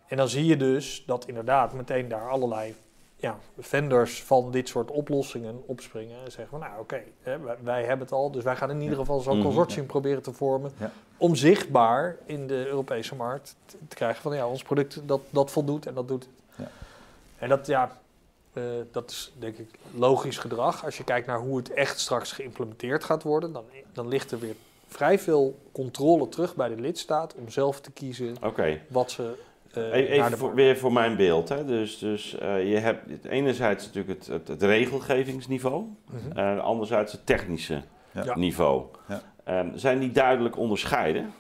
En 0.07 0.17
dan 0.17 0.27
zie 0.27 0.45
je 0.45 0.57
dus 0.57 1.03
dat 1.05 1.27
inderdaad 1.27 1.73
meteen 1.73 2.07
daar 2.07 2.29
allerlei 2.29 2.75
ja, 3.15 3.37
vendors 3.59 4.23
van 4.23 4.51
dit 4.51 4.67
soort 4.67 4.91
oplossingen 4.91 5.63
opspringen 5.65 6.17
en 6.25 6.31
zeggen 6.31 6.47
van 6.59 6.59
nou 6.69 6.79
oké, 6.81 7.01
wij, 7.23 7.39
wij 7.63 7.79
hebben 7.83 8.05
het 8.05 8.11
al, 8.15 8.31
dus 8.31 8.43
wij 8.43 8.55
gaan 8.55 8.69
in 8.69 8.81
ieder 8.81 8.97
geval 8.97 9.19
zo'n 9.19 9.35
Mhm. 9.37 9.45
consortium 9.45 9.85
proberen 9.85 10.21
te 10.21 10.33
vormen 10.33 10.71
Ja. 10.77 10.91
om 11.17 11.35
zichtbaar 11.35 12.15
in 12.25 12.47
de 12.47 12.67
Europese 12.67 13.15
markt 13.15 13.55
te, 13.65 13.77
te 13.87 13.95
krijgen 13.95 14.21
van 14.21 14.35
ja, 14.35 14.47
ons 14.47 14.63
product 14.63 15.01
dat, 15.05 15.21
dat 15.29 15.51
voldoet 15.51 15.85
en 15.85 15.93
dat 15.93 16.07
doet 16.07 16.23
het. 16.23 16.31
Ja. 16.55 16.67
En 17.37 17.49
dat 17.49 17.67
ja, 17.67 17.97
dat 18.91 19.11
is 19.11 19.33
denk 19.39 19.57
ik 19.57 19.69
logisch 19.93 20.37
gedrag. 20.37 20.85
Als 20.85 20.97
je 20.97 21.03
kijkt 21.03 21.27
naar 21.27 21.39
hoe 21.39 21.57
het 21.57 21.73
echt 21.73 21.99
straks 21.99 22.31
geïmplementeerd 22.31 23.03
gaat 23.03 23.23
worden, 23.23 23.51
dan, 23.53 23.63
dan 23.93 24.07
ligt 24.07 24.31
er 24.31 24.39
weer 24.39 24.55
vrij 24.87 25.19
veel 25.19 25.59
controle 25.71 26.29
terug 26.29 26.55
bij 26.55 26.69
de 26.69 26.81
lidstaat 26.81 27.35
om 27.35 27.49
zelf 27.49 27.81
te 27.81 27.91
kiezen 27.91 28.35
wat 28.87 29.11
ze 29.11 29.33
eh, 29.71 29.81
naar 29.81 29.93
even 29.93 30.29
de 30.31 30.37
voor, 30.37 30.53
weer 30.53 30.77
voor 30.77 30.93
mijn 30.93 31.15
beeld. 31.15 31.49
Hè. 31.49 31.65
Dus, 31.65 31.97
dus 31.97 32.37
eh, 32.37 32.69
je 32.71 32.77
hebt 32.77 33.09
het 33.09 33.25
enerzijds 33.25 33.85
natuurlijk 33.85 34.19
het, 34.19 34.27
het, 34.27 34.47
het 34.47 34.61
regelgevingsniveau, 34.63 35.85
Mhm. 36.09 36.37
en 36.37 36.61
anderzijds 36.61 37.11
het 37.11 37.25
technische 37.25 37.81
Ja. 38.11 38.35
Niveau. 38.37 38.85
Ja. 39.07 39.21
Ehm, 39.43 39.77
zijn 39.77 39.99
die 39.99 40.11
duidelijk 40.11 40.57
onderscheiden? 40.57 41.33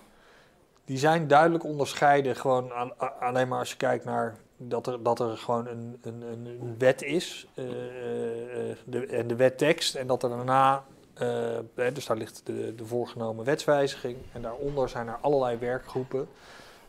Die 0.85 0.97
zijn 0.97 1.27
duidelijk 1.27 1.63
onderscheiden, 1.63 2.35
gewoon 2.35 2.73
aan- 2.73 3.19
alleen 3.19 3.47
maar 3.47 3.59
als 3.59 3.69
je 3.71 3.77
kijkt 3.77 4.05
naar 4.05 4.35
dat 4.57 4.87
er, 4.87 5.03
dat 5.03 5.19
er 5.19 5.37
gewoon 5.37 5.67
een, 5.67 5.97
een, 6.01 6.21
een, 6.21 6.75
wet 6.77 7.01
is 7.01 7.47
eh, 7.53 7.63
de, 8.85 9.05
en 9.05 9.27
de 9.27 9.35
wettekst 9.35 9.95
en 9.95 10.07
dat 10.07 10.23
er 10.23 10.29
daarna, 10.29 10.83
eh, 11.13 11.27
dus 11.93 12.05
daar 12.05 12.17
ligt 12.17 12.41
de, 12.45 12.75
de 12.75 12.85
voorgenomen 12.85 13.45
wetswijziging 13.45 14.17
en 14.33 14.41
daaronder 14.41 14.89
zijn 14.89 15.07
er 15.07 15.17
allerlei 15.21 15.57
werkgroepen 15.57 16.27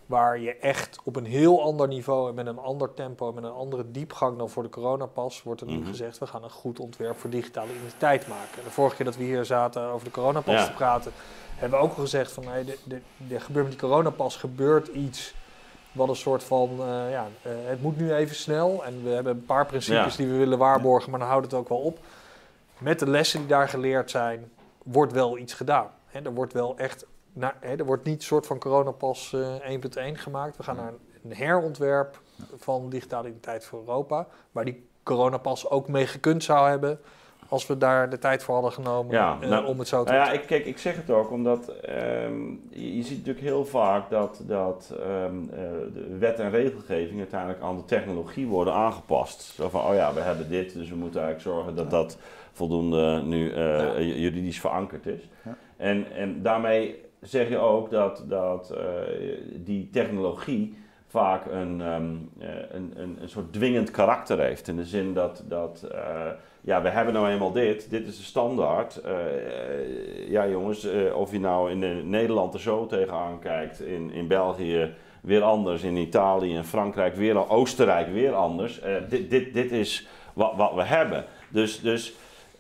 waar 0.07 0.39
je 0.39 0.57
echt 0.57 0.99
op 1.05 1.17
een 1.17 1.25
heel 1.25 1.63
ander 1.63 1.89
niveau 1.89 2.29
en 2.29 2.35
met 2.35 2.47
een 2.47 2.59
ander 2.59 2.95
tempo 2.95 3.29
en 3.29 3.35
met 3.35 3.45
een 3.45 3.51
andere 3.51 3.91
diepgang 3.91 4.39
dan 4.39 4.51
voor 4.51 4.63
de 4.63 4.69
coronapas 4.69 5.43
wordt 5.43 5.61
er 5.61 5.67
nu 5.67 5.77
Mhm. 5.79 5.87
gezegd 5.89 6.19
we 6.19 6.27
gaan 6.27 6.45
een 6.45 6.51
goed 6.51 6.81
ontwerp 6.81 7.17
voor 7.19 7.31
digitale 7.31 7.71
identiteit 7.75 8.29
maken. 8.29 8.65
De 8.65 8.71
vorige 8.71 8.97
keer 8.97 9.05
dat 9.05 9.17
we 9.17 9.25
hier 9.25 9.45
zaten 9.45 9.83
over 9.83 10.05
de 10.05 10.11
coronapas 10.13 10.55
Ja. 10.55 10.67
te 10.67 10.73
praten, 10.73 11.13
hebben 11.55 11.79
we 11.79 11.85
ook 11.85 11.91
al 11.97 12.01
gezegd 12.03 12.33
van 12.33 12.45
hey, 12.47 12.65
de, 12.65 12.79
de, 12.85 13.01
de 13.29 13.41
gebeurt 13.41 13.69
met 13.69 13.79
die 13.81 13.89
coronapas 13.89 14.37
gebeurt 14.37 14.87
iets 14.89 15.35
wat 15.97 16.09
een 16.09 16.17
soort 16.17 16.45
van 16.45 16.71
eh, 16.71 17.11
ja, 17.11 17.27
eh, 17.43 17.53
het 17.65 17.83
moet 17.83 17.97
nu 17.97 18.15
even 18.15 18.37
snel 18.37 18.85
en 18.85 19.03
we 19.05 19.11
hebben 19.11 19.33
een 19.33 19.45
paar 19.47 19.67
principes 19.67 20.17
Ja. 20.17 20.23
die 20.23 20.27
we 20.33 20.37
willen 20.39 20.59
waarborgen, 20.59 21.11
maar 21.11 21.21
dan 21.21 21.29
houdt 21.29 21.45
het 21.45 21.55
ook 21.55 21.69
wel 21.69 21.79
op. 21.79 21.99
Met 22.79 22.99
de 22.99 23.11
lessen 23.11 23.39
die 23.41 23.49
daar 23.49 23.69
geleerd 23.69 24.11
zijn, 24.11 24.51
wordt 24.85 25.13
wel 25.13 25.39
iets 25.39 25.55
gedaan. 25.55 25.91
Hè, 26.07 26.21
er 26.21 26.35
wordt 26.35 26.53
wel 26.53 26.77
echt, 26.79 27.07
naar, 27.33 27.57
er 27.61 27.85
wordt 27.85 28.05
niet 28.05 28.17
een 28.17 28.23
soort 28.23 28.47
van 28.47 28.59
coronapas 28.59 29.33
eh 29.33 29.77
1.1 30.13 30.19
gemaakt. 30.19 30.57
We 30.57 30.63
gaan 30.63 30.77
naar 30.77 30.89
een, 30.89 31.31
een 31.31 31.37
herontwerp 31.37 32.21
van 32.57 32.89
digitale 32.91 33.23
identiteit 33.29 33.65
voor 33.65 33.79
Europa, 33.79 34.27
waar 34.53 34.65
die 34.65 34.89
coronapas 35.03 35.71
ook 35.71 35.89
mee 35.89 36.07
gekund 36.07 36.45
zou 36.45 36.69
hebben 36.69 37.01
als 37.49 37.67
we 37.67 37.79
daar 37.79 38.11
de 38.11 38.19
tijd 38.19 38.43
voor 38.43 38.55
hadden 38.55 38.73
genomen 38.73 39.13
Ja, 39.15 39.39
eh, 39.41 39.49
nou, 39.49 39.67
om 39.67 39.79
het 39.79 39.89
zo 39.89 40.05
te 40.05 40.13
Nou 40.13 40.25
ja, 40.25 40.33
ik, 40.33 40.47
kijk, 40.47 40.67
ik 40.67 40.79
zeg 40.79 40.97
het 40.97 41.11
ook 41.11 41.31
omdat 41.31 41.69
ehm, 41.69 42.41
je, 42.71 42.97
je 42.97 43.03
ziet 43.03 43.17
natuurlijk 43.19 43.45
heel 43.47 43.65
vaak 43.65 44.11
dat, 44.11 44.43
dat 44.47 44.95
ehm, 45.01 45.35
eh, 45.51 45.59
de 45.95 46.17
wet 46.19 46.39
en 46.39 46.51
regelgeving 46.51 47.19
uiteindelijk 47.19 47.63
aan 47.63 47.77
de 47.77 47.85
technologie 47.85 48.47
worden 48.47 48.75
aangepast. 48.75 49.41
Zo 49.43 49.69
van, 49.69 49.81
oh 49.81 49.95
ja, 49.95 50.15
we 50.15 50.21
hebben 50.21 50.49
dit, 50.49 50.73
dus 50.73 50.89
we 50.89 50.97
moeten 50.97 51.23
eigenlijk 51.23 51.57
zorgen 51.57 51.75
dat 51.75 51.91
dat 51.91 52.19
voldoende 52.53 53.23
nu 53.25 53.51
eh, 53.53 53.79
Ja. 53.79 54.01
juridisch 54.01 54.61
verankerd 54.61 55.07
is. 55.07 55.29
Ja. 55.45 55.57
En, 55.77 56.13
en 56.13 56.43
daarmee 56.43 57.05
zeg 57.21 57.49
je 57.49 57.59
ook 57.59 57.91
dat, 57.91 58.25
dat 58.27 58.71
eh, 58.71 58.83
die 59.55 59.91
technologie 59.91 60.75
vaak 61.07 61.47
een, 61.51 61.81
ehm, 61.81 62.15
eh, 62.39 62.49
een, 62.71 62.93
een, 62.97 63.19
een 63.21 63.29
soort 63.29 63.53
dwingend 63.53 63.91
karakter 63.91 64.39
heeft. 64.39 64.69
In 64.69 64.77
de 64.77 64.85
zin 64.85 65.15
dat, 65.15 65.43
dat 65.49 65.87
eh, 65.93 66.31
ja, 66.67 66.83
we 66.83 66.89
hebben 66.89 67.15
nou 67.15 67.29
eenmaal 67.29 67.53
dit, 67.53 67.91
dit 67.91 68.07
is 68.07 68.17
de 68.17 68.23
standaard. 68.23 68.97
Eh, 68.97 70.31
ja 70.31 70.49
jongens, 70.49 70.85
eh, 70.85 71.17
of 71.17 71.33
je 71.33 71.41
nou 71.41 71.71
in 71.71 72.11
Nederland 72.11 72.55
er 72.55 72.61
zo 72.61 72.87
tegenaan 72.87 73.39
kijkt, 73.39 73.81
in, 73.81 74.11
in 74.13 74.27
België 74.27 74.95
weer 75.21 75.43
anders, 75.43 75.83
in 75.83 75.97
Italië 75.97 76.57
en 76.57 76.65
Frankrijk 76.65 77.15
weer, 77.15 77.37
al- 77.37 77.49
Oostenrijk 77.51 78.09
weer 78.13 78.35
anders. 78.35 78.81
Eh, 78.81 78.95
dit, 79.09 79.31
dit, 79.31 79.55
dit 79.55 79.73
is 79.73 80.07
wat, 80.35 80.53
wat 80.57 80.75
we 80.75 80.83
hebben. 80.83 81.25
Dus, 81.49 81.81
dus 81.81 82.13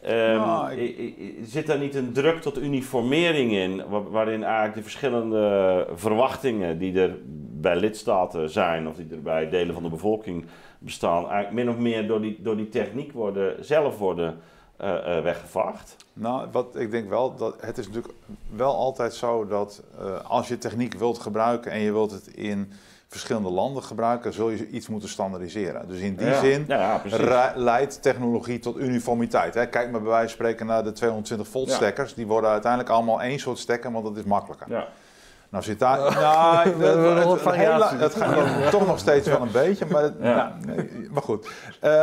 ehm, 0.07 0.37
Nou, 0.37 0.73
ik- 0.73 1.35
zit 1.45 1.67
daar 1.67 1.79
niet 1.79 1.95
een 1.95 2.13
druk 2.13 2.41
tot 2.41 2.59
uniformering 2.59 3.53
in, 3.53 3.83
wa- 3.89 4.03
waarin 4.03 4.43
eigenlijk 4.45 4.75
de 4.75 4.83
verschillende 4.83 5.87
verwachtingen 5.95 6.79
die 6.79 7.01
er 7.01 7.17
bij 7.61 7.77
lidstaten 7.77 8.51
zijn, 8.51 8.89
of 8.89 8.97
die 8.97 9.07
er 9.11 9.23
bij 9.23 9.49
delen 9.49 9.75
van 9.75 9.83
de 9.83 9.89
bevolking 9.89 10.45
bestaan, 10.79 11.31
eigenlijk 11.31 11.53
min 11.65 11.75
of 11.75 11.81
meer 11.81 12.07
door 12.07 12.21
die, 12.21 12.39
door 12.43 12.57
die 12.57 12.69
techniek 12.69 13.13
worden, 13.13 13.65
zelf 13.65 13.99
worden 13.99 14.39
eh, 14.77 15.21
weggevaagd? 15.23 15.97
Nou, 16.13 16.47
wat 16.53 16.77
ik 16.77 16.91
denk 16.91 17.09
wel, 17.09 17.37
dat 17.37 17.57
het 17.61 17.79
is 17.79 17.87
natuurlijk 17.87 18.15
wel 18.57 18.75
altijd 18.75 19.15
zo 19.15 19.47
dat 19.47 19.83
eh, 19.99 20.25
als 20.31 20.49
je 20.49 20.59
techniek 20.59 20.95
wilt 20.95 21.19
gebruiken 21.19 21.71
en 21.73 21.81
je 21.81 21.93
wilt 21.93 22.11
het 22.11 22.27
in 22.27 22.73
verschillende 23.17 23.51
landen 23.51 23.83
gebruiken, 23.83 24.33
zul 24.33 24.51
je 24.51 24.69
iets 24.69 24.89
moeten 24.89 25.09
standaardiseren. 25.09 25.89
Dus 25.89 25.99
in 26.01 26.17
die 26.17 26.27
Ja. 26.27 26.41
zin 26.41 26.65
Ja, 26.69 27.01
ja, 27.05 27.53
leidt 27.57 28.03
technologie 28.03 28.59
tot 28.59 28.79
uniformiteit. 28.79 29.55
Hè. 29.55 29.67
Kijk 29.67 29.91
maar 29.91 30.01
bij 30.01 30.11
wijze 30.11 30.25
van 30.27 30.35
spreken 30.35 30.67
naar 30.67 30.85
de 30.85 30.93
220 30.93 31.49
volt 31.49 31.69
Ja. 31.69 31.75
stekkers. 31.75 32.15
Die 32.15 32.27
worden 32.27 32.51
uiteindelijk 32.51 32.91
allemaal 32.93 33.23
één 33.23 33.39
soort 33.39 33.59
stekker, 33.59 33.93
want 33.93 34.05
dat 34.05 34.17
is 34.17 34.25
makkelijker. 34.25 34.67
Ja. 34.71 34.87
Nou 35.49 35.65
zit 35.65 35.79
daar... 35.79 35.99
Nou, 35.99 36.69
het, 37.99 38.15
gaat 38.15 38.71
toch 38.71 38.87
nog 38.87 38.99
steeds 38.99 39.29
wel 39.29 39.41
een 39.41 39.53
beetje, 39.53 39.87
maar, 39.91 40.03
het- 40.03 40.15
Ja. 40.21 40.35
nou, 40.65 40.77
nee, 40.77 41.09
maar 41.11 41.23
goed. 41.23 41.49
Eh, 41.81 42.03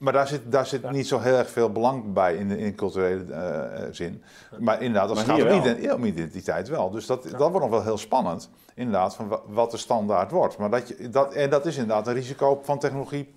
maar 0.00 0.12
daar 0.12 0.28
zit, 0.28 0.52
daar 0.52 0.66
zit 0.66 0.90
niet 0.90 1.08
zo 1.08 1.18
heel 1.18 1.36
erg 1.36 1.50
veel 1.50 1.70
belang 1.72 2.12
bij 2.12 2.34
in 2.36 2.48
de 2.48 2.58
in 2.58 2.74
culturele 2.74 3.32
eh, 3.32 3.86
zin. 3.90 4.22
Maar 4.58 4.82
inderdaad, 4.82 5.08
als 5.08 5.18
Maar 5.26 5.36
het 5.36 5.44
gaat 5.46 5.52
om, 5.94 6.04
identiteit 6.04 6.68
wel. 6.68 6.90
Dus 6.90 7.06
dat, 7.06 7.22
dat 7.22 7.38
wordt 7.38 7.60
nog 7.60 7.70
wel 7.70 7.82
heel 7.82 7.98
spannend, 7.98 8.50
inderdaad, 8.74 9.14
van 9.14 9.28
wa- 9.28 9.40
wat 9.46 9.70
de 9.70 9.76
standaard 9.76 10.30
wordt. 10.30 10.58
Maar 10.58 10.70
dat 10.70 10.88
je, 10.88 11.08
dat, 11.10 11.34
en 11.34 11.50
dat 11.50 11.66
is 11.66 11.76
inderdaad 11.76 12.06
een 12.06 12.14
risico 12.14 12.60
van 12.62 12.78
technologie 12.78 13.34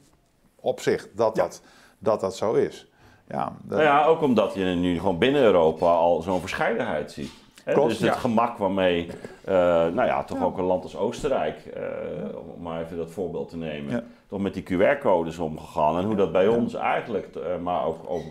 op 0.56 0.80
zich, 0.80 1.08
dat 1.16 1.36
dat, 1.36 1.62
dat, 2.00 2.20
dat 2.20 2.36
zo 2.36 2.54
is. 2.54 2.88
Ja, 3.28 3.44
dat- 3.62 3.78
Nou 3.78 3.82
ja, 3.90 4.06
ook 4.06 4.22
omdat 4.22 4.54
je 4.54 4.64
nu 4.66 4.98
gewoon 5.00 5.18
binnen 5.18 5.42
Europa 5.42 5.86
al 5.94 6.22
zo'n 6.22 6.40
verscheidenheid 6.40 7.12
ziet. 7.12 7.32
Hè, 7.64 7.74
Klopt, 7.74 7.90
dus 7.90 8.00
het 8.00 8.08
ja. 8.14 8.20
gemak 8.20 8.58
waarmee, 8.58 9.08
eh, 9.46 9.54
nou 9.88 10.06
ja, 10.06 10.24
toch 10.24 10.44
ook 10.44 10.58
een 10.58 10.64
land 10.64 10.84
als 10.84 10.96
Oostenrijk, 10.98 11.66
eh, 11.66 11.84
om 12.56 12.62
maar 12.62 12.82
even 12.82 12.98
dat 12.98 13.10
voorbeeld 13.12 13.50
te 13.50 13.58
nemen, 13.58 13.92
Ja. 13.92 14.04
toch 14.28 14.40
met 14.40 14.54
die 14.54 14.64
QR-codes 14.64 15.38
omgegaan. 15.38 15.98
En 15.98 16.06
hoe 16.06 16.16
dat 16.16 16.32
bij 16.32 16.48
ons 16.48 16.74
eigenlijk, 16.74 17.36
eh, 17.36 17.58
maar 17.64 17.86
ook, 17.86 17.98
ook 18.08 18.24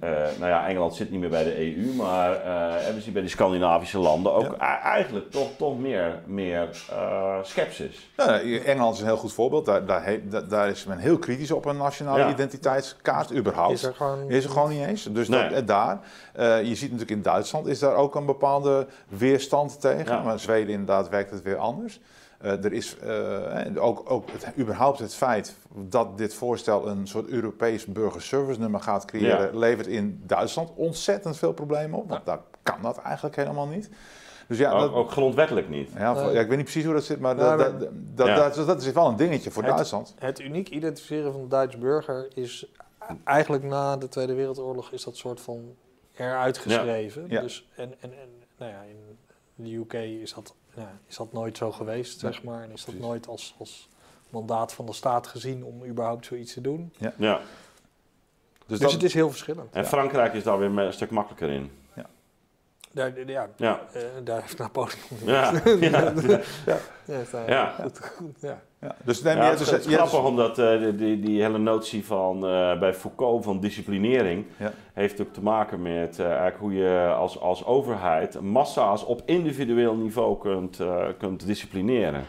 eh, 0.00 0.10
nou 0.10 0.50
ja, 0.50 0.66
Engeland 0.68 0.94
zit 0.94 1.10
niet 1.10 1.20
meer 1.20 1.28
bij 1.28 1.44
de 1.44 1.58
EU, 1.76 1.94
maar 1.94 2.32
eh, 2.32 2.94
we 2.94 3.00
zien 3.00 3.12
bij 3.12 3.22
die 3.22 3.30
Scandinavische 3.30 3.98
landen 3.98 4.32
ook 4.32 4.56
Ja. 4.58 4.80
eigenlijk 4.82 5.30
toch, 5.30 5.48
toch 5.58 5.78
meer, 5.78 6.20
meer 6.26 6.68
eh, 6.90 7.36
sceptisch. 7.42 8.10
Ja, 8.16 8.40
Engeland 8.40 8.94
is 8.94 9.00
een 9.00 9.06
heel 9.06 9.16
goed 9.16 9.32
voorbeeld. 9.32 9.66
Daar, 9.66 9.86
daar, 9.86 10.18
daar 10.48 10.68
is 10.68 10.84
men 10.84 10.98
heel 10.98 11.18
kritisch 11.18 11.50
op 11.50 11.64
een 11.64 11.76
nationale 11.76 12.18
Ja. 12.18 12.28
identiteitskaart, 12.30 13.32
überhaupt. 13.34 13.72
Is 13.72 13.82
er 13.82 13.94
gewoon... 13.94 14.30
Is 14.30 14.44
er 14.44 14.50
gewoon 14.50 14.68
niet 14.70 14.86
eens. 14.86 15.02
Dus 15.04 15.28
Nee. 15.28 15.48
dat, 15.48 15.66
daar. 15.66 15.98
Eh, 16.32 16.62
je 16.62 16.74
ziet 16.74 16.80
natuurlijk 16.92 17.10
in 17.10 17.22
Duitsland 17.22 17.66
is 17.66 17.78
daar 17.78 17.94
ook 17.94 18.14
een 18.14 18.26
bepaalde 18.26 18.86
weerstand 19.08 19.80
tegen. 19.80 20.14
Ja. 20.14 20.22
Maar 20.22 20.32
in 20.32 20.38
Zweden 20.38 20.68
inderdaad 20.70 21.08
werkt 21.08 21.30
het 21.30 21.42
weer 21.42 21.56
anders. 21.56 22.00
Eh, 22.40 22.64
er 22.64 22.72
is 22.72 22.96
eh, 22.98 23.66
eh, 23.66 23.84
ook, 23.84 24.10
ook 24.10 24.30
het, 24.30 24.58
überhaupt 24.58 24.98
het 24.98 25.14
feit 25.14 25.54
dat 25.74 26.18
dit 26.18 26.34
voorstel 26.34 26.88
een 26.88 27.06
soort 27.06 27.28
Europees 27.28 27.84
burgerservice 27.86 28.60
nummer 28.60 28.80
gaat 28.80 29.04
creëren, 29.04 29.52
Ja. 29.52 29.58
levert 29.58 29.86
in 29.86 30.22
Duitsland 30.26 30.70
ontzettend 30.74 31.36
veel 31.36 31.52
problemen 31.52 31.98
op. 31.98 32.08
Want 32.08 32.26
daar 32.26 32.40
kan 32.62 32.82
dat 32.82 32.98
eigenlijk 32.98 33.36
helemaal 33.36 33.66
niet. 33.66 33.90
Dus 34.48 34.58
ja, 34.58 34.72
ook, 34.72 34.80
dat, 34.80 34.92
ook 34.92 35.10
grondwettelijk 35.10 35.68
niet. 35.68 35.90
ja, 35.96 36.12
Nee. 36.12 36.32
ja, 36.32 36.40
ik 36.40 36.46
weet 36.48 36.56
niet 36.56 36.64
precies 36.64 36.84
hoe 36.84 36.94
dat 36.94 37.04
zit, 37.04 37.20
maar, 37.20 37.34
Nou, 37.34 37.58
dat, 37.58 37.70
maar- 37.70 37.80
dat, 37.80 37.88
dat, 38.16 38.26
Ja. 38.26 38.34
dat, 38.48 38.66
dat 38.66 38.82
is 38.82 38.92
wel 38.92 39.06
een 39.08 39.16
dingetje 39.16 39.50
voor 39.50 39.62
Het- 39.62 39.72
Duitsland. 39.74 40.14
Het 40.18 40.40
uniek 40.40 40.68
identificeren 40.68 41.32
van 41.32 41.40
de 41.42 41.48
Duitse 41.48 41.78
burger 41.78 42.28
is 42.34 42.66
eigenlijk 43.24 43.64
na 43.64 43.96
de 43.96 44.08
Tweede 44.08 44.34
Wereldoorlog 44.34 44.90
is 44.92 45.04
dat 45.04 45.16
soort 45.16 45.40
van 45.40 45.74
eruit 46.16 46.58
geschreven. 46.58 47.24
Ja. 47.28 47.40
Dus, 47.40 47.68
en, 47.76 47.94
en, 48.00 48.12
en 48.12 48.28
nou 48.58 48.70
ja, 48.72 48.82
in 48.82 49.16
de 49.64 49.74
UK 49.76 49.92
is 50.22 50.34
dat, 50.34 50.54
ja, 50.80 50.98
is 51.06 51.16
dat 51.16 51.32
nooit 51.32 51.56
zo 51.56 51.72
geweest, 51.72 52.20
zeg 52.20 52.42
maar. 52.42 52.62
En 52.62 52.70
is 52.70 52.84
dat 52.84 52.84
precies. 52.84 53.00
nooit 53.02 53.26
als, 53.28 53.54
als 53.58 53.88
mandaat 54.28 54.72
van 54.72 54.86
de 54.86 54.92
staat 54.92 55.26
gezien 55.26 55.64
om 55.64 55.84
überhaupt 55.84 56.26
zoiets 56.26 56.52
te 56.52 56.60
doen. 56.60 56.92
Ja. 56.98 57.12
Dus, 57.16 57.38
Dus, 58.66 58.78
dat, 58.78 58.92
het 58.92 59.02
is 59.02 59.14
heel 59.14 59.30
verschillend. 59.30 59.72
En 59.74 59.86
Frankrijk 59.86 60.34
is 60.34 60.42
daar 60.42 60.58
weer 60.58 60.78
een 60.78 60.92
stuk 60.92 61.10
makkelijker 61.10 61.50
in. 61.50 61.70
Daar, 62.92 63.26
ja, 63.26 63.48
Ja. 63.56 63.80
eh, 63.92 64.02
daar 64.24 64.40
heeft 64.40 64.58
Napoleon... 64.58 64.98
Ja, 65.24 65.52
ja. 65.80 66.12
Ja, 67.06 67.44
Ja. 67.46 67.74
goed- 67.82 67.98
goed, 68.04 68.40
ja. 68.40 68.62
Ja, 68.80 68.96
dus, 69.04 69.20
Ja, 69.20 69.28
het, 69.28 69.38
je 69.38 69.42
is, 69.44 69.58
het 69.58 69.58
dus- 69.58 69.78
is 69.78 69.84
je 69.84 69.96
hebt 69.98 70.08
grappig 70.08 70.28
omdat 70.30 70.58
eh, 70.58 70.78
die, 70.78 70.94
die, 70.96 71.20
die 71.20 71.42
hele 71.42 71.58
notie 71.58 72.04
van 72.06 72.36
eh, 72.46 72.78
bij 72.78 72.94
Foucault 72.94 73.44
van 73.44 73.60
disciplinering 73.60 74.44
Ja. 74.56 74.72
heeft 74.92 75.20
ook 75.20 75.32
te 75.32 75.42
maken 75.42 75.82
met 75.82 76.18
eh, 76.18 76.26
eigenlijk 76.26 76.58
hoe 76.58 76.74
je 76.74 77.12
als, 77.16 77.40
als 77.40 77.64
overheid 77.64 78.40
massa's 78.40 79.04
op 79.04 79.22
individueel 79.24 79.94
niveau 79.94 80.38
kunt, 80.38 80.80
eh, 80.80 81.04
kunt 81.18 81.46
disciplineren. 81.46 82.24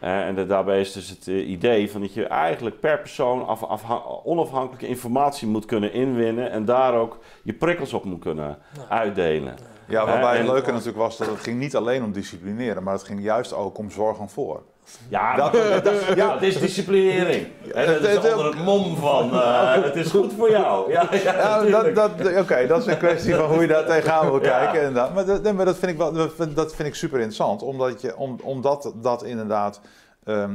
En 0.00 0.34
dat- 0.34 0.48
daarbij 0.48 0.80
is 0.80 0.92
dus 0.92 1.08
het 1.08 1.26
idee 1.26 1.90
van 1.90 2.00
dat 2.00 2.14
je 2.14 2.26
eigenlijk 2.26 2.80
per 2.80 2.98
persoon 2.98 3.46
af, 3.46 3.62
afha- 3.62 4.02
onafhankelijke 4.24 4.86
informatie 4.86 5.48
moet 5.48 5.64
kunnen 5.64 5.92
inwinnen 5.92 6.50
en 6.50 6.64
daar 6.64 6.94
ook 6.94 7.18
je 7.42 7.52
prikkels 7.52 7.92
op 7.92 8.04
moet 8.04 8.20
kunnen 8.20 8.58
uitdelen. 8.88 9.54
Ja, 9.88 10.06
waarbij 10.06 10.36
het 10.36 10.46
leuke 10.46 10.70
natuurlijk 10.70 10.98
was 10.98 11.16
dat 11.16 11.26
het 11.28 11.40
ging 11.40 11.58
niet 11.58 11.76
alleen 11.76 12.04
om 12.04 12.12
disciplineren, 12.12 12.82
maar 12.82 12.92
het 12.94 13.02
ging 13.04 13.22
juist 13.22 13.52
ook 13.54 13.78
om 13.78 13.90
zorgen 13.90 14.28
voor. 14.28 14.62
Ja, 15.08 15.36
Dat- 15.36 15.52
ja. 16.14 16.32
het 16.34 16.42
is 16.42 16.58
disciplinering. 16.60 17.46
En 17.74 17.84
is 17.84 17.90
het- 18.08 18.22
het- 18.22 18.32
onder 18.32 18.46
het 18.46 18.64
mom 18.64 18.96
van 18.96 19.30
eh, 19.32 19.82
het 19.82 19.96
is 19.96 20.10
goed 20.10 20.32
voor 20.38 20.50
jou. 20.50 20.92
Ja, 20.92 21.08
ja, 21.12 21.18
Ja, 21.22 21.56
natuurlijk. 21.60 21.94
dat, 21.94 22.18
dat, 22.18 22.36
Oké, 22.38 22.66
dat 22.66 22.80
is 22.80 22.86
een 22.86 22.98
kwestie 22.98 23.34
van 23.34 23.44
hoe 23.50 23.60
je 23.60 23.66
daar 23.66 23.86
tegenaan 23.86 24.30
wil 24.30 24.40
kijken. 24.40 24.78
Inderdaad. 24.78 25.14
Maar, 25.14 25.24
dat, 25.24 25.42
nee, 25.42 25.52
maar 25.52 25.64
dat 25.64 25.76
vind 25.78 25.90
ik 25.92 25.98
wel, 25.98 26.12
dat- 26.54 26.74
vind 26.74 26.88
ik 26.88 26.94
super 26.94 27.16
interessant, 27.16 27.62
omdat, 27.62 28.00
je, 28.00 28.16
om, 28.16 28.38
omdat 28.42 28.92
dat 28.96 29.22
inderdaad 29.24 29.80
ehm, 30.24 30.54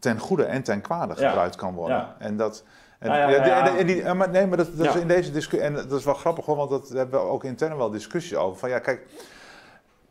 ten 0.00 0.18
goede 0.18 0.44
en 0.44 0.62
ten 0.62 0.80
kwade 0.80 1.14
gebruikt 1.14 1.56
kan 1.56 1.74
worden. 1.74 2.06
En 2.18 2.36
dat. 2.36 2.64
En, 2.98 3.10
ja, 3.12 3.28
ja, 3.28 3.38
die- 3.42 3.50
ja. 3.50 3.58
en 3.58 3.70
die- 3.72 3.80
en 3.80 3.86
die- 3.86 4.02
en 4.02 4.16
maar, 4.16 4.28
nee, 4.30 4.46
maar 4.46 4.56
dat, 4.56 4.68
dat 4.76 4.94
is 4.94 5.00
in 5.00 5.08
deze 5.08 5.30
discussie, 5.32 5.68
en 5.68 5.74
dat 5.74 5.92
is 5.98 6.04
wel 6.04 6.14
grappig 6.14 6.44
hoor, 6.44 6.56
want 6.56 6.70
dat 6.70 6.88
daar 6.88 6.96
hebben 6.98 7.20
we 7.20 7.26
ook 7.26 7.44
intern 7.44 7.76
wel 7.76 7.90
discussies 7.90 8.34
over. 8.36 8.58
Van 8.58 8.68
ja, 8.68 8.78
kijk, 8.78 9.06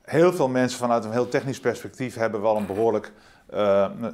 heel 0.01 0.33
veel 0.33 0.47
mensen 0.47 0.79
vanuit 0.79 1.05
een 1.05 1.11
heel 1.11 1.27
technisch 1.27 1.59
perspectief 1.59 2.15
hebben 2.15 2.41
wel 2.41 2.55
een 2.57 2.65
behoorlijk, 2.65 3.11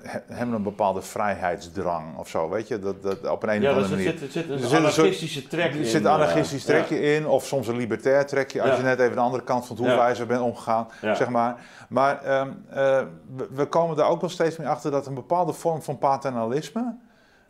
he- 0.04 0.20
hebben 0.28 0.56
een 0.56 0.64
bepaalde 0.64 1.02
vrijheidsdrang 1.02 2.18
of 2.18 2.30
zo, 2.30 2.50
weet 2.50 2.68
je, 2.68 2.80
dat, 2.80 3.04
dat 3.04 3.28
op 3.30 3.44
een, 3.44 3.50
een 3.50 3.62
Ja, 3.62 3.70
of 3.70 3.76
andere 3.76 3.94
er 3.96 3.98
manier. 4.04 4.12
zit, 4.12 4.22
er 4.22 4.32
zit 4.32 4.46
een 4.50 4.52
Er 4.52 4.60
zit 4.60 4.72
een 4.72 4.78
soort- 4.78 4.98
anarchistische 4.98 5.48
trek 5.48 5.74
in. 5.74 5.80
Er 5.80 5.86
zit 5.86 6.02
een 6.02 6.08
eh, 6.08 6.14
anarchistisch 6.14 6.64
trekje 6.66 7.00
in, 7.16 7.28
of 7.28 7.46
soms 7.46 7.68
een 7.68 7.78
libertair 7.78 8.26
trekje, 8.26 8.62
als 8.62 8.70
Ja. 8.72 8.78
je 8.78 8.84
net 8.84 9.00
even 9.00 9.16
de 9.16 9.20
andere 9.22 9.44
kant 9.44 9.66
van 9.68 9.76
het 9.76 9.86
Ja. 9.86 9.92
hoefijzer 9.92 10.26
bent 10.28 10.42
omgegaan, 10.42 10.88
zeg 11.02 11.30
maar. 11.30 11.56
Maar 11.90 12.24
ehm, 12.24 12.50
eh, 12.70 13.02
we, 13.36 13.48
we 13.52 13.66
komen 13.66 13.96
daar 13.96 14.10
ook 14.10 14.22
wel 14.22 14.30
steeds 14.30 14.58
meer 14.58 14.68
achter 14.68 14.92
dat 14.92 15.06
een 15.08 15.14
bepaalde 15.14 15.54
vorm 15.54 15.82
van 15.82 15.98
paternalisme 15.98 16.96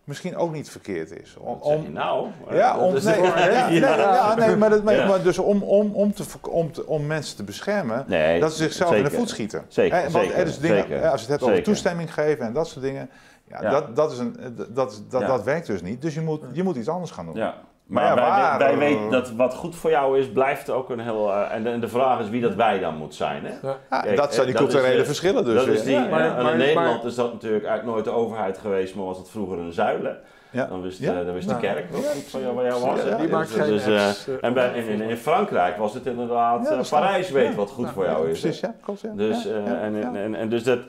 misschien 0.07 0.35
ook 0.37 0.51
niet 0.51 0.69
verkeerd 0.69 1.11
is. 1.21 1.35
Om, 1.59 1.91
nou? 1.91 2.27
ja, 2.51 2.77
om, 2.77 2.93
nee, 2.93 3.21
ja, 3.21 3.67
nee, 3.69 3.79
ja, 3.79 4.35
nee, 4.35 4.55
maar, 4.55 4.69
dat, 4.69 4.81
Ja. 4.89 5.07
maar 5.07 5.21
dus 5.23 5.37
om, 5.37 5.63
om, 5.63 5.91
om, 5.95 6.13
te, 6.13 6.23
om, 6.49 6.71
te, 6.71 6.87
om 6.87 7.05
mensen 7.05 7.35
te 7.37 7.43
beschermen, 7.43 8.03
Nee, 8.07 8.39
dat 8.39 8.51
ze 8.51 8.57
zichzelf 8.63 8.93
in 8.93 9.03
de 9.03 9.11
voet 9.11 9.29
schieten. 9.29 9.65
Zeker, 9.67 9.97
Hè, 9.97 10.09
want 10.09 10.25
zeker, 10.25 10.61
dingen, 10.61 10.77
zeker, 10.77 11.01
als 11.09 11.21
je 11.21 11.31
het 11.31 11.39
hebt 11.39 11.51
over 11.51 11.63
toestemming 11.63 12.13
geven 12.13 12.45
en 12.45 12.53
dat 12.53 12.67
soort 12.67 12.85
dingen, 12.85 13.09
ja. 13.49 13.69
Dat, 13.69 13.95
dat, 13.95 14.11
is 14.11 14.17
een, 14.17 14.35
dat, 14.69 14.91
is- 14.91 15.01
dat, 15.09 15.21
dat 15.27 15.43
werkt 15.43 15.67
dus 15.67 15.81
niet. 15.81 16.01
Dus 16.01 16.13
je 16.13 16.21
moet, 16.21 16.41
je 16.51 16.63
moet 16.63 16.75
iets 16.75 16.89
anders 16.89 17.11
gaan 17.11 17.25
doen. 17.25 17.35
Ja. 17.35 17.55
Maar 17.87 18.03
Maar, 18.03 18.15
ja, 18.15 18.15
wij, 18.15 18.41
waar- 18.41 18.59
wij 18.59 18.77
weten 18.77 19.09
dat 19.09 19.31
wat 19.31 19.53
goed 19.53 19.75
voor 19.75 19.89
jou 19.89 20.19
is, 20.19 20.27
blijft 20.31 20.69
ook 20.69 20.89
een 20.89 20.99
heel... 20.99 21.31
eh, 21.31 21.55
en, 21.55 21.63
de, 21.63 21.69
en 21.69 21.79
de 21.79 21.87
vraag 21.87 22.19
is 22.19 22.29
wie 22.29 22.41
dat 22.41 22.55
wij 22.55 22.79
dan 22.79 22.95
moet 22.95 23.15
zijn. 23.15 23.43
Hè? 23.45 23.51
Ja. 23.67 24.15
Dat 24.15 24.33
zijn 24.33 24.45
die 24.47 24.55
eh, 24.55 24.59
dat 24.61 24.67
is, 24.67 24.73
culturele 24.73 24.99
eh, 24.99 25.05
verschillen 25.05 25.45
dus. 25.45 25.55
dat 25.65 25.67
is 25.67 25.83
die, 25.83 25.93
Ja, 25.93 26.07
maar- 26.07 26.19
hè, 26.21 26.27
en 26.37 26.43
maar- 26.43 26.51
in 26.51 26.57
Nederland 26.57 26.97
maar- 26.97 27.05
is 27.05 27.15
dat 27.15 27.33
natuurlijk 27.33 27.65
eigenlijk 27.65 27.95
nooit 27.95 28.05
de 28.15 28.21
overheid 28.21 28.57
geweest, 28.57 28.95
maar 28.95 29.05
was 29.05 29.17
het 29.17 29.29
vroeger 29.29 29.57
een 29.59 29.73
zuilen. 29.73 30.17
Ja. 30.49 30.65
Dan 30.65 30.81
wist, 30.81 30.99
ja. 30.99 31.23
dan 31.23 31.33
wist 31.33 31.49
de 31.49 31.57
kerk 31.57 31.91
wel 31.91 32.01
goed 32.01 32.23
van 32.29 32.41
jou, 32.41 32.55
waar 32.55 32.65
jou 32.65 32.85
was. 32.85 33.17
die 33.17 33.27
maakt 33.27 33.55
dus, 33.65 33.87
apps, 33.87 34.27
En 34.41 34.53
bij, 34.53 34.73
in, 34.73 35.01
in, 35.01 35.17
Frankrijk 35.17 35.77
was 35.77 35.93
het 35.93 36.05
inderdaad, 36.05 36.89
Parijs 36.89 37.29
weet 37.31 37.55
wat 37.55 37.69
goed 37.69 37.89
voor 37.89 38.05
jou 38.05 38.29
is. 38.29 38.39
Precies, 38.39 38.59
ja, 38.59 38.75
klopt. 38.81 39.01
Ja. 39.01 39.11
Dus, 39.15 39.47
en, 39.47 40.15
en, 40.15 40.35
en, 40.35 40.49
dus 40.49 40.63
dat... 40.63 40.79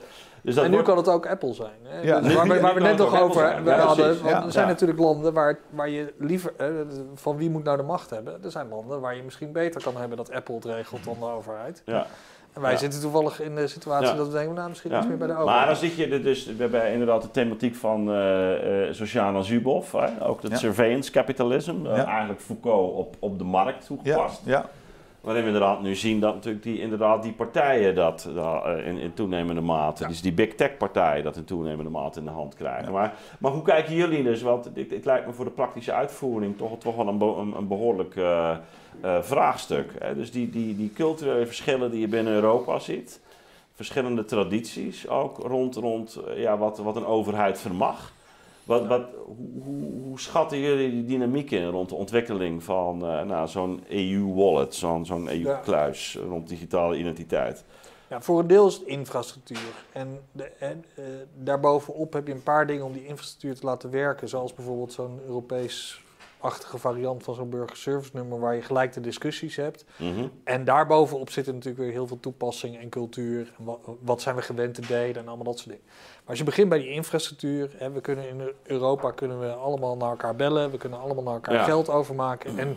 Dus 0.42 0.56
en 0.56 0.70
nu 0.70 0.82
kan 0.82 0.96
het 0.96 1.08
ook 1.08 1.26
Apple 1.26 1.54
zijn. 1.54 1.78
Hè? 1.82 2.00
Ja, 2.00 2.20
dus 2.20 2.34
waar, 2.34 2.48
we, 2.48 2.60
waar 2.60 2.74
we 2.74 2.80
net 2.80 2.96
nog 2.96 3.20
over 3.20 3.62
we 3.64 3.70
hadden. 3.70 4.22
Want 4.22 4.44
er 4.44 4.52
zijn 4.52 4.66
natuurlijk 4.66 4.98
landen 4.98 5.32
waar, 5.32 5.58
waar 5.70 5.88
je 5.88 6.14
liever. 6.18 6.52
van 7.14 7.36
wie 7.36 7.50
moet 7.50 7.64
nou 7.64 7.76
de 7.76 7.82
macht 7.82 8.10
hebben? 8.10 8.44
Er 8.44 8.50
zijn 8.50 8.68
landen 8.68 9.00
waar 9.00 9.16
je 9.16 9.22
misschien 9.22 9.52
beter 9.52 9.82
kan 9.82 9.96
hebben 9.96 10.16
dat 10.16 10.32
Apple 10.32 10.54
het 10.54 10.64
regelt 10.64 11.04
dan 11.04 11.16
de 11.18 11.24
overheid. 11.24 11.82
Ja. 11.84 12.06
En 12.52 12.60
wij 12.60 12.76
zitten 12.76 13.00
toevallig 13.00 13.40
in 13.40 13.54
de 13.54 13.66
situatie 13.66 14.16
dat 14.16 14.26
we 14.26 14.32
denken, 14.32 14.54
nou 14.54 14.68
misschien 14.68 14.96
iets 14.96 15.06
meer 15.06 15.16
bij 15.16 15.26
de 15.26 15.32
overheid. 15.32 15.58
Maar 15.58 15.66
dan 15.66 15.76
zit 15.76 15.96
je 15.96 16.20
dus, 16.20 16.46
we 16.46 16.54
hebben 16.58 16.92
inderdaad 16.92 17.22
de 17.22 17.30
thematiek 17.30 17.74
van 17.74 18.10
uh, 18.10 18.86
uh, 18.86 18.92
Sociana 18.92 19.40
Zuboff, 19.40 19.92
hè? 19.92 20.26
ook 20.26 20.42
dat 20.42 20.58
surveillance 20.58 21.10
capitalism, 21.10 21.86
uh, 21.86 22.06
eigenlijk 22.06 22.40
Foucault 22.40 22.94
op, 22.94 23.16
op 23.18 23.38
de 23.38 23.44
markt 23.44 23.86
toegepast. 23.86 24.40
Ja. 24.44 24.68
Waarin 25.20 25.42
we 25.42 25.48
inderdaad 25.48 25.82
nu 25.82 25.94
zien 25.94 26.20
dat 26.20 26.34
natuurlijk 26.34 26.64
die, 26.64 26.80
inderdaad 26.80 27.22
die 27.22 27.32
partijen 27.32 27.94
dat, 27.94 28.28
in, 28.84 28.98
in 28.98 29.14
toenemende 29.14 29.60
mate, 29.60 30.06
dus 30.06 30.20
die 30.20 30.32
big 30.32 30.54
tech 30.54 30.76
partijen 30.76 31.24
dat 31.24 31.36
in 31.36 31.44
toenemende 31.44 31.90
mate 31.90 32.18
in 32.18 32.24
de 32.24 32.30
hand 32.30 32.54
krijgen. 32.54 32.92
Maar, 32.92 33.14
maar 33.38 33.52
hoe 33.52 33.62
kijken 33.62 33.94
jullie 33.94 34.22
dus, 34.22 34.42
want 34.42 34.70
het, 34.74 35.04
lijkt 35.04 35.26
me 35.26 35.32
voor 35.32 35.44
de 35.44 35.50
praktische 35.50 35.92
uitvoering 35.92 36.56
toch, 36.56 36.78
toch 36.78 36.96
wel 36.96 37.08
een, 37.08 37.20
een, 37.20 37.56
een 37.56 37.68
behoorlijk 37.68 38.14
uh, 38.14 38.56
uh, 39.04 39.22
vraagstuk. 39.22 39.92
Hè? 39.98 40.14
Dus 40.14 40.30
die, 40.30 40.50
die, 40.50 40.76
die 40.76 40.92
culturele 40.92 41.46
verschillen 41.46 41.90
die 41.90 42.00
je 42.00 42.08
binnen 42.08 42.32
Europa 42.32 42.78
ziet, 42.78 43.20
verschillende 43.74 44.24
tradities 44.24 45.08
ook 45.08 45.38
rond, 45.38 45.76
rond 45.76 46.20
ja, 46.36 46.58
wat, 46.58 46.78
wat 46.78 46.96
een 46.96 47.06
overheid 47.06 47.60
vermag. 47.60 48.12
Wat, 48.68 48.86
wat, 48.86 49.06
hoe, 49.62 49.90
hoe, 50.02 50.20
schatten 50.20 50.58
jullie 50.58 50.90
die 50.90 51.04
dynamiek 51.04 51.50
in 51.50 51.68
rond 51.68 51.88
de 51.88 51.94
ontwikkeling 51.94 52.62
van 52.62 53.04
uh, 53.04 53.22
nou, 53.22 53.48
zo'n 53.48 53.84
EU-wallet, 53.88 54.74
zo'n 54.74 55.06
zo'n 55.06 55.28
EU-kluis 55.28 56.18
rond 56.28 56.48
digitale 56.48 56.98
identiteit? 56.98 57.64
Ja, 58.08 58.20
voor 58.20 58.38
een 58.38 58.46
deel 58.46 58.66
is 58.66 58.74
het 58.74 58.86
infrastructuur. 58.86 59.84
En, 59.92 60.20
de, 60.32 60.44
en 60.44 60.84
uh, 60.98 61.04
daarbovenop 61.34 62.12
heb 62.12 62.26
je 62.26 62.32
een 62.32 62.42
paar 62.42 62.66
dingen 62.66 62.84
om 62.84 62.92
die 62.92 63.06
infrastructuur 63.06 63.54
te 63.54 63.66
laten 63.66 63.90
werken. 63.90 64.28
Zoals 64.28 64.54
bijvoorbeeld 64.54 64.92
zo'n 64.92 65.20
Europees 65.26 66.02
achtige 66.40 66.78
variant 66.78 67.22
van 67.22 67.34
zo'n 67.34 67.50
burgerservice 67.50 68.10
nummer 68.14 68.40
waar 68.40 68.54
je 68.54 68.62
gelijk 68.62 68.92
de 68.92 69.00
discussies 69.00 69.56
hebt. 69.56 69.84
Mm 69.96 70.30
En 70.44 70.64
daarbovenop 70.64 71.30
zitten 71.30 71.54
natuurlijk 71.54 71.82
weer 71.82 71.92
heel 71.92 72.06
veel 72.06 72.20
toepassing 72.20 72.78
en 72.78 72.88
cultuur. 72.88 73.52
En 73.58 73.64
wat, 73.64 73.78
wat, 74.00 74.22
zijn 74.22 74.36
we 74.36 74.42
gewend 74.42 74.74
te 74.74 74.86
delen 74.86 75.16
en 75.16 75.28
allemaal 75.28 75.44
dat 75.44 75.58
soort 75.58 75.70
dingen. 75.70 75.84
Als 76.28 76.38
je 76.38 76.44
begint 76.44 76.68
bij 76.68 76.78
die 76.78 76.90
infrastructuur, 76.90 77.70
hè, 77.76 77.90
we 77.90 78.00
kunnen 78.00 78.28
in 78.28 78.52
Europa 78.62 79.10
kunnen 79.10 79.40
we 79.40 79.52
allemaal 79.52 79.96
naar 79.96 80.10
elkaar 80.10 80.36
bellen, 80.36 80.70
we 80.70 80.76
kunnen 80.76 81.00
allemaal 81.00 81.22
naar 81.22 81.34
elkaar 81.34 81.64
geld 81.64 81.88
overmaken. 81.88 82.58
En 82.58 82.76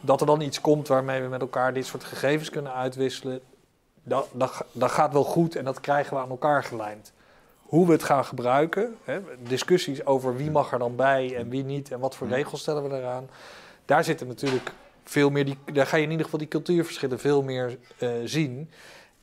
dat 0.00 0.20
er 0.20 0.26
dan 0.26 0.40
iets 0.40 0.60
komt 0.60 0.88
waarmee 0.88 1.22
we 1.22 1.28
met 1.28 1.40
elkaar 1.40 1.74
dit 1.74 1.86
soort 1.86 2.04
gegevens 2.04 2.50
kunnen 2.50 2.74
uitwisselen, 2.74 3.40
dat, 4.02 4.28
dat, 4.32 4.64
dat 4.72 4.90
gaat 4.90 5.12
wel 5.12 5.24
goed 5.24 5.56
en 5.56 5.64
dat 5.64 5.80
krijgen 5.80 6.16
we 6.16 6.22
aan 6.22 6.30
elkaar 6.30 6.64
gelijnd 6.64 7.12
hoe 7.62 7.86
we 7.86 7.92
het 7.92 8.02
gaan 8.02 8.24
gebruiken, 8.24 8.96
hè, 9.04 9.20
discussies 9.42 10.06
over 10.06 10.36
wie 10.36 10.50
mag 10.50 10.72
er 10.72 10.78
dan 10.78 10.96
bij 10.96 11.36
en 11.36 11.48
wie 11.48 11.64
niet 11.64 11.90
en 11.90 12.00
wat 12.00 12.16
voor 12.16 12.28
regels 12.28 12.60
stellen 12.60 12.88
we 12.88 12.96
eraan. 12.96 13.28
Daar 13.84 14.04
zitten 14.04 14.26
natuurlijk 14.26 14.72
veel 15.04 15.30
meer, 15.30 15.44
die, 15.44 15.58
daar 15.72 15.86
ga 15.86 15.96
je 15.96 16.02
in 16.02 16.10
ieder 16.10 16.24
geval 16.24 16.40
die 16.40 16.48
cultuurverschillen 16.48 17.18
veel 17.18 17.42
meer 17.42 17.78
uh, 17.98 18.10
zien. 18.24 18.70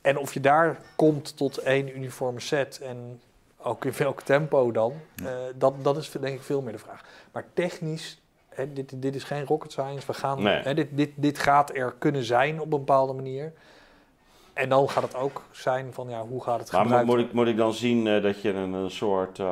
En 0.00 0.18
of 0.18 0.34
je 0.34 0.40
daar 0.40 0.80
komt 0.96 1.36
tot 1.36 1.58
één 1.58 1.96
uniforme 1.96 2.40
set 2.40 2.80
en 2.80 3.20
ook 3.62 3.84
in 3.84 3.92
welk 3.96 4.22
tempo 4.22 4.72
dan, 4.72 4.92
uh, 5.22 5.28
dat, 5.54 5.74
dat 5.82 5.96
is 5.96 6.10
denk 6.10 6.34
ik 6.34 6.42
veel 6.42 6.62
meer 6.62 6.72
de 6.72 6.78
vraag. 6.78 7.04
Maar 7.32 7.44
technisch, 7.54 8.20
hè, 8.48 8.72
dit, 8.72 9.02
dit 9.02 9.14
is 9.14 9.24
geen 9.24 9.44
rocket 9.44 9.72
science, 9.72 10.06
we 10.06 10.14
gaan, 10.14 10.42
nee. 10.42 10.62
hè, 10.62 10.74
dit, 10.74 10.88
dit, 10.90 11.10
dit 11.14 11.38
gaat 11.38 11.76
er 11.76 11.94
kunnen 11.98 12.24
zijn 12.24 12.60
op 12.60 12.72
een 12.72 12.78
bepaalde 12.78 13.12
manier. 13.12 13.52
En 14.60 14.68
dan 14.68 14.88
gaat 14.88 15.02
het 15.02 15.16
ook 15.16 15.42
zijn 15.50 15.92
van 15.92 16.08
ja, 16.08 16.20
hoe 16.20 16.42
gaat 16.42 16.60
het 16.60 16.88
maar 16.88 17.04
moet 17.04 17.18
ik, 17.18 17.32
moet 17.32 17.46
ik 17.46 17.56
dan 17.56 17.72
zien 17.72 18.06
uh, 18.06 18.22
dat 18.22 18.42
je 18.42 18.52
een, 18.52 18.72
een 18.72 18.90
soort, 18.90 19.38
uh, 19.38 19.46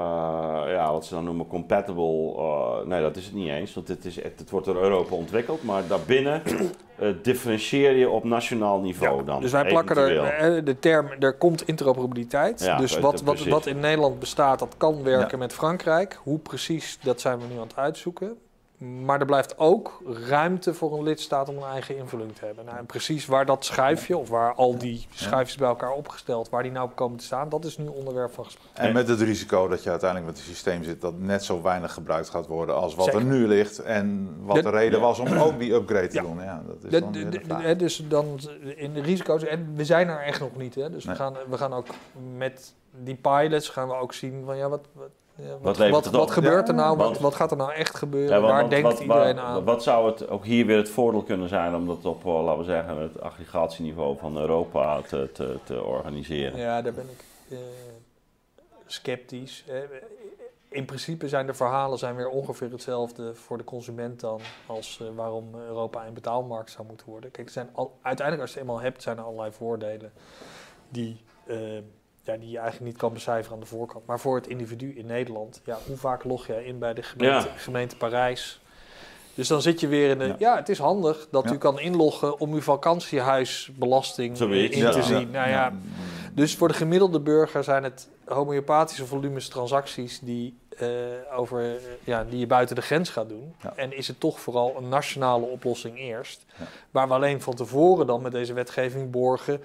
ja, 0.66 0.92
wat 0.92 1.06
ze 1.06 1.14
dan 1.14 1.24
noemen, 1.24 1.46
compatible, 1.46 2.34
uh, 2.36 2.86
nee 2.86 3.02
dat 3.02 3.16
is 3.16 3.24
het 3.24 3.34
niet 3.34 3.48
eens, 3.48 3.74
want 3.74 3.88
het, 3.88 4.04
is, 4.04 4.22
het, 4.22 4.50
wordt 4.50 4.66
door 4.66 4.76
Europa 4.76 5.14
ontwikkeld, 5.14 5.62
maar 5.62 5.86
daarbinnen 5.86 6.42
differentieer 7.22 7.96
je 7.96 8.08
op 8.08 8.24
nationaal 8.24 8.80
niveau 8.80 9.18
ja, 9.18 9.24
dan. 9.24 9.40
Dus 9.40 9.52
wij 9.52 9.66
plakken 9.66 9.96
er 9.96 10.64
de 10.64 10.78
term, 10.78 11.08
er 11.18 11.36
komt 11.36 11.66
interoperabiliteit. 11.66 12.64
Ja, 12.64 12.78
dus 12.78 12.98
wat, 12.98 13.22
wat, 13.22 13.44
wat 13.44 13.66
in 13.66 13.78
Nederland 13.80 14.18
bestaat, 14.18 14.58
dat 14.58 14.74
kan 14.76 15.02
werken 15.02 15.30
ja. 15.30 15.36
met 15.36 15.52
Frankrijk. 15.52 16.18
Hoe 16.22 16.38
precies, 16.38 16.98
dat 17.02 17.20
zijn 17.20 17.38
we 17.38 17.44
nu 17.50 17.54
aan 17.54 17.66
het 17.66 17.76
uitzoeken. 17.76 18.36
Maar 18.78 19.20
er 19.20 19.26
blijft 19.26 19.58
ook 19.58 20.02
ruimte 20.06 20.74
voor 20.74 20.98
een 20.98 21.02
lidstaat 21.02 21.48
om 21.48 21.56
een 21.56 21.70
eigen 21.70 21.96
invulling 21.96 22.34
te 22.34 22.44
hebben. 22.44 22.64
Nou, 22.64 22.78
en 22.78 22.86
precies 22.86 23.26
waar 23.26 23.46
dat 23.46 23.64
schuifje, 23.64 24.16
of 24.16 24.28
waar 24.28 24.54
al 24.54 24.78
die 24.78 25.06
schuifjes 25.10 25.56
bij 25.56 25.68
elkaar 25.68 25.90
opgesteld, 25.90 26.48
waar 26.48 26.62
die 26.62 26.72
nou 26.72 26.90
komen 26.90 27.18
te 27.18 27.24
staan, 27.24 27.48
dat 27.48 27.64
is 27.64 27.78
nu 27.78 27.86
onderwerp 27.86 28.32
van 28.32 28.44
gesprek. 28.44 28.70
En 28.74 28.92
met 28.92 29.08
het 29.08 29.20
risico 29.20 29.68
dat 29.68 29.82
je 29.82 29.90
uiteindelijk 29.90 30.30
met 30.30 30.40
het 30.40 30.48
systeem 30.48 30.84
zit 30.84 31.00
dat 31.00 31.18
net 31.18 31.44
zo 31.44 31.62
weinig 31.62 31.92
gebruikt 31.92 32.28
gaat 32.28 32.46
worden 32.46 32.74
als 32.74 32.94
wat 32.94 33.04
Zeker. 33.04 33.20
er 33.20 33.26
nu 33.26 33.46
ligt. 33.46 33.78
En 33.78 34.36
wat 34.40 34.56
de, 34.56 34.62
de 34.62 34.70
reden 34.70 35.00
was 35.00 35.18
om 35.18 35.32
ook 35.32 35.58
die 35.58 35.72
upgrade 35.72 36.08
te 36.08 36.14
ja. 36.14 36.22
doen. 36.22 36.38
Ja, 36.42 36.62
dat 36.66 36.92
is 36.92 37.00
dan 37.00 37.12
de, 37.12 37.28
de, 37.28 37.40
de 37.62 37.76
dus 37.76 38.04
dan 38.08 38.40
in 38.76 38.92
de 38.92 39.00
risico's, 39.00 39.44
en 39.44 39.72
we 39.74 39.84
zijn 39.84 40.08
er 40.08 40.20
echt 40.20 40.40
nog 40.40 40.56
niet. 40.56 40.74
Hè? 40.74 40.90
Dus 40.90 41.04
nee. 41.04 41.14
we, 41.14 41.20
gaan, 41.20 41.34
we 41.48 41.58
gaan 41.58 41.72
ook 41.72 41.86
met 42.36 42.74
die 42.90 43.16
pilots 43.16 43.68
gaan 43.68 43.88
we 43.88 43.94
ook 43.94 44.12
zien 44.12 44.42
van 44.44 44.56
ja, 44.56 44.68
wat, 44.68 44.86
wat, 45.60 45.76
wat, 45.76 46.06
wat, 46.06 46.30
gebeurt 46.30 46.68
er 46.68 46.74
nou? 46.74 46.96
Wat, 46.96 47.18
wat, 47.18 47.34
gaat 47.34 47.50
er 47.50 47.56
nou 47.56 47.72
echt 47.72 47.96
gebeuren? 47.96 48.40
Ja, 48.40 48.40
Waar 48.40 48.68
denkt 48.68 48.98
iedereen 48.98 49.38
aan? 49.38 49.64
Wat 49.64 49.82
zou 49.82 50.10
het 50.10 50.28
ook 50.28 50.44
hier 50.44 50.66
weer 50.66 50.76
het 50.76 50.88
voordeel 50.88 51.22
kunnen 51.22 51.48
zijn 51.48 51.74
om 51.74 51.86
dat 51.86 52.04
op, 52.04 52.24
laten 52.24 52.58
we 52.58 52.64
zeggen, 52.64 52.96
het 52.96 53.20
aggregatieniveau 53.20 54.16
van 54.18 54.38
Europa 54.38 55.00
te, 55.00 55.30
te, 55.32 55.58
te 55.64 55.82
organiseren? 55.82 56.58
Ja, 56.58 56.82
daar 56.82 56.92
ben 56.92 57.08
ik 57.10 57.24
uh, 57.48 57.58
sceptisch. 58.86 59.64
In 60.68 60.84
principe 60.84 61.28
zijn 61.28 61.46
de 61.46 61.54
verhalen 61.54 61.98
zijn 61.98 62.16
weer 62.16 62.28
ongeveer 62.28 62.70
hetzelfde 62.70 63.34
voor 63.34 63.58
de 63.58 63.64
consument 63.64 64.20
dan 64.20 64.40
als 64.66 65.00
uh, 65.02 65.08
waarom 65.14 65.54
Europa 65.54 66.06
een 66.06 66.14
betaalmarkt 66.14 66.70
zou 66.70 66.86
moeten 66.86 67.08
worden. 67.08 67.30
Kijk, 67.30 67.46
er 67.46 67.52
zijn 67.52 67.68
al, 67.72 67.98
uiteindelijk 68.02 68.46
als 68.46 68.54
je 68.54 68.60
het 68.60 68.68
eenmaal 68.68 68.84
hebt, 68.84 69.02
zijn 69.02 69.18
er 69.18 69.24
allerlei 69.24 69.52
voordelen 69.52 70.12
die 70.88 71.20
uh, 71.46 71.78
ja, 72.32 72.36
die 72.36 72.50
je 72.50 72.58
eigenlijk 72.58 72.90
niet 72.90 73.00
kan 73.00 73.12
becijferen 73.12 73.54
aan 73.54 73.60
de 73.60 73.66
voorkant. 73.66 74.06
Maar 74.06 74.20
voor 74.20 74.36
het 74.36 74.46
individu 74.46 74.94
in 74.96 75.06
Nederland, 75.06 75.60
ja, 75.64 75.78
hoe 75.86 75.96
vaak 75.96 76.24
log 76.24 76.46
jij 76.46 76.64
in 76.64 76.78
bij 76.78 76.94
de 76.94 77.02
gemeente, 77.02 77.48
ja. 77.48 77.54
gemeente 77.56 77.96
Parijs? 77.96 78.60
Dus 79.34 79.48
dan 79.48 79.62
zit 79.62 79.80
je 79.80 79.88
weer 79.88 80.10
in 80.10 80.18
de. 80.18 80.26
Ja, 80.26 80.34
ja 80.38 80.56
het 80.56 80.68
is 80.68 80.78
handig 80.78 81.28
dat 81.30 81.44
ja. 81.44 81.52
u 81.52 81.58
kan 81.58 81.78
inloggen 81.80 82.38
om 82.40 82.52
uw 82.52 82.60
vakantiehuisbelasting 82.60 84.40
in 84.40 84.90
te 84.90 85.02
zien. 85.02 85.30
Nou 85.30 85.48
ja, 85.48 85.72
dus 86.32 86.56
voor 86.56 86.68
de 86.68 86.74
gemiddelde 86.74 87.20
burger 87.20 87.64
zijn 87.64 87.84
het 87.84 88.08
homeopathische 88.24 89.06
volumes 89.06 89.48
transacties 89.48 90.20
die, 90.20 90.58
uh, 90.82 90.88
over, 91.32 91.80
ja, 92.04 92.24
die 92.24 92.38
je 92.38 92.46
buiten 92.46 92.76
de 92.76 92.82
grens 92.82 93.10
gaat 93.10 93.28
doen. 93.28 93.54
En 93.74 93.96
is 93.96 94.08
het 94.08 94.20
toch 94.20 94.40
vooral 94.40 94.76
een 94.76 94.88
nationale 94.88 95.44
oplossing 95.44 95.98
eerst. 95.98 96.44
Waar 96.90 97.08
we 97.08 97.14
alleen 97.14 97.40
van 97.40 97.54
tevoren 97.54 98.06
dan 98.06 98.22
met 98.22 98.32
deze 98.32 98.52
wetgeving 98.52 99.10
borgen 99.10 99.60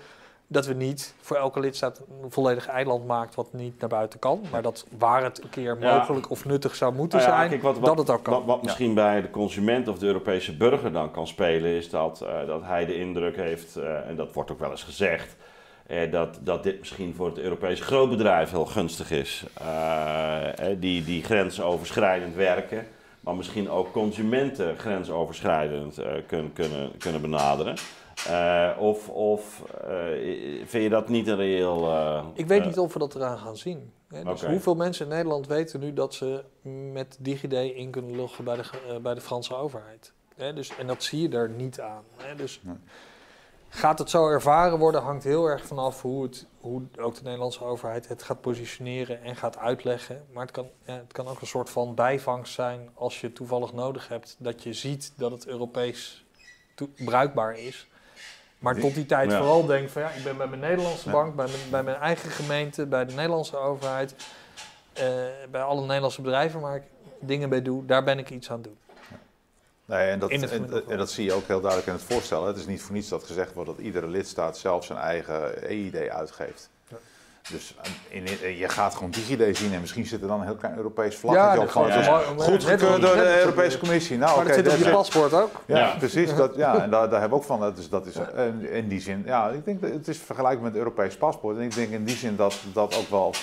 dat 0.53 0.65
we 0.65 0.73
niet 0.73 1.15
voor 1.21 1.35
elke 1.35 1.59
lidstaat 1.59 2.01
een 2.23 2.31
volledig 2.31 2.67
eiland 2.67 3.05
maakt 3.05 3.35
wat 3.35 3.53
niet 3.53 3.79
naar 3.79 3.89
buiten 3.89 4.19
kan. 4.19 4.41
Maar 4.51 4.61
dat 4.61 4.85
waar 4.97 5.23
het 5.23 5.43
een 5.43 5.49
keer 5.49 5.77
mogelijk 5.77 6.25
ja. 6.25 6.31
of 6.31 6.45
nuttig 6.45 6.75
zou 6.75 6.93
moeten 6.93 7.19
nou 7.19 7.31
ja, 7.31 7.37
zijn, 7.37 7.49
kijk, 7.49 7.61
wat, 7.61 7.77
wat, 7.77 7.85
dat 7.85 7.97
het 7.97 8.09
ook 8.09 8.23
kan. 8.23 8.33
Wat, 8.33 8.45
wat 8.45 8.63
misschien 8.63 8.87
ja. 8.87 8.93
bij 8.93 9.21
de 9.21 9.29
consument 9.29 9.87
of 9.87 9.97
de 9.97 10.05
Europese 10.05 10.57
burger 10.57 10.91
dan 10.91 11.11
kan 11.11 11.27
spelen, 11.27 11.71
is 11.71 11.89
dat, 11.89 12.23
uh, 12.23 12.47
dat 12.47 12.61
hij 12.63 12.85
de 12.85 12.97
indruk 12.97 13.35
heeft, 13.35 13.77
uh, 13.77 14.07
en 14.07 14.15
dat 14.15 14.33
wordt 14.33 14.51
ook 14.51 14.59
wel 14.59 14.71
eens 14.71 14.83
gezegd, 14.83 15.35
uh, 15.87 16.11
dat, 16.11 16.39
dat 16.41 16.63
dit 16.63 16.79
misschien 16.79 17.13
voor 17.15 17.27
het 17.27 17.39
Europese 17.39 17.83
grootbedrijf 17.83 18.51
heel 18.51 18.65
gunstig 18.65 19.11
is. 19.11 19.45
die, 20.79 21.03
die 21.03 21.23
grensoverschrijdend 21.23 22.35
werken, 22.35 22.87
maar 23.19 23.35
misschien 23.35 23.69
ook 23.69 23.91
consumenten 23.91 24.77
grensoverschrijdend 24.77 25.99
kunnen, 26.27 26.53
kunnen, 26.53 26.91
kunnen 26.97 27.21
benaderen. 27.21 27.75
Uh, 28.29 28.69
of 28.79 29.09
of 29.09 29.63
uh, 29.83 30.65
vind 30.65 30.83
je 30.83 30.89
dat 30.89 31.09
niet 31.09 31.27
een 31.27 31.35
reëel. 31.35 31.87
Uh, 31.87 32.25
ik 32.33 32.47
weet 32.47 32.65
niet 32.65 32.79
of 32.79 32.93
we 32.93 32.99
dat 32.99 33.15
eraan 33.15 33.37
gaan 33.37 33.57
zien. 33.57 33.93
Hè? 34.07 34.23
Dus 34.23 34.39
okay. 34.39 34.51
hoeveel 34.51 34.75
mensen 34.75 35.05
in 35.05 35.11
Nederland 35.11 35.47
weten 35.47 35.79
nu 35.79 35.93
dat 35.93 36.13
ze 36.13 36.43
met 36.91 37.17
DigiD 37.19 37.53
in 37.53 37.91
kunnen 37.91 38.15
loggen 38.15 38.43
bij 38.43 38.55
de, 38.55 38.99
bij 39.01 39.13
de 39.13 39.21
Franse 39.21 39.55
overheid? 39.55 40.13
Hè? 40.35 40.53
Dus, 40.53 40.75
en 40.77 40.87
dat 40.87 41.03
zie 41.03 41.29
je 41.29 41.37
er 41.37 41.49
niet 41.49 41.79
aan. 41.79 42.03
Hè? 42.17 42.35
Dus 42.35 42.61
nee. 42.63 42.75
gaat 43.69 43.99
het 43.99 44.09
zo 44.09 44.27
ervaren 44.27 44.79
worden, 44.79 45.01
hangt 45.01 45.23
heel 45.23 45.45
erg 45.45 45.65
vanaf 45.65 46.01
hoe, 46.01 46.23
het, 46.23 46.45
hoe 46.59 46.81
ook 46.99 47.15
de 47.15 47.23
Nederlandse 47.23 47.63
overheid 47.63 48.07
het 48.07 48.23
gaat 48.23 48.41
positioneren 48.41 49.23
en 49.23 49.35
gaat 49.35 49.57
uitleggen. 49.57 50.25
Maar 50.31 50.43
het 50.43 50.51
kan, 50.51 50.67
ja, 50.85 50.93
het 50.93 51.13
kan 51.13 51.27
ook 51.27 51.41
een 51.41 51.47
soort 51.47 51.69
van 51.69 51.95
bijvangst 51.95 52.53
zijn 52.53 52.89
als 52.93 53.21
je 53.21 53.33
toevallig 53.33 53.73
nodig 53.73 54.07
hebt 54.07 54.35
dat 54.39 54.63
je 54.63 54.73
ziet 54.73 55.13
dat 55.15 55.31
het 55.31 55.47
Europees 55.47 56.25
bruikbaar 57.05 57.57
is. 57.59 57.87
Maar 58.63 58.75
tot 58.75 58.93
die 58.93 59.05
tijd 59.05 59.31
ja. 59.31 59.37
vooral 59.37 59.65
denk 59.65 59.89
van 59.89 60.01
ja, 60.01 60.09
ik 60.09 60.23
ben 60.23 60.37
bij 60.37 60.47
mijn 60.47 60.61
Nederlandse 60.61 61.05
ja. 61.05 61.11
bank, 61.11 61.35
bij 61.35 61.45
mijn, 61.45 61.69
bij 61.69 61.83
mijn, 61.83 61.97
eigen 61.97 62.29
gemeente, 62.29 62.85
bij 62.85 63.05
de 63.05 63.13
Nederlandse 63.13 63.57
overheid, 63.57 64.15
uh, 64.93 65.03
bij 65.51 65.61
alle 65.61 65.81
Nederlandse 65.81 66.21
bedrijven. 66.21 66.59
Maar 66.59 66.75
ik, 66.75 66.83
dingen 67.19 67.49
mee 67.49 67.61
doe, 67.61 67.85
daar 67.85 68.03
ben 68.03 68.19
ik 68.19 68.29
iets 68.29 68.51
aan 68.51 68.61
doen. 68.61 68.77
Nee, 69.85 70.09
en 70.09 70.19
dat, 70.19 70.29
en 70.87 70.97
dat 70.97 71.11
zie 71.11 71.25
je 71.25 71.33
ook 71.33 71.47
heel 71.47 71.59
duidelijk 71.59 71.87
in 71.89 71.93
het 71.93 72.13
voorstel. 72.13 72.45
Het 72.45 72.57
is 72.57 72.65
niet 72.65 72.81
voor 72.81 72.95
niets 72.95 73.09
dat 73.09 73.23
gezegd 73.23 73.53
wordt 73.53 73.69
dat 73.69 73.79
iedere 73.79 74.07
lidstaat 74.07 74.57
zelf 74.57 74.85
zijn 74.85 74.99
eigen 74.99 75.63
EID 75.63 76.09
uitgeeft. 76.09 76.69
Dus 77.51 77.75
eh, 77.81 77.91
in, 78.17 78.41
in- 78.41 78.57
je 78.57 78.69
gaat 78.69 78.95
gewoon 78.95 79.11
DigiD 79.11 79.57
zien 79.57 79.73
en 79.73 79.79
misschien 79.81 80.05
zit 80.05 80.21
er 80.21 80.27
dan 80.27 80.39
een 80.39 80.45
heel 80.45 80.55
klein 80.55 80.75
Europees 80.75 81.15
vlag. 81.15 81.33
Ja, 81.35 81.51
op. 81.51 81.55
dat 81.59 81.69
Gewoon, 81.71 81.87
ja, 81.87 81.99
ja. 82.01 82.19
goed 82.37 82.47
Net 82.51 82.63
gekeurd 82.63 83.01
door 83.01 83.15
de 83.15 83.39
Europese 83.39 83.77
Commissie. 83.79 84.17
Nou, 84.17 84.35
maar 84.37 84.45
oké, 84.45 84.61
dat 84.61 84.71
zit 84.71 84.81
op 84.81 84.87
je 84.87 84.91
paspoort 84.93 85.33
ook. 85.33 85.49
ja, 85.65 85.77
Ja. 85.77 85.95
precies. 85.97 86.35
Dat, 86.35 86.55
ja, 86.55 86.73
en 86.83 86.89
daar, 86.89 87.09
daar 87.09 87.19
hebben 87.19 87.29
we 87.29 87.35
ook 87.35 87.43
van. 87.43 87.59
Dat 87.59 87.77
is, 87.77 87.89
dat 87.89 88.05
is, 88.05 88.15
in 88.69 88.87
die 88.87 89.01
zin, 89.01 89.23
ja, 89.25 89.49
ik 89.49 89.65
denk 89.65 89.81
dat 89.81 89.91
het 89.91 90.07
is 90.07 90.17
vergelijkbaar 90.17 90.63
met 90.63 90.73
het 90.73 90.81
Europees 90.83 91.17
paspoort. 91.17 91.57
En 91.57 91.63
ik 91.63 91.75
denk 91.75 91.89
in 91.91 92.03
die 92.05 92.15
zin 92.15 92.35
dat 92.35 92.59
dat 92.73 92.97
ook 92.97 93.09
wel 93.09 93.33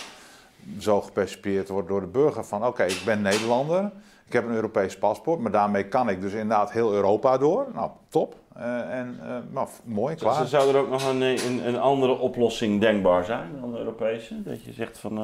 zo 0.79 1.01
gepercipieerd 1.01 1.69
wordt 1.69 1.89
door 1.89 2.01
de 2.01 2.07
burger 2.07 2.45
van 2.45 2.67
oké, 2.67 2.85
ik 2.85 3.03
ben 3.05 3.23
Nederlander, 3.23 3.91
ik 4.27 4.33
heb 4.33 4.45
een 4.49 4.55
Europees 4.55 4.99
paspoort, 4.99 5.41
maar 5.41 5.51
daarmee 5.53 5.85
kan 5.89 6.09
ik 6.09 6.21
dus 6.21 6.33
inderdaad 6.33 6.73
heel 6.73 6.93
Europa 6.93 7.39
door. 7.39 7.67
Nou, 7.75 7.91
top. 8.09 8.35
Eh, 8.57 8.99
en 8.99 9.19
uh, 9.23 9.37
nou, 9.51 9.69
mooi, 9.85 10.15
Dus 10.15 10.23
klaar. 10.23 10.47
zou 10.47 10.69
er 10.75 10.77
ook 10.81 10.89
nog 10.89 11.09
een, 11.09 11.21
een, 11.21 11.67
een 11.67 11.79
andere 11.79 12.19
oplossing 12.19 12.81
denkbaar 12.81 13.25
zijn 13.25 13.61
dan 13.61 13.73
de 13.73 13.79
Europese? 13.79 14.43
Dat 14.43 14.63
je 14.65 14.73
zegt 14.73 14.99
van, 14.99 15.13
eh, 15.19 15.23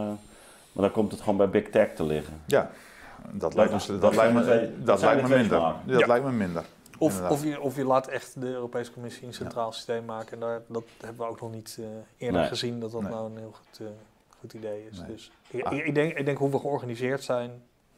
maar 0.73 0.85
dan 0.85 0.91
komt 0.91 1.11
het 1.13 1.21
gewoon 1.21 1.37
bij 1.37 1.49
Big 1.51 1.69
Tech 1.71 1.95
te 1.95 2.05
liggen. 2.05 2.41
Ja, 2.47 2.71
dat 3.33 3.55
lijkt 3.55 3.89
me, 3.89 3.99
dat 3.99 4.15
lijkt 4.15 4.35
me, 4.35 4.43
twee- 4.43 4.83
dat 4.85 5.01
lijkt 5.01 5.23
me 5.29 5.37
minder. 5.37 5.61
Dat 5.85 6.01
Ja. 6.01 6.07
lijkt 6.07 6.25
me 6.25 6.33
minder. 6.33 6.65
Of, 6.99 7.31
of, 7.31 7.45
je, 7.45 7.61
of 7.61 7.77
je 7.77 7.85
laat 7.85 8.07
echt 8.07 8.41
de 8.41 8.47
Europese 8.47 8.93
Commissie 8.93 9.27
een 9.27 9.35
centraal 9.35 9.73
systeem 9.73 10.05
maken. 10.05 10.33
En 10.33 10.41
daar, 10.41 10.63
dat 10.67 10.85
hebben 11.01 11.25
we 11.27 11.31
ook 11.33 11.41
nog 11.41 11.51
niet 11.53 11.77
eh, 11.81 11.87
eerder 12.27 12.41
Nee. 12.41 12.49
gezien 12.49 12.81
dat 12.81 12.91
dat 12.93 13.03
Nee. 13.03 13.11
nou 13.11 13.31
een 13.31 13.39
heel 13.39 13.53
goed, 13.55 13.81
eh, 13.81 13.87
goed 14.41 14.53
idee 14.53 14.87
is. 14.91 14.99
Nee. 14.99 15.07
Dus 15.07 15.31
ik, 15.51 15.65
Ah. 15.65 15.73
ik, 15.77 15.85
ik 15.87 15.95
denk, 15.95 16.19
ik 16.19 16.25
denk 16.25 16.39
hoe 16.39 16.51
we 16.51 16.59
georganiseerd 16.59 17.25
zijn, 17.25 17.51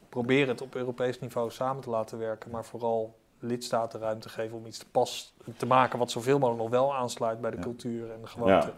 proberen 0.09 0.47
het 0.47 0.61
op 0.61 0.75
Europees 0.75 1.19
niveau 1.19 1.51
samen 1.51 1.81
te 1.83 1.89
laten 1.89 2.17
werken. 2.17 2.51
Maar 2.51 2.65
vooral 2.65 3.15
lidstaten 3.39 3.99
ruimte 3.99 4.29
geven 4.29 4.57
om 4.57 4.65
iets 4.65 4.77
te 4.77 4.85
pas 4.91 5.33
te 5.57 5.65
maken 5.65 5.99
wat 5.99 6.11
zoveel 6.11 6.39
mogelijk 6.39 6.61
nog 6.63 6.71
wel 6.71 6.95
aansluit 6.95 7.41
bij 7.41 7.49
de 7.51 7.57
Ja. 7.57 7.63
cultuur 7.63 8.11
en 8.11 8.17
de 8.21 8.27
gewoonten. 8.27 8.73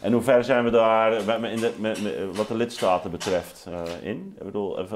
En 0.00 0.12
hoe 0.12 0.22
ver 0.22 0.44
zijn 0.44 0.64
we 0.64 0.70
daar 0.70 1.24
met- 1.24 1.40
met- 1.40 1.50
in 1.52 1.60
de, 1.60 1.72
met, 1.78 2.02
met- 2.02 2.36
wat 2.36 2.48
de 2.48 2.54
lidstaten 2.54 3.10
betreft 3.10 3.66
eh, 3.68 3.82
in? 4.10 4.34
Ik 4.38 4.44
bedoel, 4.44 4.86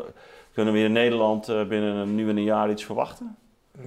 kunnen 0.52 0.72
we 0.72 0.78
hier 0.78 0.88
in 0.88 0.92
Nederland 0.94 1.48
eh, 1.48 1.66
binnen 1.66 1.94
een 1.94 2.14
nu 2.14 2.28
en 2.28 2.36
een 2.36 2.42
jaar 2.42 2.70
iets 2.70 2.84
verwachten? 2.84 3.36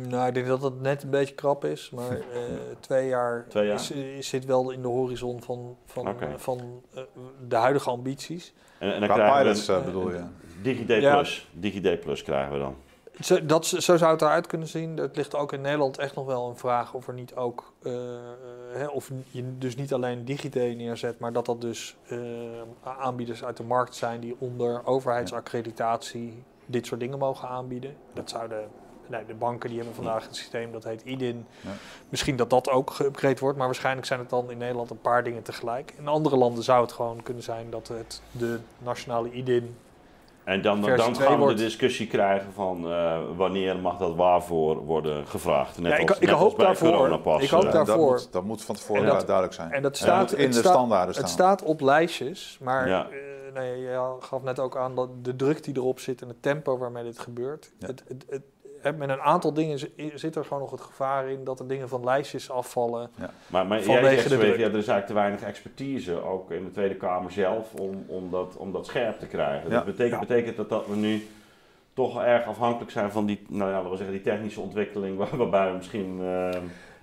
Nou, 0.08 0.28
ik 0.28 0.34
denk 0.34 0.48
dat 0.48 0.62
het 0.62 0.82
net 0.82 1.04
een 1.04 1.10
beetje 1.10 1.34
krap 1.36 1.66
is, 1.66 1.90
maar 1.90 2.12
eh, 2.34 2.42
twee 2.80 3.08
jaar, 3.08 3.46
Twee 3.50 3.66
jaar? 3.66 3.76
Is, 3.76 3.92
is, 3.92 4.28
zit 4.30 4.46
wel 4.46 4.72
in 4.72 4.82
de 4.82 4.88
horizon 4.88 5.42
van, 5.44 5.78
van, 5.86 6.16
van 6.38 6.82
eh, 6.94 7.02
de 7.48 7.56
huidige 7.56 7.90
ambities. 7.90 8.54
En, 8.80 8.94
en 8.94 9.00
dan 9.00 9.10
Qua 9.10 9.18
krijgen 9.18 9.42
pilots 9.42 9.66
we 9.68 9.82
bedoel 9.86 10.12
je? 10.12 10.22
DigiD 10.62 10.88
Ja. 10.88 11.14
Plus. 11.16 11.48
DigiD 11.52 12.00
Plus 12.00 12.24
krijgen 12.24 12.54
we 12.54 12.60
dan. 12.60 12.76
Zo, 13.22 13.46
dat, 13.46 13.66
zo 13.66 13.98
zou 13.98 14.12
het 14.12 14.22
eruit 14.22 14.48
kunnen 14.48 14.68
zien. 14.68 14.98
Het 14.98 15.16
ligt 15.16 15.36
ook 15.36 15.54
in 15.54 15.62
Nederland 15.62 15.98
echt 15.98 16.16
nog 16.16 16.26
wel 16.26 16.50
een 16.50 16.58
vraag 16.58 16.94
of 16.94 17.08
er 17.08 17.14
niet 17.14 17.36
ook, 17.36 17.74
eh, 17.82 18.16
eh, 18.16 18.22
hè, 18.74 18.88
of 18.88 19.12
je 19.32 19.58
dus 19.58 19.76
niet 19.76 19.94
alleen 19.94 20.26
DigiD 20.26 20.56
neerzet, 20.56 21.20
maar 21.20 21.34
dat 21.34 21.46
dat 21.46 21.62
dus 21.62 21.96
eh, 22.08 22.18
aanbieders 22.84 23.44
uit 23.44 23.58
de 23.58 23.64
markt 23.64 23.96
zijn 23.96 24.20
die 24.20 24.36
onder 24.40 24.86
overheidsaccreditatie 24.86 26.44
dit 26.66 26.86
soort 26.86 27.00
dingen 27.00 27.18
mogen 27.18 27.48
aanbieden. 27.48 27.96
Dat 28.14 28.30
zouden 28.30 28.70
nee, 29.08 29.26
de 29.26 29.34
banken 29.34 29.70
die 29.70 29.78
hebben 29.78 29.96
vandaag 29.96 30.26
het 30.26 30.36
systeem 30.36 30.72
dat 30.72 30.84
heet 30.84 31.02
IDIN. 31.02 31.46
Ja. 31.62 31.70
Misschien 32.10 32.36
dat 32.36 32.50
dat 32.50 32.70
ook 32.70 32.94
geüpgrade 32.94 33.40
wordt, 33.40 33.58
maar 33.58 33.68
waarschijnlijk 33.68 34.08
zijn 34.08 34.20
het 34.20 34.30
dan 34.30 34.52
in 34.52 34.58
Nederland 34.58 34.90
een 34.90 35.02
paar 35.02 35.24
dingen 35.24 35.44
tegelijk. 35.44 35.94
In 35.98 36.08
andere 36.08 36.38
landen 36.38 36.64
zou 36.64 36.82
het 36.82 36.92
gewoon 36.92 37.24
kunnen 37.24 37.44
zijn 37.44 37.70
dat 37.70 37.88
het 37.88 38.22
de 38.32 38.60
nationale 38.84 39.32
IDIN 39.32 39.76
En 40.48 40.62
dan, 40.62 40.84
gaan 40.84 41.14
we 41.14 41.36
wordt- 41.38 41.58
de 41.58 41.64
discussie 41.64 42.08
krijgen 42.08 42.54
van 42.54 42.92
eh, 42.92 43.18
wanneer 43.36 43.78
mag 43.78 43.98
dat 43.98 44.16
waarvoor 44.16 44.78
worden 44.78 45.28
gevraagd. 45.28 45.80
Net 45.80 45.92
Ja, 45.92 45.98
ik- 45.98 46.10
als, 46.10 46.18
ik 46.20 46.24
net 46.26 46.34
als 46.34 46.42
hoop 46.44 46.56
bij 46.58 46.66
daarvoor. 46.66 46.92
coronapas, 46.92 47.44
Ik 47.44 47.50
hoop 47.50 47.62
eh. 47.64 47.68
Ja, 47.72 47.74
dat, 47.78 47.86
daarvoor. 47.88 48.12
moet, 48.12 48.32
dat 48.32 48.44
moet 48.44 48.64
van 48.64 48.76
tevoren 48.76 49.06
dat- 49.06 49.26
duidelijk 49.26 49.56
zijn. 49.56 49.72
En 49.72 49.82
dat 49.82 49.98
staat, 49.98 50.32
in 50.32 50.52
de 50.52 50.58
staat- 50.58 50.72
standaarden 50.74 51.14
staan. 51.14 51.24
Het 51.26 51.34
staat 51.34 51.64
op 51.64 51.82
lijstjes, 51.82 52.58
maar 52.62 52.88
Ja. 52.88 53.08
eh, 53.10 53.54
nee, 53.54 53.80
je 53.82 54.16
gaf 54.20 54.44
net 54.44 54.60
ook 54.60 54.78
aan 54.78 54.96
dat 54.96 55.10
de 55.26 55.36
druk 55.36 55.64
die 55.64 55.76
erop 55.78 56.00
zit 56.00 56.22
en 56.22 56.28
het 56.28 56.42
tempo 56.42 56.78
waarmee 56.78 57.04
dit 57.04 57.20
gebeurt. 57.20 57.72
Ja. 57.80 57.88
Het, 57.88 58.04
het, 58.08 58.42
met 58.84 59.10
een 59.10 59.22
aantal 59.22 59.54
dingen 59.54 59.80
zi- 59.80 60.12
zit 60.16 60.36
er 60.36 60.44
gewoon 60.46 60.62
nog 60.62 60.72
het 60.72 60.82
gevaar 60.82 61.30
in 61.30 61.44
dat 61.44 61.60
er 61.60 61.68
dingen 61.68 61.90
van 61.90 62.04
lijstjes 62.04 62.52
afvallen. 62.52 63.10
Maar, 63.48 63.68
maar 63.68 63.84
jij 63.84 64.02
zegt 64.16 64.30
zo 64.30 64.36
even, 64.36 64.48
ja, 64.48 64.54
er 64.54 64.60
is 64.66 64.74
eigenlijk 64.74 65.08
te 65.08 65.14
weinig 65.14 65.42
expertise, 65.42 66.24
ook 66.24 66.52
in 66.52 66.64
de 66.64 66.72
Tweede 66.72 66.96
Kamer 66.96 67.32
zelf, 67.32 67.74
om, 67.74 68.04
om, 68.08 68.30
dat, 68.32 68.58
om 68.58 68.72
dat 68.72 68.86
scherp 68.86 69.20
te 69.20 69.28
krijgen. 69.28 69.70
Ja. 69.70 69.76
Dat 69.76 69.86
betekent, 69.86 70.12
Ja. 70.22 70.28
betekent 70.28 70.58
dat 70.58 70.70
dat 70.70 70.88
we 70.88 70.96
nu 70.96 71.28
toch 71.94 72.22
erg 72.24 72.46
afhankelijk 72.46 72.92
zijn 72.92 73.12
van 73.12 73.26
die, 73.26 73.46
nou 73.50 73.70
ja, 73.70 73.76
laten 73.76 73.92
we 73.92 73.98
zeggen, 73.98 74.16
die 74.16 74.26
technische 74.26 74.62
ontwikkeling, 74.62 75.18
waar- 75.20 75.38
waarbij 75.38 75.72
we 75.72 75.78
misschien 75.78 76.20
eh, 76.22 76.50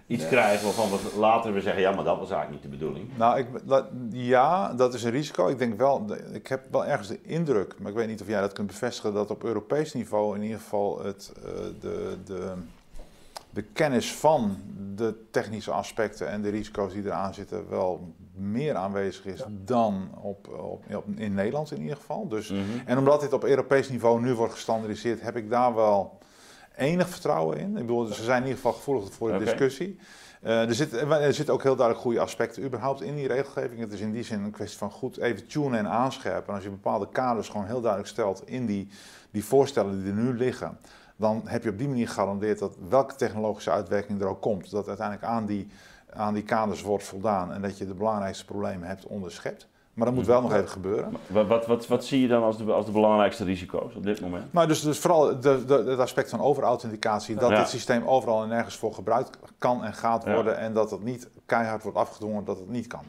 iets 0.07 0.23
Ja. 0.23 0.29
krijgen 0.29 0.65
waarvan 0.65 0.91
we 0.91 1.19
later 1.19 1.53
weer 1.53 1.63
zeggen, 1.63 1.83
ja, 1.83 1.91
maar 1.95 2.05
dat 2.05 2.19
was 2.19 2.31
eigenlijk 2.31 2.63
niet 2.63 2.73
de 2.73 2.79
bedoeling. 2.79 3.09
Nou, 3.17 3.39
ik, 3.39 3.47
dat- 3.65 3.87
ja, 4.11 4.75
dat 4.75 4.95
is 4.95 5.03
een 5.05 5.11
risico. 5.11 5.49
Ik 5.49 5.59
denk 5.59 5.79
wel, 5.79 6.07
ik 6.33 6.47
heb 6.47 6.67
wel 6.71 6.85
ergens 6.87 7.09
de 7.09 7.19
indruk, 7.23 7.75
maar 7.79 7.91
ik 7.91 7.97
weet 7.97 8.09
niet 8.09 8.21
of 8.21 8.27
jij 8.29 8.41
dat 8.41 8.53
kunt 8.53 8.67
bevestigen, 8.67 9.15
dat 9.15 9.31
op 9.31 9.45
Europees 9.45 9.93
niveau 9.95 10.37
in 10.37 10.43
ieder 10.43 10.59
geval 10.59 11.03
het, 11.05 11.33
eh, 11.37 11.51
de, 11.81 12.17
de, 12.25 12.53
de 13.51 13.63
kennis 13.63 14.13
van 14.15 14.57
de 14.95 15.15
technische 15.31 15.71
aspecten 15.71 16.29
en 16.29 16.43
de 16.43 16.49
risico's 16.49 16.93
die 16.93 17.05
eraan 17.05 17.35
zitten 17.35 17.69
wel 17.69 18.13
meer 18.37 18.75
aanwezig 18.75 19.25
is 19.27 19.39
Ja. 19.39 19.47
dan 19.65 20.09
op, 20.21 20.49
op, 20.49 20.85
op- 20.97 21.05
in 21.17 21.35
Nederland 21.35 21.71
in 21.73 21.81
ieder 21.81 21.97
geval. 21.97 22.29
Dus, 22.29 22.49
Mhm. 22.51 22.61
en 22.85 22.99
omdat 22.99 23.21
dit 23.21 23.33
op 23.33 23.45
Europees 23.45 23.89
niveau 23.89 24.21
nu 24.21 24.35
wordt 24.35 24.53
gestandardiseerd, 24.53 25.21
heb 25.21 25.37
ik 25.37 25.51
daar 25.51 25.75
wel 25.75 26.19
enig 26.77 27.09
vertrouwen 27.09 27.59
in. 27.59 27.77
Ik 27.77 27.87
bedoel, 27.87 28.07
ze 28.07 28.25
zijn 28.25 28.43
in 28.43 28.49
ieder 28.49 28.57
geval 28.57 28.73
gevoelig 28.73 29.13
voor 29.13 29.33
de 29.33 29.45
discussie. 29.45 29.99
Eh, 30.43 30.69
er, 30.69 30.75
zit, 30.75 30.93
er 30.93 31.35
zitten 31.35 31.55
ook 31.55 31.63
heel 31.63 31.77
duidelijk 31.77 32.07
goede 32.07 32.21
aspecten 32.21 32.63
überhaupt 32.63 33.03
in 33.03 33.15
die 33.15 33.27
regelgeving. 33.27 33.81
Het 33.81 33.93
is 33.93 34.01
in 34.01 34.13
die 34.13 34.23
zin 34.23 34.43
een 34.43 34.51
kwestie 34.51 34.79
van 34.79 34.91
goed 34.91 35.17
even 35.17 35.47
tunen 35.47 35.79
en 35.79 35.89
aanscherpen. 35.89 36.49
En 36.49 36.55
als 36.55 36.65
je 36.65 36.71
bepaalde 36.71 37.09
kaders 37.09 37.49
gewoon 37.49 37.67
heel 37.67 37.81
duidelijk 37.81 38.11
stelt 38.11 38.49
in 38.49 38.67
die, 38.67 38.89
die 39.31 39.45
voorstellen 39.45 40.03
die 40.03 40.13
er 40.13 40.19
nu 40.19 40.37
liggen, 40.37 40.79
dan 41.17 41.43
heb 41.45 41.63
je 41.63 41.71
op 41.71 41.79
die 41.79 41.89
manier 41.89 42.09
gegarandeerd 42.09 42.59
dat 42.59 42.77
welke 42.89 43.15
technologische 43.15 43.71
uitwerking 43.71 44.21
er 44.21 44.27
ook 44.27 44.41
komt, 44.41 44.71
dat 44.71 44.89
uiteindelijk 44.89 45.27
aan 45.27 45.47
die, 45.47 45.69
aan 46.11 46.35
die 46.35 46.43
kaders 46.43 46.83
wordt 46.83 47.05
voldaan 47.05 47.53
en 47.53 47.63
dat 47.63 47.79
je 47.79 47.87
de 47.87 47.95
belangrijkste 47.95 48.45
problemen 48.45 48.89
hebt 48.89 49.07
onderschept. 49.07 49.69
Maar 49.95 50.07
dat 50.07 50.15
moet 50.15 50.27
wel 50.27 50.43
nog 50.43 50.53
even 50.55 50.69
gebeuren. 50.69 51.17
Wat, 51.27 51.47
wat, 51.47 51.67
wat, 51.67 51.87
wat 51.87 52.05
zie 52.05 52.21
je 52.21 52.29
dan 52.29 52.43
als 52.43 52.57
de, 52.57 52.73
als 52.73 52.87
de 52.87 52.93
belangrijkste 52.93 53.45
risico's 53.45 53.95
op 53.95 54.03
dit 54.05 54.21
moment? 54.21 54.53
Maar 54.53 54.69
dus, 54.69 54.81
dus 54.81 54.99
vooral 54.99 55.41
de, 55.41 55.65
de, 55.65 55.75
het 55.75 55.99
aspect 55.99 56.31
van 56.31 56.41
overauthenticatie, 56.41 57.37
dat 57.37 57.51
Ja. 57.51 57.59
dit 57.59 57.69
systeem 57.69 58.07
overal 58.07 58.43
en 58.43 58.49
nergens 58.49 58.77
voor 58.77 58.95
gebruikt 58.95 59.39
kan 59.59 59.85
en 59.85 59.95
gaat 59.95 60.25
Ja. 60.25 60.35
worden 60.35 60.59
en 60.59 60.73
dat 60.73 60.91
het 60.91 61.03
niet 61.05 61.29
keihard 61.47 61.83
wordt 61.83 61.99
afgedwongen 61.99 62.45
dat 62.45 62.59
het 62.59 62.69
niet 62.69 62.87
kan. 62.87 63.05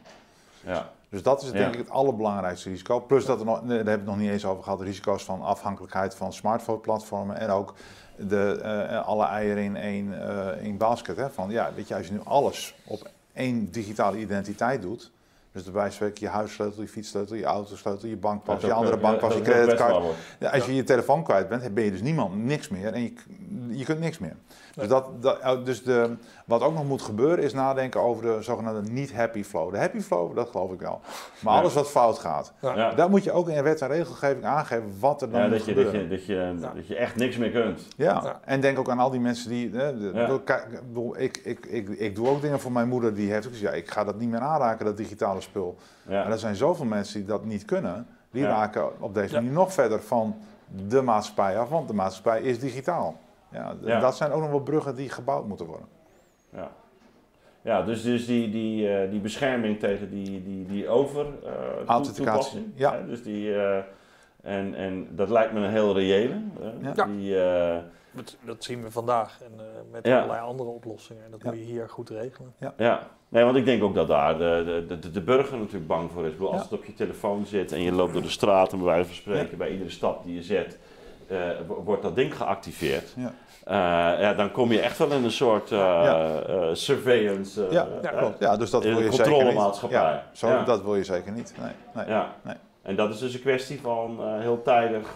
Ja. 0.64 0.90
Dus 1.08 1.22
dat 1.22 1.42
is 1.42 1.50
denk 1.50 1.72
ik 1.72 1.78
het 1.78 1.90
allerbelangrijkste 1.90 2.68
risico. 2.68 3.00
Plus 3.00 3.24
dat 3.24 3.38
er 3.40 3.44
nog, 3.46 3.58
daar 3.60 3.66
hebben 3.68 3.84
we 3.84 3.90
het 3.90 4.04
nog 4.04 4.16
niet 4.18 4.30
eens 4.30 4.44
over 4.44 4.62
gehad, 4.62 4.78
de 4.78 4.84
risico's 4.84 5.24
van 5.24 5.42
afhankelijkheid 5.42 6.14
van 6.14 6.32
smartphone-platformen 6.32 7.36
en 7.36 7.50
ook 7.50 7.74
de, 8.16 8.60
eh, 8.62 9.06
alle 9.06 9.24
eieren 9.24 9.62
in 9.62 9.76
één, 9.76 10.28
eh, 10.28 10.46
één 10.46 10.76
basket. 10.76 11.16
Hè? 11.16 11.30
Van, 11.30 11.50
ja, 11.50 11.70
weet 11.74 11.88
je, 11.88 11.94
als 11.96 12.06
je 12.06 12.12
nu 12.12 12.20
alles 12.24 12.74
op 12.86 13.08
één 13.32 13.70
digitale 13.70 14.18
identiteit 14.18 14.82
doet, 14.82 15.10
dus 15.56 15.64
daarbij 15.64 15.90
spreek 15.90 16.18
je 16.18 16.28
huissleutel, 16.28 16.82
je 16.82 16.88
fietssleutel, 16.88 17.36
je 17.36 17.44
autosleutel, 17.44 18.08
je 18.08 18.16
bankpas, 18.16 18.62
je 18.62 18.72
andere 18.72 18.96
eh, 18.96 19.02
bankpas, 19.02 19.34
je 19.34 19.40
creditcard. 19.40 20.04
Ja, 20.38 20.50
als 20.50 20.66
je 20.66 20.74
je 20.74 20.84
telefoon 20.84 21.24
kwijt 21.24 21.48
bent, 21.48 21.74
ben 21.74 21.84
je 21.84 21.90
dus 21.90 22.02
niemand, 22.02 22.44
niks 22.44 22.68
meer 22.68 22.92
en 22.92 23.02
je, 23.02 23.12
je 23.68 23.84
kunt 23.84 24.00
niks 24.00 24.18
meer. 24.18 24.36
Dus, 24.76 24.88
dat, 24.88 25.22
dat, 25.22 25.38
oh, 25.38 25.64
dus 25.64 25.82
de, 25.82 26.16
wat 26.44 26.62
ook 26.62 26.74
nog 26.74 26.84
moet 26.84 27.02
gebeuren 27.02 27.44
is 27.44 27.52
nadenken 27.52 28.00
over 28.00 28.22
de 28.22 28.42
zogenaamde 28.42 28.90
niet-happy 28.90 29.42
flow. 29.44 29.72
De 29.72 29.78
happy 29.78 30.00
flow, 30.00 30.36
dat 30.36 30.48
geloof 30.50 30.72
ik 30.72 30.80
wel. 30.80 31.00
Maar 31.40 31.54
Ja. 31.54 31.60
alles 31.60 31.74
wat 31.74 31.90
fout 31.90 32.18
gaat, 32.18 32.52
Ja. 32.60 32.90
daar 32.94 33.10
moet 33.10 33.24
je 33.24 33.32
ook 33.32 33.48
in 33.48 33.62
wet 33.62 33.80
en 33.80 33.88
regelgeving 33.88 34.44
aangeven 34.44 34.92
wat 35.00 35.22
er 35.22 35.30
dan 35.30 35.40
Ja, 35.40 35.46
moet 35.48 35.56
dat, 35.56 35.66
je, 35.66 35.74
dat, 35.74 35.92
je, 35.92 36.08
dat, 36.08 36.26
je, 36.26 36.34
Ja. 36.34 36.72
dat 36.74 36.86
je 36.86 36.96
echt 36.96 37.16
niks 37.16 37.36
meer 37.36 37.50
kunt. 37.50 37.86
Ja. 37.96 38.20
Ja. 38.24 38.40
en 38.44 38.60
denk 38.60 38.78
ook 38.78 38.88
aan 38.90 38.98
al 38.98 39.10
die 39.10 39.20
mensen 39.20 39.48
die. 39.50 39.70
De- 39.70 40.40
kijk, 40.44 40.66
ik, 41.16 41.36
ik, 41.36 41.36
ik, 41.44 41.66
ik, 41.66 41.88
ik 41.88 42.14
doe 42.14 42.28
ook 42.28 42.40
dingen 42.40 42.60
voor 42.60 42.72
mijn 42.72 42.88
moeder 42.88 43.14
die 43.14 43.32
heeft 43.32 43.46
ook 43.46 43.52
gezegd: 43.52 43.72
ja, 43.72 43.78
ik 43.78 43.90
ga 43.90 44.04
dat 44.04 44.18
niet 44.18 44.30
meer 44.30 44.40
aanraken, 44.40 44.84
dat 44.84 44.96
digitale 44.96 45.40
spul. 45.40 45.76
Ja. 46.08 46.22
Maar 46.22 46.32
er 46.32 46.38
zijn 46.38 46.56
zoveel 46.56 46.84
mensen 46.86 47.18
die 47.18 47.28
dat 47.28 47.44
niet 47.44 47.64
kunnen, 47.64 48.06
die 48.30 48.42
Ja. 48.42 48.48
raken 48.48 49.00
op 49.00 49.14
deze 49.14 49.34
Ja. 49.34 49.40
manier 49.40 49.54
nog 49.54 49.72
verder 49.72 50.02
van 50.02 50.36
de 50.88 51.02
maatschappij 51.02 51.58
af, 51.58 51.68
want 51.68 51.88
de 51.88 51.94
maatschappij 51.94 52.40
is 52.42 52.58
digitaal. 52.60 53.16
Ja. 53.84 54.00
Dat 54.00 54.16
zijn 54.16 54.32
ook 54.32 54.40
nog 54.40 54.50
wel 54.50 54.60
bruggen 54.60 54.94
die 54.96 55.08
gebouwd 55.08 55.46
moeten 55.46 55.66
worden. 55.66 55.86
Ja, 56.52 56.70
ja 57.62 57.82
dus, 57.82 58.02
dus 58.02 58.26
die, 58.26 58.50
die, 58.50 58.88
eh, 58.96 59.10
die 59.10 59.20
bescherming 59.20 59.78
tegen 59.78 60.10
die, 60.10 60.42
die, 60.42 60.66
die 60.66 60.88
over 60.88 61.26
eh, 61.44 61.50
Authenticatie, 61.86 62.72
ja. 62.74 62.94
hè, 62.94 63.06
dus 63.06 63.22
die, 63.22 63.54
eh, 63.54 63.78
en, 64.42 64.74
en 64.74 65.08
dat 65.10 65.28
lijkt 65.28 65.52
me 65.52 65.60
een 65.60 65.70
heel 65.70 65.94
reële. 65.94 66.34
hè, 66.60 66.90
Ja. 66.94 67.04
Die, 67.06 67.40
eh, 67.44 67.78
Dat, 68.10 68.36
dat 68.44 68.64
zien 68.64 68.82
we 68.82 68.90
vandaag 68.90 69.40
en 69.42 69.52
eh, 69.58 69.64
met 69.92 70.06
Ja. 70.06 70.16
allerlei 70.20 70.40
andere 70.46 70.68
oplossingen. 70.70 71.24
En 71.24 71.30
dat 71.30 71.42
Ja. 71.42 71.48
moet 71.50 71.58
je 71.58 71.64
hier 71.64 71.88
goed 71.88 72.08
regelen. 72.10 72.54
ja, 72.76 73.06
nee, 73.28 73.44
want 73.44 73.56
ik 73.56 73.64
denk 73.64 73.82
ook 73.82 73.94
dat 73.94 74.08
daar 74.08 74.38
de, 74.38 74.84
de, 74.88 74.98
de, 74.98 75.10
de 75.10 75.20
burger 75.22 75.58
natuurlijk 75.58 75.86
bang 75.86 76.10
voor 76.10 76.22
is. 76.24 76.30
Ik 76.30 76.36
bedoel, 76.36 76.52
als 76.52 76.62
Ja. 76.62 76.68
het 76.68 76.78
op 76.78 76.84
je 76.84 76.94
telefoon 76.94 77.46
zit 77.46 77.72
en 77.72 77.80
je 77.82 77.92
loopt 77.92 78.12
door 78.12 78.22
de 78.22 78.28
straat 78.28 78.72
en 78.72 78.78
bij 78.78 78.86
wijze 78.86 79.04
van 79.06 79.14
spreken 79.14 79.58
bij 79.58 79.70
iedere 79.70 79.90
stap 79.90 80.24
die 80.24 80.34
je 80.34 80.42
zet, 80.42 80.78
wordt 81.66 82.02
dat 82.02 82.16
ding 82.16 82.36
geactiveerd. 82.36 83.14
Ja. 83.16 83.32
ja, 84.20 84.34
dan 84.34 84.50
kom 84.50 84.72
je 84.72 84.80
echt 84.80 84.98
wel 84.98 85.10
in 85.10 85.24
een 85.24 85.30
soort 85.30 85.68
surveillance. 86.72 87.66
ja, 87.70 87.86
ja, 88.02 88.10
klopt. 88.10 88.38
ja, 88.38 88.56
dus 88.56 88.70
dat 88.70 88.82
wil 88.82 89.00
je 89.00 89.12
zeker 89.12 89.44
niet. 89.44 89.80
Ja, 89.88 90.22
zo, 90.32 90.64
Dat 90.64 90.82
wil 90.82 90.96
je 90.96 91.04
zeker 91.04 91.32
niet. 91.32 91.54
Nee, 91.60 91.72
nee, 91.94 92.06
ja. 92.14 92.34
nee. 92.42 92.56
En 92.82 92.96
dat 92.96 93.10
is 93.10 93.18
dus 93.18 93.34
een 93.34 93.40
kwestie 93.40 93.80
van 93.80 94.18
heel 94.40 94.62
tijdig 94.62 95.08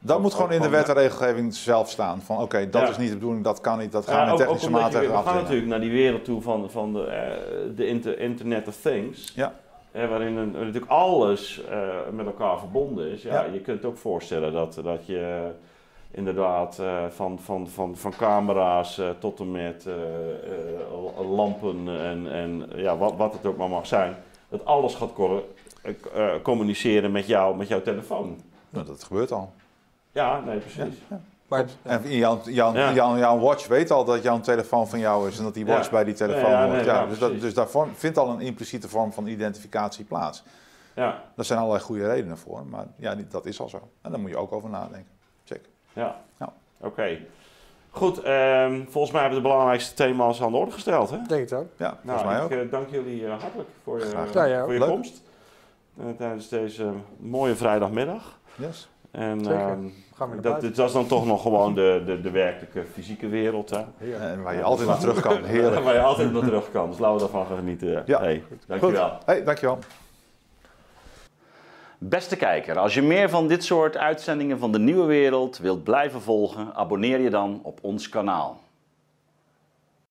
dat 0.00 0.20
moet 0.20 0.34
gewoon 0.34 0.52
in 0.52 0.60
de 0.60 0.68
wet 0.68 0.88
en 0.88 0.94
regelgeving 0.94 1.54
zelf 1.54 1.90
staan. 1.90 2.20
Van 2.20 2.38
oké, 2.38 2.70
dat 2.70 2.88
is 2.88 2.96
niet 2.96 3.08
de 3.08 3.14
bedoeling, 3.14 3.44
dat 3.44 3.60
kan 3.60 3.78
niet, 3.78 3.92
dat 3.92 4.06
gaan 4.06 4.24
we 4.24 4.30
ja, 4.30 4.36
technische 4.36 4.70
maatregelen 4.70 5.16
We 5.16 5.28
gaan 5.28 5.34
natuurlijk 5.34 5.68
naar 5.68 5.80
die 5.80 5.90
wereld 5.90 6.24
toe 6.24 6.42
van, 6.42 6.70
van 6.70 6.92
de, 6.92 7.72
de 7.76 8.16
Internet 8.16 8.68
of 8.68 8.76
Things. 8.80 9.32
Ja. 9.34 9.54
Waarin 10.06 10.36
een, 10.36 10.50
natuurlijk 10.50 10.90
alles 10.90 11.62
uh, 11.70 11.88
met 12.12 12.26
elkaar 12.26 12.58
verbonden 12.58 13.10
is. 13.10 13.22
Ja, 13.22 13.42
Je 13.42 13.60
kunt 13.60 13.84
ook 13.84 13.96
voorstellen 13.96 14.52
dat, 14.52 14.80
dat 14.82 15.06
je 15.06 15.50
inderdaad 16.10 16.78
uh, 16.80 17.04
van, 17.08 17.38
van, 17.38 17.68
van, 17.68 17.96
van 17.96 18.12
camera's 18.16 19.00
tot 19.18 19.40
en 19.40 19.50
met 19.50 19.86
lampen 21.34 21.88
en, 22.00 22.32
en 22.32 22.70
ja, 22.74 22.96
wat, 22.96 23.16
wat 23.16 23.32
het 23.32 23.46
ook 23.46 23.56
maar 23.56 23.68
mag 23.68 23.86
zijn. 23.86 24.16
Dat 24.48 24.64
alles 24.64 24.94
gaat 24.94 25.12
communiceren 26.42 27.12
met, 27.12 27.26
jou, 27.26 27.56
met 27.56 27.68
jouw 27.68 27.82
telefoon. 27.82 28.40
Nou, 28.70 28.86
dat 28.86 29.04
gebeurt 29.04 29.32
al. 29.32 29.52
Ja, 30.12 30.40
nee, 30.40 30.58
precies. 30.58 30.94
Maar, 31.48 31.64
en 31.82 32.02
jouw, 32.10 32.40
jouw, 32.44 32.72
jouw, 32.92 33.16
jouw, 33.16 33.38
watch 33.38 33.66
weet 33.66 33.90
al 33.90 34.04
dat 34.04 34.22
jouw 34.22 34.40
telefoon 34.40 34.88
van 34.88 34.98
jou 34.98 35.28
is 35.28 35.38
en 35.38 35.44
dat 35.44 35.54
die 35.54 35.66
watch 35.66 35.90
bij 35.90 36.04
die 36.04 36.14
telefoon 36.14 36.70
hoort. 36.70 36.84
Ja, 36.84 37.06
dus, 37.06 37.18
dat, 37.18 37.40
dus 37.40 37.54
daar 37.54 37.68
vindt 37.94 38.18
al 38.18 38.28
een 38.28 38.40
impliciete 38.40 38.88
vorm 38.88 39.12
van 39.12 39.26
identificatie 39.26 40.04
plaats. 40.04 40.42
Ja. 40.94 41.22
Daar 41.34 41.44
zijn 41.44 41.58
allerlei 41.58 41.84
goede 41.84 42.08
redenen 42.08 42.38
voor, 42.38 42.66
maar 42.66 42.86
ja, 42.96 43.16
dat 43.28 43.46
is 43.46 43.60
al 43.60 43.68
zo. 43.68 43.88
En 44.02 44.10
daar 44.10 44.20
moet 44.20 44.30
je 44.30 44.36
ook 44.36 44.52
over 44.52 44.70
nadenken. 44.70 45.10
Check. 45.44 45.60
Ja, 45.92 46.16
ja. 46.38 46.52
oké. 46.80 47.18
Goed, 47.90 48.26
um, 48.26 48.86
volgens 48.88 49.12
mij 49.12 49.20
hebben 49.20 49.38
we 49.38 49.44
de 49.44 49.48
belangrijkste 49.48 49.94
thema's 49.94 50.42
aan 50.42 50.50
de 50.50 50.56
orde 50.56 50.72
gesteld. 50.72 51.10
Hè? 51.10 51.18
Denk 51.28 51.50
het 51.50 51.52
ook. 51.52 51.68
Ja, 51.76 51.98
volgens 52.04 52.22
nou, 52.22 52.26
mij 52.26 52.42
ook. 52.42 52.50
Ik 52.50 52.64
uh, 52.64 52.70
dank 52.70 52.90
jullie 52.90 53.20
uh, 53.20 53.40
hartelijk 53.40 53.68
voor 53.82 53.98
je, 53.98 54.04
uh, 54.04 54.62
voor 54.64 54.72
je 54.72 54.80
komst 54.80 55.22
uh, 56.00 56.04
tijdens 56.18 56.48
deze 56.48 56.92
mooie 57.16 57.56
vrijdagmiddag. 57.56 58.38
Yes. 58.54 58.88
En 59.10 59.46
um, 60.20 60.40
dat, 60.40 60.60
dat, 60.60 60.86
is 60.86 60.92
dan 60.92 61.06
toch 61.06 61.26
nog 61.26 61.42
gewoon 61.42 61.74
de, 61.74 62.02
de, 62.06 62.20
de 62.20 62.30
werkelijke 62.30 62.84
fysieke 62.92 63.28
wereld. 63.28 63.70
Hè? 63.70 64.12
En 64.18 64.42
waar 64.42 64.54
je 64.54 64.62
altijd 64.62 64.88
naar 64.88 64.98
terug 64.98 65.20
kan. 65.20 65.44
Heerlijk. 65.54 65.84
waar 65.84 65.94
je 65.94 66.00
altijd 66.00 66.32
naar 66.32 66.42
terug 66.42 66.70
kan. 66.70 66.90
Dus 66.90 66.98
laten 66.98 67.26
we 67.26 67.32
daarvan 67.32 67.56
genieten. 67.56 68.02
Ja. 68.06 68.20
Hey, 68.20 68.42
dankjewel. 68.66 69.08
Goed. 69.10 69.22
Hey, 69.26 69.44
dankjewel. 69.44 69.78
Beste 71.98 72.36
kijker, 72.36 72.78
als 72.78 72.94
je 72.94 73.02
meer 73.02 73.30
van 73.30 73.48
dit 73.48 73.64
soort 73.64 73.96
uitzendingen 73.96 74.58
van 74.58 74.72
de 74.72 74.78
Nieuwe 74.78 75.06
Wereld 75.06 75.58
wilt 75.58 75.84
blijven 75.84 76.20
volgen, 76.20 76.74
abonneer 76.74 77.20
je 77.20 77.30
dan 77.30 77.60
op 77.62 77.78
ons 77.82 78.08
kanaal. 78.08 78.60